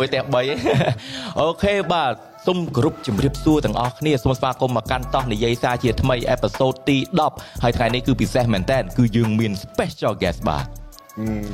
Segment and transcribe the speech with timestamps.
[0.00, 2.12] 1តែ3អូខេបាទ
[2.46, 6.96] សូមគោរពជំរាបសួរទាំងអស់គ្នាសូមស្វាគមន៍មកកាន់តោះនិយាយសារជាថ្មីអេពីសូតទី
[7.30, 10.64] 10ហើយថ្ងៃនេះគឺពិសេសមែនតើគឺយើងមាន special guest បាទ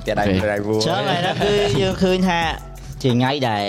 [0.07, 2.41] តែដៃ driver ចឹងហើយគឺយើងឃើញថា
[3.03, 3.65] ជាថ្ងៃដែល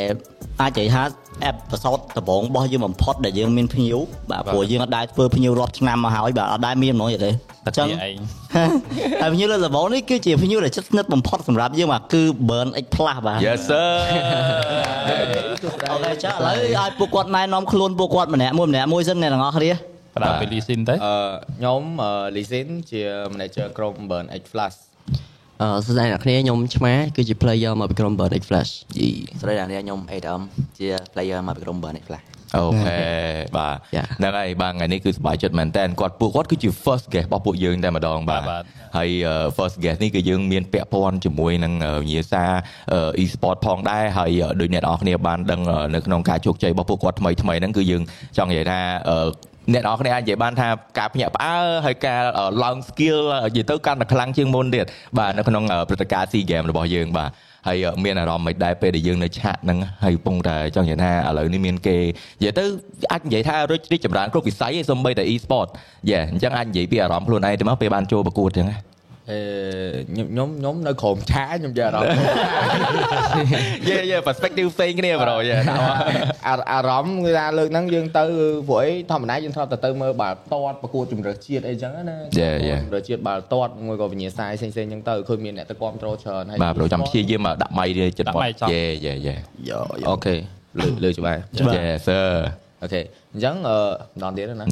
[0.61, 1.03] អាចនិយាយថា
[1.45, 3.97] អេពីសូតដំបូងរបស់យើងបំផុតដែលយើងមានភ្ញៀវ
[4.31, 7.31] បាទព្រោះយើងអត់ដែរធ្វើភ្ញៀវរាប់ឆ្នាំមកហើយបាទអត់ដែរមានហ្មងយល់ទេ
[7.65, 8.09] តែចឹងឯងហើ
[9.27, 13.89] យភ្ញៀវលើដំបូងនេះគឺជាភ្ញៀវដែលជិតស្និទ្ធបំផុតសម្រាប់យើងបាទគឺ Burn X Plus បាទ Yes sir
[15.91, 19.71] អូខេចាឥឡូវឲ្យពួកគាត់ណែនាំខ្លួនពួកគាត់ម្នាក់មួយម្នាក់មួយសិនអ្នកទាំងអស់គ្នា
[20.15, 21.15] ផ្ដល់ពេលលីស៊ីនទៅអឺ
[21.57, 21.81] ខ្ញុំ
[22.35, 24.77] លីស៊ីនជា manager ក្រុម Burn X Flash
[25.61, 29.09] អឺសួស្តីអ្នកគ្នាខ្ញុំឆ្មាគឺជា player មកពីក្រុម Burn X Flash យី
[29.41, 30.41] ស្រីអ្នកខ្ញុំ ADM
[30.77, 32.25] ជា player មកពីក្រុម Burn Flash
[32.57, 32.99] អូខេ
[33.57, 34.07] បាទ Yeah.
[34.17, 38.63] ហ្នឹងហើយបាទថ្ងៃនេះគឺសប្បាយចិត្តមែនតើគាត់ពួកគាត់គឺជា first guest របស់ពួកយើងតែម្ដងបាទបាទ
[38.97, 42.43] ហើយអឺ first guest នេះគឺយើងមានពាក់ព័ន្ធជាមួយនឹងអឺវិញ្ញាសា
[42.93, 48.01] អឺ e-sport ផងដែរហើយអឺដូចអ្នកនរគ្នាបានដឹងអឺនៅក្នុងការជោគជ័យរបស់ពួកគាត់ថ្មីថ្មីហ្នឹងគឺយើង
[48.37, 48.79] ចង់និយាយថា
[49.67, 50.67] អឺអ្នកនរគ្នាអាចនិយាយបានថា
[50.99, 54.85] ការភ្ញាក់ផ្អើលហើយការអឺឡើង skill និយាយទៅកាន់តែខ្លាំងជាងមុនទៀត
[55.17, 57.29] បាទនៅក្នុងអឺព្រឹត្តិការណ៍ SEA Games របស់យើងបាទ
[57.67, 61.97] ហើយអឺមានអារម្មណ៍មិនដែរពេលដែលយើងនៅឆាកហ្នឹងហើយកំពុងតែចង់និយាយថាឥឡូវនេះមានគេ
[62.39, 62.63] និយាយទៅ
[63.11, 65.67] អាចនិយាយថារុចរីកចម្រើនគ្រប់វិស័យឯងសូម្បីតែ e-sport
[66.09, 68.77] យេអញ្ចឹងអាចនិយាយពីអារម្មណ៍ខ្លួនឯងទៅមកពេលបានចូលប្រកួតអញ្ចឹងណា
[69.31, 69.39] អឺ
[70.29, 72.17] ខ្ញុំខ្ញុំនៅក្រុមឆាខ្ញុំយកអារម្មណ៍
[73.89, 75.55] យេយេ perspective ផ្សេងគ្នាប្រូយេ
[76.47, 78.23] អាអារម្មណ៍គឺថាលើកហ្នឹងយើងទៅ
[78.69, 82.79] ព្រោះអីធម្មតាយើងធ្លាប់តែទៅមើលបាល់ទាត់ប្រកួតជំរឿជាតិអីចឹងណា Yeah, yeah.
[82.83, 89.35] ជំរឿជាតិបាល់ទាត់មួយក៏វិញ្ញាសាផ្សេងផ្សេងៗចឹងទៅឃើញមានអ្នកទៅគ្រប់ត្រូលច្រើនហើយបាទប្រូចាំព្យាយាមមកដាក់ម៉ៃនេះចិត្តគាត់យេយេយេ
[89.69, 89.79] យោ
[90.09, 90.35] អូខេ
[90.79, 91.39] លើលើច្បាស់
[91.75, 92.27] យេ sir
[92.83, 93.01] អូខេ
[93.33, 93.77] អញ្ចឹងអឺ
[94.17, 94.65] ម្ដងទៀតណាណែ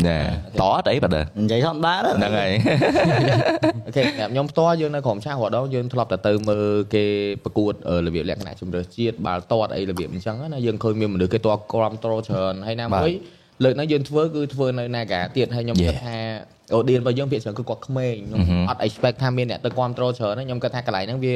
[0.62, 2.52] តអត់អីបាទនិយាយធម្មតាហ្នឹងហើយ
[3.88, 7.06] អូខេសម្រាប់ខ្ញុំផ្ទាល់យើងនៅក្រុមឆារាល់ដងយើងធ្លាប់តែទៅមើលគេ
[7.44, 11.42] ប្រកួតអឺរបៀបលក្ខណៈជំរឿជាតិបាល់ទាត់អីរបៀបអញ្ចឹងណាយើងឃើញមានមនុស្សគេត
[11.74, 13.12] គ្រប់ត្រូលច្រើនហើយណាមួយ
[13.64, 16.18] លើកហ្នឹងយើងធ្វើគឺធ្វើនៅ Naga ទៀតហើយខ្ញុំគិតថា
[16.74, 21.36] អូឌៀនរបស់យើងភាគច្រើនគឺគាត់ក្មេងខ្ញុំអត់ expect ថាមានអ្នកទៅគ្រប់ត្រូលច្រើនណាខ្ញុំគិតថាកន្លែងហ្នឹងវា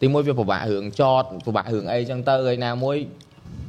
[0.00, 2.96] ទីមួយវាពិបាករឿងចតពិបាករឿងអីអញ្ចឹងទៅហើយណាមួយ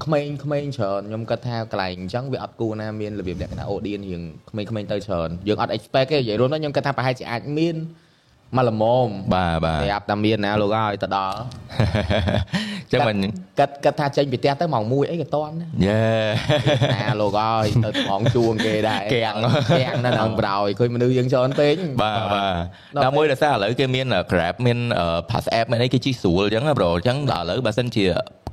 [0.05, 7.75] ក្មេងក្មេងច្រើនខ្ញុំគិតថាកន្លែងអញ្ចឹងវាអត់គួរណាមានរបៀបលក្ខណៈអូឌៀនរៀងក្មេងៗទៅច្រើនយើងអត់ expect ទេនិយាយរួមទៅខ្ញុំគិតថាប្រហែលជាអាចមាន
[8.57, 11.37] មកល្មមបាទបាទប្រាប់តែមានណាលោកឲ្យទៅដល់
[12.91, 13.17] ចឹងមិន
[13.59, 15.53] គិតគិតថាចេញពីផ្ទះទៅម៉ោង1អីក៏តន់
[15.87, 16.01] យេ
[16.95, 19.35] ណាលោកឲ្យទៅម៉ោងជួងគេដែរគាំង
[19.71, 22.53] គាំងនៅក្នុងប្រោយឃើញមនុស្សយើងច្រើនពេកបាទបាទ
[22.95, 24.79] ដល់ដល់មួយដោយសារឥឡូវគេមាន Grab មាន
[25.29, 28.05] Pass App មានអីគេជិះស្រួលអញ្ចឹងណាប្រូអញ្ចឹងដល់ឥឡូវបើសិនជា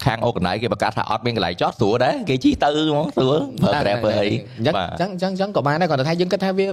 [0.05, 4.29] ខាង organize គេប្រកាសថាអត់មានកន្លែងចតស្រួលដែរគេជិះទៅហ្មងស្រួលប្រើ Grab ធ្វើអី
[4.59, 6.67] អញ្ចឹងអញ្ចឹងអញ្ចឹងក៏បានដែរគាត់ថាយើងគិតថាវា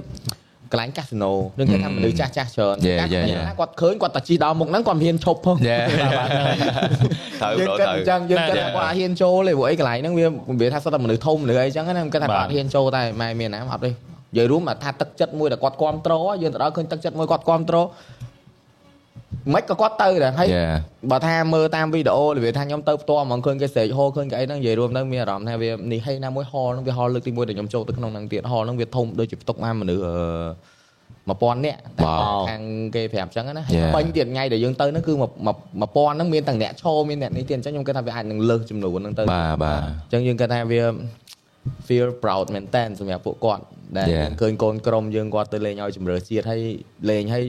[0.72, 3.54] កន្លែងកាស៊ីណូយើងគិតថាមនុស្សចាស់ចាស់ច្រើន Yeah, កាស yeah, ណា yeah.
[3.58, 5.78] គាត់ឃើញគាត់តែជិះដល់មុខហ្នឹងគាត់មិនហ៊ានឈប់ផងយេ
[7.40, 8.66] ត្រូវយើងប្រូគិតត្រូវអញ្ចឹងយើងគិត Yeah.
[8.66, 10.26] ថាគាត់អត់ហ៊ានចូលទេព្រោះអីកន្លែងហ្នឹងវា
[10.60, 13.94] វាថាសុទ្ធតែមនុស្សធំមនុស្សអីចឹងណាខ្ញុំគិតថាគាត់អត់ហ៊ានចូលតែម៉ែមានណាអត់ទេនិ
[14.36, 17.86] យាយរួមថាទឹកចិត្តមួយដែលគាត់គ្រប់ត្រូលយើងទៅដល់ឃើញទឹកចិត្តមួយគាត់គ្រប់ត្រូល
[19.54, 20.74] មិនក៏គាត់ទៅដែរហើយ Yeah.
[21.10, 30.14] បើថាមើលតាមវីដេអូរបៀបថាខ្ញុំទៅផ្ទាល់ហ្មងឃើញគេស្រែកហូឃើញគេអីហ្នឹងនិយាយរួមទៅមានអារម្មណ៍ថាវានេះហេណាមួយហលហ្នឹងវាហលលើកទី1ដែលខ្ញុំចូលទៅក្នុងហ្នឹងទៀតហលហ្នឹងវាធំដូចជាផ្ទុកបានមនុស្សអឺ
[31.28, 32.38] 1000នាក់តែ Wow.
[32.48, 32.62] ខាង
[32.94, 33.92] គេប្រាប់ចឹងណាហើយ Yeah.
[33.94, 40.82] ពេញទៀតថ្ងៃដែលយើងទៅហ្នឹងគឺ1000ហ្នឹងមានទាំងអ្នកឈរមានអ្នកនេះទៀតអញ្ចឹងខ្ញុំគិតថាវាអាចនឹងលើសចំនួនហ្នឹងទៅបាទបាទអញ្ចឹងយើងគិតថាវា
[41.86, 43.62] feel proud មែនតើសម្រាប់ពួកគាត់
[43.96, 44.22] ដែល Yeah.
[44.22, 46.60] យើងឃើញកូនក្រុមយើងគាត់ទៅលេងឲ្យជំរឿជាតិហើយ
[47.10, 47.44] លេងឲ្យ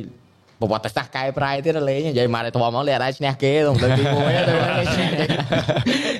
[0.59, 5.25] ប្រវត្តិសាស្ត្រកែប្រែទៀតលេងនិយាយមកតែធំមកលេងអត់ដែរឈ្នះគេទៅលើទី1ទៅលេងឈ្នះគេ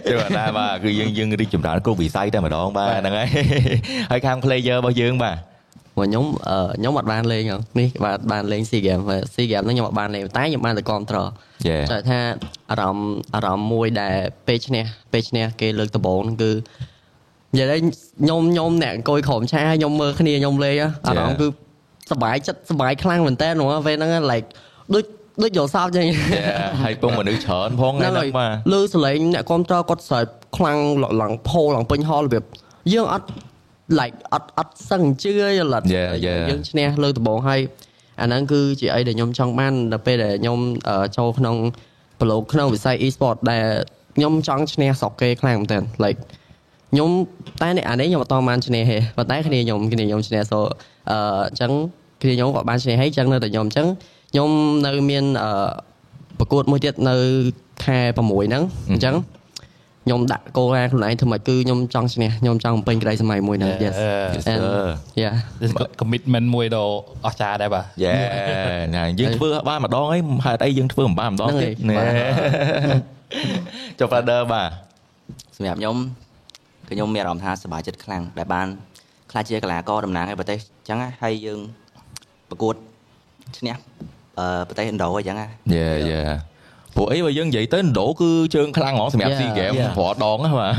[0.10, 3.28] ជឿថាបាទគឺយើងយើងរីកចម្រើនគ្រប់វិស័យតែម្ដងបាទហ្នឹងហើយ
[4.12, 5.38] ហើយខាង player របស់យើងបាទ
[5.96, 11.20] ព្រោះខ្ញុំអឺខ្ញុំអត់បានលេងហ៎នេះបាទបានលេង SEA Games ហើយ SEA Games ហ្នឹងខ្ញុំអត់បានលេងតែខ្ញុំបានតែគ្រប់ត្រ
[11.68, 12.20] យេតែថា
[12.72, 14.16] អារម្មណ៍អារម្មណ៍មួយដែល
[14.48, 16.52] ពេលឈ្នះពេលឈ្នះគេលើកដំបូងហ្នឹងគឺ
[17.54, 21.48] និយាយទៅខ្ញុំខ្ញុំអ្នកអង្គុយក្រុមឆាខ្ញុំមើលគ្នាខ្ញុំលេងហ៎អារម្មណ៍គឺ
[22.12, 24.48] សប្បាយចិត្តសប្បាយខ្លាំងមែនតើហ្មងពេលហ្នឹង like
[24.94, 25.06] ដូច
[25.44, 26.14] ដូចយល់សោកចឹងយេ
[26.84, 30.26] ហើយពងមនុស្សច្រើនផងហ្នឹងបាទលើសលេងអ្នកគ្រប់ត្រគាត់ស្រែក
[30.58, 30.80] ខ្លាំង
[31.22, 32.44] ឡើងផូឡើងពេញហលរបៀប
[32.94, 33.28] យើងអត់
[34.00, 36.42] like អត់អត់សឹងជឿយល់អត់ Yeah, yeah.
[36.50, 37.60] យើងឈ្នះលើកដំបូងហើយ
[38.22, 40.60] អាហ្នឹងគឺជាអីដែលខ្ញុំចង់បានដល់ពេលដែលខ្ញុំ
[40.90, 41.56] អឺចូលក្នុង
[42.20, 43.64] ប្រឡូកក្នុងវិស័យ e-sport ដែល
[44.16, 46.20] ខ្ញុំចង់ឈ្នះស្រុកគេខ្លាំងមែនទែន like
[46.92, 47.10] ខ្ញុំ
[47.62, 50.60] តែនេះអានេះខ្ញុំអត់តបានឈ្នះទេប៉ុន្តែគ្នាខ្ញុំគ្នាខ្ញុំឈ្នះ so
[51.12, 51.18] អឺ
[51.48, 51.72] អញ្ចឹង
[52.22, 53.88] គ្នាខ្ញុំក៏បានឈ្នះហើយអញ្ចឹងនៅតែខ្ញុំអញ្ចឹង
[54.32, 54.50] ខ្ញុំ
[54.86, 55.52] នៅមានអឺ
[56.40, 57.16] ប្រកួតមួយទៀតនៅ
[57.84, 58.18] ខែ6
[58.48, 59.16] ហ្នឹងអញ្ចឹង
[60.06, 64.52] ខ្ញុំដាក់គោលការណ៍ខ្លួនឯងធ្វើម៉េចគឺខ្ញុំចង់ឈ្នះខ្ញុំចង់បំពេញក្តីសម័យមួយហ្នឹង yes Yeah.
[64.52, 64.86] and sir.
[65.24, 66.86] yeah This is commitment មួយដ៏
[67.26, 68.12] អស្ចារ្យដែរបាទយេ
[68.96, 73.02] ណាយើងធ្វើបានម្ដងអីហេតុអីយើងធ្វើមិនបានម្ដងទៀតហ្នឹងហើយ
[74.00, 74.70] ចុះ father បាទ
[75.56, 75.96] សម្រាប់ខ្ញុំ
[76.88, 78.68] គឺខ្ញុំមានអារម្មណ៍ថាសប្បាយចិត្តខ្លាំងដែលបាន
[79.32, 81.60] ខ្លាចជាកីឡាករតំណាងឲ្យប្រទេសអញ្ចឹងណាហើយយើង
[82.50, 82.76] ប្រកួត
[83.58, 83.76] ឈ្នះ
[84.40, 86.22] អឺប្រទេសឥណ្ឌូអញ្ចឹងណាយេយេ
[86.96, 89.92] ព្រោះអីបើយើងនិយាយទៅឥណ្ឌូគឺជើងខ្លាំងហ្មងសម្រាប់ Yeah, SEA Games yeah.
[89.98, 90.74] ប្រដងហ្នឹងបាទ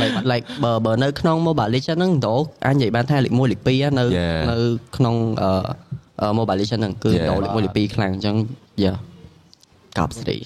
[0.00, 2.36] like like បើបើនៅក្នុង Mobile Legends ហ្នឹងដូ
[2.66, 4.40] អាចនិយាយបានថាលេខ1លេខ2ណានៅ Yeah.
[4.52, 4.58] នៅ
[4.96, 5.50] ក្នុងអឺ
[6.20, 7.28] អឺ Mobile Legends ហ្នឹងគឺ Yeah.
[7.30, 8.36] ដូលេខ1លេខ2ខ្លាំងអញ្ចឹង
[8.84, 8.96] yeah
[9.98, 10.36] កោបស្រី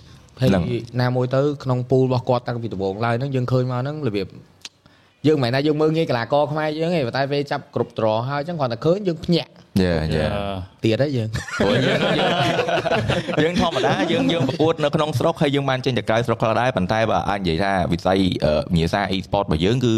[0.40, 0.64] ហើយហ្នឹង
[1.00, 4.26] ណាមួយទៅក្នុងពូលរបស់គាត់តាំងពីដំបូងឡើយហ្នឹងយើងឃើញមកហ្នឹងរបៀប
[5.26, 9.50] យើងមិនមែនថាយើងមើលងាយកីឡាករខ្មែរយើងទេប៉ុន្តែពេលចាប់គ្រប់ត្រហើយអញ្ចឹងគាត់តែឃើញយើងភ្ញាក់
[9.82, 10.24] យេយេ
[10.84, 11.28] ទៀតហើយយើង
[11.58, 12.32] ព្រោះយើងយើង
[13.42, 19.94] យើងធម្មតាយើងយើងប្រកួតនៅក្នុងស្រុកហើយយើងបានចេញទៅក្រៅស្រុកខ្លះដែរប៉ុន្តែបើអាចនិយាយថាវិស័យអឺវិញ្ញាសា e-sport របស់យើងគឺ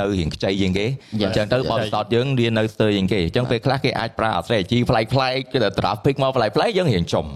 [0.00, 0.86] នៅរៀងខ្ចីជាងគេ
[1.22, 7.26] អញ្ចឹងទៅបទពិសោធន៍យើងរៀននៅស្ទើរជាងគេអញ្ចឹងពេលខ្លះគេអាចប្រើអាស្រ័យជីប្លែកប្លែកគេ traffic មកប្លែកប្លែកយើងរៀងចំ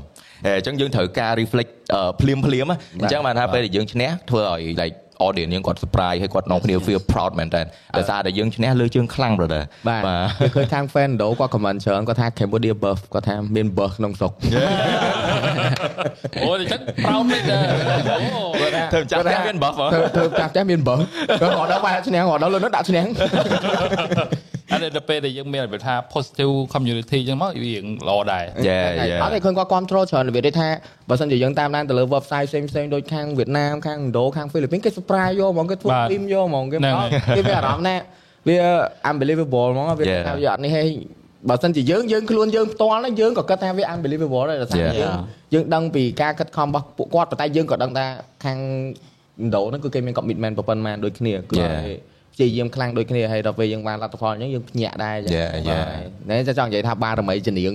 [0.46, 2.70] អញ្ចឹងយើងត្រូវការ reflect អឺភ្លាមភ្លាមៗ
[3.00, 4.96] អញ្ចឹងបានថាពេលដែលយើងឈ្នះធ្វើឲ្យ like
[5.26, 7.62] audience យើងគាត់ surprise ហើយគាត់នាំគ្នា feel proud មែនតើ
[7.96, 10.02] ដោយសារតែយើងឈ្នះលើជើងខ្លាំង brother បាទ
[10.40, 14.32] គេឃើញខាង fan ដូគាត់ comment ច្រើនគាត់ថា Cambodia buff គាត់ថាមាន buff ក្នុងស្រុក
[16.42, 17.64] អូអញ្ចឹង proud មែនដែរ
[18.10, 18.44] អូ
[18.92, 21.00] ធ្វើម្ចាស់ផ្ទះមាន buff ហ៎ធ្វើធ្វើចាស់ចាស់មាន buff
[21.40, 23.04] គាត់គាត់ដល់បែរឈ្នះគាត់ដល់លើនោះដាក់ឈ្នះ
[24.72, 28.78] អានេះដល់ពេលដែលយើងមានរបៀបថា positive community អញ្ចឹងមកវារៀងល្អដែរយេ
[29.10, 30.68] យេអត់ទេឃើញគាត់គ្រប់គ្រងច្រើនរបៀបនេះថា
[31.08, 37.96] បើសិនជាយើងតាមដានទៅលើ website ផ្សេងផ្សេងៗដូចខាងវៀតណាមខាងឥណ្ឌូខាងហ្វីលីពីនគេ surprise យកហ្មងគេធ្វើបាទ film យកហ្មងគេហ្នឹងមកហើយគេមានអារម្មណ៍ណា
[38.48, 38.56] វា
[39.10, 40.22] unbelievable ហ្មងវា Yeah.
[40.28, 40.82] ថាវាអត់នេះហេ
[41.48, 44.94] បើសិនជាយើងយើងខ្លួនយើងផ្ទាល់ហ្នឹងយើងក៏គិតថាវា unbelievable ដែរដោយសារ Yeah.
[45.00, 45.14] យើង
[45.54, 48.06] យើងដឹងពីការខិតខំរបស់ពួកគាត់ប៉ុន្តែយើងក៏ដឹងថា
[48.44, 48.58] ខាង
[49.42, 51.74] ឥណ្ឌូហ្នឹងគឺគេមាន commitment ប៉ុណ្ណឹងដូចគ្នាគឺ Yeah.
[51.74, 51.96] ឲ្យ
[52.34, 55.86] ព្យាយាមខ្លាំងដូចគ្នាហើយដល់ពេលយើងបានលទ្ធផលអញ្ចឹងយើងភ្ញាក់ដែរអញ្ចឹង Yeah, yeah.
[56.30, 57.74] ណែចង់និយាយថាបារមីជំនាញ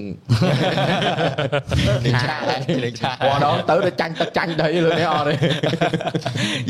[2.05, 2.37] នេះឆា
[2.85, 5.33] នេះឆាគាត់ដល់ទៅទៅចាញ់ទឹកចាញ់ដីលើនេះអត់ទេ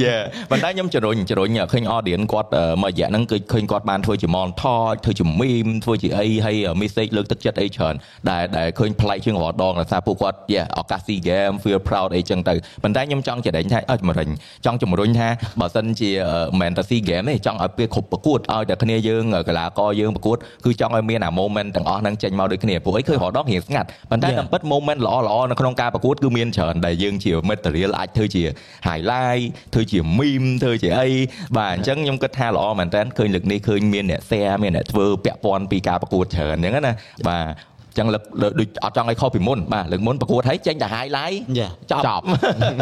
[0.04, 0.16] យេ
[0.50, 7.94] ប៉ុន្តែខ្ញុំជ្រុញជ្រុញឃើញ audience គាត់អឺមួយរយៈហ្នឹងគឺឃើញគាត់បានធ្វើជា montage ធ្វើជា meme ធ្វើជាអីហើយ message លើកទឹកចិត្តអីច្រើន
[8.30, 12.54] ដែលដែលឃើញប្លែកជាងរាល់ដងដោយសារពួកគាត់យេឱកាស SEA Game feel proud អីចឹងទៅ
[12.84, 14.30] ប៉ុន្តែខ្ញុំចង់ចែកថាអត់ជំរុញ
[14.66, 15.28] ចង់ជំរុញថា
[15.60, 24.40] បើសិនជាអឺមិនមែនតែ SEA Game ទេចង់ឲ្យពេលគ្រប់ប្រកួតឲ្យតែគ្នាយើងកីឡាករយើងប្រកួតគឺចង់ឲ្យមានអា moment ទាំងអស់ហ្នឹងចេញមកដូចគ្នាព្រោះអីឃើញរាល់ដងរៀងស្ងាត់ប៉ុន្តែ Yeah.
[24.40, 28.44] តាមពិត moment ល្អល្អនៅក្នុងការប្រកួតគឺមានច្រើនដែលយើងជា material អាចធ្វើជា
[28.88, 31.10] highlight ធ្វើជា meme ធ្វើជាអី
[31.58, 36.94] បាទអញ្ចឹងខ្ញុំគិតថាល្អមែនតើឃើញលើកនេះឃើញមានអ្នក share មានអ្នកធ្វើពាក់ព័ន្ធពីការប្រកួតច្រើនអញ្ចឹងណា
[37.28, 41.72] បាទអញ្ចឹងលើកលើកដូចអត់ចង់ឲ្យខុសពីមុនបាទលើកមុនប្រកួតហើយចេញតែ highlight Yeah.
[41.92, 42.24] ចប់ចប់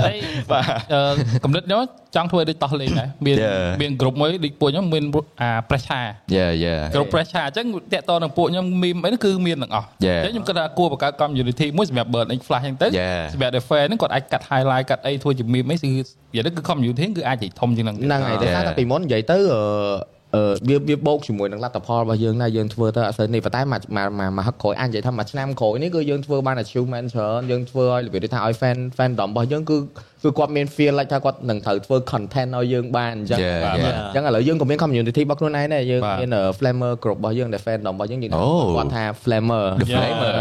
[0.05, 0.17] ហើយ
[0.51, 1.01] បាទអឺ
[1.43, 1.81] កំណត់ខ្ញុំ
[2.15, 3.79] ចង់ធ្វើដូចតោះលេងដែរមាន Yeah.
[3.81, 5.03] មានក្រុមមួយដូចពួកខ្ញុំមាន
[5.41, 10.21] អា pressure យេយេក្រុម pressure អញ្ចឹងតាក់តនឹងពួកខ្ញុំមីមអីហ្នឹងគឺមានទាំងអស់ Yeah.
[10.25, 13.21] អញ្ចឹងខ្ញុំគិតថាគួរបង្កើត community មួយសម្រាប់ bird and flash អញ្ចឹងទៅ Yeah.
[13.33, 16.03] សម្រាប់ the fan ហ្នឹងគាត់អាចកាត់ highlight កាត់អីធ្វើជាមីមអីគឺនិ
[16.35, 18.55] យាយទៅគឺ community គឺអាចនិយាយធំជាងហ្នឹងហ្នឹងហើយតែ Yeah.
[18.67, 19.61] ថាពីមុននិយាយទៅអឺ
[20.33, 29.77] អឺវាវាបូកជាមួយនឹងលទ្ធផលរបស់យើងដែរយើងធ្វើទៅអត់សូវនេះប៉ុន្តែមួយមួយមួយមួយហឹកក្រោយអាចនិយាយថាមួយឆ្នាំក្រោយនេះគឺយើងធ្វើបាន achievement ច្រើនយើងធ្វើឲ្យរបៀបថាឲ្យ fan fandom របស់យើងគឺ
[30.25, 33.95] គឺគាត់មាន feel like ថាគាត់នឹងត្រូវធ្វើ content ឲ្យយើងបានអញ្ចឹង Yeah, បាទ yeah.
[34.07, 40.33] អញ្ចឹងឥឡូវយើងក៏មាន community របស់ខ្លួនឯងដែរយើងបាទមាន flamer group របស់យើងដែល fandom របស់យើងយើងអូគាត់ថា flamer The Flamer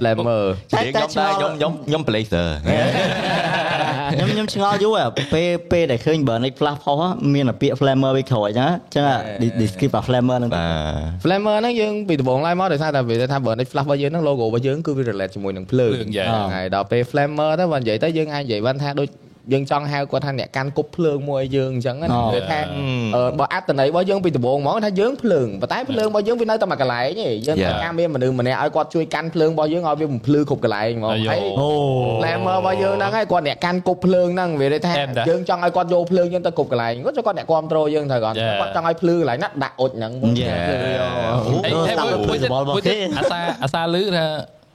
[0.00, 2.48] flamer ជាខ្ញុំដែរខ្ញុំខ្ញុំខ្ញុំ blazer
[4.12, 7.02] ខ្ញុំខ្ញុំឆ្ងល់យូរអាពេលពេលដែលឃើញ Burnic Flash ផុស
[7.34, 9.16] មានអាពាក្យ Flamer វាក្រោយអញ្ចឹងអញ្ចឹងអា
[9.60, 16.34] describe អា Flamer ហ្នឹងបាទ Flamer ហ្នឹងយើងពីដំបូងឡើយមកដោយសារតែវាថា Burnic Flash របស់យើងហ្នឹង logo របស់យើងគឺវា relate ជាមួយនឹងភ្លើងភ្លើង yeah.
[16.54, 19.08] ហើយដល់ពេល Flamer ទៅបើនិយាយទៅយើងអាចនិយាយបានថាដូច
[19.52, 22.58] យើងចង់ហៅគាត់ថាអ្នកកាន់គប់ភ្លើងមួយឲ្យយើងអញ្ចឹងណាអូវាថា
[23.16, 27.66] អឺបើអត្តន័យរបស់យើងពីដំបូងហ្មងថាយើងភ្លើងប៉ុន្តែភ្លើងរបស់យើងវានៅតែមួយកន្លែងទេយើង Yeah.
[27.66, 31.68] ត្រូវការមានមនុស្សម្នាក់ឲ្យគាត់ជួយកាន់ភ្លើងរបស់យើងឲ្យវាបំភ្លឺគ្រប់កន្លែងហ្មងអាយ៉ូហើយអូ
[32.22, 38.56] Flamer របស់យើងហ្នឹងហើយគាត់អ្នកកាន់គប់ភ្លើងហ្នឹងវាដូចថាអែមតាយើងចង់ឲ្យគាត់យកភ្លើងយើងទៅគ្រប់កន្លែងគាត់គាត់អ្នកគ្រប់ត្រូលយើងត្រូវគាត់ Yeah.
[38.60, 40.58] គាត់ចង់ឲ្យភ្លឺកន្លែងណាដាក់អុចហ្នឹង Yeah.
[40.66, 41.10] ភ្លឺយក
[41.48, 44.26] អូអីអូហើយតាមមួយមួយទៀតរបស់មួយទៀតគេអាសាអាសាលឺថា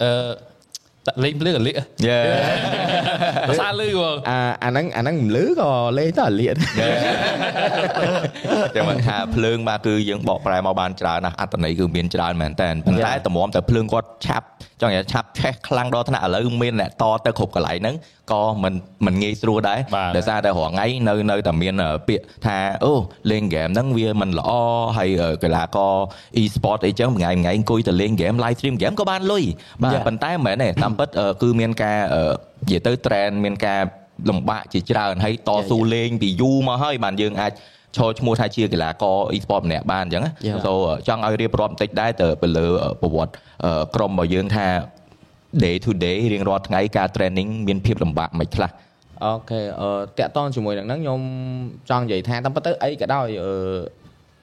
[0.03, 0.11] អឺ
[1.07, 1.75] ដាក់លេងភ្លើងអាលៀក
[2.07, 2.17] យេ
[3.49, 6.55] អាសាលឺបងអាអាហ្នឹងអាហ្នឹងមិនលឺក៏លេងទៅអាលៀត
[8.75, 14.47] តែមិនថាភ្លើងបាទគឺយើងបកប្រែមកបានច្រើនណាស់អត្តន័យគឺមានច្រើនមែនតើប៉ុន្តែតម្រាំតែភ្លើងគាត់ឆាប់
[14.81, 17.95] ចង់និយាយឆាប់ឆេះខ្លាំងដល់ថ្នាក់ឥឡូវមានអ្នកតទៅគ្រប់កន្លែងហ្នឹង
[18.31, 18.73] ក៏មិន
[19.05, 22.93] មិនងាយស្រួលដែរបាទដោយសារតែរាល់ថ្ងៃនៅនៅតែមានអឺពាក្យថាអូ
[23.31, 24.49] លេងហ្គេមហ្នឹងវាមិនល្អ
[24.97, 25.09] ហើយ
[25.43, 25.93] កីឡាករ
[26.41, 29.43] e-sport អីចឹងថ្ងៃថ្ងៃអង្គុយទៅលេងហ្គេម live stream ហ្គេមក៏បានលុយ
[29.83, 32.21] បាទប៉ុន្តែមិនមែនទេតាមពិតអឺគឺមានការអឺ
[32.65, 33.81] និយាយទៅ trend មានការ
[34.29, 37.51] លំបាកជាច្រើនហើយតស៊ូលេងពីយូរមកហើយបានយើងអាច
[37.97, 40.57] ឈរឈ្មោះថាជាកីឡាករ e-sport ម្នាក់បានអញ្ចឹងណា Yeah.
[40.65, 40.71] so
[41.07, 42.67] ចង់ឲ្យរៀបរាប់បន្តិចដែរទៅទៅលើ
[43.01, 43.33] ប្រវត្តិ
[43.65, 44.67] អឺក្រុមរបស់យើងថា
[45.63, 48.69] day to day រៀងរាល់ថ្ងៃការ training មានភាពលំបាកមិនខ្លះ
[49.23, 51.21] អូខេអឺតាក់តងជាមួយនឹងហ្នឹងខ្ញុំ
[51.89, 53.51] ចង់និយាយថាតាមពិតទៅអីក៏ដោយអឺ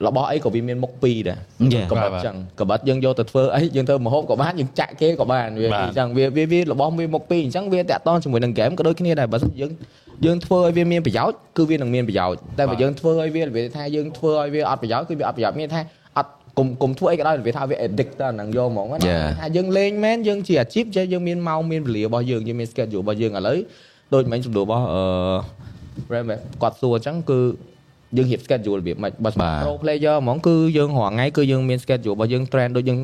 [0.07, 1.37] របស់អីក៏វាមានមុខពីរដែរ
[1.73, 1.85] Yeah.
[1.91, 9.71] កបិតបាទចឹងកបិតយើងយកទៅធ្វើអីយើងធ្វើមហូបក៏បានយើងចាក់គេក៏បានវាបាទអញ្ចឹងវាវាវារបស់មានមុខពីរអញ្ចឹងវាតាក់តងជាមួយនឹងហ្គេមក៏ដូចគ្នាដែរបើសិនយើង
[10.25, 15.81] យើងធ្វើឲ្យវាមានប្រយោជន៍គឺវានឹងមានប្រយោជន៍តែបើយើងធ្វើឲ្យវាវាថាយើងធ្វើឲ្យវាអត់ប្រយោជន៍គឺវាអត់ប្រយោជន៍មានថា
[16.17, 19.27] អត់គុំគុំធ្វើអីក៏ដោយវាថាវា addict ទៅអាហ្នឹងយកហ្មងណា Yeah.
[19.39, 23.57] ថាយើងលេងមែនយើងជាអាជីពចេះយើងមានម៉ោងមានវេលារបស់យើងយើងមាន schedule របស់យើងឥឡូវ
[24.13, 25.03] ដូចមិញសំដៅរបស់អឺ
[26.13, 26.25] Ram
[26.61, 27.39] គាត់សួរអញ្ចឹងគឺ
[28.17, 32.99] យើងរៀប schedule របៀបម៉េចបើសម្រាប់បាទ pro player ហ្មងគឺយើងរាល់ថ្ងៃគឺយើងមាន schedule របស់យើង train ដូចយើង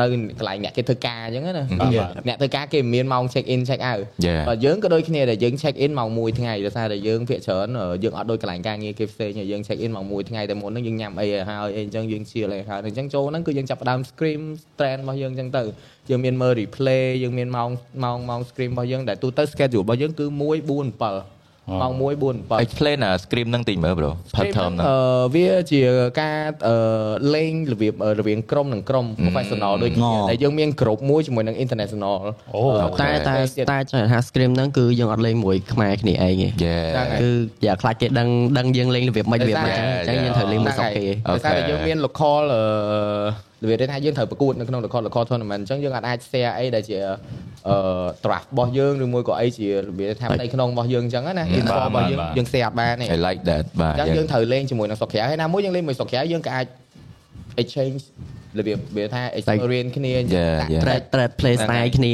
[0.00, 0.04] នៅ
[0.38, 4.42] កន្លែងអ្នកគេធ្វើការអញ្ចឹងណាបាទអ្នកធ្វើការគេមិនមានម៉ោង check in check out Yeah.
[4.48, 14.42] បើយើងក៏ដូចគ្នាដែរយើង check in ម៉ោង1ថ្ងៃដោយសារតែយើងភាកច្រើនអឺយើងអត់ដូចកន្លែងការងារគេផ្សេងយើង check in ម៉ោង1ថ្ងៃតែមុនហ្នឹងយើងញ៉ាំអីឲ្យហើយអីអញ្ចឹងយើងជៀលអីហើយអញ្ចឹងចូលហ្នឹងគឺយើងចាប់ផ្ដើម scream
[14.78, 15.62] train របស់យើងអញ្ចឹងទៅ
[16.10, 17.70] យើងមានមើល replay យើងមានម៉ោង
[18.04, 20.40] ម៉ោងម៉ោង scream របស់យើងដែលទូទៅ schedule របស់យើងគឺ1 4
[21.02, 21.39] 7
[21.80, 24.96] ម៉ោង1 4 7 explain អា scream ហ្នឹងតិចមើល bro ផាត់ term ហ្នឹងអឺ
[25.34, 25.80] វាជា
[26.20, 26.76] ការអឺ
[27.34, 32.14] លេងរបៀបអឺរវាងក្រុមនិងក្រុម professional ដូចគ្នាអូតែយើងមានក្រុមមួយជាមួយនឹង international
[32.54, 37.30] អូអឺតែតែទៀតតែចង់ថា scream ហ្នឹងគឺយើងអត់លេងមួយខ្មែរគ្នាឯងទេ Yeah ហ្នឹងហើយគឺ
[37.66, 42.42] យ៉ាខ្លាចគេដឹងដឹងយើងលេងរបៀបម៉េចរបៀបម៉េចអញ្ចឹងអញ្ចឹងយើងត្រូវលេងមួយសក់គេដោយសារតែយើងមាន local
[43.62, 46.98] អឺរបៀបថាយើងត្រូវប្រកួតនៅក្នុង local local tournament អញ្ចឹងយើងអាចអាច share អីដែលជា
[47.68, 47.76] អឺ
[48.24, 56.66] draft របស់យើងឬមួយក៏អីជារបៀបថាផ្ទៃក្នុងរបស់យើងអញ្ចឹងណា info របស់យើងយើង share អត់បានទេ I like that បាទអញ្ចឹងយើងត្រូវលេងជាមួយនឹងស្រុកក្រៅហើយណាមួយយើងលេងមួយស្រុកក្រៅយើងក៏អាច
[57.62, 58.02] exchange
[58.58, 60.82] របៀបវាថា experience គ្នា Yeah, yeah.
[60.84, 62.12] trade trade play style គ្នា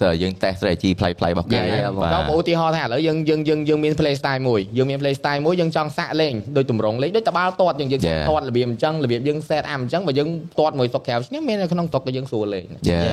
[0.00, 8.24] សើយើង test strategy ផ្លៃផ្លៃរបស់គេយ៉ាយ៉ាបាទដល់ឧទាហរណ៍ថាឥឡូវយើងយើងយើងយើងមាន play style មួយយើងមាន play style មួយយើងចង់សាក់លេងដូចតម្រងលេងដូចតបាល់ទាត់យើងយើង Yeah.
[8.28, 10.28] ទាត់របៀបអញ្ចឹងរបៀបយើង set up អញ្ចឹងបើយើង
[10.58, 13.04] ទាត់មួយស្រុកក្រៅឈ្នះមាននៅក្នុងស្រុកក៏យើងស្រួលលេង Yeah.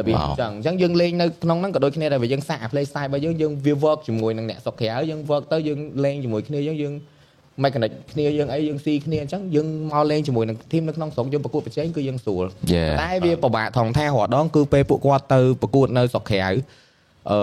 [0.00, 6.94] របៀបអញ្ចឹងអញ្ចឹងយើងលេងនៅក្នុងហ្នឹងក៏ដូចគ្នាដែរបើយើងសាក់ play style របស់យើងយើងវា work ជាមួយនឹងអ្នកស្រុកក្រៅយើង work ទៅយើងលេងជាមួយគ្នាយើងយើង
[7.64, 12.92] mechanic គ្នាយើងអីយើងស៊ីគ្នាអញ្ចឹងយើងមកលេងជាមួយនឹង team នៅក្នុងស្រុកយើងប្រកួតប្រជែងគឺយើងស្រួល Yeah.
[13.02, 16.50] តែវាពិបាកថងថារាល់ដងគឺពេលពួកគាត់ទៅប្រកួតនៅស្រុកក្រៅ
[17.30, 17.38] អឺ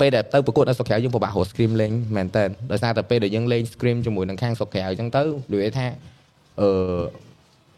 [0.00, 5.86] ពេលដែលទៅប្រកួតនៅស្រុកក្រៅយើងពិបាករក scream លេងមែនតើដោយសារតែពេលដែលយើងលេង scream ជាមួយនឹងខាងស្រុកក្រៅអញ្ចឹងទៅនិយាយថា
[6.60, 6.70] អឺ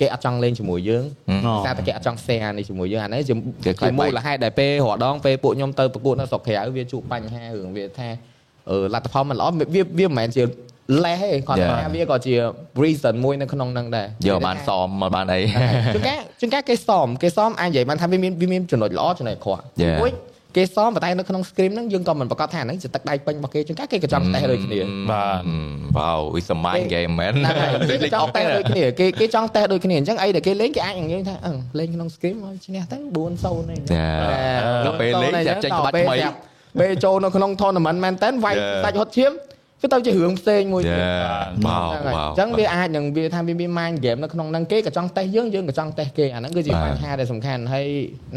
[0.00, 1.04] គេអត់ចង់លេងជាមួយយើង
[1.44, 8.08] ហឹមតែតែគេអត់ចង់ share នេះជាមួយយើងអានេះជាគេខ្លាចជាមូលហេតុដែលពេលរាល់ដងពេលពួកខ្ញុំទៅប្រកួតនៅស្រុកក្រៅវាជួបបញ្ហារឿងវាថា
[8.70, 10.42] អឺលទ្ធផលមិនល្អវាវាមិនមែនជា
[11.04, 11.70] លេសទេគាត់ Yeah.
[11.84, 12.34] ថាវាក៏ជា
[12.82, 15.40] reason មួយនៅក្នុងហ្នឹងដែរយកបានសមមកបានអី
[15.94, 19.98] ជួនកាលជួនកាលគេសមគេសមអាចនិយាយបានថាវាមានវាមានចំណុចល្អចំណុចអាក្រក់ Yeah.
[20.02, 20.12] មួយ
[20.56, 25.42] គេសមប៉ុន្តែនៅក្នុង screen ហ្នឹងយើងក៏មិនប្រកាសថាហ្នឹងជាទឹកដៃពេញរបស់គេជួនកាលគេក៏ចង់តេស្តដូចគ្នាបាទ
[25.96, 32.96] វ៉ាវ it's a mind game man ហ្នឹងហើយគេក៏ចង់តេស្តដូចគ្នាគេគេចង់តេស្តដូចគ្នាអញ្ចឹងអីដែលគេលេងគេអាចនិយាយថាអឺលេងក្នុង screen មកឈ្នះទៅ
[33.34, 34.84] 4-0នេះ Yeah.
[34.86, 36.16] ដល់ពេលលេងចាប់ចេញក្បាច់ថ្មី
[36.80, 38.82] ពេលចូលនៅក្នុង tournament មែនតើវាយ Yeah.
[38.84, 39.32] សាច់ហត់ឈាម
[39.84, 41.64] វាទៅជារឿងផ្សេងមួយទៀត Yeah.
[41.66, 47.86] វ៉ាវហ្នឹងហើយវ៉ាវអញ្ចឹងវាអាចនឹងវាថាវាមាន mind game នៅក្នុងហ្នឹងគេក៏ចង់តេស្តយើងយើងក៏ចង់តេស្តគេអាហ្នឹងគឺជាបាទបញ្ហាដែលសំខាន់ហើយ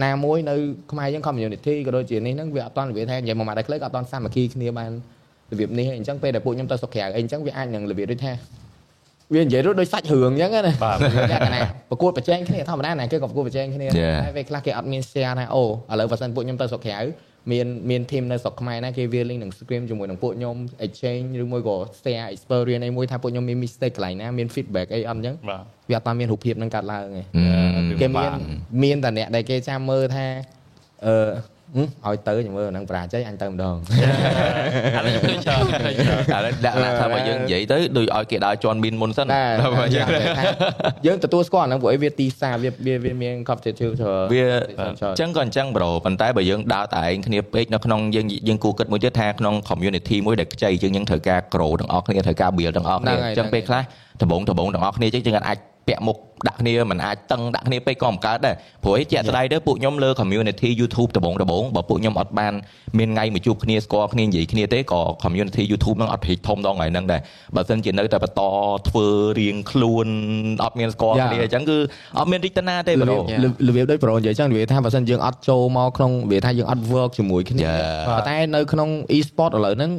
[0.04, 0.56] ណាមួយនៅ
[0.92, 4.92] ខ្មែរយើង community ក៏ដូចជានេះហ្នឹងវាអត់តន់របៀបថានិយាយមកមកដែរខ្លីក៏អត់តន់សាមគ្គីគ្នាបាន
[5.51, 8.34] របៀបនេះហើយអញ្ចឹងពេលដែលពួកខ្ញុំទៅស្រុកក្រៅអីអញ្ចឹងវាអាចនឹងរបៀបដូចថា
[9.34, 14.18] វានិយាយទៅដូចសាច់រឿងអញ្ចឹងណាបាទលក្ខណៈប្រកួតប្រជែងគ្នាធម្មតាណាគេក៏ប្រកួតប្រជែងគ្នា Yeah.
[14.25, 17.00] តែពេលខ្លះគេអត់មាន share ថាអូឥឡូវបើសិនពួកខ្ញុំទៅស្រុកក្រៅ
[17.51, 27.42] មានមាន team នៅស្រុកខ្មែរណាគេវាលេងនឹង scream ជាមួយនឹងពួកខ្ញុំ exchange ឬមួយក៏ share experience អីមួយថាពួកខ្ញុំមាន mistake កន្លែងណាមាន feedback អីអត់អញ្ចឹងបាទវាអត់តាមមានរូបភាពនឹងកាត់ឡើងទេ Ừ.
[28.01, 28.32] គេមាន
[28.84, 30.25] មានតែអ្នកដែលគេចាំមើលថា
[31.06, 33.75] អឺហឹម ឲ្យទៅខ្ញុំមើលអាហ្នឹងប្រាជ័យអញទៅម្ដង
[34.95, 39.43] អានេះខ្ញុំឃើញច្រើនឃើញច្រើនឥឡូវដាក់ដាក់ថាបើយើងនិយាយទៅដូចឲ្យគេដើរជន់មីនមុនសិនតែ
[39.74, 40.43] បើយើងថា
[41.05, 44.45] យើងទទួលស្គាល់អាហ្នឹងព្រោះអីវាទីផ្សារវាវាវាមាន competitive ច្រើនវា
[44.79, 53.83] អច្រើនញ្ចឹងក៏អញ្ចឹងប្រូប៉ុន្តែបើយើងដើរតែឯងគ្នាពេកនៅក្នុងយើងយើងគួរគិតមួយទៀតថាក្នុង community មួយដែលខ្ចីជាងយើងត្រូវការ grow ទាំងអស់គ្នាត្រូវការ build ទាំងអស់គ្នាហ្នឹងហើយអញ្ចឹងពេលខ្លះ
[54.21, 55.57] ដបងដបងទាំងអស់គ្នាអញ្ចឹងយើងអាច
[55.88, 56.17] ពាក់មុខ
[56.48, 62.53] ដាក់គ្នាមិនអាចតឹងដាក់គ្នាពេកក៏មិនកើតដែរព្រោះឯជាក់ស្ដែងទៅពួកខ្ញុំលើ community YouTube ដបងដបងបើពួកខ្ញុំអត់បាន
[62.98, 67.22] មានថ្ងៃមកជួបគ្នាស្គាល់គ្នានិយាយគ្នាទេក៏ community YouTube ហ្នឹងអត់ព្រីធំដល់ថ្ងៃហ្នឹងដែរ
[67.56, 68.41] បើមិនជានៅតែបន្ត
[68.89, 69.08] ធ្វើ
[69.39, 70.08] រៀងខ្លួន
[70.63, 71.77] អត់មានស្គាល់គ្នាអញ្ចឹងគឺ
[72.20, 73.22] អត់មានរីកតាណាទេរបប្រូៀប
[73.67, 78.06] របៀបដូចប្រូនិយាយចឹងនិយាយថាបើសិនយើងអត់ចូលមកក្នុងវាថាយើងអត់ work ជាមួយគ្នា Yeah.
[78.08, 79.91] ប៉ុន្តែនៅក្នុង e-sport ឥឡូវហ្នឹង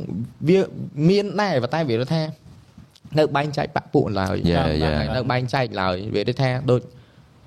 [0.48, 0.58] វា
[1.08, 2.22] មានដែរប៉ុន្តែវាថា
[3.18, 4.96] នៅបែងចែកបាក់ពួកឡើយ Yeah, ហ្នឹង yeah.
[5.00, 6.80] ហើយនៅបែងចែកឡើយវាដូចថាដូច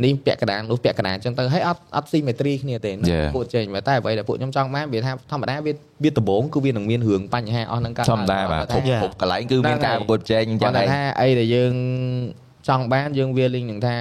[0.06, 3.28] នេះពាក់កណ្ដាលនោះពាក់កណ្ដាលអញ្ចឹងទៅហើយអត់អត់ symmetry គ្នាទេ Yeah.
[3.36, 11.74] ពួកចេញតែអ្វីដែលពួកខ្ញុំចង់បានវាថាធម្មតាវាវាដំបូងគឺវានឹងមានរឿងបញ្ហាអស់ហ្នឹងកើតធម្មតាបាទតែគ្រប់គ្រប់កន្លែងគឺមានការប្រកួតប្រជែងអញ្ចឹគាត់ងហើតែយថាអីដែលយើង
[12.68, 13.96] ចង់បានយើងវាលីងនឹងថា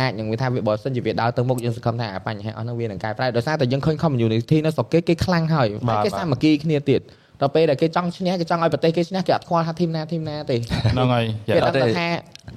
[0.00, 7.00] អាចនឹងវាថាវាបើសិនជាវាដើរទៅមុខយើងសង្ឃឹមថាអាបញ្ហាអស់ហ្នឹងវានឹងកែប្រែដោយសារតែយើងឃើញ community នៅស្រុកគេគេខ្លាំងហើយបាទគេសាមគ្គីគ្នាទៀត
[7.40, 10.56] ដល់ពេលដែលគេចង់ឈ្នះគេចង់ឲ្យប្រទេសគេឈ្នះគេអត់ខ្វល់ថាធីមណាធីមណាទេ
[10.92, 11.24] ហ្នឹងហើយ
[11.56, 12.08] គេដឹងតែថា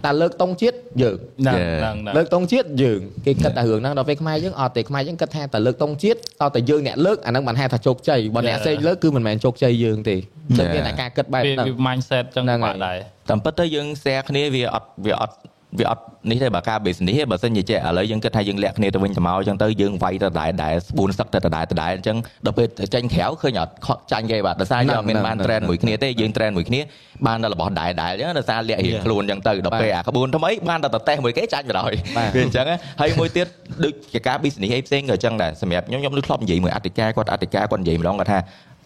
[0.05, 1.79] តែលើកតុងជាតិយើងហ្នឹង Yeah.
[1.81, 8.59] ហ្នឹងហ្នឹងលើកតុងជាតិយើងគេគិតតែរឿងហ្នឹងដល់ពេលខ្មែរយើងអត់ទេខ្មែរយើងគិតថាតែលើកតុងជាតិតើតែយើងអ្នកលើកអាហ្នឹងបានហៅថាជោគជ័យបើអ្នក Yeah.
[8.63, 10.73] ផ្សេងលើកគឺមិនមែនជោគជ័យយើងទេតែ Yeah.
[10.73, 12.97] មានតែការគិតបែបវាហ្នឹងវា mindset ចឹងហ្នឹងបាហើយក់ដែរ
[13.29, 15.35] តាមពិតទៅយើង share គ្នាវាអត់វាអត់
[15.77, 26.81] វាអត់នេះទេបើការ business ទេបើសិនជាចេះឥឡូវយើងគិតថាយើងលាក់គ្នាទៅវិញទៅមកអញ្ចឹងទៅយើងវាយទៅដែរដែរស្បួនសឹកទៅដែរដែរអញ្ចឹងដល់ពេលចេញក្រៅឃើញអត់ខកចាញ់គេបាទដោយសារយើងអត់មានបាន trend មួយគ្នាទេយើង trend មួយគ្នា
[27.27, 33.47] បានតែរបស់ដែរដែរអញ្ចឹងដោយសារលាក់រៀងខ្លួនអញ្ចឹងទៅដល់ពេលអាក្បួនថ្មីបានតែតតេះមួយគេចាញ់បណ្ដោយបាទវាអញ្ចឹងហ៎ហើយមួយទៀត
[33.83, 38.39] ដូចជាការ business ឯផ្សេងក៏អញ្ចឹងដែរសម្រាប់ខ្ញុំខ្ញុំដូចធ្លាប់និយាយមួយអតិកាគាត់អតិកាគាត់និយាយម្ដងគាត់ថា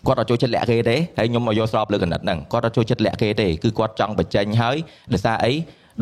[0.07, 4.77] គាត់អត់ចូលចិត្តលាក់គេទេហើយខ្ញុំមកយកស្របលើកណិតហ្នឹងគាត់អត់ចូលចិត្តលាក់គេទេគឺគាត់ចង់បញ្ចេញហើយ
[5.13, 5.53] ដោយសារអី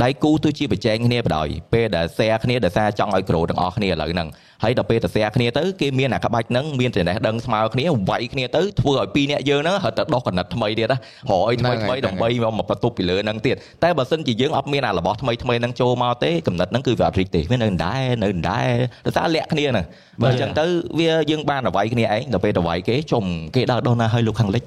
[0.03, 4.27] ដៃគូទោះជាបញ្ចេញគ្នាបណ្ដោយពេលដែល share គ្នាដោយសារចង់ឲ្យ grow ទាំងអស់គ្នាឥឡូវហ្នឹង
[4.63, 10.99] ហើយដល់ពេលទៅ share គ្នាទៅគេមានអាក្បាច់ហ្នឹងមានចំណេះដឹងស្មើគ្នាវាយគ្នាទៅធ្វើឲ្យពីរអ្នកយើងហ្នឹងហត់ទៅដោះកណិតថ្មីទៀតណារ
[11.29, 18.73] កឲ្យថ្មីថ្មីដើម្បីមកមកបន្ទប់ពីលើហ្នឹងទៀតតែបើសិនជាយើងអត់មានអារបស់ថ្មីថ្មីហ្នឹងចូលមកទេកំណត់ហ្នឹងគឺវាអត់រីកទេវានៅដដែលនៅដដែល
[19.05, 19.85] ដោយសារលាក់គ្នាហ្នឹង
[20.23, 20.65] បើអញ្ចឹងទៅ
[20.99, 23.23] វាយើងបានរវាយគ្នាឯងដល់ពេលរវាយគេជុំ
[23.55, 24.63] គេដើរដោះណាឲ្យលោកខាងលិច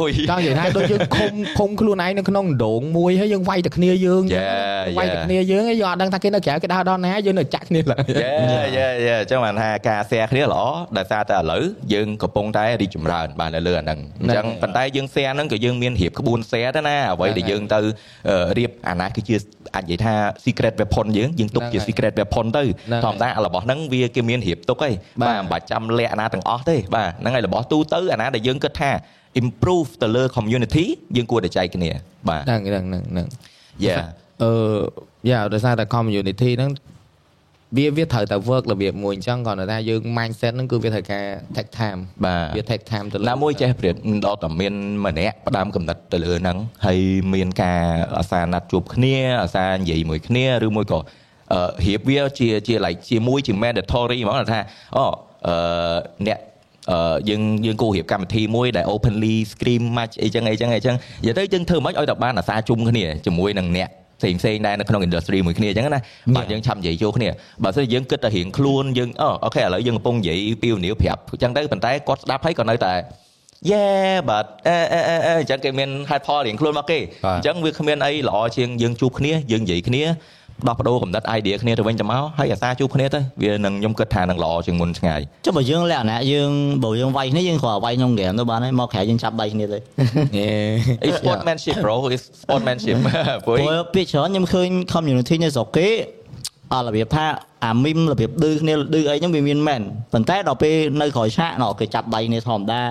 [0.00, 5.24] អូយចង់និយាយថាដូចយើងឃុំឃុំខ្លួនឯងនៅក្នុងដងមួយហើយយើងវាយតែគ្នាយើង Yeah, វាយតែ yeah.
[5.26, 10.62] គ្នាយើងហើយយើងអត់ដឹងថាគេនៅក្រៅគេដើរដល់ណាយើងនៅចាក់គ្នាឡើយយេយេយេអញ្ចឹងបានថាការ share គ្នាល្អ
[10.98, 17.80] ដោយសារតែឥឡូវយើងកំពុងតែរីកចម្រើនបាននៅលើអាហ្នឹងអញ្ចឹងប៉ុន្តែយើង share ហ្នឹងក៏យើងមានរៀបក្បួន share ទៅណាអ្វីដែលយើងទៅ
[18.28, 19.36] អឺរៀបអាណាគឺជា
[19.74, 22.62] អាចនិយាយថា secret weapon យើងយើងទុកជា secret weapon ទៅ
[23.04, 28.90] ធម្មតារបស់ហ្នឹងវាគេមានរៀបទុកហើយបាទមិនបាច់ចាំលាក់អាណាទាំងអស់ទេបាទហ្នឹងហើយរបស់ទូទៅអាណាដែលយើងគិតថា
[29.40, 30.84] improve ទៅលើ community
[31.16, 31.90] យើងគួរតែចែកគ្នា
[32.28, 33.26] បាទហ្នឹងហ្នឹងហ្នឹងហ្នឹង
[33.84, 34.00] yeah
[34.42, 34.52] អឺ
[35.30, 36.70] យ៉ាដោយសារតែ community ហ្នឹង
[37.76, 41.24] វាវាត្រូវតែ work របៀបមួយអញ្ចឹងគាត់ថាយើង mindset ហ្នឹងគឺវាត្រូវការ
[41.56, 43.94] take time បាទវា take time ទៅលើណាមួយចេះព្រាត
[44.26, 44.74] ដល់តែមាន
[45.06, 46.56] ម្នាក់ផ្ដាំកំណត់ទៅលើហ្នឹង
[46.86, 47.00] ហើយ
[47.34, 47.82] មានការ
[48.18, 50.98] អាសាណាត់ជួបគ្នាអាសានិយាយមួយគ្នាឬមួយក៏
[51.52, 54.60] អឺរៀបវាជាជា like ជាមួយជា mandatory ហ្មងថា
[54.96, 55.04] អូ
[55.48, 55.54] អឺ
[56.26, 56.38] អ្នក
[56.90, 66.00] អឺយើងយើងគូរៀបកម្មវិធីមួយដែល openly scream match អីចឹងអីចឹងអីចឹងនិយាយទៅយើងធ្វើមិនឲ្យតែបានអាសាជុំគ្នាជាមួយនឹងអ្នក ផ្សេងផ្សេងដែរនៅក្នុង industry មួយគ្នាអញ្ចឹងណា
[66.36, 67.28] បាទយើងឆាប់និយាយចូលគ្នា
[67.64, 72.94] បើសិនជាយើងគិតតែរៀងខ្លួនយើងអូអូខេឥឡូវយើងកំពុងនិយាយពីវនីវប្រាប់អញ្ចឹងទៅប៉ុន្តែគាត់ស្ដាប់ហើយក៏នៅតែ
[73.70, 73.84] យេ
[74.28, 80.02] បាទអឺអឺអឺអឺអញ្ចឹងគេមាន head fall រៀងខ្លួនមកគេបាទអញ្ចឹងវាគ្មានអីល្អជាងយើងជួបគ្នាយើងនិយាយគ្នា
[80.68, 86.50] ដោះបដូរកំណត់ idea គ្នាទៅវិញទៅមកហើយអាសាជួបគ្នាទៅវានឹងខ្ញុំគិតថានឹងល្អជាងមុនឆ្ងាយចុះបើយើងលក្ខណៈយើង
[86.84, 89.78] បើយើងវាយគ្នាយើងគ្រាន់តែវាយក្នុងហ្គេមទៅបានហើយមកក្រៅយើងចាប់ដៃគ្នាទៅ
[91.04, 92.96] អី sportsmanship bro is sportsmanship
[93.46, 95.88] ព្រោះព្រោះពាក្យច្រើនខ្ញុំឃើញ community នៅស្រុកគេ
[96.72, 97.26] អត់របៀបថា
[97.64, 102.82] អាមីមរបៀបឌឺគ្នាឌឺអីហ្នឹងវាមានមែនប៉ុន្តែដល់ពេលនៅក្រោយឆាកណោះគេចាប់ដៃគ្នាធម្មតា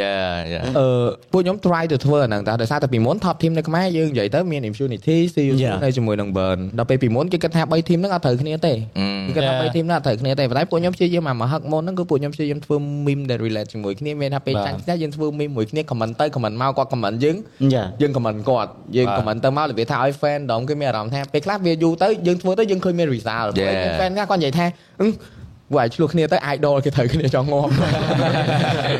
[0.00, 0.16] យ៉ា
[0.52, 0.88] យ៉ាអឺ
[1.32, 5.76] ពួកខ្ញុំ try ទៅធ្វើអាហ្នឹងតែដោយសារតែពីមុន top team នៅខ្មែរយើងនិយាយទៅមាន impunity ស៊ី Yeah.
[5.84, 9.70] នៅជាមួយនឹង burn ដល់ពេលពីមុនគេគិតថា3 team ហ្នឹងអត់ត្រូវគ្នាទេគេគាត់ថា Yeah.
[9.72, 17.36] 3 team ហ្នឹងអត់ត្រូវគ្នាទេប៉ុន្តែពួកខ្ញុំព្យាយាមអាមហឹកមុនហ្នឹងគឺពួកខ្ញុំព្យាយាមធ្វើ meme ដែល relate ជាមួយគ្នាមានថាពេលបាទចាញ់គ្នាយើងធ្វើ meme មួយគ្នា comment ទៅ comment មកគាត់ comment យើង
[17.74, 23.98] ចាយើង comment គាត់យើងបាទ comment ទៅមករបៀបថាឲ្យ fan ដងគេមានអារម្មណ៍ថាពេលខ្លះវាយូរទៅយើងធ្វើទៅយើងឃើញមាន result ពេល Yeah.
[24.00, 24.66] fan ខ្លះគាត់និយាយថា
[25.02, 25.08] អឺ
[25.76, 27.70] វាយឆ្លោះគ្នាទៅ idol គេត្រូវគ្នាចង់ងាប់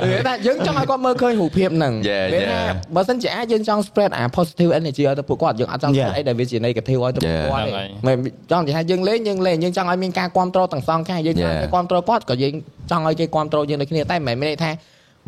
[0.03, 2.95] និយាយថាយើងចង់ឲ្យគាត់មើលឃើញរូបភាពហ្នឹង Yeah, ពេលថា yeah.
[2.95, 6.09] បើសិនជាអាចយើងចង់ spread អា positive energy ឲ្យទៅពួកគាត់យើងអត់ចង់ Yeah.
[6.09, 7.47] spread អីដែលវាជា negative ឲ្យទៅពួក Yeah.
[7.51, 8.17] គាត់ទេហ្នឹងហើយមិន
[8.51, 11.63] ចង់និយាយថាយើងលេងយើងលេងយើងចង់ឲ្យមានការគ្រប់គ្រងទាំងសងខាងយើងចង់ឲ្យ Yeah.
[11.63, 12.55] គេគ្រប់គ្រងគាត់ក៏យើង
[12.91, 14.71] ចង់ឲ្យគេគ្រប់គ្រងយើងដូចគ្នាតែមិនមែនមានន័យថា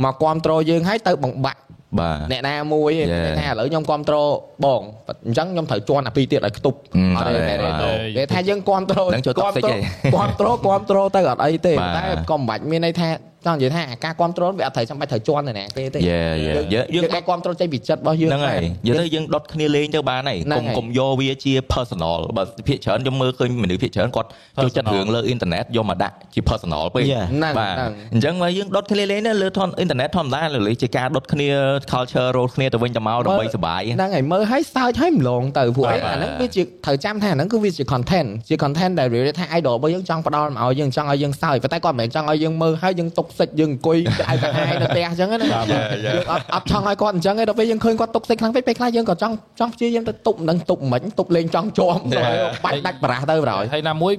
[0.05, 1.59] មកគ្រប់គ្រងយើងហើយទៅបង្បាក់
[2.01, 3.37] បាទអ្នកណាមួយទេ Yeah.
[3.41, 4.31] ថាឥឡូវខ្ញុំគ្រប់គ្រង
[4.65, 4.83] បង
[5.27, 8.17] អញ្ចឹងខ្ញុំត្រូវជន់អាពីរទៀតឲ្យខ្ទប់ Mm, អត់ទេ yeah, តែ yeah.
[8.17, 9.79] គេថាយើងគ្រប់គ្រងហ្នឹងចូល toxic ឯង
[10.15, 13.09] គ្រប់គ្រងគ្រប់គ្រងទៅអត់អីទេបាទតែក៏មិនបាច់មានន័យថា
[13.47, 16.57] ចង់និយាយថាអាការគ្រប់គ្រងវាអត់ត្រូវចាំបាច់ត្រូវជន់ទៅណាគេទេ Yeah, yeah.
[16.57, 24.29] យើងយើងយើងតែគ្រប់គ្រងចេញពីចិត្តរបស់យើងហ្នឹងហើយនិយាយទៅយើងដុតគ្នាលេងទៅបានហើយហ្នឹងកុំហើយកុំយកវាជា personal បើភាគច្រើនខ្ញុំមើលឃើញមនុស្សភាគច្រើនគាត់
[24.63, 27.25] ចូលចិត្ត Personal រឿងលើអ៊ីនធឺណិតយកមកដាក់ជា personal ពេក Yeah.
[27.33, 31.49] ហ្នឹងបាទហ្នឹងអញ្ចឹងមកយើងដុតគ្នាលេងទៅលើធនអ៊ីនធឺណិតធម្មតាលើជាការដុតគ្នា
[31.93, 45.39] culture រោគ្នាទៅវិញទៅមកដើម្បីសុបាយហ្នឹងហើយមើលឲ្យសើចឲ្យម្លងទៅពួកឯងបាទអាហ្នឹងវាជាត្រូវចាំថាអាហ្នឹងគឺវាជា content ជា content ដែល really ថា idol របស់យើងចង់ផ្ដល់មកឲ្យយើងចង់ឲ្យយើងសើចប៉ុន្តែគាត់មិនមែនចង់ឲ្យយើងមើលឲ្យយើងទុកសិចយើងអង្គុយក្តៅកាហាយនៅផ្ទះអញ្ចឹងណា
[46.07, 52.21] យើងអត់អត់ចង់ឲ្យគាត់អញ្ចឹងទេដល់ពេលយើងឃើញគាត់ទុកសិចខ្លាំងពេកពេលខ្លះយើងក៏ចង់ចង់ព្យាយាមទៅទប់មិនដឹងទប់មិនទប់លេងចង់ជាប់ទៅ
[52.65, 54.15] បាច់ដាច់បារាស់ទៅបណ្ដោយហើយណាមួយ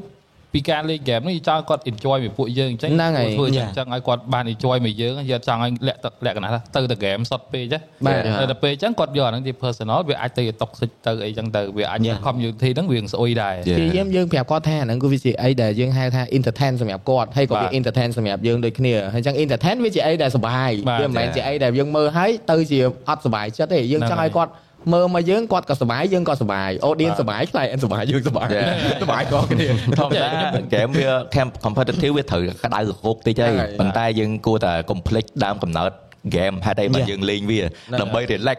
[0.55, 12.17] ពីការលេងហ្គេមនេះចង់គាត់ enjoy ពីពួកយើងអញ្ចឹងហ្នឹងហើយធ្វើអញ្ចឹងឲ្យគាត់បាន enjoy មួយយើងយើងចង់ឲ្យលក្ខលក្ខណៈថាទៅតែ game សុទ្ធពេកណាបាទតែដល់ពេលអញ្ចឹងគាត់យកអាហ្នឹងជា personal វាអាចទៅ toxic ទៅអីចឹងទៅវាអាច Yeah.
[12.27, 13.77] community ហ្នឹងវាស្អុយដែរ Yeah.
[13.77, 24.51] ព្យាយាមយើងប្រាប់គាត់ថាអាហ្នឹងគឺវាជាអីដែលយើងហៅថា entertain សម្រាប់គាត់ហើយក៏វាបាទ entertain សម្រាប់យើងដូចគ្នាហើយអញ្ចឹង entertain វាជាអីដែលសុបាយបាទវាមិនមែនចា៎ជាអីដែលយើងមើលហើយទៅជាអត់សុបាយចិត្តទេយើងហ្នឹងចង់ឲ្យហើយគាត់
[24.93, 29.01] មើលមកយើងគាត់ក៏សុបាយយើងក៏សុបាយ audience សុបាយខ្លាយសុបាយយើងសុបាយ Yeah.
[29.01, 29.67] សុបាយក៏គ្នា
[29.99, 30.27] ធម្មតា
[30.65, 35.91] ហ្គេមវា camp competitive វាត្រូវក្តៅរហូបតិចហើយហ្នឹងហើយប៉ុន្តែយើងគួរតែ complete ដើមកំណើត
[36.35, 37.59] game ហេតុអីបើយើងលេងវា
[38.01, 38.57] ដើម្បី relax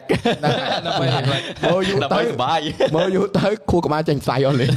[0.87, 1.07] ដើម្បី
[1.73, 2.61] មើលយូរដើម្បីទៅសុបាយ
[2.97, 4.71] មើលយូរទៅខួរក្បាលចេញផ្សាយអស់លេង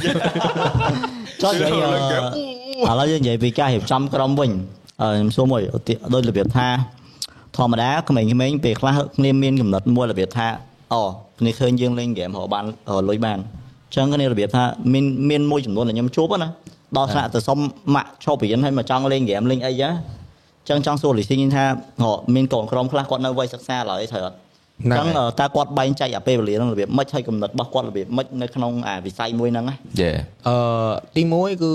[1.42, 1.72] ចុះនិយាយ
[2.88, 4.50] អឺឥឡូវយើងនិយាយពីការរៀបចំក្រុមវិញ
[5.02, 6.68] អឺខ្ញុំសួរមួយឧទាដូចរបៀបថា
[7.56, 10.48] ធម្មតាក្មេងៗពេលខ្លះគ្នាមានកំណត់មួយរបៀបថា
[10.92, 11.02] អូ
[11.38, 16.48] គ្នាឃើញយើងលេងហ្គេមរកបានរកលុយបានអញ្ចឹងគ្នារបៀបថាមានមានមួយចំនួនដែលខ្ញុំជួបណា
[16.96, 17.58] ដល់ថ្នាក់ទៅសុំ
[17.94, 19.92] ម៉ាក់ឈប់រៀនហើយមកចង់លេងហ្គេមលេងអីចឹង
[20.66, 21.64] អញ្ចឹងចង់សួរលីស៊ីងថា
[22.02, 24.49] ហ៎មានកូនក្រុមខ្លះគាត់នៅវ័យសិក្សាឡើយត្រូវអត់ហ្នឹង
[24.84, 31.72] អញ្ចឹងហើយតើគាត់បែងចែកអាពេលវេលាហ្នឹងរបៀបម៉េចហើយកំណត់របស់គាត់របៀបម៉េចនៅក្នុងអាវិស័យមួយហ្នឹងណា Yeah អឺទី1គឺ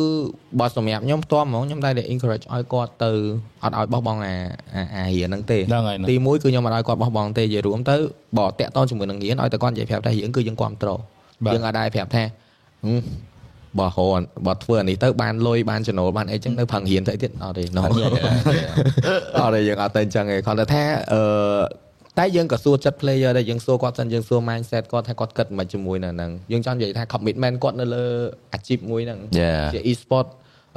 [0.60, 3.12] បើសម្រាប់ខ្ញុំផ្ទាល់ហ្មងខ្ញុំតែតែ encourage ឲ្យគាត់ទៅ
[3.64, 4.36] អត់ឲ្យបោះបង់អា
[4.76, 7.96] អាអារៀនហ្នឹងទេហ្នឹងហើយហ្នឹងទី1គឺខ្ញុំអត់ឲ្យគាត់បោះបង់ទេនិយាយរួមទៅ
[8.38, 11.00] បើតាក់តងជាមួយនឹងរៀនឲ្យតែគាត់និយាយប្រាប់ថារៀនគឺយើងគ្រប់ត្រូល
[11.46, 12.24] បាទយើងអត់ដែរប្រាប់ថា
[12.86, 13.02] ហឹម
[13.80, 17.92] បើហនបើធ្វើអានេះទៅបានលុយបានចំណូលបានអីចឹងនៅផឹងរៀនទៅទៀតអត់ទេ no អត់
[19.56, 21.22] ទេយើងអត់ទៅអញ្ចឹងទេគាត់ទៅថាអឺ
[22.20, 28.06] តែយើងក៏សួរចិត្ត player ដែរយើងសួរគាត់សិនយើងសួរ mindset គាត់ថាគាត់គិតមិនជាមួយនៅហ្នឹងយើងចង់និយាយថា commitment គាត់នៅលើ
[28.54, 30.28] អាជីពមួយហ្នឹង Yeah ជា e-sport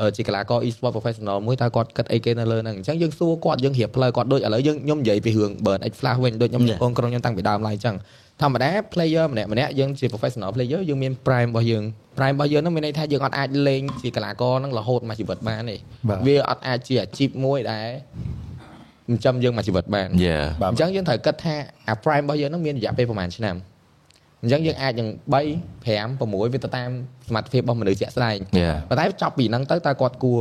[0.00, 6.78] អឺជាកីឡាករ e-sport professional មួយតើគាត់គិតអីគេនៅលើហ្នឹងអញ្ចឹងយើងសួរគាត់យើងរៀបផ្លូវគាត់ដូចឥឡូវយើងខ្ញុំនិយាយពីរឿង burn x flash វិញដូចខ្ញុំ Yeah.
[6.82, 7.96] កូនក្រុមខ្ញុំតាំងពីដើមឡើយអញ្ចឹង
[8.40, 11.82] ធម្មតា player ម្នាក់ម្នាក់យើងជា professional player យើងមាន prime របស់យើង
[12.18, 15.76] prime របស់យើងហ្នឹងមានន័យថាយើងអត់អាចលេងជាកីឡាករហ្នឹងរហូតមួយជីវិតបានទេ
[16.08, 17.88] បាទវាអត់អាចជាអាជីពមួយដែល
[19.08, 21.54] ចិញ្ចឹមយើងមួយជីវិតបាន Yeah បាទអញ្ចឹងយើងត្រូវគិតថា
[21.88, 23.56] អា prime របស់យើងហ្នឹងមានរយៈពេលប្រហែលឆ្នាំ
[24.42, 25.34] អញ្ចឹងយើងអាចនឹង3
[25.86, 26.90] 5 6វាទៅតាម
[27.28, 30.40] សមត្ថភាពរបស់មនុស្សជាក់ស្ដែង Yeah ប៉ុន្តែចប់ពីហ្នឹងទៅតើគាត់គួរ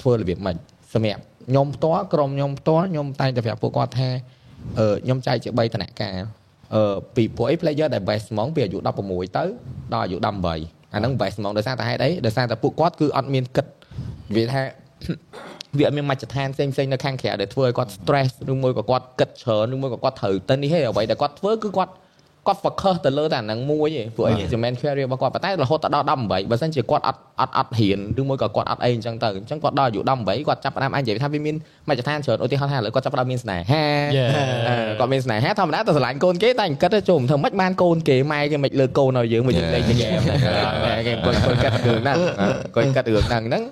[0.00, 0.56] ធ្វើរបៀបម៉េច
[0.94, 4.08] សម្រាប់ខ្ញុំផ្ទាល់ក្រុមខ្ញុំផ្ទាល់ខ្ញុំតែងតែប្រាប់ពួកគាត់ថា
[4.78, 6.16] អឺខ្ញុំចែកជា3ឋានៈការ
[6.74, 9.44] អឺពីពួកអី player ដែល best ហ្មងពីអាយុ16ទៅ
[9.92, 10.26] ដល់អាយុ18
[10.94, 13.66] អាហ្នឹង best ហ្មងដោយសារតែហេតុអីដោយសារតែពួកគាត់គឺអត់មានគិត
[14.36, 14.62] វាថា
[15.78, 21.92] វាអត់មានមជ្ឈដ្ឋានផ្សេងផ្សេងៗនៅខាងក្រៅដែលធ្វើឲ្យគាត់ stress ឬមួយក៏គាត់គិតច្រើនឬមួយក៏គាត់ត្រូវទៅនេះទេអ្វីដែលគាត់ធ្វើគឺគាត់
[22.46, 31.54] គាត់ focus ទៅលើតែអាហ្នឹងមួយទេព្រោះអីជា main career របស់គាត់ប៉ុន្តែរហូតដល់18បើសិនជាគាត់អត់អត់អត់ហ៊ានឬមួយក៏គាត់អត់អីអញ្ចឹងទៅអញ្ចឹងគាត់ដល់អាយុ18គាត់ចាប់ផ្ដើមអាចនិយាយថាវាមាន
[31.88, 33.84] មជ្ឈដ្ឋានច្រើនឧទាហរណ៍ថាឥឡូវគាត់ចាប់ផ្ដើមមានស្នេហា
[34.16, 34.30] Yeah.
[34.68, 40.20] អឺគាត់មានស្នេហាធម្មតាទៅស្រឡាញ់កូនគេតែគិតទៅជុំធ្វើម៉េចបានកូនគេម៉ែគេមិនលើកូនឲ្យយើងមកយើងលេងហ្គេម
[41.06, 42.16] គេគាត់គាត់គិតរឿងហ្នឹង
[42.74, 43.62] គាត់គិតរឿងហ្នឹងហ្នឹង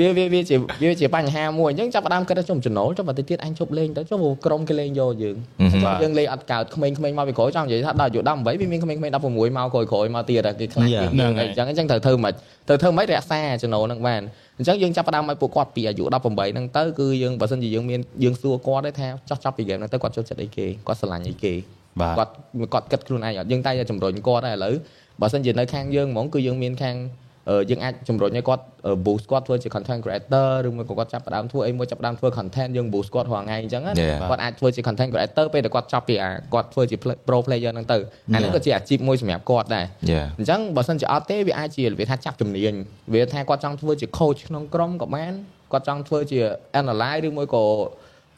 [0.00, 11.02] វាវាវាជាវាជាបញ្ហាមួយអញ្ចឹងចាប់ផ្ដើមគិតថាចំចំណូលចុះបើទៅទៀតអញជប់លេងទៅចុះក្រុមគេលេងយកយើងអឺអញ្ចឹងបាទយើងលេងអត់កើតក្មេងៗមកពីក្រោយចង់និយាយថាដល់អាយុ18វាមានក្មេងៗ16មកក្រោយក្រោយមកទៀតតែគេខ្លាច Yeah.
[11.04, 12.32] យើងហ្នឹងអហើយញ្ចឹងអញ្ចឹងត្រូវធ្វើមិន
[12.68, 14.22] ត្រូវធ្វើមិនរក្សាចំណូលហ្នឹងបាន
[14.58, 16.14] អញ្ចឹងយើងចាប់ផ្ដើមឲ្យពួកគាត់ពីអាយុ18
[16.52, 21.52] ហ្នឹងទៅគឺយើងបើសិនជាយើងមានយើងសួរគាត់ទេថាចោះចប់ពីហ្គេមហ្នឹងទៅគាត់ចូលចិត្តអីគេគាត់ស្រឡាញ់អីគេ
[22.00, 22.32] បាទគាត់
[22.72, 24.74] គាត់គិតខ្លួនឯងអត់យើងតែតែជំរុញគាត់ដែរឥឡូវ
[25.20, 27.23] បើសិនជានៅខាងយើងហ្មងគឺយើងមានខាងអឺ
[27.70, 34.18] យើងអាចជំរុញឲ្យគាត់អឺ boost គាត់ធ្វើជា content creator ឬមួយក៏គាត់ចាប់ផ្ដើមធ្វើអីមួយចាប់ផ្ដើមធ្វើ content យើង boost គាត់រាល់ថ្ងៃអញ្ចឹងណា Yeah.
[34.30, 37.98] គាត់អាចធ្វើជា content creator ពេលដែលគាត់ចប់ពីអាគាត់ធ្វើជា play- pro player ហ្នឹងទៅ
[38.34, 42.74] អាហ្នឹងក៏ជាអាជីពមួយសម្រាប់គាត់ដែរ Yeah អញ្ចឹងបើសិនជាអត់ទេវាអាចជាវាថាចាប់ជំនាញ
[43.14, 45.32] វាថាគាត់ចង់ធ្វើជា coach ក្នុងក្រុមក៏បាន
[45.72, 46.38] គាត់ចង់ធ្វើជា
[46.80, 47.64] analyze ឬមួយក៏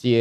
[0.05, 0.15] ជា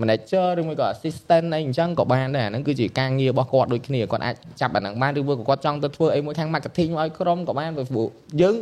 [0.00, 8.06] manager ឬមួយក៏ assistant អីអញ្ចឹងក៏បានដែរអាហ្នឹងគឺជាការងាររបស់គាត់ដូចគ្នាគាត់អាចចាប់អាហ្នឹងបានឬមួយក៏គាត់ចង់ទៅធ្វើអីមួយខាង marketing ឲ្យក្រុមក៏បានព្រោះ
[8.40, 8.56] យើង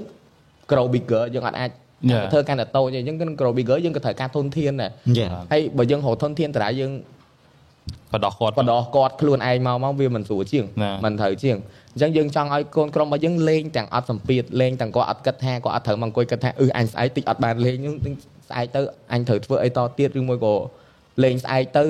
[0.70, 1.70] grow bigger យើងអត់អាច
[2.10, 2.24] Yeah.
[2.32, 6.92] ធ្វើកាន់តែតូចទេអញ្ចឹងគឺ grow bigger យើងក៏ត្រូវការធនធានដែរយេហើយបើយើងរកធនធានតារាយើង
[8.12, 11.56] បដោះគាត់បដោះគាត់ខ្លួនឯងមកមកវាមិនស្រួលជាងណាមិនត្រូវជាង
[11.92, 18.14] អញ្ចឹងយើងចង់ឲ្យកូនក្រុមរបស់យើងលេងទាំងអត់សម្ពាធលេងទាំងគាត់អត់គិតថាគាត់អត់ត្រូវមកអង្គុយគិតថាអឺអញស្អែកតិចអត់បានលេងហ្នឹង
[18.48, 18.80] ស្អែកទៅ
[19.12, 20.54] អញត្រូវធ្វើអីតទៀតឬមួយក៏
[21.24, 21.84] លេងស្អែកទៅ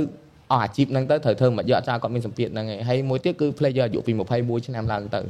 [0.53, 5.23] អស់អាជីពហ្នឹងទៅត្រូវធ្វើមិនយកអត់ចោលគាត់មានសម្ពាធហ្នឹងឯងហើយមួយទៀតគឺ player អាយុពី21ឆ្នាំឡើងទៅ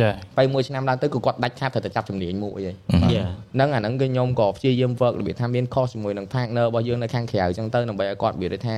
[0.00, 3.20] យេ21ឆ្នាំឡើងទៅគឺគាត់ដាច់ខាតត្រូវតែចាប់ជំនាញមួយឯងយេ
[3.54, 8.76] ហ្នឹងអាហ្នឹងគឺខ្ញុំក៏ព្យាយាម work របៀបថាមាន cost ជាមួយនឹង partner របស់យើងនៅខាងក្រៅអញ្ចឹងទៅដើម្បីឲ្យគាត់និយាយថា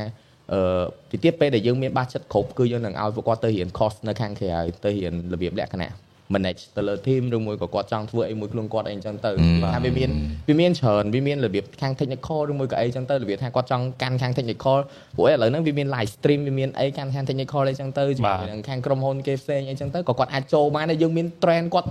[0.53, 9.31] អឺទីទៀតពេលដែលយើងមានបាសចិត្តគ្រប់គឺយើងនឹងឲ្យពួកគាត់ទៅរៀន course នៅខាងក្រៅទៅរៀនរបៀបលក្ខណៈ manage ទៅលើ team ឬមួយក៏គាត់ចង់ធ្វើអីមួយខ្លួនគាត់អីអញ្ចឹងទៅ
[9.75, 10.11] ថាវាមាន
[10.49, 14.79] វាមានច្រើនវាមានរបៀបខាង technical ឬមួយក៏អីអញ្ចឹងទៅរបៀបថាគាត់ចង់កាន់ខាង technical
[15.17, 21.89] ពួកឥឡូវហ្នឹងវាមាន live stream វាមានអីកាន់ខាង technical អីអញ្ចឹងទៅជាមួយនឹងខាងក្រុមហ៊ុនគេផ្សេងអីអញ្ចឹងទៅក៏គាត់អាចចូលបានដែរយើងមាន trend គាត់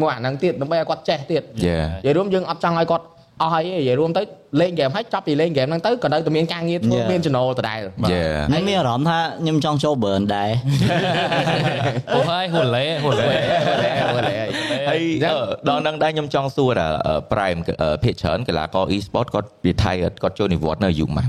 [0.00, 3.04] មួយអាហ្នឹងទៀតដើម្បីឲ្យគាត់ចេះទៀត Yeah និយាយរួមយើងអត់ចង់ឲ្យគាត់
[3.42, 4.22] អស់ហើយទេនិយាយរួមទៅ
[4.60, 7.08] លេងហ្គេមហើយចប់ពីលេងហ្គេមហ្នឹងទៅក៏នៅតែមានការងារធ្វើ Yeah.
[7.12, 7.80] មានចំណូលដដែល
[8.12, 10.50] Yeah ខ្ញុំមានអារម្មណ៍ថាខ្ញុំចង់ចូល burn ដែរ
[12.14, 13.24] ហូហើយហូលេហូលេ
[14.88, 15.36] ហើយអឺ
[15.68, 16.86] ដល់នឹងដែរខ្ញុំចង់សួរថា
[17.32, 17.60] Prime
[18.04, 21.28] ភាគច្រើនកីឡាករ e-sport គាត់ retire គាត់ចូលនិវត្តន៍នៅអាយុប៉ុន្មាន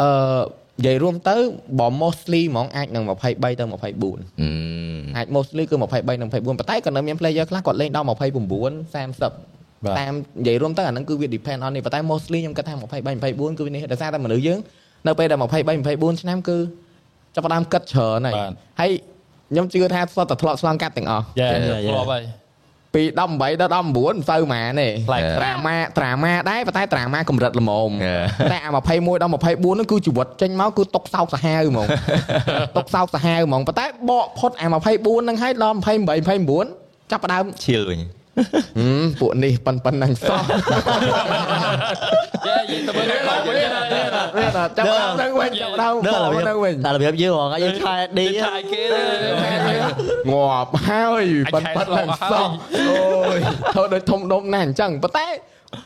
[0.00, 0.10] អឺ
[0.78, 1.36] និយាយរួមទៅ
[1.78, 3.68] បើ mostly ហ្មងអាចនឹង23ទៅ24អឺ
[5.16, 9.55] អាច mostly គឺ23និង24ប៉ុន្តែក៏នៅមាន player ខ្លះគាត់លេងដល់29 30
[9.98, 14.58] តាមនិយាយរួមទៅអាហ្នឹងគឺវា depend on នេះប៉ុន្តែ mostly ខ្ញុំគិតថា23 24គឺវានេះដោយសារតែមនុស្សយើង
[15.06, 15.44] នៅពេលដែល23
[15.86, 16.56] 24ឆ្នាំគឺ
[17.34, 18.34] ចាប់ផ្ដើមគិតច្រើនហើយ
[18.80, 18.90] ហើយ
[19.50, 22.24] ខ្ញុំជឿថាស្ទតែធ្លាប់ឆ្លងកាត់ទាំងអស់យ៉ា Yeah, ធ្លាប់ហើយ
[22.94, 28.24] ពី18ដល់19មិនសូវហ្មងទេប្លែកត្រាម៉ាត្រាម៉ាដែរប៉ុន្តែត្រាម៉ាកម្រិតល្មម Yeah.
[28.52, 31.86] តែអា21ដល់24ហ្នឹងគឺជីវិតចេញមកគឺຕົកសោកសាហាវហ្មង
[32.76, 34.74] ຕົកសោកសាហាវហ្មងប៉ុន្តែបកផុតអា24
[35.22, 35.86] ហ្នឹងហើយដល់28
[36.46, 38.25] 29ចាប់ផ្ដើមឈៀលវិញហឹម
[39.20, 40.40] ពួកនេះប៉ិនប៉ិនហ្នឹងសោះ
[42.46, 43.66] យ៉ាយទៅមើលទៅវិញ
[44.36, 49.00] មានតែចាប់ផ្ដើមហ្នឹងវិញចាប់ផ្ដើមដល់បករបៀបហ្នឹងវិញតែរបៀបយើងហងយើងខែឌីឆាយគេទេ
[50.32, 52.48] ងាប់ហើយប៉ិនប៉ិនហ្នឹងសោះ
[52.88, 53.38] អូយ
[53.74, 55.26] ធ្វើដូចធំដុំណាស់អញ្ចឹងប៉ុន្តែ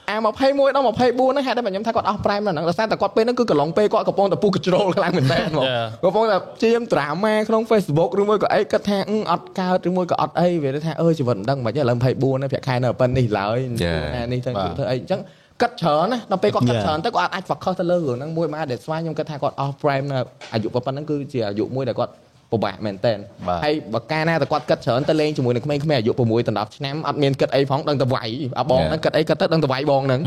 [0.08, 5.64] អា21ដល់24ហ្នឹងហេតុតែខ្ញុំថាគាត់អស់ prime ដល់ហ្នឹងដោយសារតែគាត់ពេលហ្នឹងគឺកន្លងពេលគាត់កំពុងតែពុះ control ខ្លាំងមែនតើហ្មង
[6.04, 14.02] កំពុងតែព្យាយាម drama ក្នុង Facebook ឬមួយក៏អីគិតថាអឺអត់កើតឬមួយក៏អត់អីវាថាអើជីវិតមិនដឹងមិនឥឡូវ24ណាប្រាក់ខែនៅប៉ុណ្នេះឡើយ Yeah.
[14.16, 15.20] ណានេះទៅបាទធ្វើអីអញ្ចឹង
[15.62, 16.84] គិតច្រើនណាដល់ពេលគាត់គិត Yeah.
[16.84, 20.18] ច្រើនទៅគាត់អាច focus ទៅលើរឿងហ្នឹងមួយមកដែលស្វាខ្ញុំគិតថាគាត់អស់ prime នៅ
[20.52, 22.12] អាយុប៉ុណ្ណឹងគឺជាអាយុមួយដែលគាត់
[22.52, 23.12] ពិបាកមែនតើ
[23.48, 28.88] បាទហើយបើកាលណាតែគាត់គិតច្រើនទៅលេងជាមួយនឹងក្មេងៗអាយុ6ដល់10ឆ្នាំអត់មានគិតអីផងដឹងតែវាយអាបង Yeah.
[28.90, 30.20] ហ្នឹងគិតអីគិតទៅដឹងតែវាយបងហ្នឹង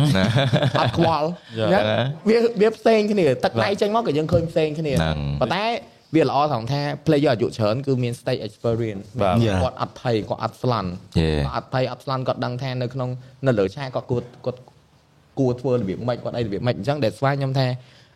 [0.82, 1.28] អត់ខ្វល់
[1.60, 1.70] Yeah.
[1.74, 1.80] ណា
[2.30, 5.66] វាវាផ្សេងគ្នាទឹកដៃចេញមកក៏យើងឃើញផ្សេងគ្នាហ្នឹងប៉ុន្តែ
[6.16, 9.58] វាល្អត្រង់ថា player អាយុច្រើនគឺមាន stage experience បាទ Yeah.
[9.64, 10.90] គាត់អត់ភ័យគាត់អត់ស្លន់
[11.22, 11.40] Yeah.
[11.46, 13.10] គាត់អត់ភ័យអត់ស្លន់គាត់ដឹងថានៅក្នុង
[13.48, 14.60] នៅលើឆាកគាត់គួរគាត់
[15.40, 17.68] គួរធ្វើរបៀបម៉េចគាត់អីរបៀបម៉េចអញ្ចឹងដែលស្វាខ្ញុំថា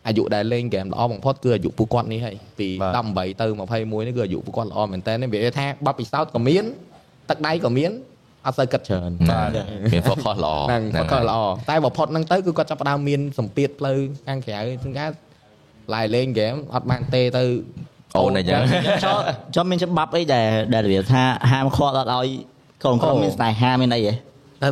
[0.08, 6.64] អាយុដែលលេងហ្គេមល្អបំផុតគឺអាយុពួកគាត់នេះហើយពីបាទ18ទៅ21នេះគឺអាយុពួកគាត់ល្អមែនតើវាថាបបពិសោធន៍ក៏មាន
[7.30, 7.90] ទឹកដៃក៏មាន
[8.46, 9.50] អត់សូវគិតច្រើនបាទ
[9.92, 11.38] មាន focus ល្អហ្នឹងក៏ល្អ
[11.70, 15.10] តែបំផុតហ្នឹងទៅគឺគាត់ចាប់ផ្ដើមមានសម្ពាធផ្លូវខាងក្រៅជាងការ
[15.94, 17.44] ឡាយលេងហ្គេមអត់បានទេទៅ
[18.16, 18.60] អូនអញ្ចឹង
[19.04, 19.18] ចូល
[19.54, 22.28] ចូលមានច្បាប់អីដែលដែលរបៀបថាហាមឃាត់អត់ឲ្យ
[22.84, 24.16] កូនកូនមានស្នេហាមានអីហ៎ហើយ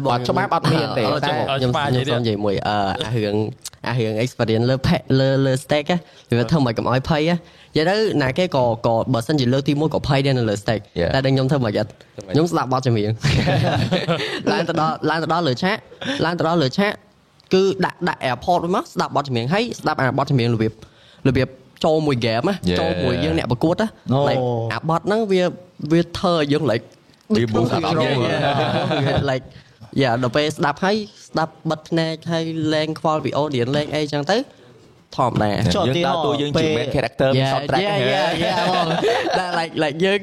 [0.05, 3.37] បងអត់ច្បាប់អត់មានទេអឺតែខ្ញុំខ្ញុំខ្ញុំសូមនិយាយមួយអឺអារឿង
[3.89, 5.89] អារឿង experience លើ pet លើលើ stake
[6.31, 11.11] ណាវាធ្វើមិនកុំឲ្យភ័យណានិយាយទៅណាគេក៏ក៏បើសិនជាលើកទី1ក៏ភ័យដែរនៅលើ stake Yeah.
[11.15, 11.91] តែដល់ខ្ញុំធ្វើមិនអត់
[12.33, 13.11] ខ្ញុំស្ដាប់បទចម្រៀង
[14.53, 15.77] ឡើងទៅដល់ឡើងទៅដល់លើឆាក
[16.25, 16.93] ឡើងទៅដល់លើឆាក
[17.55, 20.73] គឺដាក់ដាក់ airport វិញមកស្ដាប់បទចម្រៀងហើយស្ដាប់អាបទចម្រៀងរបៀប
[21.29, 21.49] របៀប
[21.85, 22.79] ចូលមួយ game ណា Yeah.
[22.81, 24.41] ចូលមួយយើងអ្នកប្រកួតណាអូ like
[24.73, 25.43] អាបទហ្នឹងវា
[25.93, 26.85] វាធ្វើឲ្យយើង like
[27.37, 28.17] វា boost up វាយើង
[29.31, 29.45] like
[30.03, 30.97] យ៉ាដល់ពេលស្ដាប់ហើយ
[31.29, 34.37] ស្ដាប់បិទភ្នែកហើយលេងខ្វល់ពី audience លេងអីចឹងទៅ
[35.17, 38.87] ធម្មតាចុះយើងទីដើរតួយើងជា main character មាន soundtrack យ៉ាយ៉ាយ៉ាបង
[39.39, 40.19] តែ like like យើង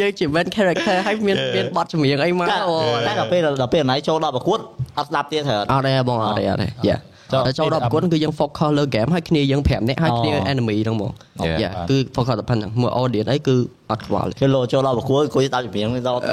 [0.00, 2.74] យើងជា main character ហើយមានមានបទចម្រៀងអីមកតែអូ
[3.06, 4.58] តែដល់ពេលដល់ពេលណៃចូលដល់ប្រកួត
[4.98, 7.15] អត់ស្ដាប់ទៀតត្រូវអត់ទេបងអត់ទេអត់ទេយ៉ាតែ
[7.58, 11.12] ចូលដល់ប្រកួតគឺយើង focus លើ game ហើយគ្នាយើង5នាក់ហើយគ្នា enemy ហ្នឹងហ្មង
[11.46, 11.58] Yeah.
[11.62, 13.56] យ៉ាគឺ focus តែប៉ុណ្្នឹងមួយ audience អីគឺ
[13.90, 16.24] អត់ខ្វល់ទេគេលោចូលដល់ប្រកួតគួយស្ដាប់ចម្រៀងនេះដល់អត់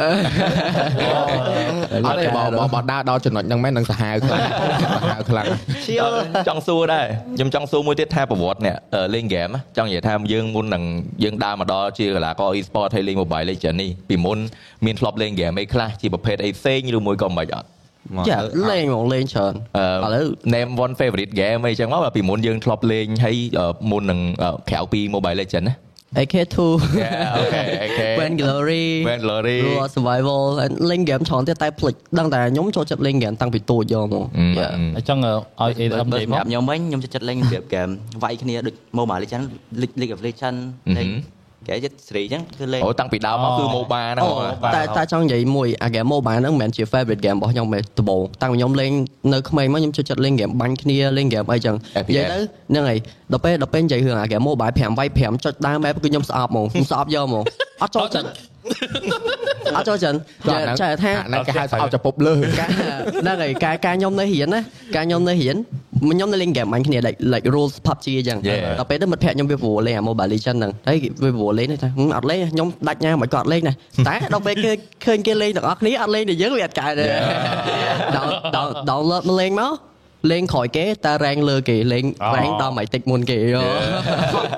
[2.23, 4.41] ទេបើបើបើដើរដល់ចំណុចហ្នឹងមែននឹងសាហាវខ្លាំង
[4.93, 5.47] សាហាវខ្លាំង
[5.85, 6.13] ឈៀល
[6.47, 10.83] ចង់សួរដែរខ្ញុំចង់សួរមួយទៀតថាប្រវត្តិអ្នកអឺលេងហ្គេមចង់និយាយថាយើងមុននឹង
[11.23, 14.39] យើងដើរមកដល់ជាកីឡាករ e-sport ហើយលេង Mobile Legends នេះពីមុន
[14.85, 17.67] មានធ្លាប់លេងហ្គេមអីខ្លះជាប្រភេទអីផ្សេងឬមួយក៏មិនអត់
[18.29, 18.39] យ៉ា
[18.69, 25.75] លេងហ្មងលេងច្រើនអឺឥឡូវ name one favorite game អីចឹងមកបើពីមុនយើងធ្លាប់លេងហើយអឺមុននឹងអឺក្រៅពី Mobile Legends ណា
[26.21, 26.57] AK2
[27.01, 28.11] Yeah, okay, okay.
[28.19, 30.41] Brand Glory Brand Glory Raw Survival
[30.91, 37.87] លេងហ្គេមច្រើនទៀតតែភ្លេចដឹងតែខ្ញុំចូលចិត្តលេងហ្គេមតាំងពីទូចយកហ្មងអឺយ៉ាអញ្ចឹងឲ្យបើ AM បើនិយាយសម្មករាប់ខ្ញុំវិញខ្ញុំចិត្តចិត្តលេងរបៀបហ្គេម
[38.23, 39.47] វាយគ្នាដូច Mobile Legends
[39.81, 40.61] League League of Legends
[40.97, 41.07] លេង
[41.67, 48.91] គេចិត្តស្រីអញ្ចឹងគឺលេងអូតាំងពីដើមមកគឺ MOBA ហ្នឹងអូហ្មងតែតែចង់និយាយមួយអា game mobile ហ្នឹងមិនមែនជា favorite game របស់ខ្ញុំទេដំបូងតាំងពីខ្ញុំលេង
[49.33, 52.99] នៅក្មេងមកខ្ញុំចូលចិត្តលេង game បាញ់គ្នាលេង game អីចឹង FPS និយាយទៅហ្នឹងហើយ
[53.31, 57.43] ដល់ពេលដល់ពេលនិយាយរឿងអា game mobile 5វាយ5ចុចដើម map គឺខ្ញុំស្អប់ហ្មងខ្ញុំស្អប់យកហ្មង
[57.81, 58.27] អត់ចូលចិត្ត
[59.75, 62.69] អត់ចូលចិត្តនិយាយចែកថាអាហ្នឹងគេហៅស្អប់ចពុបលើការ
[63.23, 64.59] ហ្នឹងហើយការការខ្ញុំនៅរៀនណា
[64.95, 65.57] ការខ្ញុំនៅរៀន
[66.11, 68.77] ខ្ញុំនៅលេង game អញគ្នា like like rules PUBG អញ្ចឹង Yeah.
[68.79, 73.73] ដល់ពេលទៅមិត្តភក្តិខ្ញុំវាព្រោះលេងអា Mobile Legends ហ្នឹងហើយវាព្រោះលេងនេះថាហឹមអត់លេងខ្ញុំដាច់ញ៉ាំមិនគាត់លេងណា
[74.07, 74.71] តែដល់ពេលគេ
[75.05, 77.05] ឃើញគេលេងទាំងអស់គ្នាអត់លេងតែយើងវាអត់កើតទេ
[78.55, 79.73] ដល់ download មកលេងមក
[80.31, 83.63] លេងក្រោយគេតែ rank លើគេលេងអូ rank ដល់មិនតិចមុនគេយោ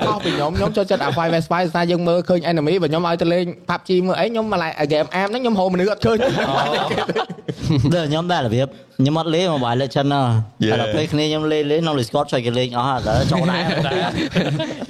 [0.06, 6.18] ខុសពីខ្ញុំខ្ញុំចូលចិត្តអា Five Vs Spy ស្ថាយើងមើលឃើញ enemy បើខ្ញុំឲ្យទៅលេង PUBG មើលអីខ្ញុំមកឡាយ game អាមហ្នឹងខ្ញុំហៅមនុស្សអត់ឃើញ
[7.94, 8.68] ដូចខ្ញុំដែររបៀប
[9.00, 10.22] ខ្ញុំអត់លេង Mobile Legends ណា
[10.72, 13.62] តែដល់ពេលគ្នាខ្ញុំលេងលេងក្នុង Discord ចុចគេលេងអស់ហើយដល់ចូលដែរ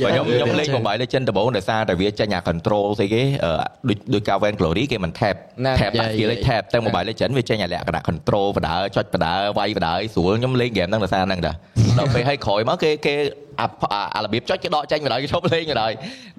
[0.04, 3.52] បើខ្ញុំខ្ញុំលេង Mobile Legends ដំបូងដោយសារតែវាចេញអា control ស្អីគេអឺ
[3.90, 5.36] ដូចដូច Calvin Glory គេមិន tap
[5.66, 11.56] ណា tap ដាក់ skill ឯង tap តែ Mobile Legends វាចេញអាលក្ខណៈ control បដើចុចបដើវាយបដើស្រួលខ្ញុំលេង game ហ្នឹងដោយសារហ្នឹងដែរ
[12.00, 13.16] ដល់ពេលឲ្យក្រោយមកគេគេ
[13.62, 15.88] អាអាអារបៀបចុចគេដកចេញបដើគេឈប់លេងបដើ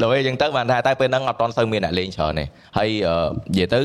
[0.00, 2.44] ដល់ពេលអញ្ចឹងទៅបានថាតែពេលហ្នឹងអត់តន់សូវមានអ្នកលេងច្រើនទេ
[2.78, 3.80] ហើយអឺនិយាយទៅ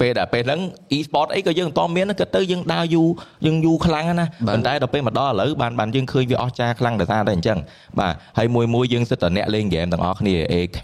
[0.00, 0.60] ពេលដែលពេលហ្នឹង
[0.96, 3.08] e-sport អីក៏យើងមិនតមានគិតទៅយើងដើរយូរ
[3.46, 7.58] យើងយូរខ្លាំងណាស់ប៉ុន្តែដល់ពេលមកដល់ឥឡូវបានបានយើងឃើញវាអស្ចារ្យខ្លាំងដោយសារតែអញ្ចឹង
[7.98, 10.80] បាទហើយមួយមួយយើងសិតតែអ្នកលេងហ្គេមទាំងអស់គ្នា AK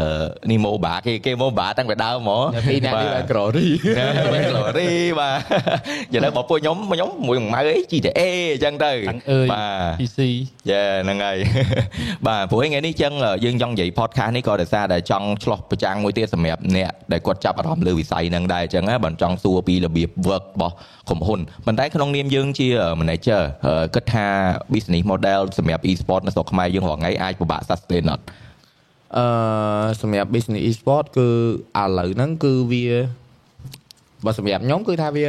[0.00, 0.08] អឺ
[0.50, 3.68] នេះ MOBA គេគេ MOBA តាំងពីដើមហ្មងពីអ្នកនេះបាន Glory
[4.32, 5.38] បាទ Glory បាទ
[6.12, 8.20] យ៉ាងណាបងពួកខ្ញុំខ្ញុំមួយម៉ៅអី GTA
[8.52, 10.18] អញ្ចឹងទៅតាំងអើយបាទ PC
[10.70, 11.38] យ៉ាហ្នឹងហើយ
[12.26, 13.12] បាទព្រោះថ្ងៃនេះចឹង
[13.44, 20.74] យើងចង់និយាយ podcast នេះក៏ដោយសារតែចង់ឆ្លោះប្រចាំងមួយទៀតសម្រាប់អ្នកដែលគាត់ចាប់អារម្មណ៍លើវិស័យហ្នឹងដែរចឹងណាបើចង់សួរពីរបៀប work របស់
[21.08, 22.68] ក្រុមហ៊ុនប៉ុន្តែក្នុងនាមយើងជា
[23.00, 24.26] manager អឺគិតថា
[24.72, 28.24] business model សម្រាប់ e-sport នៅស្រុកខ្មែរយើងរាល់ថ្ងៃអាចពិបាក sustain អត់
[29.16, 29.26] អឺ
[30.02, 31.28] សម្រាប់ business e-sport គឺ
[31.80, 32.86] ឥឡូវហ្នឹងគឺវា
[34.24, 35.26] បើសម្រាប់ខ្ញុំគឺថាវា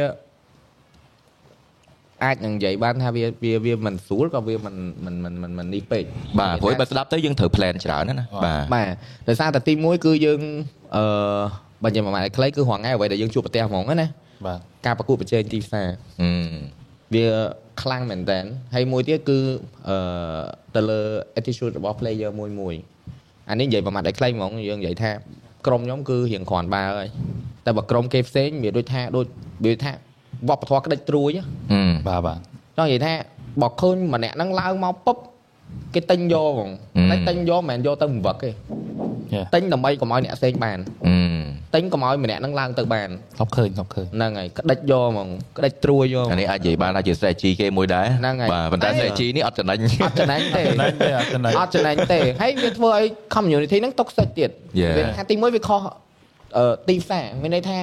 [2.24, 6.04] អាចនឹងនិយាយបានថាវាវាវាមិនស្រួលក៏វាមិនមិនមិនមិនមិននេះពេក
[6.38, 8.86] បាទព្រោះបើស្ដាប់ទៅយើងត្រូវ plan ច្រើនណាស់ណាបាទបាទ
[9.28, 10.40] ដោយសារតែទី1គឺយើង
[10.96, 11.04] អឺ
[11.84, 14.08] បើនិយាយមួយម៉ាត់ឲ្យខ្លីគឺរងថ្ងៃអ្វីដែលយើងជួបប្រទះហ្មងណា
[14.46, 15.88] បាទការប្រកួតប្រជែងទីផ្សារ
[16.22, 16.30] អឺ
[17.14, 17.26] វា
[17.82, 18.38] ខ្លាំងមែនតើ
[18.74, 19.38] ហើយមួយទៀតគឺ
[19.88, 19.96] អឺ
[20.74, 21.00] ទៅលើ
[21.38, 22.74] attitude របស់ player មួយមួយ
[23.50, 25.10] អានេះនិយាយប្រមាថឲ្យខ្លីហ្មងយើងនិយាយថា
[25.66, 27.08] ក្រុមខ្ញុំគឺរៀងគ្រាន់បើហើយ
[27.66, 29.26] តែបើក្រុមគេផ្សេងវាដូចថាដូច
[29.64, 29.92] វាថា
[30.48, 32.38] វប្បធម៌ក្តិចត្រួយហ៎អឺបាទបាទ
[32.76, 33.12] ចង់និយាយថា
[33.62, 35.16] បើឃើញម្នាក់ហ្នឹងឡើងមកពុប
[35.94, 36.70] គេទិញយកហ្មង
[37.10, 38.52] តែទិញយកមិនមែនយកទៅបង្វឹកទេ
[39.34, 39.46] Yeah.
[39.54, 41.16] ទិញដើម្បីកុំឲ្យអ្នកផ្សេងបានអឺ
[41.74, 45.28] ទិញកុំឲ្យម្នាក់ហ្នឹងឡើងទៅបានធ្លាប់ឃើញធ្លាប់ឃើញហ្នឹងហើយក្តិចយកហ្មង
[45.58, 53.04] ក្តិចត្រួយយកអានេះអាចនិយាយបានថាជា strategy គេមួយដែរហ្នឹងហើយបាទប៉ុន្តែ strategy នេះអត់ចំណេញអត់ចំណេញទេចំណេញទេអត់ចំណេញអត់ចំណេញទេហើយវាធ្វើឲ្យ
[53.34, 54.50] community ហ្នឹងតុកសិចទៀត
[54.80, 54.94] Yeah.
[54.96, 55.80] វាថាទីមួយវាខុស
[56.56, 57.78] អឺទីផ្សារមានន័យថា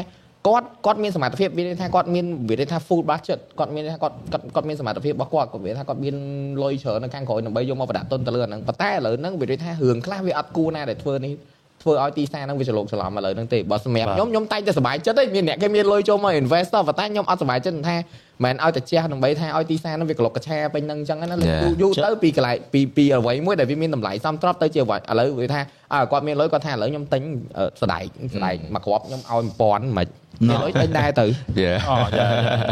[0.47, 6.15] គាត់គាត់មានសមត្ថភាពវាន័យថាគាត់មានវាន័យថា full budget គាត់មានន័យថាគាត់គាត់គាត់មានសមត្ថភាពរបស់គាត់គាត់វាថាគាត់មាន
[6.63, 11.33] លុយច្រើននៅខាងក្រោយដើម្បីយកមកប្រដាក់ទុនទៅលើអាហ្នឹងប៉ុន្តែឥឡូវហ្នឹងវាន័យថារឿងខ្លះវាអត់គួរណាដែលធ្វើនេះ
[11.81, 17.95] ធ្វើឲ្យទីផ្សារហ្នឹងវាច្រឡូកច្រឡំឥឡូវហ្នឹងទេបើសម្រាប់ខ្ញុំខ្ញុំតែងតែសប្បាយចិត្តទេមានអ្នកគេមានលុយចូលមក invest ទៅប៉ុន្តែខ្ញុំអត់សប្បាយចិត្តថា
[18.43, 21.61] មិនឲ្យតែជះដើម្បីថាឲ្យទីផ្សារហ្នឹងវាក្លុកកឆាពេញហ្នឹងអញ្ចឹងណា Yeah.
[21.81, 25.61] យូរទៅពីកន្លែងពីពីអ្វីមួយដែលវាមានតម្លៃសមទ្របទៅជាអ្វីឥឡូវវាថា
[25.93, 27.21] អើគាត់មានលុយគាត់ថាឥឡូវខ្ញុំទិញ
[27.57, 28.03] អឺស្ដែក
[28.35, 30.09] ស្ដែកមកគ្រាប់ខ្ញុំឲ្យ1000មិន
[30.47, 31.25] មានលុយទិញដែរទៅ
[31.59, 32.27] យ៉ាអូយ៉ា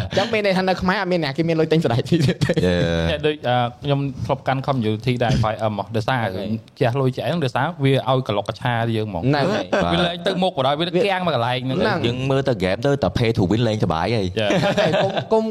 [0.10, 2.78] អញ្ចឹងមានន័យថានៅខ្មែរអត់មានអ្នកគេមានលុយទិញស្ដែកទៀតទេយ៉ា
[3.12, 6.50] តែដូចអឺខ្ញុំធ្លាប់កាន់ community ដែរ 5M មកដោយសារហ្នឹងហើយ
[6.80, 14.48] ជះលុយចែហ្នឹងដោយសារវាឲ្យកន្លុកកឆាយើងហ្មងហ្នឹងហើយវាលែងទៅមុខបណ្ដោយវាគាំងមកកន្លែងហ្នឹងហ្នឹងយើងមើលទៅ game ទៅតែ pay to win លេងសប្បាយហើយចា
[14.82, 14.92] ហើយ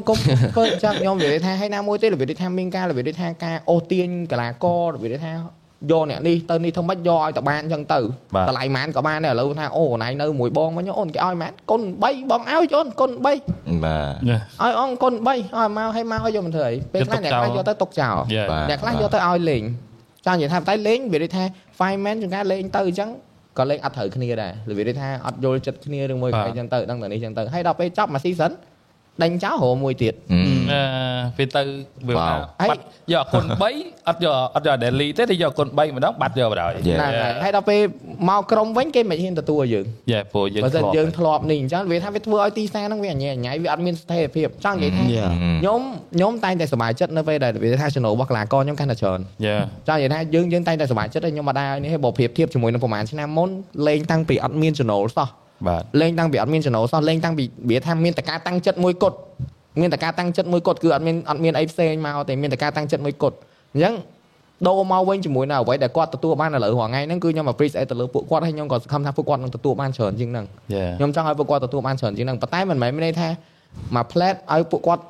[0.09, 5.32] កុំកុំកុំធ្វើអញ្ចឹងខ្ញុំនិយាយថាឲ្យណាមួយទេរបៀបដូចថាមានការរបៀបដូចថាការអូសទាញកលាកររបៀបដូចថា
[5.90, 8.00] យកអ្នកនេះទៅនេះធ្វើម៉េចយកឲ្យតបានអញ្ចឹងទៅ
[8.48, 15.38] តម្លៃម៉ានក៏បានដែរឥឡូវថាអូណៃនៅមួយបងវិញអូនគេឲ្យម៉ានគុណ3បងឲ្យអូនគុណ3បាទឲ្យអងគុណ3ឲ្យ
[15.76, 19.62] មកឲ្យមកឲ្យយកមិនធ្វើអីពេលខ្លះអ្នកខ្លះយកទៅຕົកចោលយ៉ាបាទអ្នកខ្លះយកទៅឲ្យលេង
[20.26, 21.44] ចង់និយាយថាតែលេងវាដូចថា
[21.78, 23.11] fine man ជាងការលេងទៅអញ្ចឹង
[23.59, 28.53] ក៏លេងអត់ត្រូវគ្នាដែរវាដូចថាអត់យល់ចិត្តគ្នាឬមួយអីចឹងទៅដឹងតែនេះចឹងទៅហើយដល់ពេលចប់មួយ season
[29.22, 30.40] ដេញចោលរកមួយទៀតអឺ
[30.72, 30.80] អឺ
[31.36, 31.62] ពេលទៅ
[32.08, 32.82] វាវ៉ាវថាបាត់
[33.12, 33.44] យកគុណ
[33.76, 36.98] 3អត់យកអត់យក daily ទេតែយកគុណ3ម្ដងបាត់យកបណ្ដោយ Yeah.
[37.00, 37.80] ហ្នឹងហើយហើយដល់ពេល
[38.28, 45.30] មកក្រុមវិញគេមិនហ៊ានទទួលយើងយ៉ាព្រោះយើងបើធ្មិនលាប់យើងធ្លាប់នេះអញ្ចឹងវាថាវាធ្វើឲ្យទីផ្សារហ្នឹងវាអញ្ញែអញ្ញៃវាអត់មានស្ថិរភាពចង់និយាយថា Yeah.
[45.60, 45.80] ខ្ញុំ
[46.14, 49.56] ខ្ញុំតែងតែសប្បាយចិត្តនៅពេលដែលវាថា channel របស់កីឡាករខ្ញុំកាន់តែច្រើនយ៉ា
[49.88, 53.48] ចង់និយាយថាយើងយើងតែងតែសប្បាយចិត្តហើយខ្ញុំមកដែរនេះហើយបើប្រៀបធៀបជាមួយនឹងប្រហែលឆ្នាំមុន
[53.86, 55.28] លេងតាំងពីអត់មាន channel សោះ
[55.68, 59.16] បាទលេងតាំងពីអត់មាន channel សោះលេងតាំងពីវាថាមានតែការតាំងចិត្តមួយគត់
[59.80, 63.36] មានតែការតាំងចិត្តមួយគត់គឺអត់មានអត់មានអីផ្សេងមកទេមានតែការតាំងចិត្តមួយគត់
[63.74, 63.94] អញ្ចឹង
[64.66, 73.28] ដូរមកវិញជាមួយនៅអ្វីដែលគាត់ទទួលបានឥឡូវរាល់ថ្ងៃហ្នឹងគឺខ្ញុំ appreciate ទៅលើពួកគាត់ហើយខ្ញុំក៏សង្ឃឹមថាពួកគាត់នឹងទទួលបានច្រើនជាងហ្នឹងយ៉ាខ្ញុំចង់ឲ្យពួកគាត់ទទួលបានច្រើនជាងហ្នឹងប៉ុន្តែមិនមែនមានន័យថា
[73.96, 75.02] មួយ plate ឲ្យពួកគាត់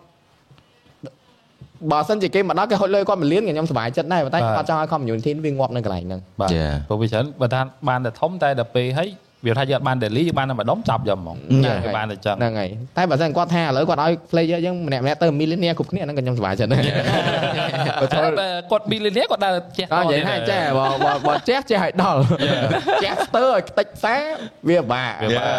[1.92, 6.72] បើសិនជាគេមកដល់គេហុចលុយគាត់មួយលានខ្ញុំសប្បាយចិត្តដែរប៉ុន្តែគាត់ចង់ឲ្យ community វាងាប់នៅកន្លែងហ្នឹងបាទ Yeah.
[6.88, 9.08] ព្រោះវាច្រើនបើថាបានតែធំតែដល់ពេលហើយ
[9.46, 16.82] វាថាយើងអត់បាន daily យើងបានតែម្ដុំចាប់យកហ្មងហ្នឹងហើយគេបានតែចឹងហ្នឹងហើយតែបើសិនគាត់ថាឥឡូវគាត់ឲ្យ player យើងម្នាក់ម្នាក់ទៅ millionaire គ្រប់គ្នាហ្នឹងក៏ខ្ញុំសប្បាយចិត្តដែរ
[18.00, 22.20] បើធ្វើតែគាត់ millionaire គាត់ដើរចេះអត់និយាយថាចេះបើបើបើចេះចេះឲ្យដល់
[23.04, 24.22] ចេះស្ទើរឲ្យខ្ទេចផ្សារ
[24.68, 25.54] វាពិបាកវាបាក់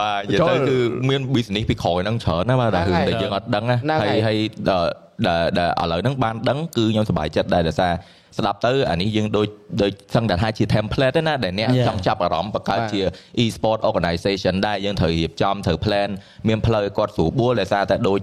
[0.00, 4.38] បាទនិយាយចូលទៅគឺមាន business ពីក្រោយហ្នឹងច្រើនណាស់បាទដែលហ្នឹងរឿងហើយដែលយើងអត់ដឹងណាហ្នឹងហើហើយយហើយ
[4.70, 4.88] ដល់
[5.26, 7.92] ដែលដែលឥឡូវហ្នឹងបានដឹងគឺខ្ញុំសប្បាយចិត្តដែរដោយសារ
[8.38, 9.46] ស្ដាប់ទៅអានេះយើងដូច
[9.82, 11.86] ដូចសឹងតែថាជា template ទេណាដែលអ្នក Yeah.
[11.88, 13.00] ចង់ចាប់អារម្មណ៍បង្កើតបាទជា
[13.42, 16.08] e-sport organization ដែរយើងត្រូវរៀបចំត្រូវ plan
[16.48, 18.20] មានផ្លូវឲ្យគាត់ស្រួលបួលដោយសារតែដូច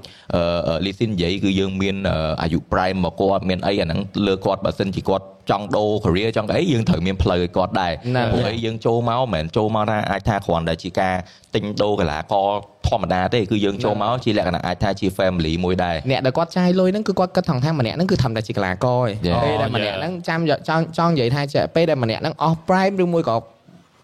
[0.86, 11.16] លីស៊ីននិយាយគឺយើងមានអឺអាយុ prime មកគាត់មានអីអាហ្នឹងលើគាត់បើសិនជាគាត់ចង់ដូរ career ចង់អីយើងត្រូវមានផ្លូវឲ្យគាត់ដែរហ្នឹងព្រោះអីយើងចូលមកមិនមែនចូលមកថាអាចថាគ្រាន់តែជាការ
[11.56, 12.50] ទិញដូរកីឡាករ
[12.88, 19.41] ធម្មតាទេគឺយើងចូលមកជាលក្ខណៈអាចថាជា family មួយដែរអ្នកដែលគាត់ចាយលុយហ្នឹងគឺគាត់គិតថងថាម្នាក់ហ្នឹងគឺធម្មតាជាកីឡាករឯង Yeah.
[19.43, 23.36] ពេលដែលម្នាក់ហ្នឹងចាំយកចង់ចង់និយាយថាចេះពេលដែលម្នាក់ហ្នឹងអស់ prime ឬមួយក៏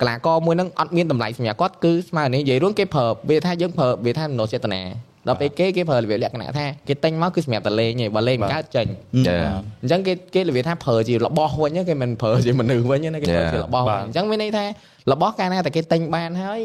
[0.02, 4.82] កីឡាករមួយហ្នឹងអត់មានតម្លៃសម្រាប់គាត់គឺស្មើនេះនិយាយរួមគេប្រើវាថាយើងប្រើវាថាមនោចេតនា
[5.28, 8.88] ដល់ពេលគេគេប្រើរបៀបលក្ខណៈថាគេទិញមកគឺសម្រាប់តែលេងឯងបើលេងមិនកើតចេញ
[9.28, 9.36] ចា
[9.82, 13.54] អញ្ចឹងគេគេរបៀបថាប្រើជារបស់វិញគេមិនប្រើជាមនុស្សវិញណាគេប្រើ Yeah.
[13.54, 14.66] ជារបស់បាវិញទអញ្ចឹងមានន័យថា
[15.12, 16.62] របស់កាលណាតែគេទិញបានហើយ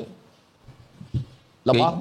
[1.71, 1.95] របស់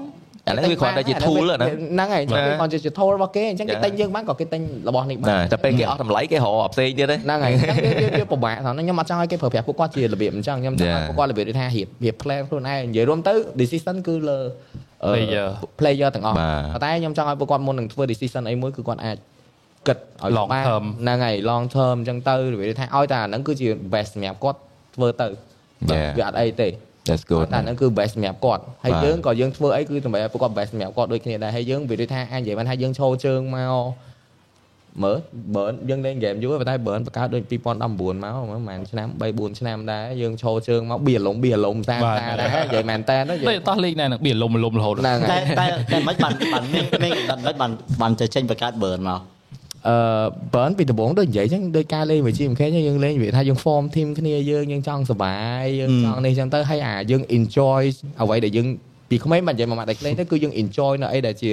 [0.48, 3.84] អាហ្នឹងវាគ្រាន់តែជា tool ហ្នឹងហ្នឹងហើយគេគ្រាន់តែជា tool របស់គេអញ្ចឹងគេ Yeah.
[3.86, 11.08] ទិញយើងបានក៏គេទិញរបស់នេះបានណាតែពេលគេអស់តម្លៃគេរកផ្សេងទៀតទេហ្នឹងហើយអញ្ចឹងវាវាវាពិបាកហ្នឹងខ្ញុំអត់ចង់ឲ្យគេប្រើប្រាស់ពួកគាត់ជារបៀបអញ្ចឹងខ្ញុំចង់ឲ្យ Yeah.
[11.08, 14.40] ពួកគាត់របៀបដូចថារៀបរៀប plan ខ្លួនឯងនិយាយរួមទៅ decision គឺលើ
[15.06, 15.48] អឺ Player
[15.80, 19.18] player ទាំងអស់បាទប៉ុន្តែខ្ញុំចង់ឲ្យពួកគាត់មុននឹងធ្វើ decision អីមួយគឺគាត់អាច
[19.88, 24.60] គិតឲ្យ Long បាន term ហ្នឹងហើយ long term អញ្ចឹងទៅរបៀបថាឲ្យតែអាហ្នឹងគឺជា best សម្រាប់គាត់
[24.96, 25.28] ធ្វើទៅ
[25.92, 26.12] Yeah.
[26.18, 26.68] វាអត់អីទេ
[27.08, 33.76] That's good តែអាហ្នឹងគឺ best សម្រាប់គាត់ហើយបាទយើងក៏យើងធ្វើអីគឺដើម្បីឲ្យពួកគាត់ best សម្រាប់គាត់ដូចគ្នាដែរហើយយើងវាដូចថាអាចនិយាយបានថាយើងឈរជើងមក
[35.04, 35.18] មើល
[35.56, 38.16] បើយើងលេងហ្គេមយូរប៉ុន្តែបើបង្កើតដូច2019មកប្រ
[38.68, 47.72] ហែលឆ្នាំ3 4ឆ្នាំដែរយើងឈរជើងមកបៀឡុងបៀឡុងតាមបាទតាដែរនិយាយមែនតើទៅនិតែយាយតោះលេងណែនឹងបៀលុំលុំរហូតហ្នឹងហើតែយតែតែមិនបានបានមានមានមិនបាន
[48.02, 49.39] បានទៅចេញបង្កើត burn មក
[49.88, 49.96] អឺ
[50.56, 57.82] បើពីដំបូងដូចនិយាយចឹងដូចការលេងវិជាមិនខេយើងយើងលេងវាថាយើង form team គ្នាយើងយើងចង់សប្បាយយើងចង់នេះចឹងទៅហើយអាយើង enjoy
[58.22, 58.68] អ្វីដែលយើង
[59.10, 61.52] ពីក្មេងមិននិយាយមកម៉ាក់តែលេងទៅគឺយើង enjoy នៅអីដែលជា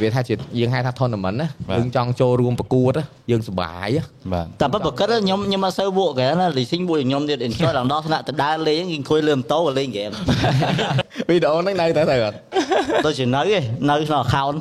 [0.00, 1.48] វាថាជាយើងហៅថា tournament ណា
[1.78, 4.02] យើងចង់ចូលរួមប្រកួតណាយើងសប្បាយណា
[4.32, 10.10] បាទតែបើប្រកិតខ្ញុំខ្ញុំអត់សូវវក់គេណាលីស៊ីងមួយខ្ញុំទៀត enjoy ដល់ដល់ថ្នាក់ទៅដើរលេងគេអង្គុយលើម៉ូតូលេងហ្គេម
[11.28, 12.36] វីដេអូហ្នឹងនៅតែទៅអត់
[13.06, 13.60] ដូចជានៅឯ
[13.90, 14.56] នៅក្នុង account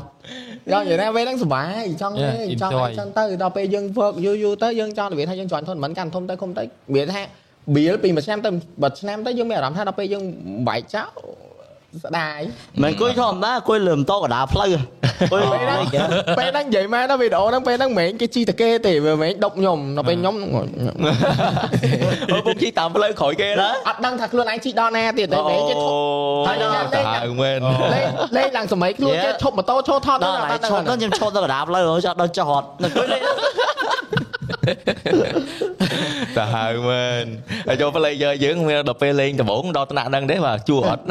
[0.71, 6.63] ចង់និយាយថាពេលហ្នឹងសប្បាយចង់លេង Yeah, ចង់ enjoy អីចឹងទៅដល់ពេលយើង work យូរយូរទៅយើងចង់និយាយថាយើង join tournament កាន់ធំទៅគុំទៅ
[6.95, 7.21] វាថា
[7.75, 8.49] bill ពីមួយឆ្នាំទៅ
[8.83, 10.23] បើឆ្នាំទៅយើងមានអារម្មណ៍ថាដល់ពេលយើង
[10.67, 11.09] បែកចោល
[12.05, 12.39] ស្ដាយ
[12.83, 16.07] មិនអង្គុយធម្មតាអង្គុយលើម៉ូតូកណ្ដាលផ្លូវអង្គុយពេលហ្នឹងលេងហ្គេម
[16.39, 20.35] ពេលហ្នឹងនិយាយមែនណាវីដេអូហ្នឹងពេលហ្នឹងមិនមែនគេជីតាគេទេវាមិនមែនដប់ខ្ញុំដល់ពេលខ្ញុំ
[22.33, 25.95] អូពុកជីតាមផ្លូវក្រោយគេណាអត់ដឹងថាខ្លួនឯងជីដល់ណាទៀតតែមិនគេថប់
[26.47, 27.59] ហើយដល់ទៅហើយមែន
[27.93, 33.21] លេងលេងឡើងសម័យខ្លួនគេឈប់ម៉ូតូឈរថតដល់ហើយឈប់ទៅខ្ញុំឈប់ទៅកណ្ដាលផ្លូវចោះដល់ចុះហត់អង្គុយលេង
[36.37, 37.25] ទៅហើយមែន
[37.67, 41.03] ហើយចូល player យើងមានដល់ពេលលេងដំបូងដល់ថ្នាក់ហ្នឹងទេបាទជួអត់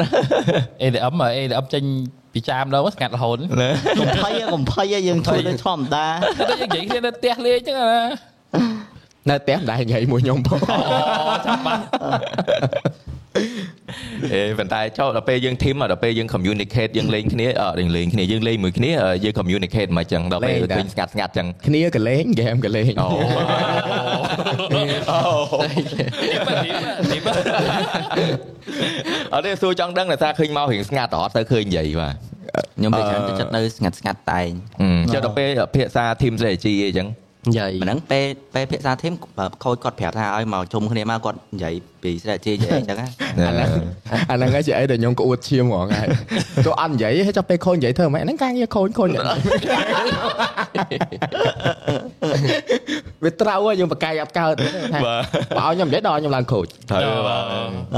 [0.81, 1.83] ADM ADM ចេញ
[2.33, 3.69] ពីចាមដល់ស្ងាត់រហូតណា
[3.99, 6.07] កំភៃកំភៃយើងធ្វើដូចធម្មតា
[6.49, 8.01] តែយើងនិយាយគ្នានៅផ្ទះលេងចឹងណា
[9.29, 11.83] នៅផ្ទះមិនដែរនិយាយមួយខ្ញុំផងអូចាំបាត់
[14.33, 18.91] អេប៉ុន្តែចូលដល់ពេលយើង team ដល់ពេលយើង communicate យើងលេងគ្នាអត់យើងលេងគ្នាយើងលេងមួយគ្នា
[19.23, 23.07] យើង communicate មកចឹងដល់ពេលឃើញស្ងាត់ស្ងាត់ចឹងគ្នាក៏លេងហ្គេមក៏លេងអូ
[25.11, 26.57] អូនេះបាទ
[27.11, 27.43] នេះបាទ
[29.33, 32.15] អត់ទេសួរចង់ដឹងតែថាឃើញមករៀងស្ងាត់អត់ទៅឃើញនិយាយបាទ
[32.77, 34.51] ខ្ញុំពេលច្រើនទៅចិត្តនៅស្ងាត់ស្ងាត់តែង
[35.13, 37.07] ចុះដល់ពេលភាសា team strategy អីចឹង
[37.47, 39.13] និយាយមិនហ្នឹងពេលពេលភាសាធីម
[39.63, 43.07] ខូចគាត់ប្រាប់ថាឲ្យមកជុំគ្នាមកគាត់និយាយ ពី strategy និយាយអញ្ចឹងណា
[43.39, 43.69] អាហ្នឹង
[44.29, 46.07] អាហ្នឹងឯងជាអីដែលខ្ញុំក្អួតឈាមហ្មងហើយ
[46.65, 49.09] ទៅអត់និយាយហើយចាប់ពេលខូចនិយាយធ្វើម៉េចហ្នឹងការងារខូចខូច
[53.23, 54.53] វាត្រូវហើយយើងបកកាយអត់កើត
[54.93, 57.43] ថាបើឲ្យខ្ញុំនិយាយដល់ខ្ញុំឡើងខូចត្រូវបាទ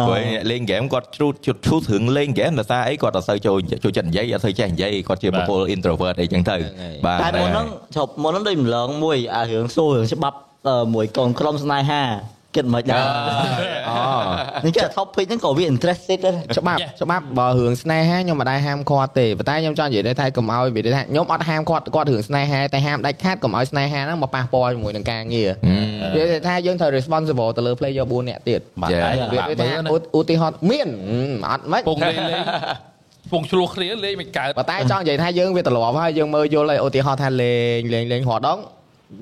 [0.07, 6.55] ព្រោះអ្នកលេងហ្គេមគាត់ជ្រូតជុតឈូសរឿងលេងហ្គេមដោយសារអីគាត់អត់សូវចូលចូលចិត្តនិយាយអត់សូវចេះនិយាយគាត់ជាបុគ្គល introvert អីចឹងទៅ
[7.05, 10.37] បាទតែមុនហ្នឹងជប់មុនហ្នឹងដូចម្លងមួយអារឿងសួររឿងច្បាប់
[10.67, 12.03] អឺមួយកូនក្រុមស្នេហា
[12.55, 13.01] គិតមិនដែរ
[13.89, 13.95] អូ
[14.65, 25.49] នេះគេ topic ហ្នឹងក៏វា interested ដែរច្បាប់ច្បាប់បើរឿងស្នេហាខ្ញុំមិនដែរហាមគាត់ទេប៉ុន្តែខ្ញុំចង់និយាយដែរថាកុំឲ្យវាថាខ្ញុំអត់ហាមគាត់គាត់រឿងស្នេហាតែហាមដាច់ខាតកុំឲ្យស្នេហាហ្នឹងមកប៉ះពាល់ជាមួយនឹងការងារ
[26.15, 29.01] វាថាយើងត្រូវ responsible ទៅលើ player 4នាក់ទៀតបាទ Yeah.
[29.33, 29.67] វាវាថា
[30.17, 30.87] ឧទាហរណ៍មាន
[31.49, 32.41] អត់មិនពងលេងលេង
[33.31, 38.59] ពងឆ្លោះគ្នាលេងមិនកើតប៉ុន្តែចង់និយាយថាយើងវាត្រឡប់ហើយយើងមើលយល់ហើយឧទាហរណ៍ថាលេងលេងលេងរាល់ដង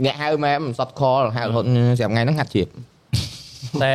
[0.06, 1.64] អ្នកហៅម៉ែមិនសត់ខលហៅរហូត
[2.00, 2.68] សម្រាប់ថ្ងៃហ្នឹងហាត់ជៀប
[3.84, 3.92] តែ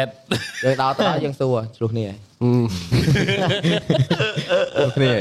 [0.64, 2.06] យើងដល់ទៅដល់យើងសួរឆ្លោះគ្នា
[4.96, 5.12] គ្នា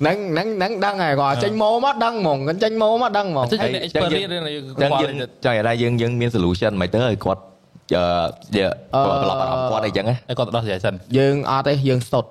[0.00, 4.30] ហ្នឹងហ្នឹងហ្នឹងដឹងហើយគាត់ចេញម៉ូមកដឹងហ្មងគាត់ចេញម៉ូមកដឹងហ្មងចេះតែ experience
[4.82, 5.12] ចឹងយើង
[5.44, 7.42] ចង់ឲ្យថាយើងយើងមាន solution មិនទៅឲ្យគាត់
[7.92, 8.04] អឺ
[8.54, 12.24] គាត់ប្រឡប់អារម្មណ៍គាត់អីចឹងណាឲ្យគាត់ទៅដោះស្រាយសិនយើងអត់ទេយើងសុត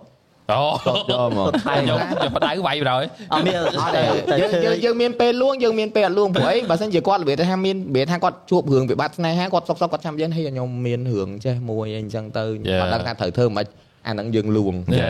[0.51, 4.01] អូសុតយកហ្មងថៃខ្ញុំខ្ញុំបដៅវាយបណ្ដោយអត់មានអត់ទេ
[4.41, 12.43] យើងយើងយើងមានពេលលួងយើងមានពេលអត់លួងព្រោះអីបើសិនជាគាត់របៀបថាមានរបៀបថាគាត់ជួបរឿងវិបត្តិស្នេហាគាត់សុកសុកគាត់ចាំយើងហេខ្ញុំមានរឿងចេះមួយអីអញ្ចឹងទៅ
[12.79, 13.65] គាត់ដឹងថាត្រូវធ្វើមិន
[14.07, 15.07] អាហ្នឹងយើងលួងចា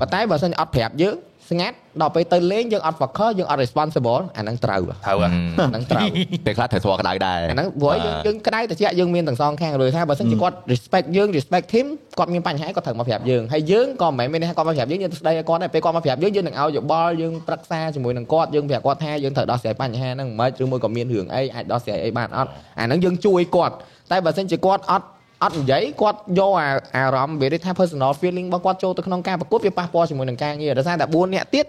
[0.00, 1.14] ប៉ុន្តែបើសិនអត់ប្រាប់យើង
[1.50, 5.28] ស្ងាត់ដល់ពេលទៅលេងយើងអត់ focus យើងអត់ responsible អាហ្នឹងត្រូវត្រូវអា
[5.70, 6.06] ហ្នឹងត្រូវ
[6.46, 11.86] ពេលខ្លះត្រូវស្វក្តៅដែរអាហ្នឹងព្រោះយើងយើងក្តៅតិចយើងមានទាំងសងខាងឬថាបើសិនជាគាត់ respect យើង respect team
[12.18, 23.74] គាត់មានបញ្ហាគាត់ត្រូវមកប្រាប់យើងហើយយើងក៏មិនមែនមានន័យថាគាត់មកប្រាប់យើងយើងទៅស្ដីឲ្យគាត់ដែរពេលគាត់មកប្រាប់យើងយើងនឹងឲ្យយោបល់យើងប្រឹក្សាជាមួយនឹងគាត់យើងប្រាប់គាត់ថាយើងត្រូវដោះស្រាយបញ្ហាហ្នឹងមិនឬមួយក៏មានរឿងអីអាចដោះស្រាយអីបានអត់អាហ្នឹងយើងជួយគាត់
[24.12, 25.06] តែបើសិនជាគាត់អត់
[25.44, 31.66] អត់និយាយគាត់យកអាអារម្មណ៍វាថា personal feeling របស់គាត់ចូលទៅក្នុងការប្រកួតវាប៉ះពាល់ជាមួយនឹងការងារដោយសារតែ4នាក់ទៀត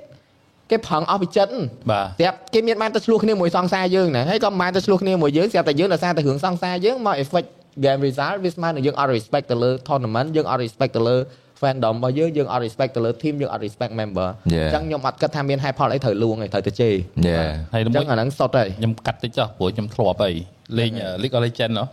[0.70, 1.54] គេប្រឹងអស់ពីចិត្ត
[1.92, 7.48] បាទស្រាប់គេមានបានទៅឆ្លោះគ្នាមួយសង្សារយើងណាហើយក៏មិនបានទៅឆ្លោះគ្នាមួយយើងស្រាប់តែយើងដោយសារតែរឿងសង្សារយើងមក effect
[7.84, 11.18] game result វាស្មើនឹងយើងអត់ respect ទៅលើ tournament យើងអត់ respect ទៅលើ
[11.62, 16.94] fandom របស់យើងយើងអត់ respect ទៅលើ team យើងអត់ respect member អញ្ចឹងខ្ញុំអត់គិតថាមានហេតុផលអីត្រូវលួងអីត្រូវទៅជេរ
[17.28, 17.42] យ៉ា
[17.74, 20.34] ហើយអញ្មួយចឹងអាហ្នឹងសុតហើយខ្ញុំកាត់តិចចុះព្រោះខ្ញុំធ្លាប់ហើយ
[20.78, 20.92] លេង
[21.22, 21.88] League of Legends ណោះ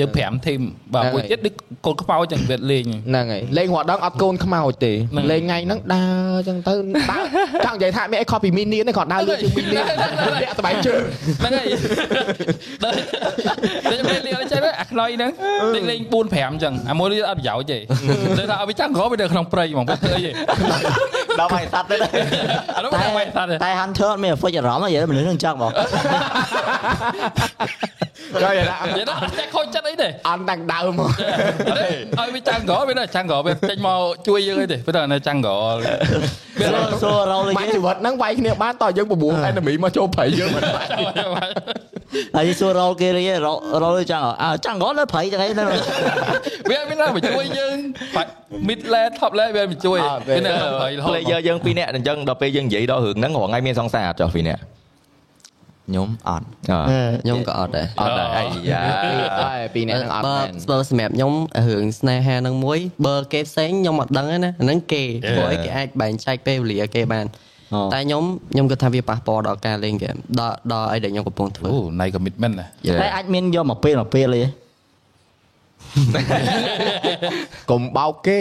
[0.00, 0.60] យើង5ធីម
[0.94, 1.54] បាទមួយទៀតដូច
[1.86, 6.74] កូនខ្មោចចឹងវាលេងហ្នឹងហើយលេងរត់ដងអត់កូនខ្មោចទេហ្នឹងលេងថ្ងៃហ្នឹងដើរអញ្ចឹងទៅ
[7.10, 7.24] ដើរ
[7.66, 9.84] ចង់និយាយថាមានអីខុសពីមីនៀនទេគាត់ដើរលឿនជាងមីនៀន
[10.42, 11.00] លាក់ស្បែកជើង
[11.40, 11.66] ហ្នឹងហើយ
[12.82, 12.94] ដល់
[13.84, 15.30] ខ្ញុំលេង League of Legends អាខ្នុយហ្នឹង
[15.74, 17.78] លេងលេង4 5ចឹងអាមួយនេះអត់ប្រយោជន៍ទេ
[18.38, 20.32] លើថាឲ្យវាចាំងក្រវានៅក្នុងព្រៃហ្មងវាធ្វើអីទេ
[21.40, 21.96] ដល់ហើយសัตว์ទេ
[22.76, 25.70] អានោះមិនបាច់ថាទេតែ Hunter អត់មាន effect អារម្មណ៍ទេមនុស្សនឹងចឹងបង
[28.32, 31.10] គាត់និយាយថានិយាយទៅអត់ចេះខូចចិត្តអីទេអត់តាំងដើមមក
[32.18, 36.68] ឲ្យវាចាំងក្រវានៅចាំងក្រវាចេញមកជួយយើងអីទេវាទៅនៅចាំងក្រវា
[37.02, 40.90] សួររោលេបាញ់ជីវិតហ្នឹងវាយគ្នាបានតើយើងបបួល enemy មកចូលព្រៃយើងមិនបាច់
[42.36, 45.52] ហើយសួររោគេរីរោរោចឹងអើចឹងរោនៅព្រៃចឹងឯង
[46.70, 47.76] វាមានណាមកជួយយើង
[48.68, 49.98] mid lane top lane វាមកជួយ
[50.28, 54.62] វានៅក្នុងព្រៃរហូត player យើងពីរនាក់អញ្ចឹងដល់ពេលយើងនិយាយដល់រឿងហ្នឹងរងថ្ងៃមានសង្សារអត់ចុះពីរនាក់
[55.90, 58.82] ខ្ញុំអត់អខ្ញុំក៏អត់ដែរត់ដែរអាយ៉ា
[59.40, 61.32] ហើយពីរនាក់ហ្នឹងអត់បើមែនបើសម្រាប់ខ្ញុំ
[61.68, 67.26] រឿងស្នេហាហ្នឹងមួយបើគេផ្សេងខ្ញុំអត់ដឹងទេណាអាហ្នឹងគេព្រោះអីគេអាចបែងចែកពេលវេលាគេបាន
[67.92, 68.22] តែខ្ញុំ
[68.52, 72.66] ខ្ញុំគិតថាវាប៉ះពាល់ដល់ការលេងហ្គេមដល់ដល់អីដែលខ្ញុំកំពុងធ្វើអូណៃ commitment ណា
[73.02, 74.42] តែអាចមានយកមកពេលមកពេលទេ
[77.70, 78.38] កុំបោកគេ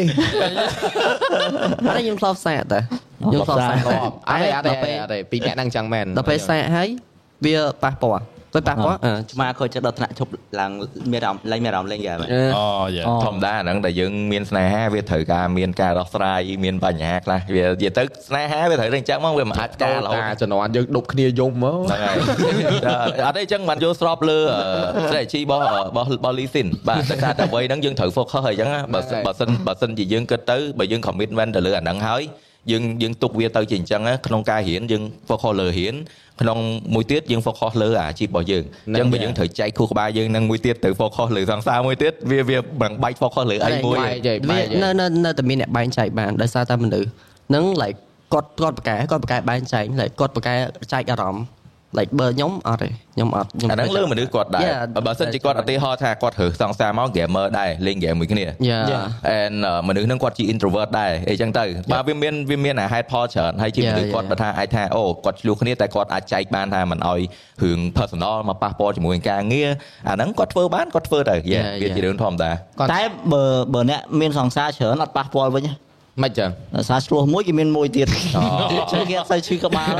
[1.86, 2.80] តែខ្ញុំធ្លាប់សាកតែ
[3.24, 6.90] ខ្ញុំធ្លាប់សាកអត់អត់ទេអត់ទេអត់ទេពីរនាក់ហ្នឹងចឹងមែនដល់ពេលសាកហើយ
[7.46, 8.24] វាប៉ះពាល់
[8.56, 10.72] ទៅប៉ះពាល់អឺឆ្មាខូចចិត្តដល់ថ្នាក់ឈប់ឡើង
[11.12, 12.18] មានអារម្មណ៍ឡើងមានអារម្មណ៍លេងហ្គេម
[12.58, 12.68] អូ
[12.98, 22.18] យ៉ាធម្មតាអាហ្នឹងដែលយើងមានស្នេហាវាត្រូវការមានការដោះស្រាយមានបញ្ហាខ្លះវានិយាយទៅស្នេហាវាត្រូវតែអញ្ចឹងមកវាមិនអាចការរហូតការជំនាន់យើងដប់គ្នាយំមកហ្នឹងហើយ
[23.28, 24.40] អត់ទេអញ្ចឹងបានយកស្របលើ
[25.08, 32.24] strategy របស់របស់របស់ Lee Sin បាទតែថាតែអ្វីហ្នឹងយើងត្រូវ focus ហើយអញ្ចឹងបើបើសិនបើសិនជាយើងគិតទៅបើយើង commitment ទៅលើអាហ្នឹងហើយ
[32.72, 35.96] យើងយើងទុកវាទៅជាអញ្ចឹងក្នុងការរៀនយើង focus លើរៀន
[36.42, 36.58] ក្នុង
[36.94, 47.08] មួយទៀតយើង focus លើអាជីពរបស់យើងអញ្ចឹងបើយើងត្រូវចែកខួរក្បាលយើងនឹងមួយទៀតទៅ focus លើសង្សារមួយទៀតវាវាមិនបាច់ focus លើអីមួយបាយចៃវាបាយនៅនៅនៅតែមានអ្នកបែងចែកបានដោយសារតែមនុស្ស
[47.50, 47.98] ហ្នឹង like
[48.34, 50.54] គាត់គាត់ប្រកែគាត់ប្រកែបែងចែក like គាត់ប្រកែ
[50.94, 51.44] ចែកអារម្មណ៍
[51.98, 58.84] like បើខ្ញុំអត់ទេខ្ញុំអត់ខ្ញុំអាហ្នឹងលើមនុស្សគាត់ដែរ Yeah, បើសិនជាគាត់ឧទាហរណ៍ថាគាត់រើសសង្សារមក gamer ដែរលេង game មួយគ្នា Yeah.
[59.40, 59.56] and
[59.88, 64.32] មនុស្សហ្នឹងគាត់ជា introvert ដែរអីចឹងទៅបើវាមានវាមានអាហេតុផលច្រើនហើយជា Yeah, មនុស្សគាត់ yeah.
[64.32, 67.22] បើថាអាចថាអូគាត់ឆ្លោះគ្នាតែគាត់អាចចែកបានថាមិនអោយ
[67.64, 69.70] រឿង personal មកប៉ះពាល់ជាមួយនឹងការងារ
[70.10, 71.96] អាហ្នឹងគាត់ធ្វើបានគាត់ធ្វើទៅ Yeah, Yeah, វា yeah.
[71.96, 72.52] ជារឿងធម្មតា
[72.94, 73.02] តែ
[73.34, 75.68] បើបើអ្នកមានសង្សារច្រើនអត់ប៉ះពាល់វិញ
[76.24, 78.08] មិនចឹងដោយសារឆ្លោះមួយគេមានមួយទៀត
[78.92, 79.94] ចឹងគេអត់សូវឈឺក្បាល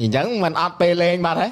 [0.00, 1.48] អញ្ចឹងមិនអត់ពេលលេងបាត់ហ៎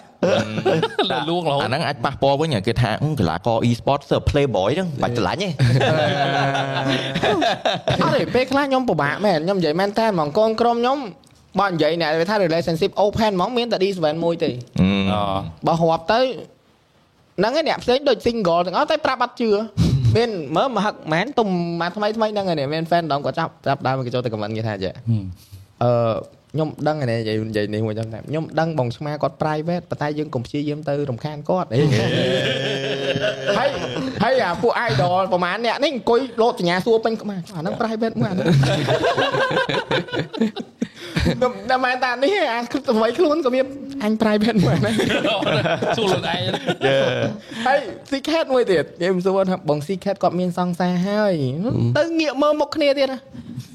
[1.11, 5.49] លើលួងរហូតអាហ្នឹងអាចប៉ះពាល់វិញគេថាអឺកីឡាករ e-sport សើ playboy ហ្នឹងបាច់ឆ្លាញ់ទេ
[8.03, 10.99] អត់ទេពេលខ្លះខ្ញុំពិបាកមែនខ្ញុំនិយាយមែនតើហ្មងកូនក្រុមខ្ញុំ
[11.61, 14.51] បើនិយាយអ្នកថា relationship open ហ្មងមានតែ D7 មួយទេ
[15.13, 15.21] អូ
[15.67, 16.21] បើរាប់ទៅ
[17.39, 19.51] ហ្នឹងឯងអ្នកផ្សេងដូច single ទាំងអស់តែប្រាប់អត់ជឿ
[20.17, 21.49] មានមើលមកហឹកមែនទុំ
[21.81, 24.93] មកថ្មីថ្មីហ្នឹងឯងមាន fan ដងគាត់ចាប់ចាប់ដើមគេចូលទៅ comment គេថាចេះ
[25.83, 25.91] អឺ
[26.53, 31.79] ខ្ញុំដឹងឯនេះនិយាយនិយាយនេះមួយចឹងតែខ្ញុំដឹងបងឆ្មាគាត់ private ប៉ុន្តែយើងកុំព្យាយាមទៅរំខានគាត់អី
[33.59, 33.69] ហើយ
[34.23, 38.47] ហើយអាពួក idol ប្រហែលអ្នកនេះអង្គុយលោតសញ្ញាសួរពេញក្បាលអាហ្នឹង private មួយអាហ្នឹង
[41.71, 42.59] តែមែនតានេះអា
[42.97, 43.67] អ្វីខ្លួនក៏មាន
[44.05, 44.93] អញ private មែនណា
[45.97, 46.41] សួរខ្លួនឯង
[47.67, 47.79] ហើយ
[48.11, 51.33] secret មួយទៀតនិយាយមិនសួរថាបង secret គាត់មានសង្សារហើយ
[51.99, 53.19] ទៅងាកមើលមុខគ្នាទៀតណា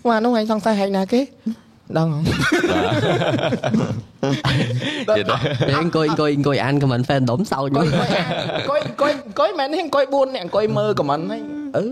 [0.10, 1.22] បាទនោះឯងសង្សារហែងណាគេ
[1.98, 2.20] ដឹងហ៎
[5.18, 8.12] ទៀតដែរពេលអង្គុយអង្គុយអង្គុយអាន comment fandom សោចអង្គុមកយ
[8.60, 11.42] អង្គុយអង្គុយអង្គុយមែនទេអង្គុយ4នាក់អង្គុយមើល comment ហើយ
[11.78, 11.84] អឺ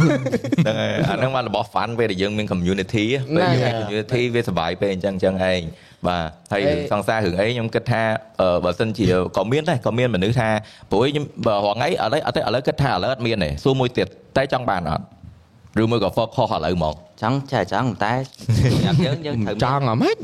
[0.00, 3.04] ហ្នឹងហើយអាហ្នឹងបានរបស់ fun ពេលដែលយើងមាន community
[3.36, 5.60] ពេលយើងមាន community វាសុបាយពេលអញ្ចឹងអញ្ចឹងឯង
[6.06, 8.02] បាទហើយអេសង្សាររឿងអីខ្ញុំគិតថា
[8.40, 9.06] អឺបើសិនជា
[9.36, 10.48] ក៏មានដែរក៏មានមនុស្សថា
[10.90, 14.06] ព្រោះខ្ញុំបើរងថ្ងៃឥឡូវអត់ទេឥឡូវគិតថាឥឡូវអត់មានទេសួរមួយទៀត
[14.36, 15.04] តែចង់បានអត់
[15.82, 18.14] ឬមួយក៏ focus ឥឡូវហ្មង ចង់ចេះចង់តែ
[18.72, 20.16] សម្រាប់យើងយើងត្រូវចង់អ្ហ្មិច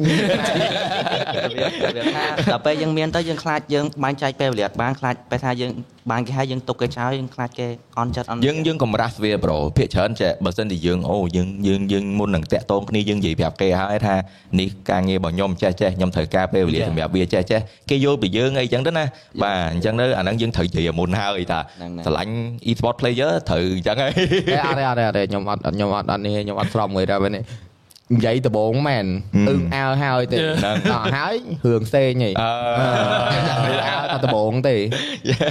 [1.56, 5.72] វាថាដល់ពេលយើងមានទៅយើងខ្លាចយើងបែងចែកពេលវេលាអត់បានខ្លាចពេលថាយើង
[6.10, 7.66] បានគេឲ្យយើងទុកគេចោលយើងខ្លាចគេ
[7.98, 14.14] អន់ចិត្តអន់យើងយើងកម្រាស់វាប្រូភាកច្រើនចេះបើសិនជាយើងអូយើងយើងយើងមុននឹងតាក់ទងគ្នាយើងនិយាយប្រាប់គេហើយថា
[14.60, 19.04] នេះការងាររបស់ខ្ញុំចេះចេះខ្ញុំត្រូវការពេលវេលាសម្រាប់វាចេះចេះគេយល់ពីយើងអីចឹងទៅណា
[19.42, 21.60] បាទអញ្ចឹងទៅអាហ្នឹងយើងត្រូវនិយាយឲ្យមុនហើយថា
[22.06, 22.34] ស្រឡាញ់
[22.70, 24.12] e-sport player ត្រូវអញ្ចឹងហើយ
[24.64, 27.44] អត់ទេអត់ទេអត់ទេខ្ញុំអត់ខ្ញុំអត់អត់នេះខ្ញុំអត់ស្របមួយដែរនេះ
[28.14, 29.06] និយាយដំបងមែន
[29.48, 30.38] អឹងអើហើយទេ
[30.92, 32.50] ដល់ហើយរឿងផ្សេងហីអឺ
[33.88, 34.76] អើតែដំបងទេ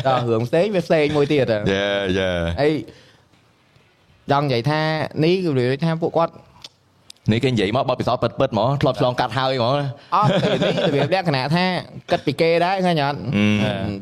[0.07, 1.57] ដល់រឿងផ្សេងវាផ្សេងមួយទៀតយេ
[2.19, 2.29] យេ
[2.61, 2.69] អី
[4.31, 4.81] ចង់និយាយថា
[5.23, 6.33] នេះគឺនិយាយថាពួកគាត់
[7.31, 9.75] នេះគេនិយាយមកបបពិសោធន៍ពិតពិតហ្មងធ្លាប់ឆ្លងកាត់ហើយហ្មង
[10.15, 11.65] អត់ទេនេះរបៀបលក្ខណៈថា
[12.11, 13.17] គិតពីគេដែរឃើញអត់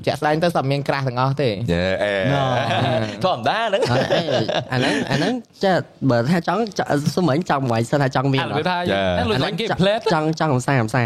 [0.05, 2.13] ជាក់ស្ដែងទៅសត្វមានក្រាស់ទាំងអស់ទេយេអេ
[3.23, 3.81] ធម្មតាហ្នឹង
[4.71, 5.73] អាហ្នឹងអាហ្នឹងចា
[6.09, 6.61] បើថាចង់
[7.15, 8.77] សុំមិញចង់មិនសិនថាចង់មានអាវាថា
[9.17, 11.03] តែលុយសាញ់គេ play ចង់ចង់កំសាកំសា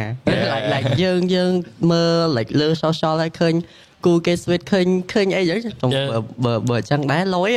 [0.51, 1.51] like like យើងយើង
[1.91, 3.53] មើល like លើ social ហើយឃើញ
[4.05, 5.55] គូគេ switch ឃើញឃើញអីចឹ
[5.87, 7.49] ងបើបើបើចឹងដែរលយ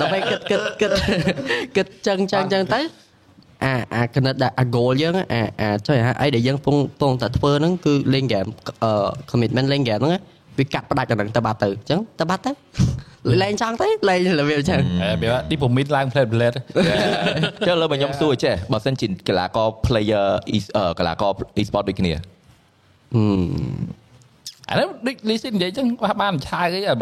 [0.00, 0.92] ដល់ពេលគិតគិតគិត
[1.76, 2.80] គិតចឹងចឹងចឹងទៅ
[3.64, 8.50] អាអាកណិតអា goal យើងអាអាចុះអីដែលយើងពងពងតែធ្វើហ្នឹងគឺលេង game
[8.82, 8.90] អឺ
[9.30, 10.12] commitment លេង game ហ្នឹង
[10.58, 12.50] វាកាត់ផ្ដាច់អាហ្នឹងទៅបាត់ទៅអញ្ចឹងទៅបាត់ទៅ
[13.42, 16.50] លេងចង់ទៅលេងរបៀបអញ្ចឹងអេវាឌីពូមីតឡើង play play
[17.66, 20.58] ចុះលើបើខ្ញុំសួរចេះបើសិនជាកីឡាករ player e
[20.98, 21.30] កីឡាករ
[21.60, 22.12] e-sport ដូចគ្នា
[24.70, 26.94] អានេះដូចលីស៊ីនិយាយចឹងខ្លះបានឆាយអីថា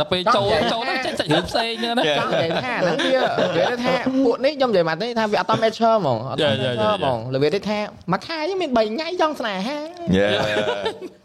[0.00, 3.10] ដល់ពេលចូលចូលទៅចេះសាច់រឿងផ្សេងហ្នឹងណាចង់និយាយថាហ្នឹងវានិ
[3.58, 3.94] យាយថា
[4.24, 7.78] ពួកនេះខ្ញុំនិយាយមកទេថាវាអត់ត mature ហ្មងអត់ត mature ហ្មងលើវាទេថា
[8.12, 9.78] មួយខែមាន3ថ្ងៃចង់ស្នេហា
[10.16, 10.26] យេ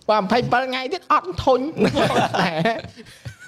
[0.10, 1.60] បើ27ថ្ងៃទៀតអត់ធុញ
[2.34, 2.76] ស្នេហា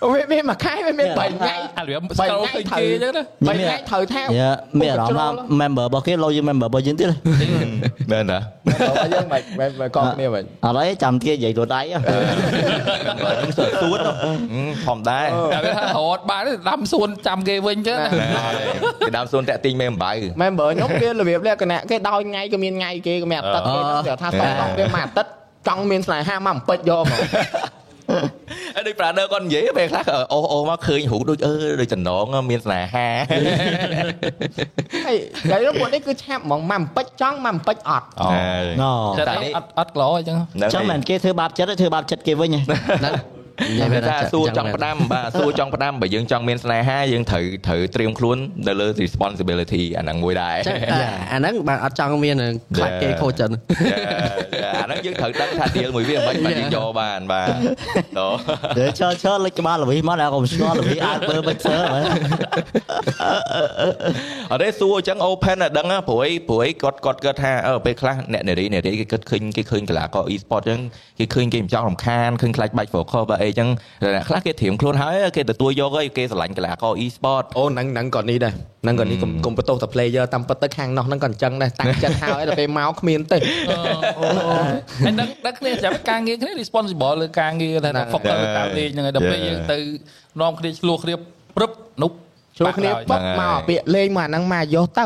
[0.03, 7.09] វាមានមួយខែវាមាន3ថ្ងៃអារបៀបស្គាល់ឃើញគេអញ្ចឹងណា3ថ្ងៃត្រូវថាយ៉ាមានអារម្មណ៍ថា member របស់គេលោយើង member របស់យើងទៀត
[8.11, 8.39] មែនតា
[9.01, 13.99] បើយើងមិនមិនមិនកងគ្នាមិនអត់អីចាំទៀតនិយាយខ្លួនដៃខ្ញុំសើសួន
[14.85, 15.19] ធម្មតា
[15.53, 18.11] តែវាថារត់បានដាំសួនចាំគេវិញអញ្ចឹងណា
[18.99, 25.31] គេដើមសួនតាក់ទិញមេអំបៅមែនបើខ្ញុំវារបៀបលក្ខណៈគេដោយថ្ងៃក៏មានថ្ងៃគេក៏មានអាទិត្យគេគេថាសំឡងវាមួយអាទិត្យ
[25.67, 27.21] ចង់មានស្នេហាមកអំពេចយកមក
[28.75, 30.03] អីដូចប្រាដឺគាត់និយាយពេលខ្លះ
[30.33, 33.07] អូអូមកឃើញរូបដូចអឺដូចចំណងមានស្នេហា
[35.05, 35.17] ហើយ
[35.51, 38.27] តែពួកនេះគឺឆាប់ហ្មងមកអំពេចចង់មកអំពេចអត់អូ
[38.81, 38.91] ណូ
[39.29, 40.37] តែអត់អត់ក្លោអញ្ចឹង
[40.73, 43.13] ចឹងមិនគេធ្វើបាបចិត្តទេធ្វើបាបចិត្តគេវិញហ្នឹង
[43.63, 48.37] និយាយថាសួរចង់ផ្ដាំបាទសួរចង់ផ្ដាំបើយើងចង់មានស្នេហាយើងត្រូវត្រូវត្រៀមខ្លួន
[48.67, 50.77] ទៅលើ responsibility អាហ្នឹងមួយដែរចឹង
[51.33, 52.35] អាហ្នឹងបានអត់ចង់មាន
[52.75, 53.53] ខ្លាចគេខូចចិត្ត
[54.81, 57.49] អាហ្នឹងយើងត្រូវដឹងថា deal មួយវាមិនបាច់យើងយកបានបាទ
[58.19, 58.33] តោះ
[58.77, 62.05] ទៅឈើឈើលេចក្បាលល្វីមកដល់កុំស្គាល់ល្វីអាចមើលមិនឈើមើល
[64.51, 70.79] អត់ទេសួរអញ្ចឹង open តែដឹងព្រោះអីព្រោះអីគាត់គាត់គាត់ថាអឺពេលខ្លះអ្នកនារីនារីគេគិតឃើញគេឃើញកីឡាករ e-sport អញ្ចឹង
[71.19, 73.69] គេឃើញគេមិនចង់រំខានឃើញខ្លាចបាច់ focus បើអីអញ្ចឹង
[74.15, 83.37] អ្នកខ្លះគេត្រៀមខ្លួនហើយគេទទួលយកហើយគេស្រឡាញ់កីឡាករ e-sport អូហ្នឹងហ្នឹងក៏នេះដែរហ្នឹងក៏នេះកុំកុំបន្ទោសតែ player តាមពិតទៅខាងនោះហ្នឹងក៏អញ្ចឹងដែរតាំងចិត្តហើយដល់ពេលមកគ្មានទេ
[85.03, 89.77] ហើយដឹងដឹងគ្នាចាំការងារគ្នា responsible លើការងារថា focus លើការលេងហ្នឹងហើយដល់ពេលយើងទៅ
[90.41, 91.13] នាំគ្នាឆ្លោះគ្នា
[91.55, 91.71] ព្រឹប
[92.03, 92.11] នោះ
[92.57, 95.05] ឆ្លោះគ្នាបុកមកពាក្យលេងមកអាហ្នឹងមកយកទៅ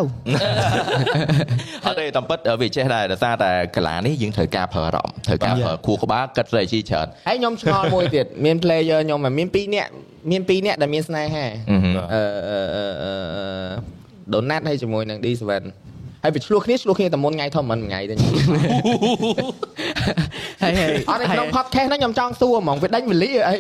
[1.86, 9.90] អត់ទេតាមពិតវាចេះដែរដោយសារតែកីឡានេះយើងត្រូវការប្រើអារម្មណ៍ត្រូវការប្រើខួរក្បាលគិត strategy ច្រើនហើយខ្ញុំឆ្ងល់មួយទៀតមាន player ខ្ញុំមាន2នាក់
[10.30, 13.14] មាន2នាក់ដែលមានស្នេហាអឺហឹមអឺអឺអឺអឺ
[14.34, 15.44] Donat ហើយជាមួយនឹង D7
[16.24, 18.34] ហើយវាឆ្លោះគ្នាឆ្លោះគ្នាតែមុនថ្ងៃធំមិនថ្ងៃទេខ្ញុំ
[20.62, 23.56] ហើយហើយអត់នៅក្នុង podcast ហ្នឹងខ្ញុំចង់សួរហ្មងវាដេញវេលាអី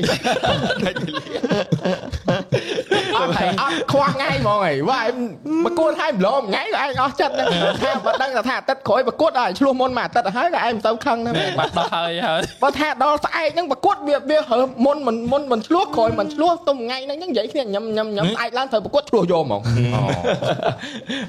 [3.17, 5.13] អត់ហើយអត់ខ្វះថ្ងៃហ្មងហីវាឯង
[5.65, 7.47] ប្រកួតឲ្យម្លងថ្ងៃក៏ឯងអស់ចិត្តដែរ
[7.83, 19.61] ថាបើដឹងថាអាទិត្យក្រោយប្រកួតដល់ឆ្លោះមុនមួយអាទិត្យទៅហើយក៏ឯងមិនទៅខឹងដែរមែនបាត់ដល់ហើយហើយបើថាដល់ស្អែកហ្នឹងប្រកួតវាវាហើមុនមិនមុនមិនឆ្លោះក្រោយមិនឆ្លោះទុំថ្ងៃហ្នឹងនិយាយគ្នាញ៉ាំញ៉ាំញ៉ាំស្អែកឡើងត្រូវប្រកួតឆ្លោះយកហ្មង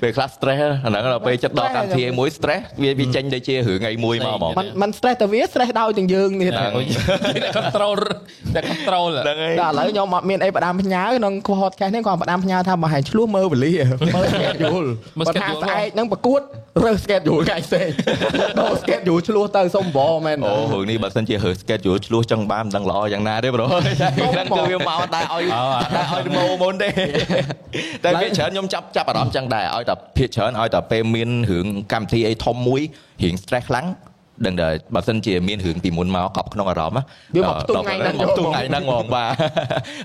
[0.03, 6.67] ពេលខ្លះ stress អាហ្នឹងដល់ពេលចិត្តដល់កម្មវិធីមួយ stress វាវាចេញដូចជារឿងឯមួយមកហ្មងមិនមិន stress ទៅវា stress ដោយទាំងយើងនេះតែ
[7.57, 7.99] control
[8.55, 13.75] តែ control ហ្នឹងហើយដល់ឥឡូវខ្ញុំអត់មានអីផ្ដាំផ្ញើក្នុង podcast នេះគាត់ផ្ដាំផ្ញើថាបើហែងឆ្លោះមើលវេលា
[14.15, 14.87] មើល schedule
[15.19, 16.41] មើល schedule ស្អែកនឹងប្រកួត
[16.85, 17.83] រើស schedule កាយសេ
[18.61, 25.45] ដល់ schedule ឆ្លោះទៅសុំបងមែនអូរឿងនេះបើសិនជារើស schedule ឆ្លោះចឹងបានមិនដឹងល្អយ៉ាងណាទេប្រូហ្នឹងគឺវាមកតែឲ្យ
[25.95, 26.89] តែឲ្យម៉ូមុនទេ
[28.05, 32.81] តែវាច្រើនខ្ញុំចាប់ចាប់អារម្មណ៍ចឹងដែរឲ្យតែភាកច្រើនឲ្យតែពេលមានរឿងកម្មវិធីអីធំមួយ
[33.23, 33.87] រៀង stress ខ្លាំង
[34.47, 39.31] ដឹងតែបើសិនជាមានរឿងពីមុនមកកប់ក្នុងអារម្មណ៍វាមកផ្ទុំថ្ងៃហ្នឹងមកផ្ទុំថ្ងៃហ្នឹងហ្មងបាទ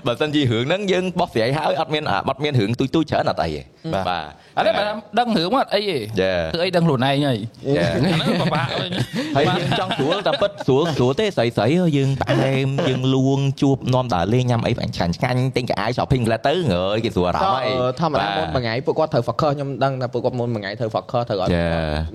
[0.06, 3.60] បើសិនជារឿងហ្នឹងយើងបោះស្រាយហើយអត់មានអត់មានរឿងទុយទុយច្រើនអត់អីទេ
[4.08, 4.24] បាទ
[4.56, 4.84] អត់ទេបើ
[5.18, 7.38] ដឹងរឿងមកអត់អីទេចាគឺអីដឹងខ្លួនឯងហើយ
[7.76, 8.90] ចាអាហ្នឹងពិបាកវិញ
[9.36, 11.66] ហើយយើងចង់ស្រួលតែពិតស្រួលស្រួលទេស្រីស្រី
[11.96, 17.68] យើងផ្អែមយើងលួងជួបនាំដើរលេងញ៉ាំអីផ្អែមឆ្ងាញ់ឆ្ងាញ់ទិញកាអាវ shopping ផ្លែទៅងើយគេស្រួលអារម្មណ៍ហើយ
[18.00, 21.68] ធម្មតាមុនមួយថ្ងៃពួកគាត់ត្រូវ focus ខ្ញុំដឹងថាពួកគាត់មុនមួយថ្ងៃត្រូវ focus ត្រូវអត់ចា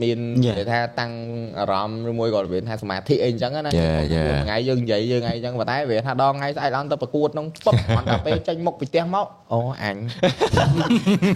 [0.03, 0.55] មាន Yeah.
[0.57, 1.11] និយាយថាតាំង
[1.59, 4.27] អារម្មណ៍ឬមួយក៏វាថាសមាធិអីអញ្ចឹងណា Yeah, yeah.
[4.27, 9.95] មួយថ្ងៃយើងនិយាយយើងអីអញ្ចឹងប៉ុន្តែវាថាដល់ថ្ងៃស្អែកឡើងទៅប្រកួតហ្នឹងពឹបអត់តែពេលចេញមុខពីផ្ទះមកអូអញ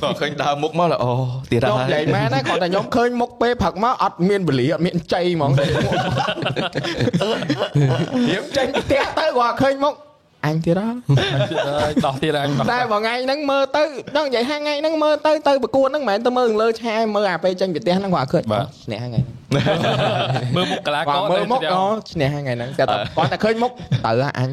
[0.03, 1.11] ក៏ឃើញដើរមុខមកអូ
[1.51, 5.51] ទៀតខ្ញុំហើយនិយាយមែនណាគាត់តែខ្ញុំឃើញមុខពេលផឹកមកអត់មានវេលាអត់មានចៃហ្មង
[8.29, 9.93] រៀបចេញពីផ្ទះទៅគាត់ឃើញមុខ
[10.45, 10.87] អញទៀតហ៎
[11.83, 13.83] ហើយដោះទៀតអញដោះតែបើថ្ងៃហ្នឹងមើលទៅ
[14.15, 19.21] ដល់និយាយថាថ្ងៃហ្នឹងមើលទៅទៅប្រកួតហ្នឹងមិនមែនទៅមើលលើឆាយមើលអាពេលចេញពីផ្ទះហ្នឹងគាត់ឃើញឈ្នះថ្ងៃ
[20.55, 23.71] មើលមុខកលាគាត់ករមើលមុខអូឈ្នះថ្ងៃហ្នឹងតែគាត់តែឃើញមុខ
[24.05, 24.49] ទៅអញ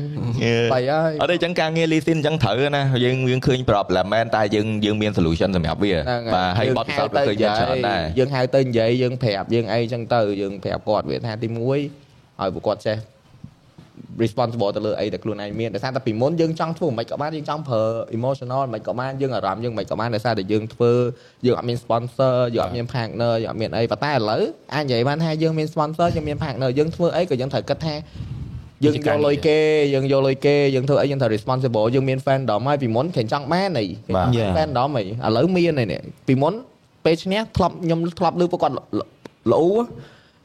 [0.72, 5.92] បីហើយអត់ទេអញ្ចឹងការងារលីស៊ីនអញ្ចឹងត្រូវណាយើងយើងឃើញ problem មែនតែយើងយើងមាន solution សម្រាប់វា
[6.34, 11.80] បាទហើយបត់ពិសោធន៍វាឃើញយើងច្រើនដែរយើងហៅទៅនិយាយយើងប្រាប់យើងអីចឹងទៅយើងប្រាប់គាត់វាថាទី1ឲ្យ
[12.54, 12.96] ពួកគាត់ចេះ
[14.24, 17.82] responsible ទៅលើអីដែលខ្លួនឯងមានដោយសារតែពីមុនយើងចង់ធ្វើមិនក៏បានយើងចង់ប្រើ
[18.16, 20.92] emotional មិនក៏បានយើងអារម្មណ៍យើងមិនក៏បានដោយសារតែយើងធ្វើ
[21.46, 24.42] យើងអត់មាន sponsor យើងអត់មាន partner យើងអត់មានអីប៉ុន្តែឥឡូវ
[24.74, 27.94] អាចនិយាយបានថាយើងមាន sponsor យើងមាន partner យើងធ្វើអីក៏យើងត្រូវគិតថា
[28.84, 29.58] យើងយកលុយគេ
[29.94, 34.56] យើងយកលុយគេយើងធ្វើអីយើងត្រូវ responsible យើងមាន fandom ហើយពីមុនគេចង់បានអីគេចង់ Yeah.
[34.56, 36.54] fandom អីឥឡូវមានហើយនេះពីមុន
[37.04, 39.62] ពេលឈ្នះធ្លាប់ខ្ញុំធ្លាប់លើពួកគាត់ល្អ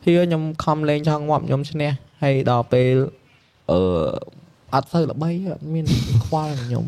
[0.06, 1.92] ហៀខ្ញុំខំលេងឆងងាប់ខ្ញុំឈ្នះ
[2.24, 2.96] ហើយដល់ពេល
[3.72, 3.80] អឺ
[4.74, 5.86] អត់ទៅល្បីអត់មាន
[6.26, 6.86] ខ្វល់នឹងខ្ញុំ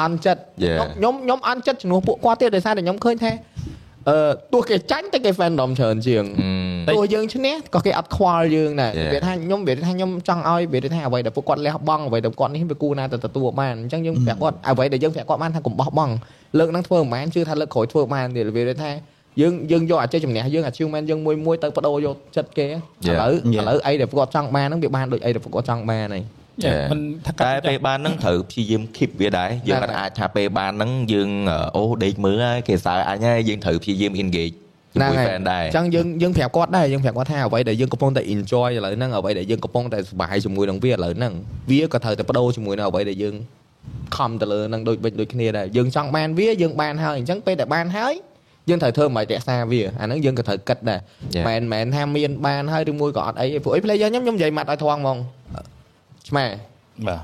[0.00, 0.78] អន់ចិត្ត Yeah.
[0.96, 3.32] ខ្ញុំខ្ញុំអន់ចិត្តជំនួសពួកគាត់ទៀតដោយសារតែខ្ញុំឃើញថា
[4.08, 6.24] អឺទោះគេចាញ់តែគេ fandom ច្រើនជាង
[6.88, 9.10] អឺទោះយើងឈ្នះក៏គេអត់ខ្វល់យើងដែរ Yeah.
[9.12, 16.12] វាថាខ្ញុំវាថាខ្ញុំចង់ឲ្យវាថាអ្វីដែលពួកគាត់លះបង់អ្វីដែលគាត់នេះវាគួរណាទៅទទួលបានអញ្ចឹងយើងប្រាប់គាត់អ្វីដែលយើងប្រាប់គាត់បានថាកុំបោះបង់
[16.58, 18.90] លើកហ្នឹងធ្វើមិនបានជឿថាលើកក្រោយធ្វើបានទៀតវាថា
[19.40, 22.70] យើងយើងយកអាចេះជំនះយើង achievement យើងមួយមួយទៅបដូរយកចិត្តគេឥ
[23.06, 23.18] Yeah.
[23.20, 23.64] ឡូវឥ Yeah.
[23.68, 26.22] ឡូវអីដែលពួកគាត់ចង់បានហ្នឹងវាបានដូចអីដែលពួកគាត់ចង់បានហើយ
[26.92, 31.30] មិនថាតែពេលបានហ្នឹងត្រូវព្យាយាម keep វាដែរយើងមិនអាចថាពេលបានហ្នឹងយើង
[31.76, 34.54] អូដេកមើលហើយគេសើអញហើយយើងត្រូវព្យាយាម engage
[34.94, 41.32] ជាមួយ fan ដែរអញ្ចឹងយើងយើងប្រាប់គាត់ដែរយើងប្រាប់គាត់ថាអ្វីដែលយើងកំពុងតែ enjoy ឥឡូវហ្នឹងអ្វីដែលយើងកំពុងតែសប្បាយជាមួយនឹងវាឥឡូវហ្នឹង
[41.70, 43.34] វាក៏ត្រូវតែបដូរជាមួយនឹងអ្វីដែលយើង
[44.16, 48.14] ខំទៅលើហ្នឹងដូចវិញដូចគ្នាដែរយើងចង់បានវាយើងបានហើយអញ្ចឹងពេលដែលបានហើយ
[48.68, 51.00] យើងត្រូវធ្វើមិនឲ្យរក្សាវាអាហ្នឹងយើងក៏ត្រូវគិតដែរ
[51.34, 51.44] Yeah.
[51.48, 55.18] មិនមែនថាមានបានហើយឬមួយក៏អត់អីទេព្រោះអី player ខ្ញុំខ្ញុំនិយាយម៉ាត់ឲ្យធំហ្មង
[56.28, 56.44] ឆ្មា
[57.06, 57.20] បាទ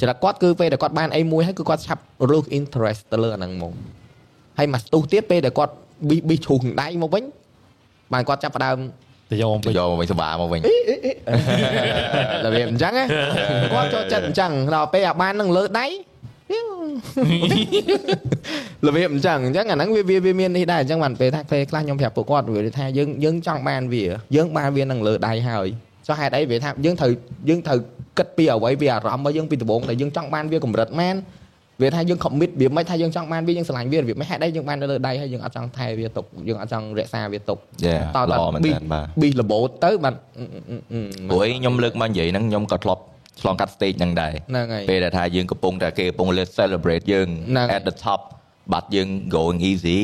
[0.00, 3.72] ច្រឡំគាត់គឺពេលដែលគាត់បានអីមួយហើយគឺគាត់ឆាប់រល interest ទៅលើអាហ្នឹងហ្មង
[4.58, 5.72] ហើយមកស្ទុះទៀតពេលដែលគាត់
[6.08, 7.24] ប៊ីប៊ីឈូសដៃមកវិញ
[8.12, 8.76] បានគាត់ចាប់ផ្ដើម
[9.30, 10.60] ទៅយកទៅយកមកវិញសបាមកវិញ
[12.44, 13.04] របៀបអញ្ចឹងណា
[13.74, 15.86] គាត់ចូលចិត្តអញ្ចឹងដល់ពេលអាបាននឹងលើដៃ
[18.86, 24.04] របៀបអញ្ចឹងអញ្ចឹងអាហ្នឹងវាវាវាមាននេះដែរអញ្ចឹងបានពេលថាពេលខ្លះខ្ញុំប្រាប់ពួកគាត់វាថាយើងយើងចង់បានវា
[24.36, 25.68] យើងបានវានឹងលើដៃហើយ
[26.06, 27.10] ចុះហេតុអីវាថាយើងត្រូវ
[27.48, 27.78] យើងត្រូវ
[28.18, 31.16] គិតពីអ្វីវាអារម្មណ៍របស់យើងពីដំបូងដែលយើងចង់បានវាកម្រិតមែន
[31.82, 40.14] វាថាយើង commit វាមិនថាយើងចង់បានវាយើងស្រឡាញ់វាវាមិនហេតុអីយើងបាននៅលើដៃហើយយើងអត់ចង់ថែវាទុកយើងអត់ចង់រក្សាវាទុក Yeah តើល្អមែនប៊ីតើបាទប៊ីរបូតទៅបាទ
[41.30, 43.02] ព្រោះអីខ្ញុំលើកមកនិយាយហ្នឹងខ្ញុំក៏ធ្លាប់
[43.40, 48.20] ឆ្លងកាត់ stage ហ្នឹងដែរហ្នឹងហើយពេលដែលថាយើងកំពុងតែគេកំពុងលើ celebrate យើងហ្នឹងហើយ at the top
[48.72, 50.00] បាត់យើង going easy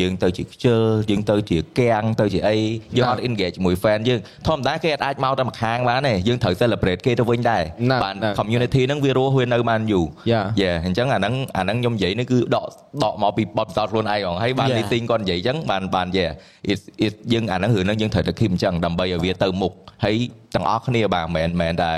[0.00, 2.56] យើងទៅជាខ្ជិលយើងទៅជាកាំងទៅជាអី
[2.96, 10.44] យើងអត់ engage ជាមួយ fan យើងធម្មតាគេអត់អាចមកតែម្ខាងបានទេយើងត្រូវ celebrate គេទៅវិញដែរហ្នឹងបានហ្នឹង community ហ្នឹងវារស់វានៅបានយូរ Yeah.
[10.60, 12.66] យេអញ្ចឹងអាហ្នឹងអាហ្នឹងខ្ញុំនិយាយនេះគឺដក
[13.04, 14.78] ដកមកពីបទពិសោធន៍ខ្លួនឯងហ្មងហើយបាន Yeah.
[14.78, 16.26] leasing គាត់និយាយអញ្ចឹងបានបានយេ
[16.72, 19.72] is is យើងអាហ្នឹងរឿងហ្នឹងយើងត្រូវតែ keep អញ្ចឹងដើម្បីឲ្យវាទៅមុខ
[20.04, 20.16] ហើយ
[20.54, 21.90] ទាំងអស់គ្នាបាទមិនមែនតែ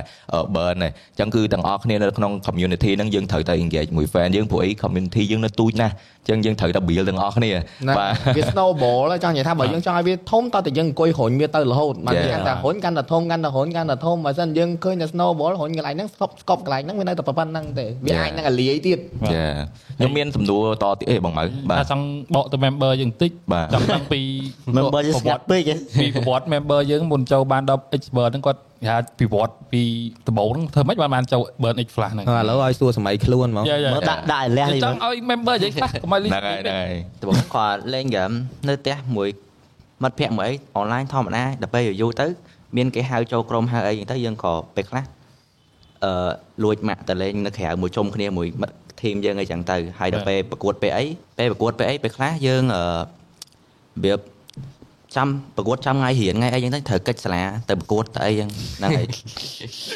[0.55, 5.95] burn ទេអញ្ចឹងគឺទាំងអស់គ្នានៅក្នុង community ហ្នឹងយើងត្រូវតែ engage ជាមួយ fan យើងព្រោះអី community យើងនៅទូចណាស់
[6.27, 7.51] អញ្ចឹងយើងត្រូវតែ build ទាំងអស់គ្នា
[7.99, 18.99] បាទវា snowball ហើយចង់និយាយថាបើយើងចង់ឲ្យវាធំតើតែយើងអង្គុយរុញវាទៅរហូតបានវាកាន់តែរុញកាន់តែធំកាន់តែរុញកាន់តែធំបើមិនយើងឃើញតែ snowball រុញកន្លែងហ្នឹងស្កប់ស្កប់កន្លែងហ្នឹងវានៅតែប៉ុណ្្នឹងទេវាអាចនឹងអាលាយទៀត
[19.33, 19.45] ចា
[19.99, 22.05] ខ្ញុំមានសំណួរតទៀតអេបងម៉ៅបាតែទចង់
[22.37, 24.21] បកទៅ member យើងបន្តិចបាទចង់ដឹងពី
[24.77, 29.83] member យើងស្ងាត់ពេកហ៎ពីប្រវត្តិ member យើងមុនចូលបានដល់ expert ហ្នឹងគាត់គេហៅពីប្រវត្តិពី
[30.27, 38.31] ដំបូងហ្នឹងធ្វើម៉េចបានបានចូល burn x flash ហ្នឹងឥឡូវឲ្យសួរសម័យខ្លួនហ្មងយ៉ាយ៉ាមើលដាក់ដាក់ឲ្យលះនេះចង់ឲ្យ member យើងខ្លះកុំឲ្យលីហ្នឹងហើយហ្នឹងហើយដំបូងគាត់លេងហ្គេម
[38.69, 39.29] នៅផ្ទះមួយ
[40.03, 42.27] មិត្តភ័ក្តិមួយអីអនឡាញធម្មតាដល់ពេលយូរទៅ
[42.77, 45.05] មានគេហៅចូលក្រុមហៅអីហ្នឹងទៅយើងក៏ពេលខ្លះ
[46.05, 46.13] អឺ
[46.65, 51.05] លួចម៉ាក់ទៅលេងនៅក្រៅមួយជុំគ្នាមួយមិត្តធីមយើងអីចឹងទៅហើយដល់ពេលប្រកួតពេលអី
[51.39, 52.99] ពេលប្រកួតពេលអីពេលខ្លះយើងអឺរ
[54.05, 54.21] បៀប
[55.17, 58.49] ចាំប្រកួតចាំថ្ងៃរៀនថ្ងៃអីចឹងទៅត្រូវកិច្ចសាលាទៅប្រកួតទៅអីចឹង
[58.79, 59.07] ហ្នឹងហើយ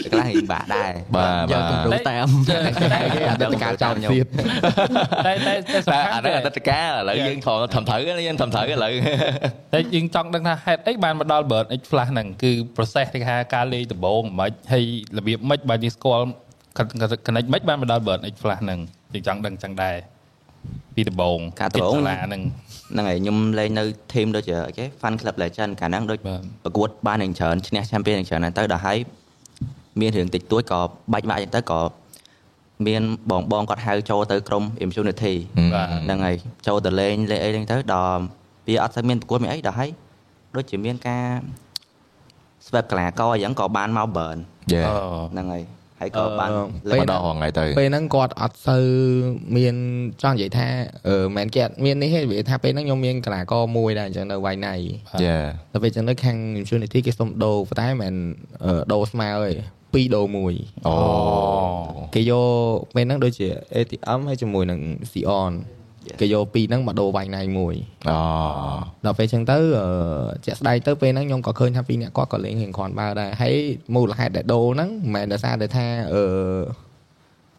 [0.02, 4.26] ពេលខ្លះរៀងបាក់ដែរបាទយកបាទគំរូតាមគេអតីតកាលចោលទៀត
[5.26, 8.92] តែតែតែសំតែខាន់អានេះអតីតកាលឥឡូវយើងខំធ្វើត្រូវយើងធ្វើត្រូវឥឡូវ
[9.72, 14.84] តែយើងចង់ដឹងថាហេតុអីបានមកដល់ burn x flash ហ្នឹងគឺ process គេហៅការលេងដំបូងមិនហើយ
[15.18, 16.26] របៀបម៉េចបើយើងស្គាល់
[17.26, 18.78] connect ម៉េចបានមកដល់ burn x flash ហ្នឹង
[19.14, 19.96] យើងចង់ដឹងចឹងដែរ
[20.94, 22.42] ពីដំបូងការដំបូងសាលាហ្នឹង
[22.92, 28.98] ហ្នឹងហើយខ្ញុំលេងនៅ team ដូចជាអីគេ Fan Club Legend កាលហ្នឹងដូចបាទប្រកួតបានយ៉ាងច្រើនឈ្នះ champion យ៉ាងច្រើនហ្នឹងទៅដល់ហើយ
[30.00, 30.80] មានរឿងតិចតួចក៏
[31.12, 31.80] បាច់បាក់យ៉ាងទៅក៏
[32.86, 35.34] មានបងបងគាត់ហៅចូលទៅក្រុម Immunity
[35.74, 36.36] បាទហ្នឹងហើយ
[36.66, 38.20] ចូលទៅលេងលេងអីហ្នឹងទៅដល់
[38.68, 39.90] វាអត់ស្មានប្រកួតមានអីដល់ហើយ
[40.54, 41.26] ដូចជាមានការ
[42.66, 44.38] swap កីឡាករអញ្ចឹងក៏បានមក burn
[44.72, 44.94] យេអូ
[45.32, 45.62] ហ្នឹងហើយ
[46.00, 48.86] ហើយក៏បានអឺលេងមកដល់រងថ្ងៃទៅពេលហ្នឹងគាត់អត់សូវ
[49.56, 49.74] មាន
[50.22, 50.68] ចង់និយាយថា
[51.08, 55.36] អឺមិនគេអត់មាននេះទេវាថាពេលហ្នឹងខ្ញុំមានកន្លាករមួយដែរអញ្ចឹងនៅវៃណៃយេ
[55.72, 58.14] ដល់ពេលអញ្ចឹងទៅខាង Infinity គេសុំដូរប៉ុន្តែមិនមែន
[58.64, 59.28] អឺដូរស្មើ
[59.94, 60.36] ទេ2ដូរ1
[60.86, 60.94] អូ
[62.14, 64.80] គេយកពេលហ្នឹងដូចជា ATM ហើយជាមួយនឹង
[65.12, 65.52] Sion
[66.20, 67.74] គេយកពីរហ្នឹងមកដូរវៃណៃមួយ
[68.08, 68.18] អូ
[69.04, 69.88] ដល់ពេលអញ្ចឹងទៅអឺ
[70.44, 73.54] ជាក់ស្ដែងទៅពេលហ្នឹងខ្ញុំក៏ឃើញថាពីរអ្នកគាត់ក៏លេងរៀងគ្រាន់បើដែរហើយ
[73.94, 76.22] មូលហេតុដែលដូរហ្នឹងមិនមែនដោយសារតែថាអឺ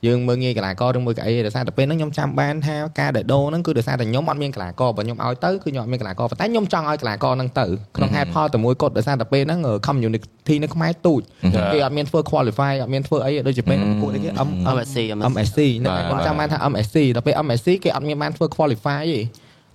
[0.07, 7.65] យើងមើលងាយកីឡាករឬមើលកៅអីទេដោយសារតែពេលហ្នឹងខ្ញុំចាំបានថាការដែលដូរហ្នឹងគឺដោយសារតែខ្ញុំអត់មានកីឡាករបើខ្ញុំឲ្យទៅគឺខ្ញុំអត់មានកីឡាករប៉ុន្តែខ្ញុំចង់ឲ្យកីឡាករហ្នឹងទៅ
[7.97, 11.21] ក្នុងហេតុផលតែមួយគត់ដោយសារតែពេលហ្នឹង community នៅខ្មែរទូច
[11.73, 14.97] គេអត់មានធ្វើ qualify អត់មានធ្វើអីដូចជាពេលហ្នឹងពួកនេះគេ M MSC
[15.33, 19.19] MSC ហ្នឹងហើយខ្ញុំចាំបានថា MSC ដល់ពេល MSC គេអត់មានបានធ្វើ qualify ទេ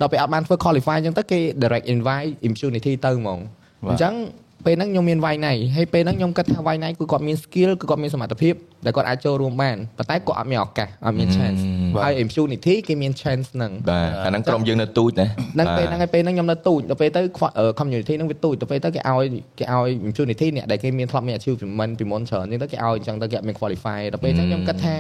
[0.01, 3.39] ដល់ពេលអត់បានធ្វើ qualify អញ្ចឹងទៅគេ direct invite immunity ទៅហ្មង
[3.91, 4.15] អញ្ចឹង
[4.67, 8.55] ពេលហ្នឹងខ្ញុំមានវាយណៃហើយពេលហ្នឹងខ្ញុំគិតថាវាយណៃគឺគាត់មាន skill គឺគាត់មានសមត្ថភាព
[8.87, 11.61] ដែលគាត់អាចចូលរួមបានប៉ុន្តែគាត់អត់មានឱកាសអត់មាន chance
[12.05, 19.27] ហើយ immunity គេមាន chance ហ្នឹងបាទអាហ្នឹងក្រុមយើងនៅទូចណាហ្នឹងពេលហ្នឹងហើយពេលហ្នឹងខ្ញុំនៅទូចដល់ពេលទៅខ្វះអឺ community ហ្នឹងវាទូចដល់ពេលទៅគេឲ្យ
[19.59, 24.95] គេឲ្យ immunity អ្នកដែលគេមានធ្លាប់មាន achievement ពីមុនច្រើនអញ្ចឹងទៅគេឲ្យអញ្ចឹងទៅគេអត់មាន qualify ដល់ពេលអញ្ចឹងខ្ញុំគិតថា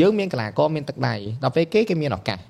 [0.00, 2.40] យើងមានកីឡាករមានទឹកដៃដល់ពេលគេគេមានឱកាស